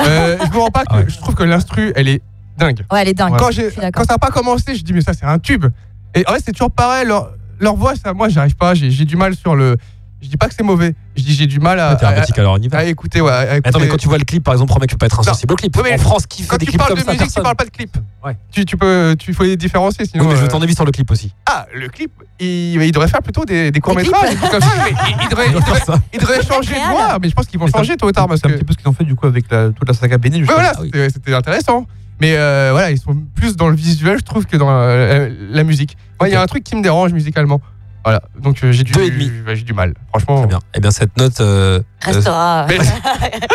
Euh, 0.00 0.36
je 0.44 0.50
me 0.50 0.58
rends 0.58 0.70
pas 0.70 0.82
que 0.82 0.88
Ah 0.90 0.96
ouais. 0.98 1.04
je 1.08 1.18
trouve 1.18 1.34
que 1.34 1.42
l'instru, 1.44 1.92
elle 1.96 2.08
est 2.08 2.22
dingue. 2.58 2.84
Ouais, 2.92 3.02
elle 3.02 3.08
est 3.08 3.14
dingue. 3.14 3.36
Quand, 3.36 3.50
Je 3.50 3.62
j'ai- 3.62 3.70
suis 3.70 3.80
d'accord. 3.80 4.02
quand 4.02 4.08
ça 4.08 4.14
n'a 4.14 4.18
pas 4.18 4.30
commencé, 4.30 4.74
je 4.74 4.82
dis 4.82 4.92
mais 4.92 5.00
ça 5.02 5.12
c'est 5.12 5.24
un 5.26 5.38
tube. 5.38 5.66
Et 6.14 6.24
en 6.28 6.32
fait 6.32 6.42
c'est 6.46 6.52
toujours 6.52 6.70
pareil. 6.72 7.06
Leur, 7.06 7.30
leur 7.60 7.76
voix, 7.76 7.94
ça, 7.94 8.12
moi 8.12 8.28
j'arrive 8.28 8.56
pas. 8.56 8.74
J'ai 8.74 8.90
j'ai 8.90 9.04
du 9.04 9.16
mal 9.16 9.34
sur 9.36 9.54
le. 9.54 9.76
Je 10.24 10.30
dis 10.30 10.38
pas 10.38 10.48
que 10.48 10.54
c'est 10.56 10.62
mauvais. 10.64 10.94
Je 11.16 11.22
dis 11.22 11.34
j'ai 11.34 11.46
du 11.46 11.60
mal 11.60 11.78
à, 11.78 11.90
Ouais, 11.90 11.96
T'es 11.98 12.06
à, 12.06 12.12
hermétique 12.12 12.38
à 12.38 12.42
leur 12.42 12.56
univers. 12.56 12.80
à 12.80 12.84
écouter. 12.84 13.20
Ouais, 13.20 13.30
à 13.30 13.40
Attends, 13.62 13.78
mais 13.78 13.88
quand 13.88 13.98
tu 13.98 14.08
vois 14.08 14.16
le 14.16 14.24
clip, 14.24 14.42
par 14.42 14.54
exemple, 14.54 14.72
mec, 14.80 14.88
tu 14.88 14.94
peux 14.94 14.98
pas 14.98 15.06
être 15.06 15.20
insensible 15.20 15.52
au 15.52 15.56
clip. 15.56 15.76
Ouais, 15.76 15.82
mais 15.84 15.94
en 15.94 15.98
France, 15.98 16.26
qui 16.26 16.42
fait 16.42 16.48
quand 16.48 16.56
des 16.56 16.64
tu 16.64 16.70
clips 16.72 16.78
parles 16.78 16.88
comme 16.94 16.98
de 17.00 17.04
ça 17.04 17.12
musique, 17.12 17.20
tu 17.26 17.26
Personne. 17.26 17.42
parles 17.42 17.56
pas 17.56 17.64
de 17.66 17.70
clip. 17.70 17.96
Ouais. 18.24 18.36
Tu, 18.50 18.64
tu 18.64 18.76
peux, 18.78 19.14
tu 19.18 19.34
faut 19.34 19.42
les 19.44 19.56
différencier 19.58 20.06
sinon. 20.06 20.24
Oui, 20.24 20.30
mais 20.30 20.36
je 20.36 20.40
veux 20.40 20.46
euh, 20.48 20.50
ton 20.50 20.62
avis 20.62 20.74
sur 20.74 20.86
le 20.86 20.92
clip 20.92 21.10
aussi. 21.10 21.34
Ah, 21.44 21.66
le 21.74 21.88
clip, 21.88 22.10
il, 22.40 22.80
il 22.82 22.90
devrait 22.90 23.08
faire 23.08 23.20
plutôt 23.22 23.44
des, 23.44 23.70
des 23.70 23.80
courts 23.80 23.94
métrages. 23.94 24.30
clips. 24.30 24.50
comme 24.50 24.60
ça, 24.62 24.68
mais 24.82 24.90
il, 25.10 25.16
il 25.24 25.28
devrait, 25.28 25.46
il, 25.48 25.52
devrait, 25.54 25.80
il 26.14 26.20
devrait 26.20 26.42
changer 26.42 26.74
de 26.74 26.90
voix. 26.90 27.18
Mais 27.20 27.28
je 27.28 27.34
pense 27.34 27.46
qu'ils 27.46 27.60
vont 27.60 27.66
changer 27.66 27.96
tôt 27.98 28.06
ou 28.08 28.12
tard 28.12 28.26
parce 28.26 28.40
C'est 28.40 28.48
que. 28.48 28.54
un 28.54 28.56
petit 28.56 28.64
peu 28.64 28.72
ce 28.72 28.78
qu'ils 28.78 28.88
ont 28.88 28.94
fait 28.94 29.04
du 29.04 29.14
coup 29.14 29.26
avec 29.26 29.44
la- 29.50 29.68
toute 29.70 29.86
la 29.86 29.92
saga 29.94 30.16
justement. 30.22 30.46
voilà, 30.54 30.72
c'était- 31.12 31.34
intéressant. 31.34 31.86
Mais 32.20 32.36
euh, 32.36 32.68
voilà, 32.72 32.90
ils 32.92 32.98
sont 32.98 33.14
plus 33.34 33.56
dans 33.56 33.68
le 33.68 33.76
visuel, 33.76 34.16
je 34.18 34.22
trouve, 34.24 34.46
que 34.46 34.56
dans 34.56 34.70
euh, 34.70 35.28
la 35.50 35.64
musique. 35.64 35.96
Moi, 36.20 36.28
il 36.28 36.32
y 36.32 36.36
a 36.36 36.40
un 36.42 36.46
truc 36.46 36.62
qui 36.62 36.76
me 36.76 36.82
dérange 36.82 37.12
musicalement. 37.12 37.60
Voilà, 38.04 38.22
donc 38.38 38.62
euh, 38.62 38.70
j'ai 38.72 38.82
du, 38.84 38.92
Deux 38.92 39.04
et 39.04 39.10
demi. 39.10 39.30
ouais, 39.46 39.56
j'ai 39.56 39.62
du 39.62 39.72
mal. 39.72 39.94
Franchement. 40.10 40.38
Très 40.40 40.46
bien. 40.48 40.58
Eh 40.74 40.80
bien, 40.80 40.90
cette 40.90 41.16
note. 41.16 41.40
euh, 41.40 41.78
euh, 41.78 41.82
Restera. 42.12 42.66
Mais- 42.68 42.76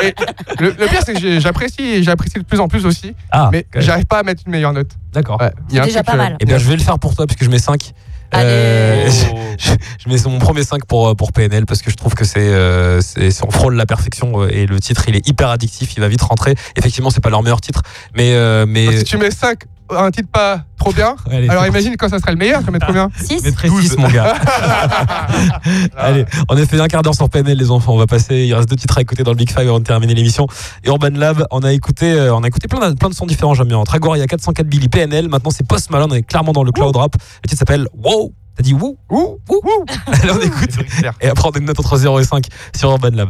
Et 0.07 0.15
le, 0.59 0.69
le 0.71 0.87
pire, 0.87 1.01
c'est 1.05 1.13
que 1.13 1.19
j'ai- 1.19 1.39
j'apprécie, 1.39 2.03
j'apprécie 2.03 2.39
de 2.39 2.43
plus 2.43 2.59
en 2.59 2.67
plus 2.67 2.85
aussi, 2.85 3.13
Ah, 3.31 3.49
mais 3.51 3.65
j'arrive 3.75 4.05
pas 4.05 4.19
à 4.19 4.23
mettre 4.23 4.41
une 4.45 4.51
meilleure 4.51 4.73
note. 4.73 4.89
d'accord. 5.13 5.39
Ouais, 5.39 5.51
il 5.69 5.75
y 5.75 5.79
a 5.79 5.81
un 5.81 5.85
C'est 5.85 5.89
déjà 5.91 6.03
truc, 6.03 6.07
pas 6.17 6.23
euh, 6.23 6.27
mal. 6.29 6.37
Eh 6.39 6.45
bien, 6.45 6.57
je 6.57 6.67
vais 6.67 6.75
le 6.75 6.81
faire 6.83 6.97
pour 6.99 7.15
toi 7.15 7.27
puisque 7.27 7.43
je 7.43 7.49
mets 7.49 7.59
5. 7.59 7.91
Allez. 8.31 9.05
je, 9.57 9.71
je 10.03 10.09
mets 10.09 10.17
mon 10.25 10.37
premier 10.39 10.63
5 10.63 10.85
pour, 10.85 11.15
pour 11.15 11.31
PNL 11.31 11.65
parce 11.65 11.81
que 11.81 11.89
je 11.89 11.95
trouve 11.95 12.13
que 12.13 12.25
c'est 12.25 12.39
euh, 12.39 13.01
c'est- 13.01 13.31
c'est- 13.31 13.43
on 13.45 13.49
frôle 13.51 13.75
la 13.75 13.85
perfection 13.87 14.41
euh, 14.43 14.49
et 14.51 14.67
le 14.67 14.79
titre 14.79 15.05
il 15.07 15.15
est 15.15 15.27
hyper 15.27 15.49
addictif, 15.49 15.95
il 15.95 15.99
va 15.99 16.07
vite 16.07 16.21
rentrer. 16.21 16.53
Effectivement, 16.75 17.09
c'est 17.09 17.21
pas 17.21 17.29
leur 17.31 17.41
meilleur 17.43 17.59
titre, 17.61 17.81
mais 18.15 18.33
euh, 18.33 18.65
mais 18.67 18.97
Si 18.99 19.03
tu 19.05 19.17
mets 19.17 19.31
5, 19.31 19.59
un 19.91 20.11
titre 20.11 20.29
pas 20.31 20.63
trop 20.77 20.93
bien, 20.93 21.15
Allez, 21.29 21.49
alors 21.49 21.65
imagine 21.67 21.95
quand 21.97 22.09
ça 22.09 22.19
serait 22.19 22.31
le 22.31 22.37
meilleur, 22.37 22.59
tu 22.59 22.67
vas 22.67 22.71
mettre 22.71 22.87
combien 22.87 23.09
6 23.15 23.39
Je 23.39 23.43
mettrai 23.43 23.69
6 23.69 23.97
mon 23.97 24.07
gars. 24.07 24.33
Allez, 25.97 26.25
on 26.49 26.55
a 26.55 26.65
fait 26.65 26.79
un 26.79 26.87
quart 26.87 27.01
d'heure 27.01 27.15
sur 27.15 27.29
PNL 27.29 27.57
les 27.57 27.71
enfants, 27.71 27.93
on 27.93 27.97
va 27.97 28.07
passer, 28.07 28.45
il 28.45 28.53
reste 28.53 28.69
deux 28.69 28.75
titres 28.75 28.97
à 28.97 29.01
écouter 29.01 29.23
dans 29.23 29.31
le 29.31 29.37
Big 29.37 29.49
Five 29.49 29.67
avant 29.67 29.79
de 29.79 29.83
terminer 29.83 30.13
l'émission. 30.13 30.47
Et 30.83 30.89
Urban 30.89 31.09
Lab, 31.13 31.45
on 31.51 31.59
a 31.59 31.73
écouté 31.73 32.13
euh, 32.13 32.33
on 32.33 32.43
a 32.43 32.47
écouté 32.47 32.67
plein 32.67 32.91
de, 32.91 32.95
plein 32.95 33.09
de 33.09 33.13
sons 33.13 33.25
différents, 33.25 33.53
j'aime 33.53 33.67
bien. 33.67 33.83
Tragoria 33.83 34.25
404 34.27 34.67
Billy 34.67 34.89
PNL, 34.89 35.27
maintenant 35.27 35.51
c'est 35.51 35.67
Post 35.67 35.89
Malone, 35.89 36.11
on 36.11 36.15
est 36.15 36.23
clairement 36.23 36.53
dans 36.53 36.63
le 36.63 36.71
cloud 36.71 36.95
rap. 36.95 37.15
Le 37.43 37.47
titre 37.47 37.59
s'appelle 37.59 37.87
Wow. 37.97 38.33
T'as 38.55 38.63
dit 38.63 38.73
Woo 38.73 38.97
Ouh, 39.09 39.39
Woo 39.49 39.85
Allez, 40.07 40.31
on 40.31 40.41
écoute. 40.41 40.71
Et 41.21 41.27
après 41.27 41.47
on 41.47 41.51
a 41.51 41.57
une 41.57 41.65
note 41.65 41.79
entre 41.79 41.97
0 41.97 42.19
et 42.19 42.23
5 42.23 42.45
sur 42.75 42.89
Urban 42.91 43.11
Lab. 43.13 43.29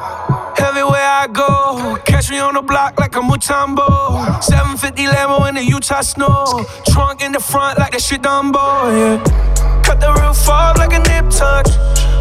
Catch 2.21 2.29
me 2.29 2.37
on 2.37 2.53
the 2.53 2.61
the 2.61 2.61
block 2.61 2.99
like 2.99 3.15
a 3.15 3.19
Mutombo. 3.19 4.43
750 4.43 5.07
Lambo 5.07 5.49
in 5.49 5.55
the 5.55 5.63
Utah 5.63 6.01
snow. 6.01 6.63
Trunk 6.85 7.23
in 7.23 7.31
the 7.31 7.39
front 7.39 7.79
like 7.79 7.93
that 7.93 8.01
shit 8.01 8.21
Dumbo. 8.21 8.93
Yeah. 8.93 9.81
Cut 9.81 9.99
the 9.99 10.13
roof 10.13 10.47
off 10.47 10.77
like 10.77 10.93
a 10.93 10.99
nip 10.99 11.31
tuck. 11.31 11.65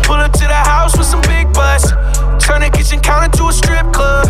Pull 0.05 0.17
up 0.17 0.33
to 0.33 0.47
the 0.49 0.63
house 0.73 0.97
with 0.97 1.07
some 1.07 1.21
big 1.29 1.53
butts. 1.53 1.93
Turn 2.41 2.63
the 2.63 2.71
kitchen 2.71 3.01
counter 3.01 3.31
to 3.39 3.49
a 3.49 3.53
strip 3.53 3.93
club. 3.93 4.27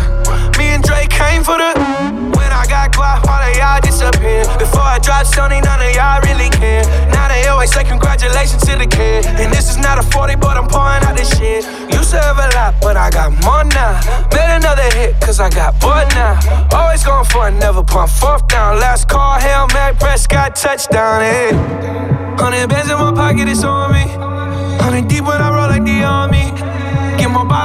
Me 0.57 0.75
and 0.75 0.83
Drake 0.83 1.09
came 1.09 1.43
for 1.43 1.57
the. 1.57 1.73
When 2.37 2.51
I 2.51 2.65
got 2.67 2.91
guap, 2.91 3.25
all 3.25 3.41
of 3.41 3.55
y'all 3.57 3.81
disappear. 3.81 4.43
Before 4.59 4.85
I 4.85 4.99
dropped 4.99 5.31
Sony, 5.31 5.63
none 5.63 5.81
of 5.81 5.95
y'all 5.95 6.21
really 6.21 6.49
care. 6.49 6.83
Now 7.09 7.27
they 7.27 7.47
always 7.47 7.71
say 7.73 7.83
congratulations 7.83 8.61
to 8.67 8.75
the 8.77 8.85
kid. 8.85 9.25
And 9.41 9.51
this 9.51 9.69
is 9.69 9.77
not 9.77 9.97
a 9.97 10.03
40, 10.03 10.35
but 10.35 10.57
I'm 10.57 10.67
pouring 10.67 11.03
out 11.03 11.17
this 11.17 11.31
shit. 11.37 11.65
Used 11.91 12.11
to 12.11 12.21
have 12.21 12.37
a 12.37 12.49
lot, 12.55 12.75
but 12.81 12.97
I 12.97 13.09
got 13.09 13.31
more 13.43 13.63
now. 13.63 13.99
Made 14.35 14.55
another 14.55 14.89
hit, 14.95 15.19
cause 15.21 15.39
I 15.39 15.49
got 15.49 15.79
bored 15.79 16.09
now. 16.13 16.37
Always 16.73 17.03
going 17.03 17.25
for 17.25 17.47
it, 17.47 17.53
never 17.53 17.83
pump 17.83 18.11
fourth 18.11 18.47
down. 18.47 18.79
Last 18.79 19.07
call, 19.07 19.39
Hail 19.39 19.67
Mary, 19.73 19.95
Prescott, 19.95 20.55
touchdown, 20.55 21.21
hey. 21.21 21.51
Hundred 22.37 22.69
bands 22.69 22.89
in 22.91 22.97
my 22.97 23.11
pocket, 23.13 23.47
it's 23.47 23.63
on 23.63 23.91
me. 23.93 24.05
Hundred 24.81 25.07
deep 25.07 25.23
when 25.23 25.41
I 25.41 25.49
roll 25.49 25.69
like 25.69 25.85
the 25.85 26.03
army. 26.03 26.51
Get 27.17 27.29
more 27.29 27.45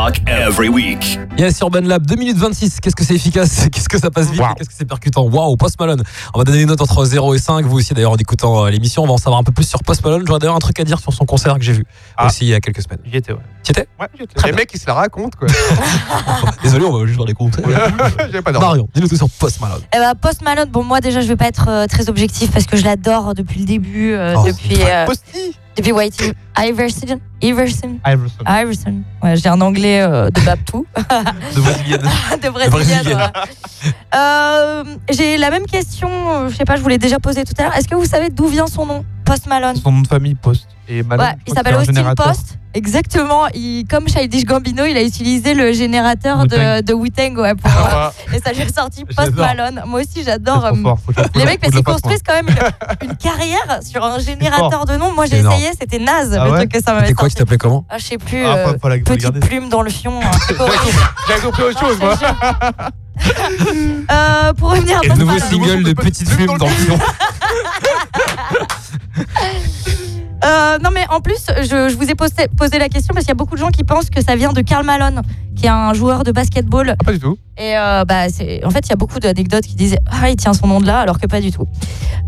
Talk 0.00 0.16
every 0.26 0.70
week. 0.70 1.18
Yes, 1.36 1.60
Urban 1.60 1.82
Lab, 1.82 2.06
2 2.06 2.16
minutes 2.16 2.38
26. 2.38 2.80
Qu'est-ce 2.80 2.96
que 2.96 3.04
c'est 3.04 3.16
efficace? 3.16 3.68
Qu'est-ce 3.72 3.86
que 3.86 3.98
ça 3.98 4.10
passe 4.10 4.30
vite? 4.30 4.40
Wow. 4.40 4.54
Qu'est-ce 4.56 4.70
que 4.70 4.74
c'est 4.74 4.86
percutant? 4.86 5.24
Waouh, 5.24 5.58
Post 5.58 5.78
Malone. 5.78 6.02
On 6.32 6.38
va 6.38 6.44
donner 6.44 6.62
une 6.62 6.68
note 6.68 6.80
entre 6.80 7.04
0 7.04 7.34
et 7.34 7.38
5. 7.38 7.66
Vous 7.66 7.76
aussi, 7.76 7.92
d'ailleurs, 7.92 8.12
en 8.12 8.16
écoutant 8.16 8.64
euh, 8.64 8.70
l'émission, 8.70 9.02
on 9.02 9.06
va 9.06 9.12
en 9.12 9.18
savoir 9.18 9.38
un 9.38 9.42
peu 9.42 9.52
plus 9.52 9.68
sur 9.68 9.82
Post 9.82 10.02
Malone. 10.02 10.24
J'aurais 10.26 10.38
d'ailleurs 10.38 10.56
un 10.56 10.60
truc 10.60 10.80
à 10.80 10.84
dire 10.84 10.98
sur 11.00 11.12
son 11.12 11.26
concert 11.26 11.54
que 11.56 11.60
j'ai 11.60 11.74
vu 11.74 11.84
Ah. 12.16 12.28
aussi 12.28 12.46
il 12.46 12.48
y 12.48 12.54
a 12.54 12.60
quelques 12.60 12.80
semaines. 12.80 13.00
J'y 13.04 13.18
étais, 13.18 13.32
ouais. 13.34 13.40
Tu 13.62 13.72
étais? 13.72 13.86
Ouais, 14.00 14.06
j'y 14.16 14.22
étais. 14.22 14.46
Les 14.46 14.52
mecs, 14.52 14.70
ils 14.72 14.80
se 14.80 14.86
la 14.86 14.94
racontent, 14.94 15.36
quoi. 15.38 15.48
Désolé, 16.62 16.86
on 16.86 16.98
va 16.98 17.04
juste 17.04 17.16
voir 17.16 17.28
les 17.28 17.34
concerts. 17.34 17.66
J'avais 18.18 18.40
pas. 18.40 18.52
Marion, 18.52 18.88
dis-nous 18.94 19.08
tout 19.08 19.16
sur 19.16 19.28
Post 19.28 19.60
Malone. 19.60 19.82
Eh 19.94 19.98
ben, 19.98 20.14
Post 20.14 20.40
Malone, 20.40 20.70
bon 20.70 20.82
moi 20.82 21.00
déjà 21.02 21.20
je 21.20 21.28
vais 21.28 21.36
pas 21.36 21.48
être 21.48 21.68
euh, 21.68 21.86
très 21.86 22.08
objectif 22.08 22.50
parce 22.50 22.64
que 22.64 22.78
je 22.78 22.84
l'adore 22.84 23.34
depuis 23.34 23.60
le 23.60 23.66
début, 23.66 24.12
euh, 24.14 24.32
Oh, 24.38 24.44
depuis 24.46 24.78
euh, 24.82 25.04
Posti 25.04 25.58
depuis 25.76 25.92
White 25.92 26.34
Iverson, 26.58 27.20
Iverson, 27.40 27.98
Iverson. 28.06 28.44
Iverson. 28.46 29.02
Ouais, 29.22 29.36
j'ai 29.36 29.48
un 29.48 29.60
anglais 29.60 30.02
euh, 30.02 30.30
de 30.30 30.40
Babtou, 30.42 30.86
De 30.96 31.60
Brésilienne. 31.60 32.00
de 32.42 32.48
brésilienne. 32.50 33.02
Brésilienne. 33.02 33.16
ouais. 33.18 33.92
Euh, 34.14 34.84
j'ai 35.10 35.38
la 35.38 35.50
même 35.50 35.66
question, 35.66 36.10
euh, 36.10 36.48
je 36.48 36.56
sais 36.56 36.64
pas, 36.64 36.76
je 36.76 36.82
vous 36.82 36.88
l'ai 36.88 36.98
déjà 36.98 37.18
posée 37.18 37.44
tout 37.44 37.54
à 37.58 37.62
l'heure. 37.62 37.76
Est-ce 37.76 37.88
que 37.88 37.94
vous 37.94 38.04
savez 38.04 38.28
d'où 38.30 38.46
vient 38.46 38.66
son 38.66 38.84
nom, 38.86 39.04
Post 39.24 39.46
Malone? 39.46 39.76
Son 39.76 39.92
nom 39.92 40.02
de 40.02 40.08
famille, 40.08 40.34
Post. 40.34 40.68
Et 40.92 41.02
Malone, 41.04 41.24
Ouais, 41.26 41.32
je 41.46 41.52
il 41.52 41.54
s'appelle 41.54 41.74
Austin 41.76 41.92
générateur. 41.92 42.26
Post. 42.26 42.58
Exactement. 42.74 43.46
Il, 43.54 43.84
comme 43.88 44.08
Childish 44.08 44.44
Gambino, 44.44 44.84
il 44.84 44.96
a 44.96 45.02
utilisé 45.02 45.54
le 45.54 45.72
générateur 45.72 46.46
de, 46.46 46.56
Wu-Tang. 46.56 46.82
de 46.84 46.92
Wu-Tang, 46.94 47.38
ouais, 47.38 47.54
pour, 47.54 47.70
Ah, 47.72 48.12
et 48.32 48.38
ça 48.40 48.52
lui 48.52 48.62
est 48.62 48.74
sorti 48.74 49.04
Post. 49.16 49.34
Malone. 49.34 49.82
Moi 49.86 50.00
aussi, 50.00 50.24
j'adore. 50.24 50.64
euh, 50.66 50.72
les 51.36 51.44
mecs, 51.44 51.60
parce 51.60 51.72
qu'ils 51.72 51.84
construisent 51.84 52.22
quand 52.26 52.34
même 52.34 52.48
une, 53.02 53.10
une 53.10 53.16
carrière 53.16 53.80
sur 53.82 54.04
un 54.04 54.18
générateur 54.18 54.84
de 54.84 54.96
noms. 54.96 55.12
Moi, 55.12 55.26
j'ai 55.26 55.38
essayé, 55.38 55.70
c'était 55.80 55.98
naze 56.00 56.36
Ah 56.38 56.44
le 56.44 56.50
ouais 56.50 56.58
truc 56.58 56.72
que 56.72 56.82
ça 56.82 56.92
m'avait 56.92 57.06
C'était 57.06 57.14
quoi 57.14 57.28
qui 57.28 57.34
t'appelait 57.36 57.58
comment 57.58 57.84
Ah, 57.88 57.98
je 57.98 58.04
sais 58.04 58.18
plus. 58.18 58.44
Ah, 58.44 58.56
euh, 58.56 58.78
faut 58.80 58.88
le 58.88 59.00
petite 59.02 59.40
plume 59.40 59.68
dans 59.68 59.82
le 59.82 59.90
fion. 59.90 60.18
horrible. 60.58 60.98
J'avais 61.28 61.40
compris 61.40 61.62
autre 61.62 61.78
chose, 61.80 61.98
moi. 62.00 62.18
Euh, 64.10 64.52
pour 64.54 64.70
revenir 64.70 64.98
à 64.98 65.04
Et 65.04 65.08
le 65.08 65.14
nouveau 65.14 65.38
single 65.38 65.82
de 65.82 65.92
Petite 65.92 66.30
Plume 66.30 66.56
dans 66.56 66.66
le 66.66 66.72
fion. 66.72 66.98
Euh, 70.44 70.78
non, 70.78 70.90
mais 70.92 71.04
en 71.10 71.20
plus, 71.20 71.46
je, 71.58 71.88
je 71.90 71.96
vous 71.96 72.10
ai 72.10 72.14
posé, 72.14 72.34
posé 72.56 72.78
la 72.78 72.88
question 72.88 73.12
parce 73.12 73.24
qu'il 73.24 73.30
y 73.30 73.32
a 73.32 73.34
beaucoup 73.34 73.54
de 73.54 73.60
gens 73.60 73.70
qui 73.70 73.84
pensent 73.84 74.10
que 74.10 74.22
ça 74.22 74.36
vient 74.36 74.52
de 74.52 74.60
Karl 74.62 74.84
Malone, 74.84 75.22
qui 75.60 75.66
est 75.66 75.70
un 75.70 75.92
joueur 75.92 76.24
de 76.24 76.32
basketball. 76.32 76.94
Ah, 76.98 77.04
pas 77.04 77.12
du 77.12 77.20
tout. 77.20 77.36
Et 77.58 77.76
euh, 77.76 78.04
bah, 78.06 78.30
c'est- 78.30 78.64
en 78.64 78.70
fait, 78.70 78.86
il 78.86 78.90
y 78.90 78.92
a 78.92 78.96
beaucoup 78.96 79.18
d'anecdotes 79.18 79.64
qui 79.64 79.74
disent 79.74 79.96
Ah, 80.10 80.30
il 80.30 80.36
tient 80.36 80.54
son 80.54 80.66
nom 80.66 80.80
de 80.80 80.86
là, 80.86 81.00
alors 81.00 81.18
que 81.18 81.26
pas 81.26 81.40
du 81.42 81.50
tout. 81.52 81.66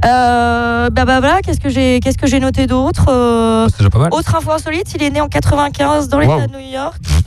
Euh, 0.05 0.91
bah, 0.91 1.05
bah, 1.05 1.20
voilà, 1.20 1.41
qu'est-ce 1.43 1.61
que 1.61 1.68
j'ai 1.70 2.01
qu'est-ce 2.01 2.18
que 2.18 2.26
j'ai 2.26 2.41
noté 2.41 2.66
d'autre 2.66 3.07
Euh, 3.09 3.66
C'est 3.70 3.78
déjà 3.78 3.91
pas 3.91 3.99
mal. 4.01 4.09
Autre 4.12 4.35
info 4.35 4.51
insolite, 4.51 4.93
il 4.95 5.03
est 5.03 5.11
né 5.11 5.20
en 5.20 5.28
95 5.28 6.09
dans 6.09 6.18
Wow. 6.18 6.22
l'État 6.22 6.47
de 6.49 6.53
New 6.53 6.70
York, 6.72 6.97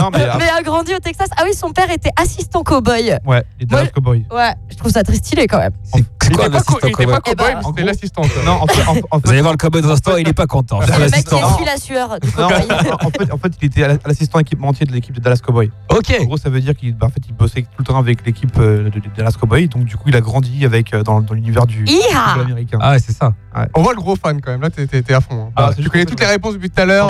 Non, 0.00 0.10
mais 0.12 0.22
après- 0.24 0.38
mais 0.38 0.48
a 0.50 0.62
grandi 0.62 0.94
au 0.94 0.98
Texas. 0.98 1.28
Ah 1.36 1.42
oui, 1.44 1.54
son 1.54 1.70
père 1.72 1.90
était 1.90 2.10
assistant 2.20 2.62
cow-boy. 2.62 3.18
Ouais, 3.26 3.42
Dallas 3.62 3.82
Moi- 3.84 3.90
Cowboys. 3.92 4.24
Ouais, 4.32 4.52
je 4.70 4.76
trouve 4.76 4.92
ça 4.92 5.02
très 5.02 5.16
stylé 5.16 5.46
quand 5.46 5.58
même. 5.58 5.72
C'est 5.84 6.00
Il 6.00 6.36
quoi 6.36 6.46
était 6.46 6.56
un 6.56 6.58
pas 6.58 6.64
co- 6.64 6.76
assistant 6.76 6.78
il 6.82 6.90
était 6.90 7.06
pas 7.06 7.20
cowboy 7.20 7.22
cowboy, 7.22 7.46
Eh 7.50 7.54
ben, 7.54 7.62
c'était 7.68 7.82
l'assistant. 7.84 8.22
Non, 8.44 8.52
en 8.62 8.66
fait, 8.66 8.82
en, 8.88 9.16
en 9.16 9.18
Vous 9.24 9.30
allez 9.30 9.40
voir 9.40 9.52
le 9.52 9.58
cowboy 9.58 9.80
dans 9.82 9.88
un 9.88 9.92
instant, 9.92 10.16
il 10.16 10.28
est 10.28 10.32
pas 10.32 10.46
content. 10.46 10.80
C'est 10.82 10.92
le 10.92 10.98
mec 10.98 11.06
qui 11.06 11.10
L'assistant. 11.34 11.50
essuie 11.54 11.64
la 11.64 11.76
sueur 11.76 12.20
du 12.20 12.28
non, 12.38 12.48
cow-boy. 12.48 12.92
en 12.92 13.10
fait, 13.10 13.32
en 13.32 13.38
fait, 13.38 13.52
il 13.62 13.66
était 13.66 13.88
l'assistant 14.06 14.38
équipementier 14.38 14.86
de 14.86 14.92
l'équipe 14.92 15.15
de 15.16 15.20
Dallas 15.20 15.40
Cowboys. 15.44 15.70
Ok. 15.90 16.14
En 16.20 16.24
gros, 16.24 16.36
ça 16.36 16.50
veut 16.50 16.60
dire 16.60 16.74
qu'il 16.76 16.94
bah, 16.94 17.06
en 17.06 17.10
fait, 17.10 17.22
il 17.28 17.34
bossait 17.34 17.62
tout 17.62 17.68
le 17.78 17.84
temps 17.84 17.98
avec 17.98 18.24
l'équipe 18.26 18.56
euh, 18.58 18.84
de, 18.90 19.00
de 19.00 19.08
Dallas 19.16 19.34
Cowboys. 19.38 19.66
Donc, 19.68 19.84
du 19.84 19.96
coup, 19.96 20.08
il 20.08 20.16
a 20.16 20.20
grandi 20.20 20.64
avec, 20.64 20.92
euh, 20.94 21.02
dans, 21.02 21.20
dans 21.20 21.34
l'univers 21.34 21.66
du 21.66 21.84
football 21.86 22.44
américain. 22.44 22.78
Ah 22.80 22.92
ouais, 22.92 22.98
c'est 22.98 23.12
ça. 23.12 23.32
On 23.74 23.82
voit 23.82 23.94
le 23.94 24.00
gros 24.00 24.16
fan 24.16 24.40
quand 24.40 24.52
même. 24.52 24.60
Là, 24.60 24.70
t'es- 24.70 25.12
à 25.14 25.20
fond. 25.20 25.46
hein. 25.48 25.52
Ah, 25.56 25.70
c'est 25.74 25.82
tu 25.82 25.88
connais 25.88 26.04
toutes 26.04 26.20
les 26.20 26.26
réponses 26.26 26.54
depuis 26.54 26.70
tout 26.70 26.80
à 26.80 26.84
l'heure. 26.84 27.08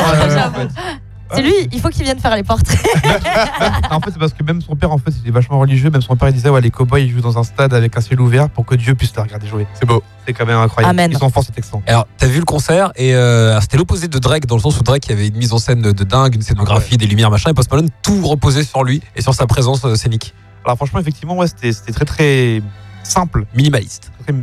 C'est 1.35 1.43
lui, 1.43 1.55
il 1.73 1.81
faut 1.81 1.89
qu'il 1.89 2.05
vienne 2.05 2.19
faire 2.19 2.37
les 2.37 2.43
portraits. 2.43 2.79
en 3.91 4.01
fait, 4.01 4.11
c'est 4.13 4.19
parce 4.19 4.33
que 4.33 4.45
même 4.45 4.61
son 4.61 4.77
père, 4.77 4.93
en 4.93 4.99
fait, 4.99 5.11
il 5.23 5.29
est 5.29 5.33
vachement 5.33 5.59
religieux. 5.59 5.91
Même 5.91 6.03
son 6.03 6.17
père, 6.17 6.29
il 6.29 6.35
disait, 6.35 6.49
ouais, 6.49 6.61
les 6.61 6.71
cowboys, 6.71 7.03
ils 7.03 7.11
jouent 7.11 7.21
dans 7.21 7.39
un 7.39 7.43
stade 7.43 7.75
avec 7.75 7.97
un 7.97 8.01
ciel 8.01 8.21
ouvert 8.21 8.49
pour 8.49 8.65
que 8.65 8.75
Dieu 8.75 8.95
puisse 8.95 9.15
les 9.17 9.23
regarder 9.23 9.47
jouer. 9.47 9.67
C'est 9.75 9.87
beau. 9.87 10.03
C'est 10.27 10.33
quand 10.33 10.47
même 10.47 10.59
incroyable. 10.59 10.91
Amen. 10.91 11.11
Ils 11.13 11.19
sont 11.19 11.31
forts, 11.31 11.45
cet 11.45 11.59
accent. 11.59 11.83
Alors, 11.87 12.07
t'as 12.17 12.27
vu 12.27 12.39
le 12.39 12.45
concert 12.45 12.93
et 12.97 13.15
euh, 13.15 13.61
c'était 13.61 13.77
l'opposé 13.77 14.09
de 14.09 14.19
Drake 14.19 14.47
dans 14.47 14.57
le 14.57 14.61
sens 14.61 14.79
où 14.79 14.83
Drake 14.83 15.11
avait 15.11 15.29
une 15.29 15.37
mise 15.37 15.53
en 15.53 15.59
scène 15.59 15.83
de, 15.83 16.05
dingue, 16.05 16.35
une 16.35 16.43
scénographie, 16.43 16.97
des 16.97 17.07
lumières, 17.07 17.31
machin, 17.31 17.51
et 17.51 17.55
Post 17.55 17.71
Malone 17.71 17.91
tout 18.03 18.27
reposait 18.27 18.65
sur 18.65 18.85
lui 18.85 19.03
et 19.15 19.23
sur 19.23 19.35
sa 19.35 19.47
présence 19.47 19.85
euh, 19.85 19.95
scénique, 19.97 20.35
Alors, 20.65 20.77
franchement, 20.77 21.01
effectivement, 21.01 21.37
ouais, 21.37 21.47
c'était 21.49 21.93
très, 21.93 22.05
très 22.05 22.63
simple. 23.03 23.47
minimaliste. 23.55 24.13
Très 24.25 24.35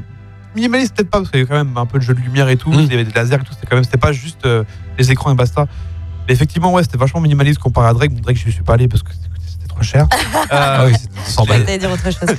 minimaliste, 0.55 0.95
peut-être 0.95 1.09
pas, 1.09 1.19
parce 1.19 1.31
qu'il 1.31 1.39
y 1.39 1.43
avait 1.43 1.49
quand 1.49 1.63
même 1.63 1.77
un 1.77 1.86
peu 1.86 1.99
de 1.99 2.03
jeu 2.03 2.13
de 2.13 2.19
lumière 2.19 2.49
et 2.49 2.57
tout. 2.57 2.71
Mm. 2.71 2.79
Il 2.81 2.91
y 2.91 2.93
avait 2.93 3.03
des 3.03 3.13
lasers 3.13 3.36
et 3.36 3.39
tout. 3.39 3.53
C'était 3.53 3.67
quand 3.67 3.75
même, 3.75 3.84
c'était 3.84 3.97
pas 3.97 4.11
juste 4.11 4.45
euh, 4.45 4.63
les 4.97 5.11
écrans 5.11 5.31
et 5.31 5.36
basta. 5.36 5.67
Mais 6.28 6.34
effectivement, 6.34 6.71
ouais, 6.74 6.84
c'était 6.84 6.97
vachement 6.97 7.19
minimaliste 7.21 7.59
comparé 7.59 7.88
à 7.89 7.93
Drake. 7.93 8.11
Bon, 8.13 8.21
Drake, 8.21 8.38
je 8.43 8.49
suis 8.49 8.63
pas 8.63 8.74
allé 8.74 8.88
parce 8.88 9.03
que 9.03 9.11
c'était 9.11 9.28
c'était 9.47 9.67
trop 9.67 9.82
cher. 9.84 10.07
Euh, 10.51 10.55
Ah 10.80 10.86
oui, 10.86 10.93
c'est 11.26 11.32
100 11.32 11.45
balles. 11.45 11.61
J'allais 11.65 11.78
dire 11.80 11.91
autre 11.91 12.03
chose. 12.03 12.36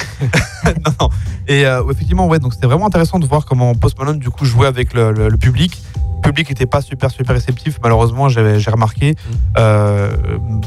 non, 0.85 0.93
non. 1.01 1.11
Et 1.49 1.67
euh, 1.67 1.83
effectivement, 1.91 2.27
ouais, 2.29 2.39
donc 2.39 2.55
c'était 2.55 2.67
vraiment 2.67 2.87
intéressant 2.87 3.19
de 3.19 3.27
voir 3.27 3.45
comment 3.47 3.75
Post 3.75 3.99
Malone 3.99 4.19
du 4.19 4.31
coup 4.31 4.45
jouait 4.45 4.67
avec 4.69 4.93
le, 4.95 5.11
le- 5.11 5.29
le 5.31 5.37
public. 5.37 5.83
Le 6.23 6.31
public 6.31 6.49
n'était 6.51 6.67
pas 6.67 6.81
super 6.81 7.11
super 7.11 7.35
réceptif, 7.35 7.79
malheureusement, 7.83 8.29
j'avais- 8.29 8.61
j'ai 8.61 8.71
remarqué 8.71 9.15
euh, 9.59 10.15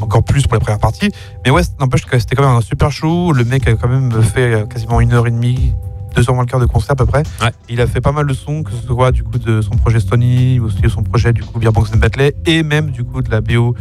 encore 0.01 0.23
plus 0.23 0.43
pour 0.43 0.55
les 0.55 0.59
premières 0.59 0.79
parties. 0.79 1.11
Mais 1.45 1.51
ouais, 1.51 1.61
n'empêche 1.79 2.05
que 2.05 2.17
c'était 2.19 2.35
quand 2.35 2.43
même 2.47 2.57
un 2.57 2.61
super 2.61 2.91
show. 2.91 3.31
Le 3.31 3.43
mec 3.45 3.67
a 3.67 3.73
quand 3.75 3.87
même 3.87 4.11
fait 4.23 4.67
quasiment 4.69 4.99
une 4.99 5.13
heure 5.13 5.27
et 5.27 5.31
demie, 5.31 5.73
deux 6.17 6.27
heures 6.29 6.35
moins 6.35 6.43
le 6.43 6.49
quart 6.49 6.59
de 6.59 6.65
concert 6.65 6.91
à 6.91 6.95
peu 6.95 7.05
près. 7.05 7.23
Ouais. 7.41 7.51
Il 7.69 7.79
a 7.81 7.87
fait 7.87 8.01
pas 8.01 8.11
mal 8.11 8.25
de 8.27 8.33
sons, 8.33 8.63
que 8.63 8.71
ce 8.71 8.85
soit 8.85 9.11
du 9.11 9.23
coup 9.23 9.37
de 9.37 9.61
son 9.61 9.71
projet 9.71 9.99
Stony, 9.99 10.59
aussi 10.59 10.81
de 10.81 10.89
son 10.89 11.03
projet 11.03 11.31
du 11.33 11.43
coup 11.43 11.59
Beer 11.59 11.71
Banks 11.71 11.89
and 11.93 11.97
Batley, 11.99 12.35
et 12.45 12.63
même 12.63 12.91
du 12.91 13.03
coup 13.03 13.21
de 13.21 13.29
la 13.31 13.41
BO 13.41 13.75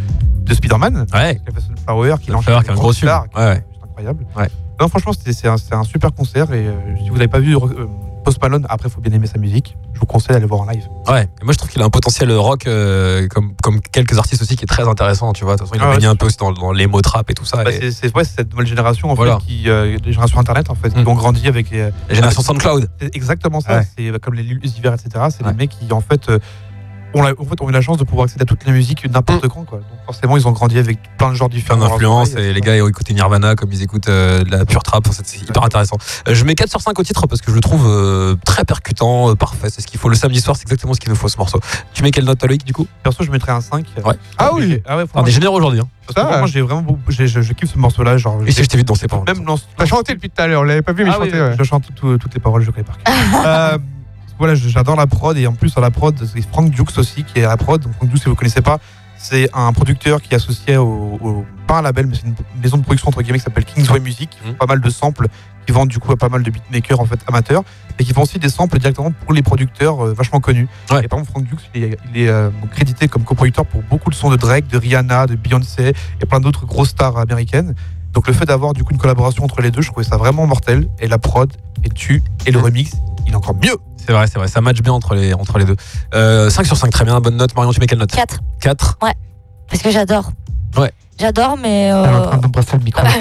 de 0.44 0.54
Spider-Man. 0.54 1.06
Ouais. 1.14 1.40
Il 1.42 1.50
a 1.50 1.54
fait 1.54 1.66
Sunflower, 1.66 2.14
qui 2.20 2.30
est 2.30 2.34
un 2.34 2.74
gros 2.74 2.92
star, 2.92 3.24
Ouais, 3.36 3.64
incroyable. 3.82 4.26
Ouais. 4.36 4.48
Non, 4.80 4.88
franchement, 4.88 5.12
c'est 5.18 5.48
un, 5.48 5.56
un 5.72 5.84
super 5.84 6.12
concert 6.12 6.52
et 6.52 6.66
euh, 6.66 6.72
si 7.02 7.08
vous 7.08 7.14
n'avez 7.16 7.28
pas 7.28 7.38
vu 7.38 7.56
euh, 7.56 7.60
Post 8.26 8.42
Malone, 8.42 8.66
après, 8.68 8.88
il 8.88 8.92
faut 8.92 9.00
bien 9.00 9.12
aimer 9.12 9.28
sa 9.28 9.38
musique. 9.38 9.76
Je 9.94 10.00
vous 10.00 10.06
conseille 10.06 10.34
d'aller 10.34 10.46
voir 10.46 10.62
en 10.62 10.66
live. 10.66 10.82
Ouais, 11.06 11.22
et 11.40 11.44
moi 11.44 11.52
je 11.52 11.58
trouve 11.58 11.70
qu'il 11.70 11.80
a 11.80 11.84
un 11.84 11.90
potentiel 11.90 12.32
rock 12.32 12.66
euh, 12.66 13.28
comme, 13.28 13.54
comme 13.62 13.80
quelques 13.80 14.18
artistes 14.18 14.42
aussi 14.42 14.56
qui 14.56 14.64
est 14.64 14.66
très 14.66 14.82
intéressant, 14.86 15.32
tu 15.32 15.44
vois. 15.44 15.54
De 15.54 15.60
toute 15.60 15.68
façon, 15.68 15.78
il 15.78 15.80
Ah 15.80 15.86
a 15.86 15.88
ouais, 15.90 15.94
baigné 15.98 16.08
un 16.08 16.16
peu 16.16 16.26
aussi 16.26 16.36
dans, 16.36 16.50
dans 16.52 16.72
l'emo 16.72 17.00
trap 17.02 17.30
et 17.30 17.34
tout 17.34 17.44
ça. 17.44 17.62
Bah, 17.62 17.70
et 17.70 17.92
c'est 17.92 18.12
ouais, 18.16 18.24
cette 18.24 18.50
nouvelle 18.50 18.66
génération, 18.66 19.10
en 19.10 19.14
Voilà. 19.14 19.38
fait, 19.38 19.46
qui, 19.46 19.70
euh, 19.70 19.96
les 20.04 20.10
générations 20.12 20.40
Internet, 20.40 20.70
en 20.70 20.74
fait, 20.74 20.90
qui 20.92 20.98
Mm. 21.04 21.08
ont 21.08 21.14
grandi 21.14 21.46
avec. 21.46 21.72
euh, 21.72 21.92
la 22.08 22.14
génération 22.16 22.42
SoundCloud. 22.42 22.90
c'est 23.00 23.14
exactement 23.14 23.60
ça. 23.60 23.76
Ouais. 23.78 23.86
C'est 23.96 24.18
comme 24.20 24.34
les 24.34 24.42
Lil 24.42 24.58
Uzi 24.60 24.80
etc. 24.80 25.26
C'est 25.30 25.44
des 25.46 25.52
mecs 25.52 25.70
qui, 25.70 25.92
en 25.92 26.00
fait, 26.00 26.28
euh, 26.28 26.40
on 27.16 27.24
a, 27.24 27.32
en 27.32 27.44
fait, 27.44 27.60
on 27.60 27.66
a 27.66 27.70
eu 27.70 27.72
la 27.72 27.80
chance 27.80 27.96
de 27.98 28.04
pouvoir 28.04 28.24
accéder 28.24 28.42
à 28.42 28.46
toutes 28.46 28.64
les 28.64 28.72
musiques 28.72 29.08
n'importe 29.10 29.48
quand. 29.48 29.64
Quoi. 29.64 29.78
Donc 29.78 29.86
forcément, 30.06 30.36
ils 30.36 30.46
ont 30.46 30.52
grandi 30.52 30.78
avec 30.78 30.98
plein 31.18 31.30
de 31.30 31.34
genres 31.34 31.48
plein 31.48 31.56
différents. 31.58 31.78
d'influences 31.88 32.32
Ouais, 32.34 32.42
et 32.44 32.52
les 32.52 32.60
gars 32.60 32.76
ils 32.76 32.82
ont 32.82 32.88
écouté 32.88 33.14
Nirvana 33.14 33.54
comme 33.54 33.72
ils 33.72 33.82
écoutent 33.82 34.08
euh, 34.08 34.42
de 34.44 34.50
la 34.50 34.64
pure 34.64 34.82
trap 34.82 35.06
c'est 35.10 35.42
hyper 35.42 35.62
intéressant 35.64 35.96
Euh, 36.28 36.34
je 36.34 36.44
mets 36.44 36.54
4 36.54 36.68
sur 36.70 36.80
5 36.80 36.98
au 36.98 37.02
titre 37.02 37.26
parce 37.26 37.40
que 37.40 37.50
je 37.50 37.54
le 37.56 37.60
trouve 37.60 37.86
euh, 37.86 38.34
très 38.44 38.64
percutant 38.64 39.30
euh, 39.30 39.34
parfait 39.34 39.68
c'est 39.70 39.80
ce 39.80 39.86
qu'il 39.86 39.98
faut 40.00 40.08
le 40.08 40.14
samedi 40.16 40.40
soir 40.40 40.56
c'est 40.56 40.62
exactement 40.62 40.94
ce 40.94 41.00
qu'il 41.00 41.10
nous 41.10 41.16
faut 41.16 41.28
ce 41.28 41.36
morceau 41.38 41.60
tu 41.94 42.02
mets 42.02 42.10
quelle 42.10 42.24
note 42.24 42.38
toi 42.38 42.48
Loïc 42.48 42.64
du 42.64 42.72
coup? 42.72 42.86
Perso, 43.02 43.24
je 43.24 43.30
mettrais 43.30 43.52
un 43.52 43.60
5. 43.60 43.86
Ouais. 44.04 44.14
Ah 44.38 44.50
oui. 44.54 44.82
Ah 44.86 44.96
ouais, 44.98 45.04
on 45.14 45.24
est 45.24 45.30
généreux 45.30 45.56
aujourd'hui 45.58 45.80
hein. 45.80 45.88
parce 46.14 46.42
que 46.42 46.46
j'ai 46.46 46.60
vraiment 46.60 46.84
j'ai- 47.08 47.26
je, 47.26 47.40
je 47.40 47.52
kiffe 47.52 47.72
ce 47.72 47.78
morceau-là. 47.78 48.16
Genre, 48.18 48.40
et 48.46 48.52
si 48.52 48.62
je 48.62 48.68
t'ai 48.68 48.76
vu 48.76 48.84
danser 48.84 49.06
pendant 49.08 49.24
même 49.24 49.44
dans 49.44 49.58
T'as 49.76 49.86
chanté 49.86 50.14
depuis 50.14 50.30
tout 50.30 50.40
à 50.42 50.46
l'heure, 50.46 50.60
on 50.60 50.64
l'avait 50.64 50.82
pas 50.82 50.92
vu, 50.92 51.04
mais 51.04 51.10
Ah 51.12 51.18
oui, 51.20 51.26
chanté. 51.30 51.40
ouais. 51.40 51.54
Je 51.58 51.64
chante 51.64 51.84
tout- 51.94 52.18
toutes 52.18 52.34
les 52.34 52.40
paroles, 52.40 52.62
je 52.62 52.70
connais 52.70 52.84
par 52.84 52.98
cœur. 52.98 53.78
Voilà, 54.38 54.54
j'adore 54.54 54.96
la 54.96 55.06
prod 55.06 55.36
et 55.36 55.46
en 55.46 55.54
plus 55.54 55.76
à 55.76 55.80
la 55.80 55.90
prod, 55.90 56.14
c'est 56.26 56.42
Frank 56.42 56.70
Dukes 56.70 56.98
aussi 56.98 57.24
qui 57.24 57.38
est 57.40 57.44
à 57.44 57.48
la 57.48 57.56
prod. 57.56 57.80
Donc 57.82 57.94
Frank 57.94 58.08
Dukes, 58.10 58.22
si 58.22 58.28
vous 58.28 58.34
connaissez 58.34 58.60
pas, 58.62 58.78
c'est 59.18 59.48
un 59.54 59.72
producteur 59.72 60.20
qui 60.20 60.32
est 60.32 60.36
associé 60.36 60.76
au, 60.76 61.18
au- 61.22 61.46
pas 61.66 61.78
un 61.78 61.82
label, 61.82 62.06
mais 62.06 62.14
c'est 62.14 62.26
une 62.26 62.34
maison 62.62 62.76
de 62.76 62.82
production 62.82 63.08
entre 63.08 63.22
guillemets 63.22 63.38
qui 63.38 63.44
s'appelle 63.44 63.64
Kingsway 63.64 63.98
Music, 64.00 64.28
qui 64.30 64.38
font 64.38 64.50
Mhm. 64.50 64.54
pas 64.56 64.66
mal 64.66 64.80
de 64.80 64.90
samples, 64.90 65.26
qui 65.66 65.72
vendent 65.72 65.88
du 65.88 65.98
coup 65.98 66.12
à 66.12 66.16
pas 66.16 66.28
mal 66.28 66.42
de 66.42 66.50
beatmakers 66.50 67.00
en 67.00 67.06
fait 67.06 67.18
amateurs 67.26 67.64
et 67.98 68.04
qui 68.04 68.12
font 68.12 68.22
aussi 68.22 68.38
des 68.38 68.50
samples 68.50 68.78
directement 68.78 69.10
pour 69.10 69.32
les 69.32 69.42
producteurs 69.42 70.04
euh, 70.06 70.12
vachement 70.12 70.38
connus. 70.38 70.68
Ouais. 70.90 71.02
Et 71.04 71.08
par 71.08 71.18
exemple, 71.18 71.30
Frank 71.32 71.44
Dukes, 71.48 71.70
il 71.74 71.84
est, 71.84 71.98
il 72.14 72.20
est, 72.20 72.28
euh, 72.28 72.50
crédité 72.70 73.08
comme 73.08 73.24
coproducteur 73.24 73.64
pour 73.64 73.82
beaucoup 73.82 74.10
de 74.10 74.14
sons 74.14 74.30
de 74.30 74.36
Drake, 74.36 74.68
de 74.68 74.76
Rihanna, 74.76 75.26
de 75.26 75.34
Beyoncé 75.34 75.94
et 76.20 76.26
plein 76.26 76.40
d'autres 76.40 76.66
grosses 76.66 76.90
stars 76.90 77.16
américaines. 77.16 77.74
Donc 78.16 78.26
le 78.28 78.32
fait 78.32 78.46
d'avoir 78.46 78.72
du 78.72 78.82
coup 78.82 78.94
une 78.94 78.98
collaboration 78.98 79.44
entre 79.44 79.60
les 79.60 79.70
deux, 79.70 79.82
je 79.82 79.90
trouvais 79.90 80.06
ça 80.06 80.16
vraiment 80.16 80.46
mortel. 80.46 80.88
Et 81.00 81.06
la 81.06 81.18
prod 81.18 81.52
est 81.84 81.92
tu 81.92 82.22
et 82.46 82.50
le 82.50 82.58
remix, 82.58 82.92
il 83.26 83.32
est 83.34 83.36
encore 83.36 83.54
mieux. 83.54 83.76
c'est 83.98 84.10
vrai 84.10 84.26
c'est 84.26 84.38
vrai 84.38 84.48
ça 84.48 84.62
match 84.62 84.80
bien 84.80 84.94
entre 84.94 85.14
les, 85.14 85.34
entre 85.34 85.58
les 85.58 85.66
deux 85.66 85.76
euh, 86.14 86.48
5 86.48 86.64
sur 86.64 86.78
5 86.78 86.90
très 86.90 87.04
bien 87.04 87.20
bonne 87.20 87.36
note 87.36 87.54
Marion 87.54 87.72
tu 87.72 87.80
mets 87.80 87.86
quelle 87.86 87.98
note? 87.98 88.10
4. 88.10 88.40
4 88.62 88.96
Parce 89.68 89.82
que 89.82 89.90
j'adore. 89.90 90.30
Ouais. 90.78 90.92
J'adore, 91.18 91.56
mais. 91.56 91.90
euh, 91.92 92.04
Elle 92.04 92.10
est 92.10 92.16
en 92.16 92.26
train 92.26 92.36
d'embrasser 92.38 92.76
le 92.76 92.84
micro. 92.84 93.02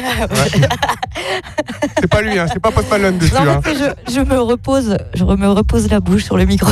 C'est 2.00 2.08
pas 2.08 2.22
lui, 2.22 2.38
hein, 2.38 2.46
c'est 2.52 2.60
pas 2.60 2.72
Post 2.72 2.90
Malone 2.90 3.18
dessus. 3.18 3.34
Non, 3.34 3.50
hein. 3.50 3.62
que 3.64 3.72
je, 3.74 4.14
je 4.14 4.20
me 4.20 4.40
repose, 4.40 4.98
je 5.14 5.24
me 5.24 5.48
repose 5.50 5.90
la 5.90 6.00
bouche 6.00 6.24
sur 6.24 6.36
le 6.38 6.46
micro. 6.46 6.70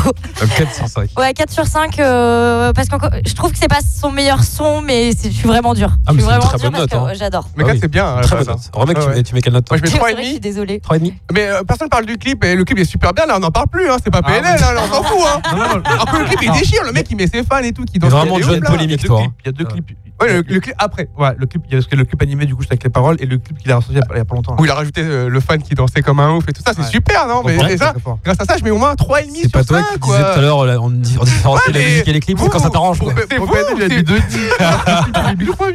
4 0.58 0.74
sur 0.74 0.88
5 0.88 1.10
Ouais, 1.18 1.34
4 1.34 1.50
sur 1.50 1.66
5, 1.66 1.98
euh, 2.00 2.74
parce 2.74 2.90
que 2.90 2.96
je 3.26 3.34
trouve 3.34 3.52
que 3.52 3.58
c'est 3.58 3.68
pas 3.70 3.80
son 3.82 4.12
meilleur 4.12 4.44
son, 4.44 4.82
mais 4.82 5.12
c'est- 5.18 5.32
je 5.32 5.36
suis 5.38 5.48
vraiment 5.48 5.74
dur. 5.74 5.90
Ah, 6.06 6.12
je 6.12 6.18
suis 6.18 6.24
vraiment 6.24 6.42
très 6.44 6.58
dur 6.58 6.72
bonne 6.72 6.80
parce 6.80 6.92
que 6.92 6.96
note, 6.96 7.08
hein. 7.08 7.12
euh, 7.12 7.16
j'adore. 7.18 7.48
Mais 7.56 7.64
Ah 7.64 7.68
4 7.68 7.74
oui. 7.76 7.80
c'est 7.82 7.88
bien. 7.92 8.16
très 8.22 8.36
bonne 8.38 8.50
hein. 8.50 8.56
note 8.56 8.70
Remek 8.74 8.98
Ouais, 8.98 9.16
tu, 9.18 9.24
tu 9.24 9.36
mets 9.36 9.42
quelle 9.42 9.54
note 9.54 9.66
toi 9.66 9.78
Moi 9.78 9.80
je 9.80 9.84
mets 9.84 9.92
C'est 9.92 9.98
3 9.98 10.12
vrai, 10.12 10.18
je 10.22 10.28
suis 10.28 10.36
et 10.36 10.40
demi. 10.40 10.54
désolée. 10.54 10.80
3,5 10.80 11.14
Mais 11.34 11.48
euh, 11.48 11.64
personne 11.64 11.90
parle 11.90 12.06
du 12.06 12.18
clip 12.18 12.44
et 12.44 12.56
le 12.56 12.66
clip 12.66 12.78
est 12.80 12.86
super 12.86 13.14
bien 13.14 13.26
là, 13.26 13.36
on 13.38 13.40
n'en 13.40 13.52
parle 13.52 13.68
plus, 13.68 13.90
hein, 13.90 13.96
c'est 14.04 14.12
pas 14.12 14.22
Ah, 14.24 14.28
PNL, 14.30 14.60
hein, 14.62 14.74
là, 14.74 14.82
on 14.84 14.94
s'en 14.94 15.04
fout. 15.04 15.18
Hein. 15.26 15.42
Non, 15.54 15.58
non, 15.58 15.68
non, 15.76 15.82
Alors 15.86 16.06
que 16.06 16.18
le 16.18 16.26
clip 16.26 16.40
il 16.44 16.52
déchire, 16.52 16.84
le 16.84 16.92
mec 16.92 17.08
il 17.10 17.16
met 17.16 17.28
ses 17.28 17.44
fans 17.44 17.60
et 17.60 17.72
tout 17.72 17.86
qui 17.86 17.98
vraiment 18.00 18.38
il 18.38 18.42
est 18.42 18.46
John 18.46 18.56
ouf, 18.58 18.64
là. 18.64 18.70
polémique. 18.70 19.02
Il 19.04 19.06
y 19.06 19.06
a 19.06 19.08
deux 19.08 19.08
toi, 19.08 19.20
clips. 19.22 19.34
Il 19.44 19.46
y 19.46 19.50
a 19.50 19.52
deux 19.54 19.66
clips. 19.66 19.98
Ouais, 20.22 20.42
le 20.48 20.60
clip 20.60 20.76
après. 20.78 21.10
Ouais, 21.18 21.30
le 21.38 21.46
clip, 21.46 21.62
il 21.68 21.72
y 21.72 21.76
a 21.76 21.78
parce 21.80 21.88
que 21.88 21.96
le 21.96 22.06
clip 22.06 22.22
animé 22.24 22.46
du 22.48 22.56
coup, 22.56 22.64
c'est 22.64 22.72
avec 22.72 22.84
les 22.84 22.90
paroles 22.90 23.18
et 23.20 23.26
le 23.28 23.38
clip 23.38 23.58
qu'il 23.60 23.72
a 23.72 23.76
ressorti 23.76 23.94
il 23.94 23.98
y 24.18 24.20
a 24.20 24.26
pas- 24.26 24.36
longtemps. 24.36 24.56
là. 24.56 24.62
Où 24.62 24.66
il 24.66 24.72
a 24.72 24.74
rajouté 24.76 25.02
euh, 25.04 25.30
le 25.30 25.40
fan 25.40 25.62
qui 25.62 25.76
dansait 25.76 26.02
comme 26.02 26.20
un 26.20 26.32
ouf 26.36 26.44
et 26.50 26.54
tout 26.54 26.64
ça, 26.66 26.74
c'est 26.74 26.82
Ouais. 26.82 26.88
super, 26.88 27.28
non 27.28 27.44
Mais 27.46 27.58
c'est 27.70 27.78
ça, 27.78 27.94
grâce 28.24 28.38
à 28.40 28.46
ça, 28.46 28.58
je 28.58 28.64
mets 28.64 28.72
au 28.72 28.78
moins 28.80 28.96
3,5 28.96 29.30
C'est 29.36 29.42
sur 29.42 29.52
pas 29.52 29.64
toi 29.64 29.80
5 29.84 29.94
qui 29.94 30.00
quoi. 30.00 30.18
disais 30.18 30.34
tout 30.34 30.40
à 30.40 30.42
l'heure, 30.42 30.58
on, 30.84 30.90
dit- 30.90 31.18
Ouais, 31.18 31.26
la 31.74 31.80
musique 31.80 32.08
et 32.08 32.14
les 32.14 32.20
clips 32.20 32.38
vous, 32.40 32.50
quand 32.50 32.60
ça 32.60 32.70
t'arrange. 32.72 33.00
quoi. 33.00 33.14
C'est 33.30 33.38
vous, 33.38 33.48
il 33.78 33.84
a 33.84 33.90
c'est- 33.90 34.04
dix. 34.04 34.22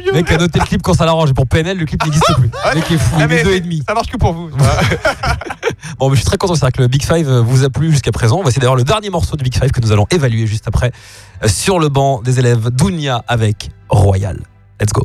Le 0.05 0.11
mec 0.13 0.31
a 0.31 0.37
noté 0.37 0.59
le 0.59 0.65
clip 0.65 0.81
quand 0.81 0.93
ça 0.93 1.05
l'arrange. 1.05 1.29
Et 1.29 1.33
pour 1.33 1.47
PNL, 1.47 1.77
le 1.77 1.85
clip 1.85 2.03
n'existe 2.03 2.33
plus. 2.35 2.49
Le 2.71 2.75
mec 2.75 2.91
est 2.91 2.97
fou, 2.97 3.15
Ah, 3.19 3.25
il 3.29 3.47
et 3.49 3.59
demi. 3.61 3.83
Ça 3.87 3.93
marche 3.93 4.07
que 4.07 4.17
pour 4.17 4.33
vous. 4.33 4.49
Bon, 5.97 6.09
mais 6.09 6.15
je 6.15 6.21
suis 6.21 6.25
très 6.27 6.37
content, 6.37 6.55
c'est 6.55 6.71
que 6.71 6.81
le 6.81 6.87
Big 6.87 7.03
Five 7.03 7.27
euh, 7.29 7.41
vous 7.41 7.63
a 7.63 7.69
plu 7.69 7.91
jusqu'à 7.91 8.11
présent. 8.11 8.37
On 8.39 8.43
va 8.43 8.49
essayer 8.49 8.61
d'avoir 8.61 8.75
le 8.77 8.83
dernier 8.83 9.09
morceau 9.09 9.35
de 9.35 9.43
Big 9.43 9.53
Five 9.53 9.71
que 9.71 9.81
nous 9.81 9.91
allons 9.91 10.05
évaluer 10.11 10.45
juste 10.47 10.67
après 10.67 10.91
euh, 11.43 11.47
sur 11.47 11.79
le 11.79 11.89
banc 11.89 12.21
des 12.21 12.39
élèves 12.39 12.69
Dounia 12.69 13.23
avec 13.27 13.69
Royal. 13.89 14.39
Let's 14.79 14.93
go. 14.93 15.03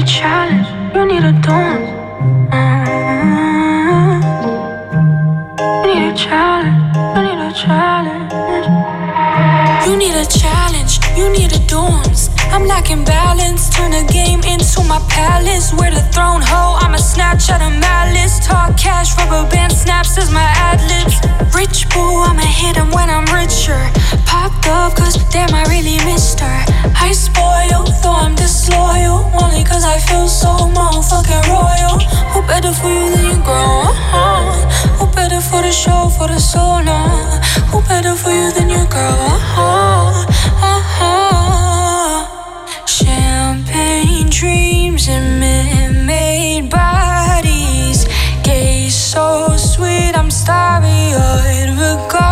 A 0.00 0.04
challenge, 0.04 0.66
you 0.94 1.04
need 1.06 1.24
a 1.24 1.32
dance. 1.42 1.90
You 5.84 5.94
need 5.94 6.04
a 6.08 6.14
challenge, 6.16 6.96
you 7.16 7.22
need 7.26 7.40
a 7.44 7.52
challenge. 7.52 8.32
You 9.86 9.96
need 9.96 10.14
a 10.14 10.24
challenge, 10.26 11.00
you 11.18 11.26
need 11.32 11.52
a 11.52 11.58
dance. 11.66 12.09
I'm 12.60 12.68
lacking 12.68 13.04
balance, 13.04 13.70
turn 13.70 13.94
a 13.94 14.04
game 14.04 14.44
into 14.44 14.84
my 14.84 15.00
palace. 15.08 15.72
Where 15.72 15.90
the 15.90 16.04
throne 16.12 16.42
ho, 16.44 16.76
I'm 16.76 16.92
a 16.92 16.98
snatch 16.98 17.48
out 17.48 17.62
of 17.64 17.72
malice. 17.80 18.38
Talk 18.44 18.76
cash, 18.76 19.16
rubber 19.16 19.48
band 19.48 19.72
snaps 19.72 20.18
as 20.18 20.30
my 20.30 20.44
ad 20.60 20.76
libs. 20.84 21.16
Rich 21.56 21.88
boo, 21.88 22.20
I'ma 22.20 22.44
hit 22.44 22.76
him 22.76 22.90
when 22.90 23.08
I'm 23.08 23.24
richer. 23.32 23.80
Popped 24.28 24.68
up, 24.68 24.94
cause 24.94 25.16
damn, 25.32 25.48
I 25.54 25.64
really 25.72 26.04
missed 26.04 26.40
her. 26.40 26.60
I 27.00 27.12
spoil, 27.12 27.88
though 28.04 28.20
I'm 28.28 28.34
disloyal. 28.34 29.24
Only 29.40 29.64
cause 29.64 29.84
I 29.84 29.96
feel 29.96 30.28
so 30.28 30.52
motherfucking 30.68 31.48
royal. 31.48 31.96
Who 32.36 32.44
better 32.44 32.76
for 32.76 32.92
you 32.92 33.08
than 33.16 33.24
you, 33.24 33.40
girl? 33.40 33.88
Uh-huh. 33.88 35.00
Who 35.00 35.06
better 35.16 35.40
for 35.40 35.62
the 35.62 35.72
show, 35.72 36.12
for 36.12 36.28
the 36.28 36.38
soul? 36.38 36.84
Uh? 36.84 37.40
Who 37.72 37.80
better 37.88 38.14
for 38.14 38.28
you 38.28 38.52
than 38.52 38.68
your 38.68 38.84
girl? 38.84 39.16
Uh-huh. 39.32 40.28
Uh-huh. 40.60 41.69
Dreams 44.30 45.08
and 45.08 45.40
man-made 45.40 46.70
bodies. 46.70 48.06
Gaze 48.42 48.94
so 48.94 49.56
sweet, 49.56 50.16
I'm 50.16 50.30
starry-eyed 50.30 51.68
oh, 51.68 52.04
regardless. 52.04 52.29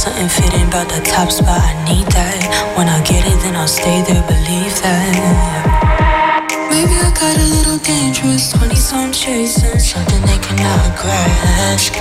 Something 0.00 0.30
fitting 0.32 0.66
about 0.66 0.88
the 0.88 1.04
top 1.04 1.28
spot, 1.28 1.60
I 1.60 1.76
need 1.84 2.08
that. 2.16 2.40
When 2.72 2.88
I 2.88 3.04
get 3.04 3.20
it, 3.20 3.36
then 3.44 3.52
I'll 3.52 3.68
stay 3.68 4.00
there, 4.08 4.24
believe 4.24 4.72
that. 4.80 6.00
Maybe 6.72 6.96
I 6.96 7.12
got 7.12 7.36
a 7.36 7.46
little 7.52 7.76
dangerous, 7.84 8.48
20 8.56 8.80
some 8.80 9.12
chasing 9.12 9.76
something 9.76 10.24
they 10.24 10.40
cannot 10.40 10.96
grasp. 10.96 12.00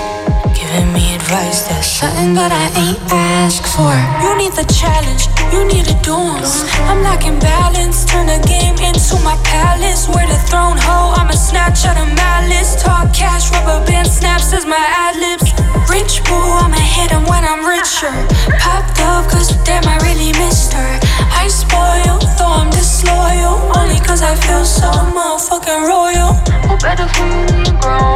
Giving 0.56 0.96
me 0.96 1.12
advice 1.20 1.68
that's 1.68 1.92
something 2.00 2.40
that 2.40 2.56
I 2.56 2.72
ain't 2.80 3.04
asked 3.12 3.68
for. 3.68 3.92
You 4.24 4.32
need 4.40 4.56
the 4.56 4.64
challenge, 4.72 5.28
you 5.52 5.68
need 5.68 5.84
a 5.92 5.98
dance. 6.00 6.64
I'm 6.88 7.04
lacking 7.04 7.36
balance, 7.44 8.08
turn 8.08 8.32
the 8.32 8.40
game 8.48 8.80
into 8.80 9.20
my 9.28 9.36
palace. 9.44 10.08
Where 10.08 10.24
the 10.24 10.40
throne 10.48 10.80
ho, 10.80 11.20
I'm 11.20 11.28
a 11.28 11.36
snatch 11.36 11.84
out 11.84 12.00
of 12.00 12.08
malice. 12.16 12.80
Talk 12.80 13.12
cash, 13.12 13.52
rubber 13.52 13.84
band 13.84 14.08
snaps 14.08 14.56
as 14.56 14.64
my 14.64 14.80
ad 14.80 15.20
libs. 15.20 15.49
Rich 15.88 16.24
boo, 16.26 16.36
I'ma 16.36 16.76
hit 16.76 17.12
him 17.12 17.24
when 17.26 17.44
I'm 17.46 17.64
richer. 17.66 18.12
Popped 18.60 19.00
up, 19.00 19.30
cause 19.30 19.56
damn, 19.64 19.86
I 19.88 19.98
really 20.04 20.34
missed 20.40 20.74
her. 20.74 21.00
I 21.32 21.48
spoil, 21.48 22.20
though 22.38 22.60
I'm 22.62 22.70
disloyal. 22.72 23.56
Only 23.78 24.00
cause 24.00 24.22
I 24.22 24.36
feel 24.36 24.66
so 24.66 24.90
motherfucking 24.90 25.88
royal. 25.88 26.34
Who 26.68 26.78
better 26.78 27.08
for 27.08 27.26
you 27.26 27.46
than 27.48 27.66
you, 27.66 27.76
girl? 27.80 28.16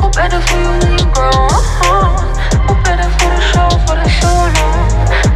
Who 0.00 0.08
better 0.10 0.40
for 0.40 0.56
you 0.56 0.72
than 0.80 0.92
you, 0.98 1.08
girl? 1.12 1.48
Who 2.66 2.74
better 2.86 3.08
for 3.18 3.30
the 3.34 3.42
show, 3.52 3.68
for 3.86 3.96
the 3.98 4.08
show 4.08 4.38
now? 4.56 4.74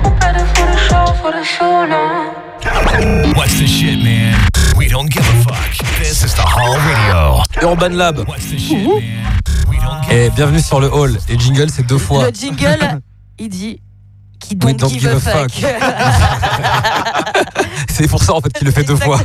Who 0.02 0.10
better 0.18 0.46
for 0.54 0.66
the 0.66 0.78
show, 0.88 1.06
for 1.20 1.32
the 1.32 1.44
show 1.44 1.84
now? 1.86 2.32
What's 3.36 3.58
the 3.58 3.66
shit, 3.66 3.98
man? 3.98 4.38
We 4.76 4.88
don't 4.88 5.10
give 5.10 5.26
a 5.26 5.42
fuck. 5.44 5.70
This 5.98 6.24
is 6.24 6.34
the 6.34 6.42
Hall 6.42 6.76
Radio. 6.78 7.33
Urban 7.64 7.88
Lab. 7.88 8.22
Et 10.10 10.28
bienvenue 10.30 10.60
sur 10.60 10.80
le 10.80 10.92
hall. 10.92 11.18
Et 11.30 11.38
jingle, 11.38 11.70
c'est 11.70 11.86
deux 11.86 11.96
fois. 11.96 12.26
Le 12.26 12.30
jingle, 12.34 13.00
il 13.38 13.48
dit 13.48 13.80
qui 14.38 14.54
don't, 14.54 14.76
don't 14.76 14.90
give, 14.90 15.08
a 15.08 15.18
fuck. 15.18 15.50
C'est 17.88 18.06
pour 18.06 18.22
ça 18.22 18.34
en 18.34 18.42
fait 18.42 18.52
qu'il 18.52 18.66
le 18.66 18.72
fait 18.72 18.84
deux 18.84 18.96
fois. 18.96 19.18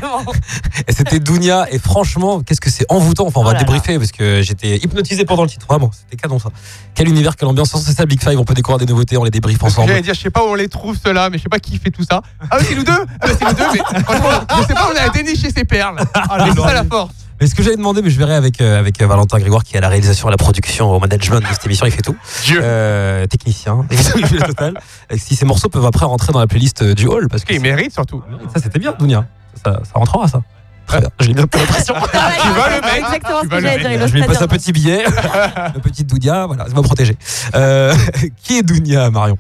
Et 0.88 0.94
c'était 0.94 1.20
Dounia. 1.20 1.68
Et 1.72 1.80
franchement, 1.80 2.42
qu'est-ce 2.42 2.62
que 2.62 2.70
c'est 2.70 2.86
envoûtant. 2.88 3.28
Enfin, 3.28 3.42
on 3.42 3.44
va 3.44 3.50
Oh 3.50 3.54
là 3.54 3.60
débriefer 3.60 3.98
parce 3.98 4.14
que 4.14 4.42
j'étais 4.42 4.78
hypnotisé 4.78 5.26
pendant 5.26 5.44
le 5.44 5.50
titre. 5.50 5.66
Vraiment, 5.68 5.92
c'était 5.92 6.16
canon 6.16 6.40
ça. 6.40 6.50
Quel 6.96 7.10
univers, 7.10 7.36
quelle 7.36 7.50
ambiance. 7.50 7.76
C'est 7.84 7.92
ça, 7.92 8.06
Big 8.06 8.22
Five. 8.24 8.40
On 8.40 8.46
peut 8.46 8.54
découvrir 8.54 8.78
des 8.78 8.86
nouveautés, 8.86 9.18
on 9.18 9.26
les 9.26 9.32
débriefe 9.32 9.62
ensemble. 9.62 9.90
J'allais 9.90 10.02
dire, 10.02 10.14
je 10.14 10.22
sais 10.22 10.30
pas 10.30 10.46
où 10.46 10.50
on 10.52 10.56
les 10.56 10.70
trouve 10.70 10.98
ceux-là, 11.04 11.30
mais 11.30 11.40
je 11.40 11.44
sais 11.44 11.50
pas 11.50 11.60
qui 11.60 11.78
fait 11.78 11.92
tout 11.92 12.06
ça. 12.10 12.22
Ah, 12.50 12.58
oui, 12.58 12.66
c'est 12.70 12.76
nous 12.76 12.84
deux 12.84 12.94
Ah, 13.20 13.28
bah, 13.28 13.34
c'est 13.38 13.46
nous 13.46 13.54
deux, 13.54 13.72
mais 13.74 14.04
franchement, 14.04 14.30
je 14.62 14.68
sais 14.68 14.74
pas, 14.74 14.90
on 14.94 14.98
a 14.98 15.10
déniché 15.10 15.50
ces 15.52 15.66
perles. 15.66 15.98
Ah, 16.14 16.46
c'est 16.48 16.62
ça 16.62 16.74
la 16.74 16.84
force. 16.86 17.12
Mais 17.40 17.48
ce 17.48 17.56
que 17.56 17.64
j'avais 17.64 17.78
demandé, 17.78 18.02
mais 18.02 18.10
je 18.10 18.18
verrai 18.18 18.36
avec, 18.36 18.60
euh, 18.60 18.80
avec 18.80 19.02
euh, 19.02 19.08
Valentin 19.08 19.40
Grégoire 19.40 19.64
qui 19.64 19.76
est 19.76 19.78
à 19.78 19.82
la 19.82 19.90
réalisation, 19.90 20.28
à 20.28 20.32
la 20.32 20.38
production, 20.38 20.92
au 20.92 21.00
management 21.00 21.40
de 21.40 21.48
cette 21.48 21.66
émission, 21.66 21.86
il 21.86 21.92
fait 21.92 22.02
tout. 22.02 22.16
Dieu. 22.44 22.60
Euh, 22.62 23.26
technicien, 23.28 23.86
le 23.90 24.46
total. 24.46 24.80
Et 25.10 25.18
si 25.18 25.36
ces 25.36 25.46
morceaux 25.46 25.70
peuvent 25.70 25.86
après 25.86 26.06
rentrer 26.06 26.34
dans 26.34 26.40
la 26.40 26.48
playlist 26.48 26.82
euh, 26.82 26.94
du 26.94 27.08
hall, 27.08 27.28
parce 27.30 27.46
que 27.46 27.54
Il 27.54 27.62
mérite 27.62 27.94
surtout. 27.94 28.22
ça 28.54 28.60
c'était 28.62 28.80
bien, 28.80 28.94
Dounia. 28.98 29.26
Ça, 29.64 29.80
ça 29.84 29.92
rentrera 29.94 30.28
ça. 30.28 30.42
Très 30.86 31.02
bien. 31.02 31.10
J'ai 31.20 31.34
bien 31.34 31.44
l'impression. 31.44 31.94
Tu 31.94 32.50
vas 32.52 32.76
le 32.76 32.82
mettre. 32.82 32.98
Exactement 32.98 33.42
ce 33.44 33.48
que 33.48 33.60
j'allais 33.62 33.98
dire. 33.98 34.08
Je 34.08 34.14
lui 34.14 34.22
pas 34.22 34.28
passe 34.28 34.42
un 34.42 34.48
petit 34.48 34.72
billet, 34.72 35.04
le 35.76 35.80
petit 35.80 36.04
Dounia, 36.04 36.48
voilà, 36.48 36.66
ça 36.66 36.72
va 36.72 36.78
me 36.78 36.82
protéger. 36.82 37.16
Euh, 37.56 37.94
qui 38.44 38.58
est 38.58 38.64
Dounia, 38.64 39.12
Marion? 39.12 39.38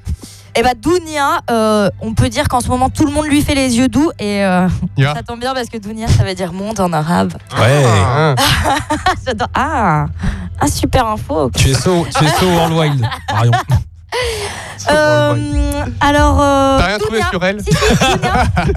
Et 0.56 0.64
bah 0.64 0.74
Dounia, 0.76 1.42
euh, 1.52 1.90
on 2.02 2.14
peut 2.14 2.30
dire 2.30 2.48
qu'en 2.48 2.60
ce 2.60 2.68
moment 2.68 2.90
tout 2.90 3.06
le 3.06 3.12
monde 3.12 3.26
lui 3.26 3.42
fait 3.42 3.56
les 3.56 3.78
yeux 3.78 3.88
doux 3.88 4.12
et 4.20 4.44
euh, 4.44 4.68
ça 4.98 5.24
tombe 5.26 5.40
bien 5.40 5.54
parce 5.54 5.70
que 5.70 5.78
Dounia 5.78 6.08
ça 6.08 6.24
veut 6.24 6.34
dire 6.34 6.54
monde 6.54 6.80
en 6.80 6.92
arabe. 6.92 7.34
Ouais. 7.58 7.84
Ah, 7.86 8.36
J'adore. 9.26 9.48
Ah, 9.54 10.06
un 10.60 10.68
super 10.68 11.06
info. 11.08 11.52
Tu 11.56 11.70
es 11.70 11.74
so, 11.74 12.06
tu 12.18 12.26
es 12.26 12.30
so 12.30 12.48
worldwide, 12.48 13.02
Marion. 13.32 13.52
Euh, 14.90 15.86
alors. 16.00 16.38
T'as 16.38 16.88
rien 16.88 16.98
trouvé 16.98 17.22
sur 17.30 17.44
elle 17.44 17.62
Si, 17.62 17.70
si, 17.70 17.76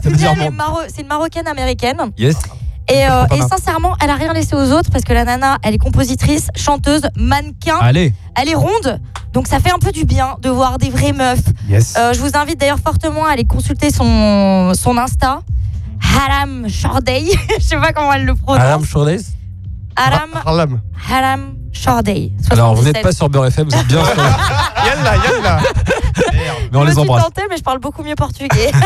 c'est 0.89 1.01
une 1.01 1.09
marocaine 1.09 1.47
américaine. 1.47 2.12
Yes. 2.18 2.37
Et, 2.89 3.07
euh, 3.09 3.24
et 3.35 3.41
sincèrement, 3.43 3.97
elle 4.03 4.11
a 4.11 4.16
rien 4.16 4.33
laissé 4.33 4.55
aux 4.55 4.72
autres 4.72 4.91
parce 4.91 5.05
que 5.05 5.12
la 5.12 5.24
nana, 5.24 5.59
elle 5.62 5.74
est 5.74 5.78
compositrice, 5.78 6.49
chanteuse, 6.57 7.03
mannequin, 7.16 7.78
Allez. 7.80 8.12
elle 8.35 8.49
est 8.49 8.55
ronde. 8.55 9.01
Donc 9.33 9.47
ça 9.47 9.61
fait 9.61 9.70
un 9.70 9.78
peu 9.78 9.93
du 9.93 10.05
bien 10.05 10.37
de 10.43 10.51
voir 10.51 10.78
des 10.78 10.91
vraies 10.91 11.12
meufs. 11.12 11.39
Yes. 11.68 11.95
Euh, 11.97 12.12
je 12.12 12.20
vous 12.20 12.37
invite 12.37 12.59
d'ailleurs 12.61 12.80
fortement 12.80 13.24
à 13.24 13.30
aller 13.30 13.45
consulter 13.45 13.91
son, 13.91 14.72
son 14.74 14.99
Insta. 14.99 15.41
Haram 16.03 16.68
Shordey. 16.68 17.24
je 17.59 17.64
sais 17.64 17.76
pas 17.76 17.93
comment 17.93 18.12
elle 18.12 18.24
le 18.24 18.35
prononce. 18.35 18.62
Aram 18.62 18.85
Shordays. 18.85 19.22
Haram, 19.97 20.30
Harlem. 20.45 20.80
Haram 21.11 21.55
Shordey. 21.72 22.33
Alors, 22.51 22.74
vous 22.74 22.83
77. 22.83 22.95
n'êtes 22.95 23.03
pas 23.03 23.12
sur 23.12 23.28
Beurre 23.30 23.47
FM, 23.47 23.68
vous 23.68 23.76
êtes 23.76 23.87
bien 23.87 24.05
sur. 24.05 24.16
Yalla, 24.16 25.16
yalla. 25.16 25.61
Mais 26.72 26.78
on 26.78 26.78
je 26.78 26.78
me 26.80 26.85
les 26.87 26.93
suis 26.93 27.01
embrasse. 27.01 27.24
tentée, 27.24 27.43
mais 27.49 27.57
je 27.57 27.62
parle 27.62 27.78
beaucoup 27.78 28.03
mieux 28.03 28.16
portugais. 28.16 28.72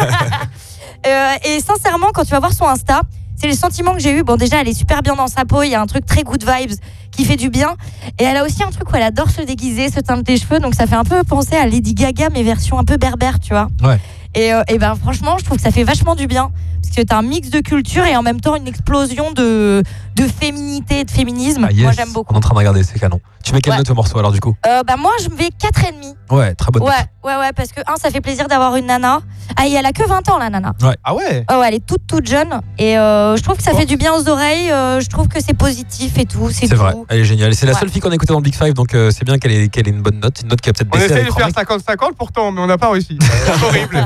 Euh, 1.07 1.35
et 1.45 1.61
sincèrement, 1.61 2.09
quand 2.13 2.25
tu 2.25 2.31
vas 2.31 2.41
voir 2.41 2.53
son 2.53 2.67
Insta, 2.67 3.03
c'est 3.37 3.47
le 3.47 3.55
sentiment 3.55 3.93
que 3.93 4.01
j'ai 4.01 4.17
eu. 4.19 4.23
Bon, 4.23 4.37
déjà, 4.37 4.61
elle 4.61 4.69
est 4.69 4.75
super 4.75 5.03
bien 5.03 5.15
dans 5.15 5.29
sa 5.29 5.45
peau. 5.45 5.63
Il 5.63 5.71
y 5.71 5.75
a 5.75 5.81
un 5.81 5.87
truc 5.87 6.07
très 6.07 6.23
good 6.23 6.43
vibes 6.43 6.79
qui 7.11 7.25
fait 7.25 7.37
du 7.37 7.51
bien. 7.51 7.77
Et 8.19 8.25
elle 8.25 8.37
a 8.37 8.45
aussi 8.45 8.63
un 8.63 8.71
truc 8.71 8.91
où 8.91 8.97
elle 8.97 9.03
adore 9.03 9.31
se 9.31 9.43
déguiser, 9.43 9.91
se 9.91 10.01
teindre 10.01 10.23
les 10.27 10.37
cheveux. 10.37 10.59
Donc, 10.59 10.75
ça 10.75 10.87
fait 10.87 10.97
un 10.97 11.05
peu 11.05 11.23
penser 11.25 11.57
à 11.57 11.67
Lady 11.67 11.95
Gaga, 11.95 12.29
mais 12.33 12.43
version 12.43 12.79
un 12.79 12.85
peu 12.85 12.97
berbère, 12.97 13.41
tu 13.41 13.51
vois. 13.51 13.69
Ouais. 13.83 13.99
Et, 14.35 14.53
euh, 14.53 14.63
et 14.69 14.79
ben, 14.79 14.95
franchement, 14.95 15.39
je 15.39 15.45
trouve 15.45 15.57
que 15.57 15.63
ça 15.63 15.71
fait 15.71 15.85
vachement 15.85 16.15
du 16.15 16.27
bien. 16.27 16.51
Parce 16.83 16.95
que 16.95 17.03
t'as 17.03 17.19
un 17.19 17.23
mix 17.23 17.51
de 17.51 17.61
culture 17.61 18.05
et 18.05 18.17
en 18.17 18.23
même 18.23 18.41
temps 18.41 18.55
une 18.55 18.69
explosion 18.69 19.33
de, 19.33 19.83
de 20.17 20.27
féminité 20.27 21.01
et 21.01 21.05
de 21.05 21.11
féminisme. 21.11 21.65
Ah, 21.69 21.73
yes. 21.73 21.83
Moi, 21.83 21.93
j'aime 21.93 22.13
beaucoup. 22.13 22.33
On 22.33 22.35
est 22.35 22.39
en 22.39 22.41
train 22.41 22.55
de 22.55 22.59
regarder, 22.59 22.83
c'est 22.83 22.99
canon. 22.99 23.21
Tu 23.45 23.53
mets 23.53 23.61
quelle 23.61 23.75
Ouais. 23.75 23.79
note 23.79 23.91
au 23.91 23.95
morceau 23.95 24.19
alors 24.19 24.33
du 24.33 24.41
coup 24.41 24.57
Euh, 24.67 24.83
bah, 24.83 24.97
moi, 24.99 25.13
je 25.23 25.29
mets 25.29 25.51
4,5. 25.57 26.15
Ouais, 26.35 26.55
très 26.57 26.73
bonne 26.73 26.83
Ouais, 26.83 26.89
note. 26.99 27.07
ouais, 27.25 27.37
ouais, 27.37 27.53
parce 27.55 27.71
que, 27.71 27.81
un, 27.87 27.95
ça 27.97 28.11
fait 28.11 28.21
plaisir 28.21 28.49
d'avoir 28.49 28.75
une 28.75 28.87
nana. 28.87 29.21
Ah, 29.57 29.67
et 29.69 29.73
elle 29.73 29.87
a 29.87 29.93
que 29.93 30.03
20 30.07 30.29
ans, 30.31 30.39
la 30.39 30.51
nana. 30.51 30.73
Ah 31.05 31.15
ouais 31.15 31.45
Oh, 31.53 31.59
ouais, 31.61 31.69
elle 31.69 31.75
est 31.75 31.87
toute, 31.87 32.05
toute 32.09 32.27
jeune. 32.27 32.61
Et 32.79 32.99
euh, 32.99 33.37
je 33.37 33.43
trouve 33.45 33.57
que 33.57 33.63
ça 33.63 33.73
fait 33.75 33.87
du 33.87 33.97
bien 33.97 34.13
aux 34.15 34.29
oreilles. 34.29 34.71
euh, 34.73 34.99
je 35.01 35.09
trouve 35.09 35.29
que 35.29 35.41
c'est 35.41 35.55
positif 35.55 36.19
et 36.19 36.25
tout. 36.25 36.51
C'est 36.51 36.67
C'est 36.67 36.75
vrai, 36.75 36.95
elle 37.09 37.21
est 37.21 37.25
géniale. 37.25 37.53
Et 37.53 37.55
c'est 37.55 37.67
la 37.67 37.73
Ouais. 37.75 37.79
seule 37.79 37.89
fille 37.91 38.01
qu'on 38.01 38.11
a 38.11 38.15
écoutée 38.15 38.33
dans 38.33 38.41
le 38.41 38.45
Big 38.45 38.57
Five, 38.57 38.73
donc 38.75 38.95
euh, 38.95 39.11
c'est 39.13 39.25
bien 39.25 39.39
qu'elle 39.39 39.53
ait, 39.53 39.69
qu'elle 39.69 39.87
ait 39.87 39.93
une 39.93 40.03
bonne 40.03 40.19
note. 40.19 40.41
Une 40.43 40.49
note 40.49 40.61
qui 40.61 40.71
a 40.71 40.73
peut-être 40.73 40.89
On 40.93 40.99
baissé 40.99 41.13
essaie 41.13 41.25
de 41.25 41.31
faire 41.31 41.47
Romek. 41.47 41.85
50-50 41.87 42.15
pourtant, 42.19 42.51
mais 42.51 42.61
on 42.61 42.67
n'a 42.67 42.79
pas 42.79 42.91
réussi. 42.91 43.17
C'est 43.21 43.65
horrible. 43.65 44.05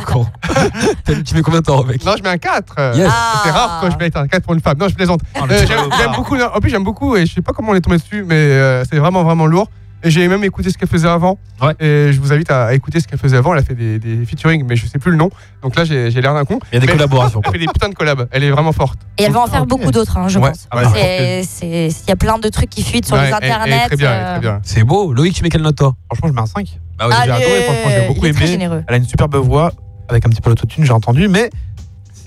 Tu 1.24 1.34
mets 1.34 1.42
combien 1.42 1.60
de 1.60 1.64
temps 1.64 1.80
avec 1.80 2.04
Non, 2.04 2.12
je 2.18 2.22
mets 2.22 2.28
un 2.28 2.38
4. 2.38 2.74
Yes. 2.96 3.08
Ah. 3.10 3.40
C'est 3.44 3.50
rare 3.50 3.78
quand 3.80 3.90
je 3.90 3.96
mets 3.96 4.14
un 4.16 4.26
4 4.28 4.42
pour 4.42 4.52
une 4.54 4.60
femme. 4.60 4.76
Non, 4.78 4.88
je 4.88 4.94
plaisante. 4.94 5.20
Oh, 5.36 5.46
salaud. 5.48 5.90
J'aime 6.02 6.12
j'aime 6.12 6.16
beaucoup. 6.16 6.36
En 6.40 6.60
plus, 6.60 6.70
j'aime 6.70 6.84
beaucoup 6.84 7.16
et 7.16 7.26
je 7.26 7.34
sais 7.34 7.42
pas 7.42 7.52
comment 7.52 7.72
on 7.72 7.74
est 7.74 7.80
tombé 7.80 7.96
dessus, 7.98 8.24
mais 8.26 8.34
euh, 8.34 8.84
c'est 8.90 8.98
vraiment 8.98 9.22
vraiment 9.24 9.46
lourd. 9.46 9.68
Et 10.02 10.10
j'ai 10.10 10.26
même 10.28 10.42
écouté 10.44 10.70
ce 10.70 10.78
qu'elle 10.78 10.88
faisait 10.88 11.06
avant. 11.08 11.36
Ouais. 11.60 11.74
Et 11.78 12.10
je 12.10 12.18
vous 12.22 12.32
invite 12.32 12.50
à, 12.50 12.64
à 12.68 12.72
écouter 12.72 13.00
ce 13.00 13.06
qu'elle 13.06 13.18
faisait 13.18 13.36
avant. 13.36 13.52
Elle 13.52 13.58
a 13.60 13.62
fait 13.62 13.74
des, 13.74 13.98
des 13.98 14.24
featuring, 14.24 14.64
mais 14.66 14.74
je 14.74 14.86
sais 14.86 14.98
plus 14.98 15.10
le 15.10 15.18
nom. 15.18 15.28
Donc 15.62 15.76
là, 15.76 15.84
j'ai 15.84 16.10
l'air 16.10 16.32
d'un 16.32 16.46
con. 16.46 16.58
Il 16.72 16.76
y 16.76 16.78
a 16.78 16.80
des 16.80 16.86
Mais 16.86 16.92
collaborations. 16.94 17.42
Elle 17.44 17.52
fait 17.52 17.58
des 17.58 17.66
putains 17.66 17.90
de 17.90 17.94
collabs. 17.94 18.26
Elle 18.30 18.44
est 18.44 18.50
vraiment 18.50 18.72
forte. 18.72 18.98
Et 19.18 19.24
elle 19.24 19.32
va 19.32 19.40
en 19.42 19.46
faire 19.46 19.66
beaucoup 19.66 19.90
d'autres, 19.90 20.16
hein, 20.16 20.28
je 20.28 20.38
Ouais. 20.38 20.48
pense. 20.52 20.68
Ouais, 20.74 20.84
C'est- 20.94 21.42
c'est- 21.44 21.88
Il 22.06 22.08
y 22.08 22.12
a 22.12 22.16
plein 22.16 22.38
de 22.38 22.48
trucs 22.48 22.70
qui 22.70 22.82
fuitent 22.82 23.04
sur 23.04 23.14
Ouais, 23.16 23.26
les 23.26 23.32
internets. 23.34 23.88
très 23.88 23.96
bien, 23.96 24.10
euh, 24.10 24.30
très 24.32 24.40
bien. 24.40 24.60
C'est 24.62 24.84
beau. 24.84 25.12
Loïc, 25.12 25.34
tu 25.34 25.42
mets 25.42 25.50
quelle 25.50 25.60
note 25.60 25.76
toi? 25.76 25.94
Franchement, 26.06 26.28
je 26.28 26.32
mets 26.32 26.40
un 26.40 26.46
5. 26.46 26.80
Bah 26.98 27.06
j'ai 27.24 27.30
adoré, 27.30 27.62
franchement, 27.64 27.90
j'ai 27.94 28.06
beaucoup 28.08 28.24
il 28.24 28.30
est 28.30 28.32
très 28.32 28.52
aimé. 28.52 28.68
Elle 28.88 28.94
a 28.94 28.96
une 28.96 29.04
superbe 29.04 29.36
voix, 29.36 29.70
avec 30.08 30.24
un 30.24 30.30
petit 30.30 30.40
peu 30.40 30.48
l'autotune, 30.48 30.82
j'ai 30.86 30.92
entendu, 30.92 31.28
mais. 31.28 31.50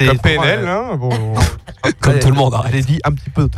C'est- 0.03 0.07
Comme 0.11 0.19
PNL, 0.19 0.59
elle- 0.63 0.67
hein. 0.67 0.95
Bon. 0.97 1.09
Comme 1.99 2.19
tout 2.19 2.29
le 2.29 2.35
monde, 2.35 2.53
Je 2.53 2.57
arrête. 2.59 2.73
l'ai 2.73 2.81
dit 2.81 2.99
un 3.03 3.11
petit 3.11 3.29
peu. 3.29 3.49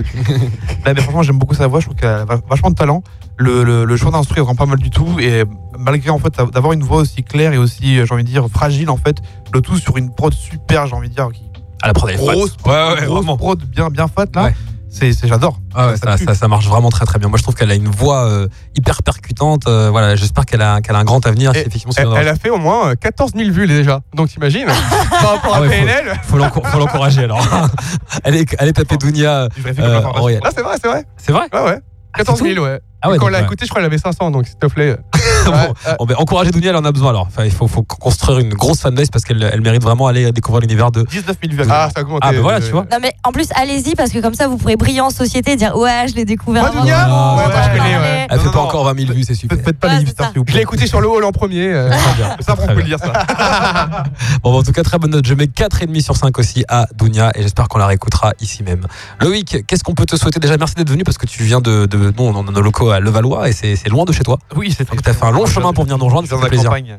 Là, 0.86 0.94
mais 0.96 1.02
franchement, 1.02 1.22
j'aime 1.24 1.38
beaucoup 1.38 1.54
sa 1.54 1.68
voix, 1.68 1.80
je 1.80 1.86
trouve 1.86 1.98
qu'elle 1.98 2.10
a 2.10 2.26
va- 2.26 2.40
vachement 2.50 2.72
de 2.72 2.76
talent. 2.76 3.04
Le, 3.38 3.64
le, 3.64 3.86
le 3.86 3.98
choix 3.98 4.10
d'instru 4.12 4.40
est 4.40 4.42
vraiment 4.42 4.56
pas 4.56 4.66
mal 4.66 4.80
du 4.80 4.90
tout. 4.90 5.20
Et 5.20 5.44
malgré 5.78 6.10
en 6.10 6.18
fait 6.20 6.34
d'avoir 6.52 6.74
une 6.74 6.82
voix 6.84 6.98
aussi 6.98 7.24
claire 7.24 7.54
et 7.54 7.58
aussi, 7.58 8.00
euh, 8.00 8.06
j'ai 8.06 8.14
envie 8.14 8.24
de 8.24 8.30
dire, 8.30 8.48
fragile, 8.50 8.90
en 8.90 8.98
fait, 8.98 9.18
le 9.54 9.62
tout 9.62 9.78
sur 9.78 9.98
une 9.98 10.14
prod 10.14 10.34
super, 10.34 10.88
j'ai 10.88 10.96
envie 10.96 11.10
de 11.10 11.14
dire, 11.14 11.30
qui 11.34 11.44
À 11.84 11.88
la 11.88 11.94
prod, 11.94 12.10
elle 12.10 12.16
est 12.20 12.26
fat. 12.26 12.34
grosse, 12.34 12.56
Ouais, 12.66 13.00
ouais, 13.02 13.06
grosse 13.06 13.26
prod 13.38 13.62
bien, 13.64 13.90
bien 13.90 14.08
fat 14.08 14.26
là. 14.34 14.46
Ouais. 14.46 14.56
C'est, 14.98 15.12
j'adore. 15.28 15.60
Ah 15.74 15.88
ouais, 15.90 15.98
ça, 15.98 16.18
tue. 16.18 16.24
ça, 16.24 16.34
ça 16.36 16.48
marche 16.48 16.68
vraiment 16.68 16.90
très 16.90 17.06
très 17.06 17.20
bien. 17.20 17.28
Moi 17.28 17.38
je 17.38 17.44
trouve 17.44 17.54
qu'elle 17.56 17.70
a 17.70 17.76
une 17.76 17.90
voix 17.90 18.26
euh, 18.30 18.48
hyper 18.78 19.04
percutante. 19.04 19.68
euh, 19.68 19.90
voilà, 19.92 20.16
j'espère 20.16 20.46
qu'elle 20.46 20.62
a, 20.62 20.80
qu'elle 20.80 20.96
a 20.96 21.00
un 21.00 21.04
grand 21.04 21.26
avenir. 21.28 21.54
Et 21.54 21.60
effectivement, 21.60 21.92
Elle, 21.98 22.28
a 22.30 22.36
fait 22.36 22.50
au 22.50 22.58
moins 22.58 22.92
euh, 22.92 22.96
14 22.96 23.34
000 23.36 23.52
vues 23.52 23.68
déjà. 23.68 24.00
Donc 24.14 24.30
t'imagines 24.30 24.68
Par 25.10 25.32
rapport 25.36 25.56
Ah 25.56 25.66
à 25.66 25.68
PNL. 25.68 26.14
faut 26.24 26.38
l'enco- 26.38 26.62
faut 26.64 26.80
l'encourager 26.80 27.26
alors. 27.26 27.46
elle 28.24 28.36
est, 28.36 28.56
elle 28.58 28.70
est 28.70 28.74
tapée 28.74 28.96
Dounia. 28.98 29.50
Euh. 29.68 30.02
Ah, 30.44 30.50
c'est 30.56 30.62
vrai, 30.62 30.76
c'est 30.82 30.88
vrai. 30.88 31.04
C'est 31.18 31.32
vrai 31.34 31.48
Ouais, 31.54 31.62
ouais. 31.62 31.80
14 32.16 32.42
000, 32.42 32.64
ouais. 32.66 32.80
Ah 33.06 33.10
ouais, 33.12 33.18
quand 33.18 33.26
on 33.26 33.30
l'a 33.30 33.40
ouais. 33.40 33.44
écouté, 33.46 33.66
je 33.66 33.70
crois 33.70 33.82
qu'elle 33.82 33.88
avait 33.92 33.98
500, 33.98 34.32
donc 34.32 34.48
s'il 34.48 34.58
te 34.58 34.66
plaît. 34.68 34.98
Bon, 35.46 35.52
euh, 35.54 35.96
Bon, 36.00 36.06
ben, 36.06 36.16
encourager 36.18 36.50
Dounia, 36.50 36.72
elle 36.72 36.76
en 36.76 36.86
a 36.86 36.92
besoin 36.92 37.10
alors. 37.12 37.28
Enfin, 37.28 37.46
il 37.46 37.52
faut, 37.52 37.68
faut 37.68 37.84
construire 37.84 38.40
une 38.40 38.54
grosse 38.56 38.80
fanbase 38.82 39.10
parce 39.12 39.24
qu'elle 39.24 39.44
elle 39.44 39.62
mérite 39.62 39.84
vraiment 39.84 40.08
aller 40.08 40.32
découvrir 40.32 40.62
l'univers 40.62 40.90
de. 40.92 41.04
19 41.04 41.38
000 41.52 41.54
vues. 41.64 41.70
Ah, 41.72 41.88
ça 41.94 42.00
a 42.00 42.04
augmenté. 42.04 42.26
Ah, 42.28 42.32
ben 42.32 42.42
voilà, 42.42 42.60
tu 42.62 42.72
vois. 42.72 42.86
Non 42.92 42.98
mais 43.00 43.14
en 43.24 43.32
plus 43.32 43.48
allez-y 43.56 43.94
parce 43.94 44.10
que 44.12 44.18
comme 44.20 44.34
ça 44.34 44.48
vous 44.48 44.58
pourrez 44.58 44.76
briller 44.76 45.02
en 45.02 45.12
société 45.12 45.52
et 45.52 45.56
dire 45.56 45.78
ouais 45.78 46.08
je 46.10 46.16
l'ai 46.16 46.26
découvert. 46.26 46.64
Moi, 46.64 46.72
le 46.72 46.78
monde, 46.80 46.88
Ouais, 46.88 46.94
moi, 46.96 47.44
je 47.54 47.70
allez. 47.70 47.78
connais, 47.80 47.96
ouais. 47.98 48.28
Elle 48.28 48.38
Non, 48.38 48.42
fait 48.42 48.48
non, 48.48 48.54
pas 48.54 48.60
non. 48.60 48.66
encore 48.66 48.86
20 48.86 49.00
000 49.02 49.14
vues, 49.14 49.24
c'est 49.24 49.36
super. 49.36 49.58
Faites, 49.64 49.78
pas 49.80 49.88
Ouais, 49.90 49.96
les 49.98 50.02
hipsters, 50.02 50.28
s'il 50.32 50.40
vous 50.40 50.46
Je 50.48 50.52
l'ai 50.52 50.54
plaît. 50.54 50.62
écouté 50.64 50.88
sur 50.88 51.00
le 51.00 51.08
hall 51.08 51.24
en 51.24 51.32
premier. 51.32 51.68
euh, 51.72 51.92
Ça, 52.40 52.56
on 52.60 52.66
peut 52.68 52.74
le 52.74 52.84
dire, 52.84 52.98
ça. 52.98 53.14
Bon, 54.44 54.52
bah, 54.52 54.58
en 54.60 54.64
tout 54.64 54.72
cas, 54.72 54.84
très 54.84 54.98
bonne 54.98 55.12
note. 55.12 55.26
Je 55.28 55.34
mets 55.36 55.46
4,5 55.46 56.02
sur 56.02 56.16
5 56.18 56.38
aussi 56.40 56.66
à 56.68 56.88
Dounia 56.96 57.32
et 57.36 57.42
j'espère 57.44 57.68
qu'on 57.68 57.78
la 57.78 57.86
réécoutera 57.88 58.34
ici 58.42 58.64
même. 58.64 58.82
Loïc, 59.22 59.66
qu'est-ce 59.68 59.84
qu'on 59.84 59.94
peut 59.94 60.06
te 60.06 60.16
souhaiter? 60.16 60.40
Déjà, 60.40 60.58
merci 60.58 60.74
d'être 60.76 60.90
venu 60.90 61.04
parce 61.04 61.18
que 61.20 61.26
tu 61.28 61.44
viens 61.44 61.62
de. 61.62 61.86
de 61.86 61.98
nous, 62.18 62.24
on 62.24 62.48
a 62.48 62.52
nos 62.52 62.62
locaux 62.62 62.90
à 62.96 63.00
Levallois 63.00 63.50
et 63.50 63.52
c'est 63.54 63.88
loin 63.90 64.06
de 64.06 64.12
chez 64.12 64.24
toi. 64.24 64.38
Oui, 64.56 64.74
c'est 64.76 64.88
Donc, 64.90 65.02
t'as 65.02 65.14
fait 65.14 65.26
un 65.26 65.32
long 65.32 65.46
chemin 65.46 65.74
pour 65.74 65.84
venir 65.84 65.98
nous 65.98 66.06
rejoindre, 66.06 66.28
ça 66.28 66.36
fait 66.38 66.42
la 66.44 66.48
plaisir. 66.50 66.70
campagne. 66.70 66.98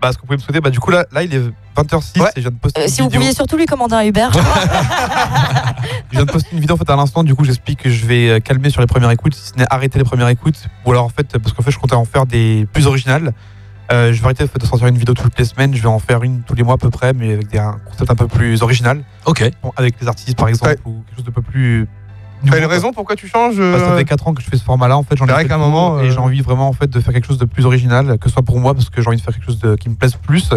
Bah, 0.00 0.12
ce 0.12 0.16
que 0.18 0.20
vous 0.22 0.26
pouvez 0.26 0.36
me 0.36 0.42
souhaiter, 0.42 0.60
bah, 0.60 0.68
du 0.68 0.78
coup, 0.78 0.90
là, 0.90 1.06
là 1.10 1.22
il 1.22 1.34
est 1.34 1.40
20h06 1.74 2.20
Ouais. 2.20 2.28
et 2.28 2.30
je 2.36 2.40
viens 2.42 2.50
de 2.50 2.56
poster 2.56 2.80
Euh, 2.80 2.84
une 2.84 2.90
si 2.90 3.00
vous 3.00 3.06
vidéo. 3.06 3.20
pouviez 3.20 3.34
surtout 3.34 3.56
lui 3.56 3.64
commander 3.64 3.94
un 3.94 4.04
Uber. 4.04 4.28
je 4.32 4.38
crois. 4.38 4.60
Je 6.10 6.16
viens 6.18 6.24
de 6.24 6.30
poster 6.30 6.50
une 6.52 6.60
vidéo 6.60 6.74
en 6.74 6.78
fait 6.78 6.90
à 6.90 6.96
l'instant, 6.96 7.24
du 7.24 7.34
coup 7.34 7.44
j'explique 7.44 7.82
que 7.82 7.90
je 7.90 8.06
vais 8.06 8.28
euh, 8.30 8.40
calmer 8.40 8.70
sur 8.70 8.80
les 8.80 8.86
premières 8.86 9.10
écoutes, 9.10 9.34
si 9.34 9.48
ce 9.48 9.54
n'est 9.58 9.66
arrêter 9.70 9.98
les 9.98 10.04
premières 10.04 10.28
écoutes, 10.28 10.56
ou 10.84 10.90
alors 10.92 11.04
en 11.04 11.08
fait, 11.08 11.36
parce 11.38 11.52
qu'en 11.52 11.62
fait 11.62 11.70
je 11.70 11.78
comptais 11.78 11.94
en 11.94 12.04
faire 12.04 12.26
des 12.26 12.66
plus 12.72 12.86
originales. 12.86 13.32
Euh, 13.92 14.12
je 14.12 14.18
vais 14.20 14.24
arrêter 14.24 14.44
en 14.44 14.46
fait, 14.48 14.58
de 14.58 14.66
sortir 14.66 14.88
une 14.88 14.98
vidéo 14.98 15.14
toutes 15.14 15.38
les 15.38 15.44
semaines, 15.44 15.74
je 15.74 15.80
vais 15.82 15.88
en 15.88 15.98
faire 15.98 16.22
une 16.22 16.42
tous 16.42 16.54
les 16.54 16.62
mois 16.62 16.74
à 16.74 16.78
peu 16.78 16.90
près, 16.90 17.12
mais 17.12 17.32
avec 17.34 17.48
des, 17.48 17.58
un 17.58 17.76
concept 17.88 18.10
un 18.10 18.14
peu 18.16 18.26
plus 18.28 18.62
original, 18.62 19.02
Ok. 19.26 19.48
Bon, 19.62 19.72
avec 19.76 19.94
les 20.00 20.08
artistes 20.08 20.36
par 20.36 20.48
exemple, 20.48 20.76
ou 20.84 21.02
quelque 21.06 21.16
chose 21.16 21.24
de 21.24 21.30
peu 21.30 21.42
plus. 21.42 21.88
T'as 22.50 22.56
nouveau, 22.56 22.66
une 22.66 22.70
raison 22.72 22.92
pourquoi 22.92 23.16
tu 23.16 23.28
changes 23.28 23.56
Bah, 23.58 23.78
ça 23.78 23.92
euh, 23.92 23.96
fait 23.98 24.04
4 24.04 24.28
ans 24.28 24.34
que 24.34 24.42
je 24.42 24.48
fais 24.48 24.56
ce 24.56 24.64
format-là, 24.64 24.96
en 24.96 25.02
fait, 25.02 25.16
j'en 25.16 25.26
ai 25.26 25.44
fait 25.46 25.52
un 25.52 25.58
moment, 25.58 26.00
et 26.00 26.04
euh, 26.06 26.10
j'ai 26.10 26.18
envie 26.18 26.40
vraiment 26.40 26.68
en 26.68 26.72
fait 26.72 26.88
de 26.88 27.00
faire 27.00 27.12
quelque 27.12 27.26
chose 27.26 27.38
de 27.38 27.44
plus 27.44 27.66
original, 27.66 28.18
que 28.18 28.28
ce 28.28 28.32
soit 28.34 28.42
pour 28.42 28.58
moi, 28.60 28.74
parce 28.74 28.90
que 28.90 29.00
j'ai 29.02 29.08
envie 29.08 29.16
de 29.16 29.22
faire 29.22 29.34
quelque 29.34 29.46
chose 29.46 29.58
de, 29.58 29.74
qui 29.76 29.88
me 29.88 29.94
plaise 29.94 30.14
plus. 30.14 30.50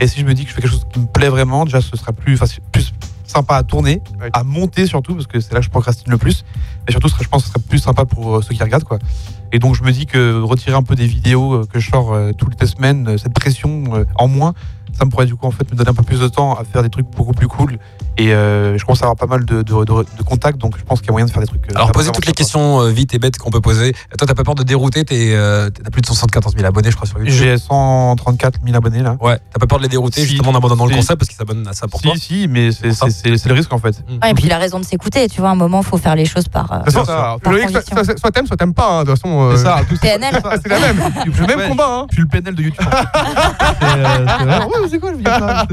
Et 0.00 0.06
si 0.06 0.20
je 0.20 0.24
me 0.26 0.34
dis 0.34 0.44
que 0.44 0.50
je 0.50 0.54
fais 0.54 0.62
quelque 0.62 0.70
chose 0.72 0.86
qui 0.92 1.00
me 1.00 1.06
plaît 1.06 1.28
vraiment, 1.28 1.64
déjà 1.64 1.80
ce 1.80 1.96
sera 1.96 2.12
plus 2.12 2.36
facile, 2.36 2.62
plus 2.72 2.92
sympa 3.24 3.56
à 3.56 3.62
tourner, 3.62 4.02
Ouais. 4.20 4.28
à 4.34 4.44
monter 4.44 4.86
surtout, 4.86 5.14
parce 5.14 5.26
que 5.26 5.40
c'est 5.40 5.52
là 5.54 5.60
que 5.60 5.64
je 5.66 5.70
procrastine 5.70 6.10
le 6.10 6.18
plus. 6.18 6.44
Et 6.86 6.90
surtout, 6.92 7.08
je 7.08 7.28
pense 7.28 7.42
que 7.42 7.48
ce 7.48 7.52
serait 7.54 7.64
plus 7.66 7.78
sympa 7.78 8.04
pour 8.04 8.36
euh, 8.36 8.42
ceux 8.42 8.54
qui 8.54 8.62
regardent, 8.62 8.84
quoi. 8.84 8.98
Et 9.52 9.58
donc 9.58 9.74
je 9.74 9.82
me 9.84 9.90
dis 9.92 10.06
que 10.06 10.40
retirer 10.40 10.74
un 10.76 10.82
peu 10.82 10.94
des 10.94 11.06
vidéos 11.06 11.52
euh, 11.54 11.66
que 11.70 11.78
je 11.78 11.90
sors 11.90 12.12
euh, 12.12 12.32
toutes 12.32 12.58
les 12.60 12.66
semaines, 12.66 13.06
euh, 13.08 13.18
cette 13.18 13.34
pression 13.34 13.84
euh, 13.94 14.04
en 14.16 14.26
moins, 14.28 14.54
ça 14.98 15.04
me 15.04 15.10
pourrait 15.10 15.26
du 15.26 15.34
coup 15.36 15.46
en 15.46 15.50
fait 15.50 15.70
me 15.70 15.76
donner 15.76 15.90
un 15.90 15.94
peu 15.94 16.02
plus 16.02 16.20
de 16.20 16.28
temps 16.28 16.54
à 16.54 16.64
faire 16.64 16.82
des 16.82 16.90
trucs 16.90 17.06
beaucoup 17.10 17.32
plus 17.32 17.48
cool. 17.48 17.78
Et 18.18 18.34
euh, 18.34 18.76
je 18.76 18.84
commence 18.84 19.00
à 19.00 19.06
avoir 19.06 19.16
pas 19.16 19.26
mal 19.26 19.44
de, 19.46 19.62
de, 19.62 19.72
de- 19.84 19.84
de 20.18 20.22
contacts, 20.22 20.58
donc 20.58 20.76
je 20.78 20.84
pense 20.84 21.00
qu'il 21.00 21.06
y 21.06 21.10
a 21.10 21.12
moyen 21.12 21.24
de 21.26 21.30
faire 21.30 21.40
des 21.40 21.46
trucs. 21.48 21.64
euh, 21.70 21.74
Alors, 21.76 21.92
posez 21.92 22.12
toutes 22.12 22.26
les 22.26 22.34
questions 22.34 22.82
euh, 22.82 22.90
vite 22.90 23.14
et 23.14 23.18
bêtes 23.18 23.38
qu'on 23.38 23.50
peut 23.50 23.62
poser. 23.62 23.92
Toi, 24.18 24.26
t'as 24.26 24.34
pas 24.34 24.44
peur 24.44 24.54
de 24.54 24.62
dérouter 24.62 25.04
euh, 25.10 25.70
T'as 25.70 25.88
plus 25.90 26.02
de 26.02 26.06
174 26.06 26.54
000 26.54 26.66
abonnés, 26.66 26.90
je 26.90 26.96
crois, 26.96 27.08
sur 27.08 27.18
YouTube. 27.18 27.34
J'ai 27.34 27.56
134 27.56 28.60
000 28.64 28.76
abonnés 28.76 29.02
là. 29.02 29.16
Ouais, 29.20 29.38
t'as 29.50 29.58
pas 29.58 29.66
peur 29.66 29.78
de 29.78 29.84
les 29.84 29.88
dérouter 29.88 30.20
Si. 30.20 30.26
justement 30.28 30.50
en 30.50 30.54
abandonnant 30.56 30.84
le 30.84 30.90
Si. 30.92 30.96
concept 30.98 31.18
parce 31.20 31.28
qu'ils 31.30 31.38
s'abonnent 31.38 31.66
à 31.66 31.72
ça 31.72 31.88
pour 31.88 32.02
toi 32.02 32.12
Si, 32.16 32.20
si, 32.42 32.48
mais 32.48 32.70
c'est 32.72 33.46
le 33.46 33.54
risque 33.54 33.72
en 33.72 33.78
fait. 33.78 34.04
Ouais, 34.22 34.30
et 34.30 34.34
puis 34.34 34.44
il 34.44 34.52
a 34.52 34.58
raison 34.58 34.78
de 34.78 34.84
s'écouter, 34.84 35.26
tu 35.28 35.40
vois, 35.40 35.48
à 35.48 35.52
un 35.52 35.56
moment, 35.56 35.82
faut 35.82 35.96
faire 35.96 36.14
les 36.14 36.26
choses 36.26 36.48
par. 36.48 36.70
euh, 36.70 36.90
ça- 36.90 37.04
soit, 37.04 38.30
t'aimes, 38.30 38.46
soit 38.46 38.56
t'aimes 38.58 38.74
pas. 38.74 38.90
hein. 39.00 39.04
De 39.04 39.10
toute 39.10 39.20
façon, 39.22 39.42
euh, 39.50 39.56
C'est 39.56 39.62
ça, 39.64 39.80
PNL. 40.02 40.34
C'est 40.62 40.68
la 40.68 40.78
même. 40.80 41.00
C'est 41.34 41.40
le 41.48 41.56
même 41.56 41.68
combat. 41.70 41.88
Hein. 41.88 42.06
Je 42.10 42.14
suis 42.16 42.22
le 42.22 42.28
PNL 42.28 42.54
de 42.54 42.62
YouTube. 42.62 42.86
C'est, 43.80 44.81
c'est 44.88 44.98
quoi, 44.98 45.10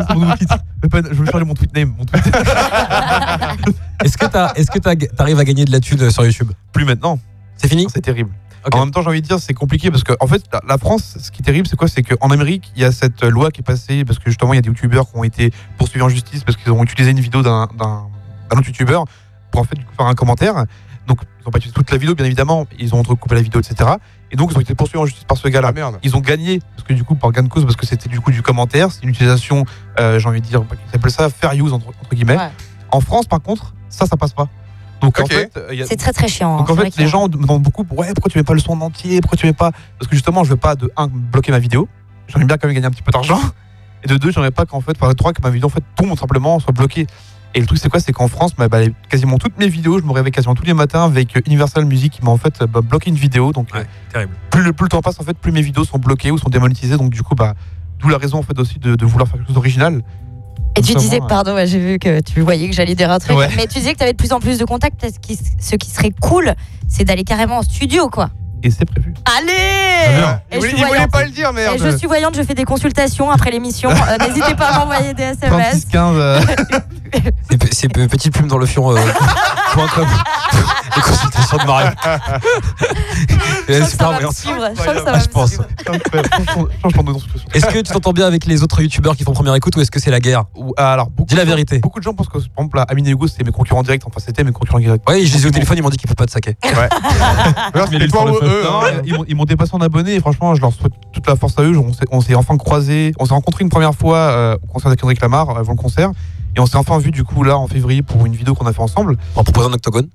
C'est 0.07 0.13
mon 0.13 0.19
nouveau 0.21 0.35
titre. 0.37 0.57
Le 0.83 0.89
Je 1.11 1.15
veux 1.15 1.25
changer 1.25 1.45
mon 1.45 1.53
tweet 1.53 1.75
name. 1.75 1.93
Mon 1.97 2.05
tweet. 2.05 2.23
Est-ce 4.03 4.17
que 4.17 4.25
t'as- 4.27 4.53
est-ce 4.55 4.71
que 4.71 4.79
t'as- 4.79 4.95
t'arrives 4.95 5.39
à 5.39 5.43
gagner 5.43 5.65
de 5.65 5.71
la 5.71 5.79
thune 5.79 6.09
sur 6.09 6.23
YouTube? 6.25 6.51
Plus 6.71 6.85
maintenant. 6.85 7.19
C'est 7.57 7.67
fini? 7.67 7.87
C'est 7.93 8.01
terrible. 8.01 8.31
Ok. 8.65 8.75
En 8.75 8.79
même 8.79 8.91
temps, 8.91 9.01
j'ai 9.01 9.07
envie 9.09 9.21
de 9.21 9.27
dire, 9.27 9.39
c'est 9.39 9.53
compliqué 9.53 9.89
parce 9.91 10.03
que, 10.03 10.13
en 10.19 10.27
fait, 10.27 10.43
la, 10.53 10.61
la 10.67 10.77
France, 10.77 11.17
ce 11.21 11.31
qui 11.31 11.41
est 11.41 11.45
terrible, 11.45 11.67
c'est 11.67 11.75
quoi? 11.75 11.87
C'est 11.87 12.03
qu'en 12.03 12.29
Amérique, 12.29 12.71
il 12.75 12.81
y 12.81 12.85
a 12.85 12.91
cette 12.91 13.23
loi 13.23 13.51
qui 13.51 13.61
est 13.61 13.63
passée 13.63 14.05
parce 14.05 14.19
que 14.19 14.29
justement, 14.29 14.53
il 14.53 14.57
y 14.57 14.59
a 14.59 14.61
des 14.61 14.67
youtubeurs 14.69 15.09
qui 15.09 15.17
ont 15.17 15.23
été 15.23 15.51
poursuivis 15.77 16.03
en 16.03 16.09
justice 16.09 16.43
parce 16.43 16.57
qu'ils 16.57 16.71
ont 16.71 16.83
utilisé 16.83 17.11
une 17.11 17.19
vidéo 17.19 17.41
d'un 17.41 17.67
d'un- 17.77 18.07
d'un 18.49 18.57
autre 18.57 18.67
youtubeur 18.67 19.05
pour 19.51 19.61
en 19.61 19.63
fait 19.63 19.75
du 19.75 19.85
coup, 19.85 19.93
faire 19.97 20.05
un 20.07 20.13
commentaire. 20.15 20.65
Donc, 21.09 21.21
ils 21.23 21.43
n'ont 21.43 21.51
pas 21.51 21.57
utilisé 21.57 21.73
toute 21.73 21.89
la 21.89 21.97
vidéo, 21.97 22.13
bien 22.13 22.25
évidemment. 22.25 22.67
Ils 22.77 22.93
ont 22.93 22.99
entrecoupé 22.99 23.33
la 23.33 23.41
vidéo, 23.41 23.59
etc. 23.59 23.89
Et 24.31 24.35
donc, 24.35 24.51
ils 24.51 24.57
ont 24.57 24.61
été 24.61 24.75
poursuivis 24.75 25.01
en 25.01 25.07
justice 25.07 25.23
par 25.23 25.37
ce 25.37 25.47
gars-là. 25.47 25.69
Ah 25.69 25.71
merde. 25.71 25.99
Ils 26.03 26.15
ont 26.15 26.19
gagné 26.19 26.61
parce 26.75 26.87
que 26.87 26.93
du 26.93 27.03
coup, 27.03 27.15
par 27.15 27.31
gain 27.31 27.41
de 27.41 27.47
cause, 27.47 27.63
parce 27.63 27.75
que 27.75 27.87
c'était 27.87 28.09
du 28.09 28.21
coup 28.21 28.29
du 28.29 28.43
commentaire, 28.43 28.91
c'est 28.91 29.01
une 29.01 29.09
utilisation, 29.09 29.65
euh, 29.99 30.19
j'ai 30.19 30.29
envie 30.29 30.39
de 30.39 30.45
dire, 30.45 30.63
ils 30.71 30.95
appellent 30.95 31.11
ça 31.11 31.29
fair 31.29 31.53
use 31.53 31.73
entre, 31.73 31.87
entre 31.87 32.13
guillemets. 32.13 32.37
Ouais. 32.37 32.51
En 32.91 33.01
France, 33.01 33.25
par 33.25 33.41
contre, 33.41 33.73
ça, 33.89 34.05
ça 34.05 34.17
passe 34.17 34.33
pas. 34.33 34.47
Donc 35.01 35.19
en 35.19 35.25
fait, 35.25 35.51
euh, 35.57 35.85
C'est 35.87 35.95
très 35.95 36.13
très 36.13 36.27
chiant. 36.27 36.57
donc 36.57 36.69
hein, 36.69 36.73
en 36.73 36.75
fait, 36.75 36.95
les 36.97 37.07
gens 37.07 37.23
me 37.23 37.29
demandent 37.29 37.63
beaucoup, 37.63 37.85
ouais, 37.91 38.13
pourquoi 38.13 38.29
tu 38.29 38.37
mets 38.37 38.43
pas 38.43 38.53
le 38.53 38.59
son 38.59 38.73
en 38.73 38.81
entier, 38.81 39.21
pourquoi 39.21 39.37
tu 39.37 39.47
mets 39.47 39.53
pas, 39.53 39.71
parce 39.97 40.07
que 40.09 40.15
justement, 40.15 40.43
je 40.43 40.51
veux 40.51 40.57
pas 40.57 40.75
de 40.75 40.91
un 40.95 41.07
bloquer 41.07 41.51
ma 41.51 41.59
vidéo, 41.59 41.87
j'aimerais 42.27 42.45
bien 42.45 42.57
quand 42.57 42.67
même 42.67 42.75
gagner 42.75 42.87
un 42.87 42.91
petit 42.91 43.01
peu 43.01 43.11
d'argent, 43.11 43.39
et 44.03 44.07
de 44.07 44.17
deux, 44.17 44.31
j'aimerais 44.31 44.51
pas 44.51 44.65
qu'en 44.65 44.81
fait, 44.81 44.97
par 44.97 45.13
trois, 45.15 45.33
que 45.33 45.41
ma 45.41 45.49
vidéo 45.49 45.67
en 45.67 45.69
fait 45.69 45.83
tombe 45.95 46.09
tout 46.09 46.17
simplement, 46.17 46.59
soit 46.59 46.73
bloquée. 46.73 47.07
Et 47.55 47.59
le 47.59 47.65
truc 47.65 47.79
c'est 47.79 47.89
quoi, 47.89 47.99
c'est 47.99 48.11
qu'en 48.13 48.27
France, 48.27 48.51
bah, 48.55 48.67
bah, 48.67 48.79
quasiment 49.09 49.37
toutes 49.37 49.57
mes 49.57 49.67
vidéos, 49.67 49.99
je 49.99 50.03
me 50.03 50.11
réveille 50.11 50.31
quasiment 50.31 50.53
tous 50.55 50.65
les 50.65 50.73
matins 50.75 51.03
avec 51.05 51.35
euh, 51.35 51.41
Universal 51.47 51.85
Music 51.85 52.13
qui 52.13 52.23
m'a 52.23 52.29
en 52.31 52.37
fait 52.37 52.63
bah, 52.65 52.81
bloqué 52.81 53.09
une 53.09 53.15
vidéo, 53.15 53.51
donc 53.51 53.69
Ouais, 53.73 53.85
terrible. 54.13 54.33
plus 54.51 54.61
le, 54.63 54.71
plus 54.73 54.83
le 54.85 54.89
temps 54.89 55.01
passe 55.01 55.19
en 55.19 55.23
fait, 55.23 55.35
plus 55.37 55.51
mes 55.51 55.61
vidéos 55.61 55.83
sont 55.83 55.97
bloquées 55.97 56.29
ou 56.31 56.37
sont 56.37 56.49
démonétisées, 56.49 56.97
donc 56.97 57.09
du 57.11 57.23
coup, 57.23 57.33
bah, 57.35 57.55
d'où 57.99 58.07
la 58.09 58.17
raison 58.17 58.37
en 58.37 58.43
fait 58.43 58.57
aussi 58.59 58.77
de, 58.79 58.95
de 58.95 59.05
vouloir 59.05 59.27
faire 59.27 59.37
quelque 59.37 59.47
chose 59.47 59.55
d'original. 59.55 60.01
Et 60.77 60.81
tu 60.81 60.93
disais, 60.93 61.19
euh, 61.21 61.25
pardon, 61.27 61.55
ouais, 61.55 61.65
j'ai 61.65 61.79
vu 61.79 61.97
que 61.99 62.21
tu 62.21 62.41
voyais 62.41 62.69
que 62.69 62.75
j'allais 62.75 62.93
dire 62.95 63.09
un 63.11 63.17
truc, 63.17 63.35
Ouais. 63.35 63.49
mais 63.57 63.65
tu 63.65 63.79
disais 63.79 63.93
que 63.93 63.97
tu 63.97 64.03
avais 64.03 64.13
de 64.13 64.17
plus 64.17 64.31
en 64.31 64.39
plus 64.39 64.59
de 64.59 64.65
contacts. 64.65 65.03
Ce 65.09 65.75
qui 65.75 65.89
serait 65.89 66.11
cool, 66.21 66.53
c'est 66.87 67.03
d'aller 67.03 67.23
carrément 67.23 67.57
en 67.57 67.63
studio, 67.63 68.09
quoi. 68.09 68.29
Et 68.61 68.71
c'est 68.71 68.85
prévu. 68.85 69.13
Allez 69.37 70.21
Ah, 70.23 70.41
Et 70.51 70.57
voulait, 70.57 70.73
il 70.75 71.07
pas 71.07 71.23
le 71.23 71.29
dire, 71.29 71.49
Et 71.49 71.53
merde. 71.53 71.77
je 71.81 71.95
suis 71.97 72.07
voyante, 72.07 72.35
je 72.35 72.43
fais 72.43 72.53
des 72.55 72.65
consultations 72.65 73.29
après 73.31 73.51
l'émission. 73.51 73.89
Euh, 73.89 74.17
N'hésitez 74.27 74.53
pas 74.55 74.67
à 74.67 74.79
m'envoyer 74.79 75.13
des 75.13 75.31
36, 75.35 75.45
SMS. 75.45 75.85
15, 75.91 76.15
euh, 76.17 76.41
C'est 77.49 77.57
pe- 77.57 77.67
C'est 77.71 77.87
pe- 77.87 78.07
petite 78.07 78.33
plume 78.33 78.47
dans 78.47 78.57
le 78.57 78.65
fion. 78.65 78.91
euh. 78.91 78.99
Les 80.95 81.01
consultations 81.01 81.57
de 81.57 81.65
Mario. 81.65 81.89
Je 83.67 83.73
que 83.79 83.85
ça 83.85 84.11
va 84.11 84.31
suivre. 84.31 84.69
Je 84.75 84.81
Ah, 84.89 85.11
va 85.11 85.19
je 85.19 85.27
pense. 85.27 85.53
Est-ce 87.53 87.65
que 87.67 87.77
tu 87.79 87.91
t'entends 87.93 88.11
bien 88.13 88.25
avec 88.25 88.45
les 88.45 88.63
autres 88.63 88.81
youtubeurs 88.81 89.15
qui 89.15 89.23
font 89.23 89.33
première 89.33 89.55
écoute 89.55 89.75
ou 89.75 89.81
est-ce 89.81 89.91
que 89.91 89.99
c'est 89.99 90.11
la 90.11 90.19
guerre 90.19 90.43
Ou- 90.55 90.73
alors, 90.77 91.09
beaucoup 91.09 91.29
Dis 91.29 91.35
la 91.35 91.45
vérité. 91.45 91.79
Beaucoup 91.79 91.99
de 91.99 92.03
gens 92.03 92.13
pensent 92.13 92.27
que, 92.27 92.33
par 92.33 92.41
exemple, 92.57 92.77
là, 92.77 92.83
Amine 92.89 93.07
et 93.07 93.11
Hugo, 93.11 93.27
c'est 93.27 93.43
mes 93.43 93.51
concurrents 93.51 93.83
directs. 93.83 94.03
Enfin, 94.05 94.19
c'était 94.25 94.43
mes 94.43 94.51
concurrents 94.51 94.79
directs. 94.79 95.07
Ouais, 95.09 95.25
je 95.25 95.33
les 95.35 95.43
ai 95.43 95.47
au 95.47 95.51
téléphone, 95.51 95.77
ils 95.77 95.81
m'ont 95.83 95.89
dit 95.89 95.97
qu'il 95.97 96.09
faut 96.09 96.15
pas 96.15 96.25
de 96.25 96.31
saké. 96.31 96.55
Alors, 97.73 97.87
c'était 97.91 98.07
toi 98.07 98.31
ou 98.31 98.35
eux 98.43 98.63
Non, 98.63 98.81
hein. 98.83 99.01
ils 99.27 99.35
m'ont- 99.35 99.45
dépassé 99.45 99.71
en 99.73 99.81
abonnés 99.81 100.15
et 100.15 100.19
franchement, 100.19 100.53
je 100.53 100.61
leur 100.61 100.71
souhaite 100.73 100.93
toute 101.11 101.25
la 101.27 101.35
force 101.35 101.53
à 101.57 101.63
eux. 101.63 101.75
On 102.11 102.21
s'est- 102.21 102.35
enfin 102.35 102.55
croisés. 102.57 103.13
On 103.19 103.25
s'est 103.25 103.33
rencontrés 103.33 103.63
une 103.63 103.69
première 103.69 103.95
fois 103.95 104.17
euh, 104.17 104.57
au 104.63 104.67
concert 104.67 104.91
de 104.91 104.95
Kendrick 104.95 105.21
Lamar 105.21 105.49
avant 105.57 105.71
le 105.71 105.77
concert. 105.77 106.11
Et 106.55 106.59
on 106.59 106.65
s'est 106.67 106.77
enfin 106.77 106.97
vu 106.99 107.09
du 107.11 107.23
coup 107.23 107.43
là 107.43 107.57
en 107.57 107.67
février 107.67 108.01
pour 108.03 108.25
une 108.25 108.35
vidéo 108.35 108.53
qu'on 108.53 108.65
a 108.67 108.73
fait 108.73 108.81
ensemble. 108.81 109.17
En 109.35 109.43
proposant 109.43 109.69
un 109.69 109.73
octogone. 109.73 110.07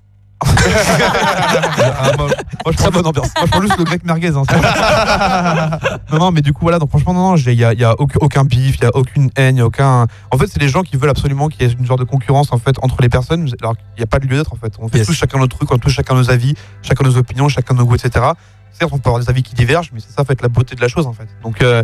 Ah, 0.46 2.12
moi, 2.16 2.26
moi, 2.26 2.72
je 2.72 2.76
prends 2.76 2.90
bonne 2.90 3.06
ambiance. 3.06 3.28
Moi, 3.36 3.44
je 3.46 3.50
prends 3.50 3.62
juste 3.62 3.78
le 3.78 3.84
grec 3.84 4.04
merguez. 4.04 4.32
Hein, 4.36 4.42
non, 6.12 6.18
non, 6.18 6.30
mais 6.30 6.40
du 6.40 6.52
coup, 6.52 6.60
voilà. 6.62 6.78
Donc, 6.78 6.90
franchement, 6.90 7.12
non, 7.14 7.30
non, 7.30 7.36
il 7.36 7.56
n'y 7.56 7.64
a, 7.64 7.72
y 7.74 7.84
a 7.84 7.94
aucun, 7.98 8.44
bif, 8.44 8.76
il 8.76 8.80
n'y 8.82 8.86
a 8.86 8.96
aucune 8.96 9.30
haine, 9.36 9.56
il 9.56 9.60
a 9.60 9.66
aucun. 9.66 10.06
En 10.30 10.38
fait, 10.38 10.46
c'est 10.46 10.60
les 10.60 10.68
gens 10.68 10.82
qui 10.82 10.96
veulent 10.96 11.10
absolument 11.10 11.48
qu'il 11.48 11.62
y 11.66 11.70
ait 11.70 11.72
une 11.72 11.86
genre 11.86 11.98
de 11.98 12.04
concurrence 12.04 12.52
en 12.52 12.58
fait 12.58 12.76
entre 12.82 13.00
les 13.02 13.08
personnes. 13.08 13.48
Alors 13.60 13.76
qu'il 13.76 13.84
n'y 13.98 14.02
a 14.02 14.06
pas 14.06 14.18
de 14.18 14.26
lieu 14.26 14.36
d'être 14.36 14.52
en 14.52 14.56
fait. 14.56 14.72
On 14.78 14.88
fait 14.88 14.98
Yes. 14.98 15.06
tous 15.06 15.12
chacun 15.14 15.38
notre 15.38 15.56
truc, 15.56 15.70
on 15.72 15.78
tous 15.78 15.90
chacun 15.90 16.14
nos 16.14 16.30
avis, 16.30 16.54
chacun 16.82 17.04
nos 17.04 17.16
opinions, 17.16 17.48
chacun 17.48 17.74
nos 17.74 17.84
goûts, 17.84 17.96
etc. 17.96 18.24
Certes, 18.72 18.90
on 18.92 18.98
peut 18.98 19.08
avoir 19.08 19.22
des 19.22 19.30
avis 19.30 19.42
qui 19.42 19.54
divergent, 19.54 19.90
mais 19.92 20.00
c'est 20.00 20.12
ça, 20.12 20.22
en 20.22 20.24
fait, 20.24 20.40
la 20.42 20.48
beauté 20.48 20.74
de 20.74 20.80
la 20.80 20.88
chose 20.88 21.06
en 21.06 21.12
fait. 21.12 21.28
Donc, 21.42 21.62
euh, 21.62 21.82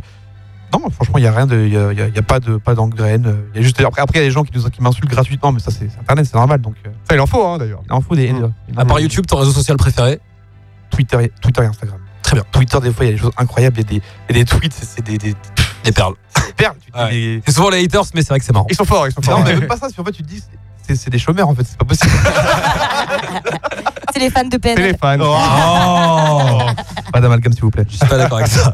non, 0.73 0.89
franchement, 0.91 1.19
il 1.19 1.23
n'y 1.23 1.27
a 1.27 1.33
rien 1.33 1.47
de. 1.47 1.57
Il 1.57 1.71
n'y 1.71 1.77
a, 1.77 1.93
y 1.93 2.01
a- 2.03 2.09
y 2.09 2.19
a 2.19 2.23
pas 2.23 2.39
de 2.41 2.57
pas 2.57 2.75
d'engraine. 2.75 3.37
Il 3.55 3.57
y 3.57 3.61
a 3.61 3.63
juste. 3.63 3.81
Après, 3.81 4.03
après, 4.03 4.19
il 4.19 4.23
y 4.23 4.25
a 4.25 4.29
des 4.29 4.31
gens 4.33 4.45
qui, 4.45 4.57
nous, 4.57 4.69
qui 4.71 4.83
m'insultent 4.83 5.09
gratuitement, 5.11 5.53
mais 5.53 5.61
ça, 5.61 5.71
c'est 5.71 5.89
Internet, 6.01 6.27
c'est 6.27 6.35
normal. 6.37 6.61
Donc, 6.61 6.75
euh, 6.87 6.91
Ça, 7.09 7.15
il 7.17 7.21
en 7.21 7.27
faut, 7.27 7.45
hein, 7.45 7.59
d'ailleurs. 7.59 7.81
il 7.87 7.93
en 7.93 8.01
faut 8.01 8.15
des. 8.15 8.33
Mm. 8.33 8.53
À 8.77 8.85
part 8.85 9.01
YouTube, 9.01 9.27
ton 9.27 9.37
réseau 9.39 9.53
social 9.53 9.77
préféré 9.77 10.21
Twitter, 10.91 11.25
et- 11.25 11.33
Twitter 11.41 11.63
et 11.63 11.67
Instagram. 11.67 11.99
Très 12.23 12.35
bien. 12.37 12.45
Twitter, 12.53 12.79
des 12.81 12.93
fois, 12.93 13.05
il 13.05 13.09
y 13.09 13.11
a 13.11 13.15
des 13.15 13.21
choses 13.21 13.33
incroyables. 13.37 13.79
Il 13.79 13.83
y, 13.83 13.87
a 13.87 13.89
des- 13.99 14.03
il 14.29 14.37
y 14.37 14.41
a 14.41 14.45
des 14.45 14.45
tweets, 14.45 14.73
c'est 14.73 15.05
des, 15.05 15.19
des, 15.19 15.35
Des 15.85 15.93
perles. 15.93 16.15
des 16.47 16.53
perles. 16.53 16.77
Ouais. 16.95 17.41
C'est 17.47 17.53
souvent 17.53 17.71
les 17.71 17.83
haters, 17.85 18.05
mais 18.15 18.23
c'est 18.23 18.29
vrai 18.29 18.39
que 18.39 18.45
c'est 18.45 18.53
marrant. 18.53 18.67
Ils 18.71 18.77
sont 18.77 18.85
forts, 18.85 19.07
ils 19.09 19.13
sont 19.13 19.23
forts. 19.23 19.39
Non, 19.39 19.45
mais 19.45 19.55
même 19.57 19.67
pas 19.67 19.77
ça. 19.77 19.89
c'est- 19.89 19.99
En 20.01 20.05
fait, 20.05 20.13
tu 20.13 20.23
te 20.23 20.29
dis, 20.29 20.43
c'est 20.97 21.05
c'est 21.05 21.11
des 21.11 21.19
chômeurs, 21.19 21.49
en 21.49 21.55
fait. 21.55 21.65
C'est 21.69 21.79
pas 21.79 21.85
possible. 21.85 22.13
C'est 24.13 24.19
les 24.19 24.31
fans 24.31 24.43
de 24.43 24.49
C'est 24.53 24.59
PNL. 24.59 24.91
les 24.93 24.99
fans. 24.99 25.17
Oh 25.21 26.59
pas 27.13 27.21
d'amalgame, 27.21 27.53
s'il 27.53 27.63
vous 27.63 27.71
plaît. 27.71 27.85
Je 27.89 27.97
suis 27.97 28.07
pas 28.07 28.17
d'accord 28.19 28.39
avec 28.39 28.51
ça. 28.51 28.73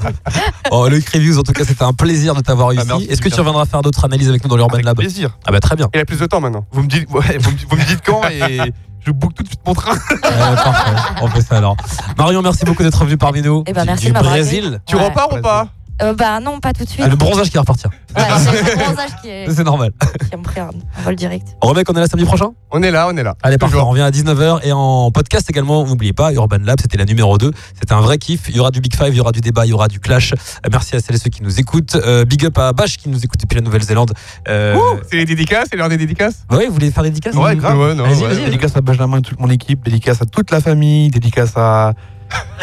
Oh, 0.71 0.89
Loïc 0.89 1.09
Reviews, 1.11 1.39
en 1.39 1.43
tout 1.43 1.53
cas, 1.53 1.65
c'était 1.65 1.85
un 1.85 1.93
plaisir 1.93 2.35
de 2.35 2.41
t'avoir 2.41 2.73
ici. 2.73 2.83
Ah, 2.83 2.87
merci, 2.89 3.05
Est-ce 3.07 3.21
que 3.21 3.29
tu 3.29 3.39
reviendras 3.39 3.67
faire 3.67 3.83
d'autres 3.83 4.05
analyses 4.05 4.29
avec 4.31 4.43
nous 4.43 4.49
dans 4.49 4.57
l'Urban 4.57 4.75
Avec 4.75 4.87
Lab 4.87 4.97
plaisir. 4.97 5.37
Ah 5.47 5.53
bah 5.53 5.61
très 5.61 5.77
bien. 5.77 5.89
Il 5.95 6.01
a 6.01 6.05
plus 6.07 6.19
de 6.19 6.27
temps 6.27 6.41
maintenant. 6.41 6.65
Vous 6.73 6.83
me 6.83 6.89
dites, 6.89 7.09
ouais, 7.11 7.37
vous 7.39 7.51
me, 7.51 7.57
dites- 7.57 7.69
vous 7.71 7.77
me 7.77 7.85
dites 7.85 8.01
quand 8.05 8.23
et 8.31 8.61
je 9.05 9.11
book 9.13 9.35
tout 9.35 9.43
de 9.43 9.49
suite 9.49 9.61
mon 9.67 9.75
train. 9.75 9.93
Ouais, 9.93 10.21
parfait. 10.23 10.91
On 11.23 11.29
fait 11.29 11.43
ça 11.43 11.59
alors. 11.59 11.77
Marion, 12.19 12.41
merci 12.43 12.65
beaucoup 12.65 12.83
d'être 12.83 13.05
venu 13.05 13.17
parmi 13.19 13.43
nous. 13.43 13.63
Eh 13.67 13.73
ben, 13.73 13.83
Du- 13.83 13.87
merci 13.89 14.07
du 14.07 14.13
Brésil. 14.13 14.81
Tu 14.87 14.97
Ouais. 14.97 15.05
repars 15.05 15.33
ou 15.33 15.41
pas? 15.43 15.69
Euh, 16.03 16.13
bah 16.13 16.41
non, 16.41 16.61
pas 16.61 16.73
tout 16.73 16.85
de 16.85 16.89
suite. 16.89 17.03
Ah, 17.05 17.09
le 17.09 17.17
bronzage 17.17 17.49
qui 17.49 17.55
va 17.55 17.61
repartir. 17.61 17.91
Ouais, 18.17 18.23
c'est 18.39 18.53
le 18.53 18.77
bronzage 18.85 19.11
qui, 19.23 19.29
est, 19.29 19.51
C'est 19.51 19.65
normal. 19.65 19.93
qui 20.31 20.37
me 20.37 20.43
pris 20.43 20.61
un 20.61 20.71
vol 21.05 21.17
direct. 21.17 21.47
Remec, 21.61 21.89
on 21.91 21.95
est 21.95 22.01
là 22.01 22.07
samedi 22.07 22.27
prochain 22.27 22.51
On 22.71 22.83
est 22.83 22.91
là, 22.91 23.09
on 23.11 23.17
est 23.17 23.23
là. 23.23 23.35
Allez, 23.43 23.57
parfait. 23.57 23.77
On 23.79 23.89
revient 23.89 24.03
à 24.03 24.11
19h 24.11 24.61
et 24.65 24.73
en 24.73 25.11
podcast 25.11 25.49
également. 25.49 25.87
N'oubliez 25.87 26.13
pas, 26.13 26.33
Urban 26.33 26.59
Lab, 26.63 26.79
c'était 26.81 26.99
la 26.99 27.07
numéro 27.07 27.39
2. 27.39 27.51
C'était 27.79 27.95
un 27.95 28.01
vrai 28.01 28.19
kiff. 28.19 28.49
Il 28.49 28.57
y 28.57 28.61
aura 28.61 28.71
du 28.71 28.81
Big 28.81 28.95
Five, 28.95 29.09
il 29.09 29.17
y 29.17 29.21
aura 29.21 29.33
du 29.33 29.41
débat, 29.41 29.65
il 29.65 29.71
y 29.71 29.73
aura 29.73 29.89
du 29.89 30.01
clash. 30.01 30.33
Euh, 30.35 30.69
Merci 30.71 30.97
à 30.97 31.01
celles 31.01 31.17
et 31.17 31.19
ceux 31.19 31.31
qui 31.31 31.43
nous 31.43 31.59
écoutent. 31.61 31.95
Euh, 31.97 32.25
big 32.27 32.45
up 32.45 32.59
à 32.59 32.73
Bash 32.75 32.99
qui 32.99 33.09
nous 33.09 33.25
écoute 33.25 33.41
depuis 33.41 33.57
la 33.57 33.63
Nouvelle-Zélande. 33.63 34.13
Euh, 34.49 34.77
Ouh, 34.77 35.01
C'est 35.11 35.17
les 35.17 35.25
dédicaces, 35.25 35.69
c'est 35.71 35.77
l'heure 35.77 35.89
des 35.89 35.97
dédicaces 35.97 36.45
ouais, 36.51 36.67
vous 36.67 36.75
voulez 36.75 36.91
faire 36.91 37.03
des 37.05 37.11
dédicaces 37.11 37.35
Ouais, 37.35 37.57
grave. 37.57 37.79
Ouais, 37.79 37.95
non, 37.95 38.05
Vas-y, 38.05 38.21
ouais. 38.23 38.29
vas-y. 38.35 38.45
Dédicace 38.45 38.77
à 38.77 38.81
Benjamin 38.83 39.19
et 39.19 39.23
toute 39.23 39.41
mon 39.41 39.49
équipe, 39.51 39.83
dédicace 39.85 40.21
à 40.21 40.27
toute 40.27 40.51
la 40.51 40.61
famille, 40.61 41.09
dédicace 41.11 41.53
à. 41.57 41.95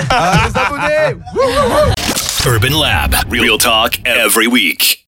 à 0.09 0.33
les 0.47 0.57
abonnés 0.59 1.93
Urban 2.45 2.73
Lab. 2.73 3.15
Real 3.29 3.57
talk 3.57 3.95
every 4.05 4.47
week. 4.47 4.99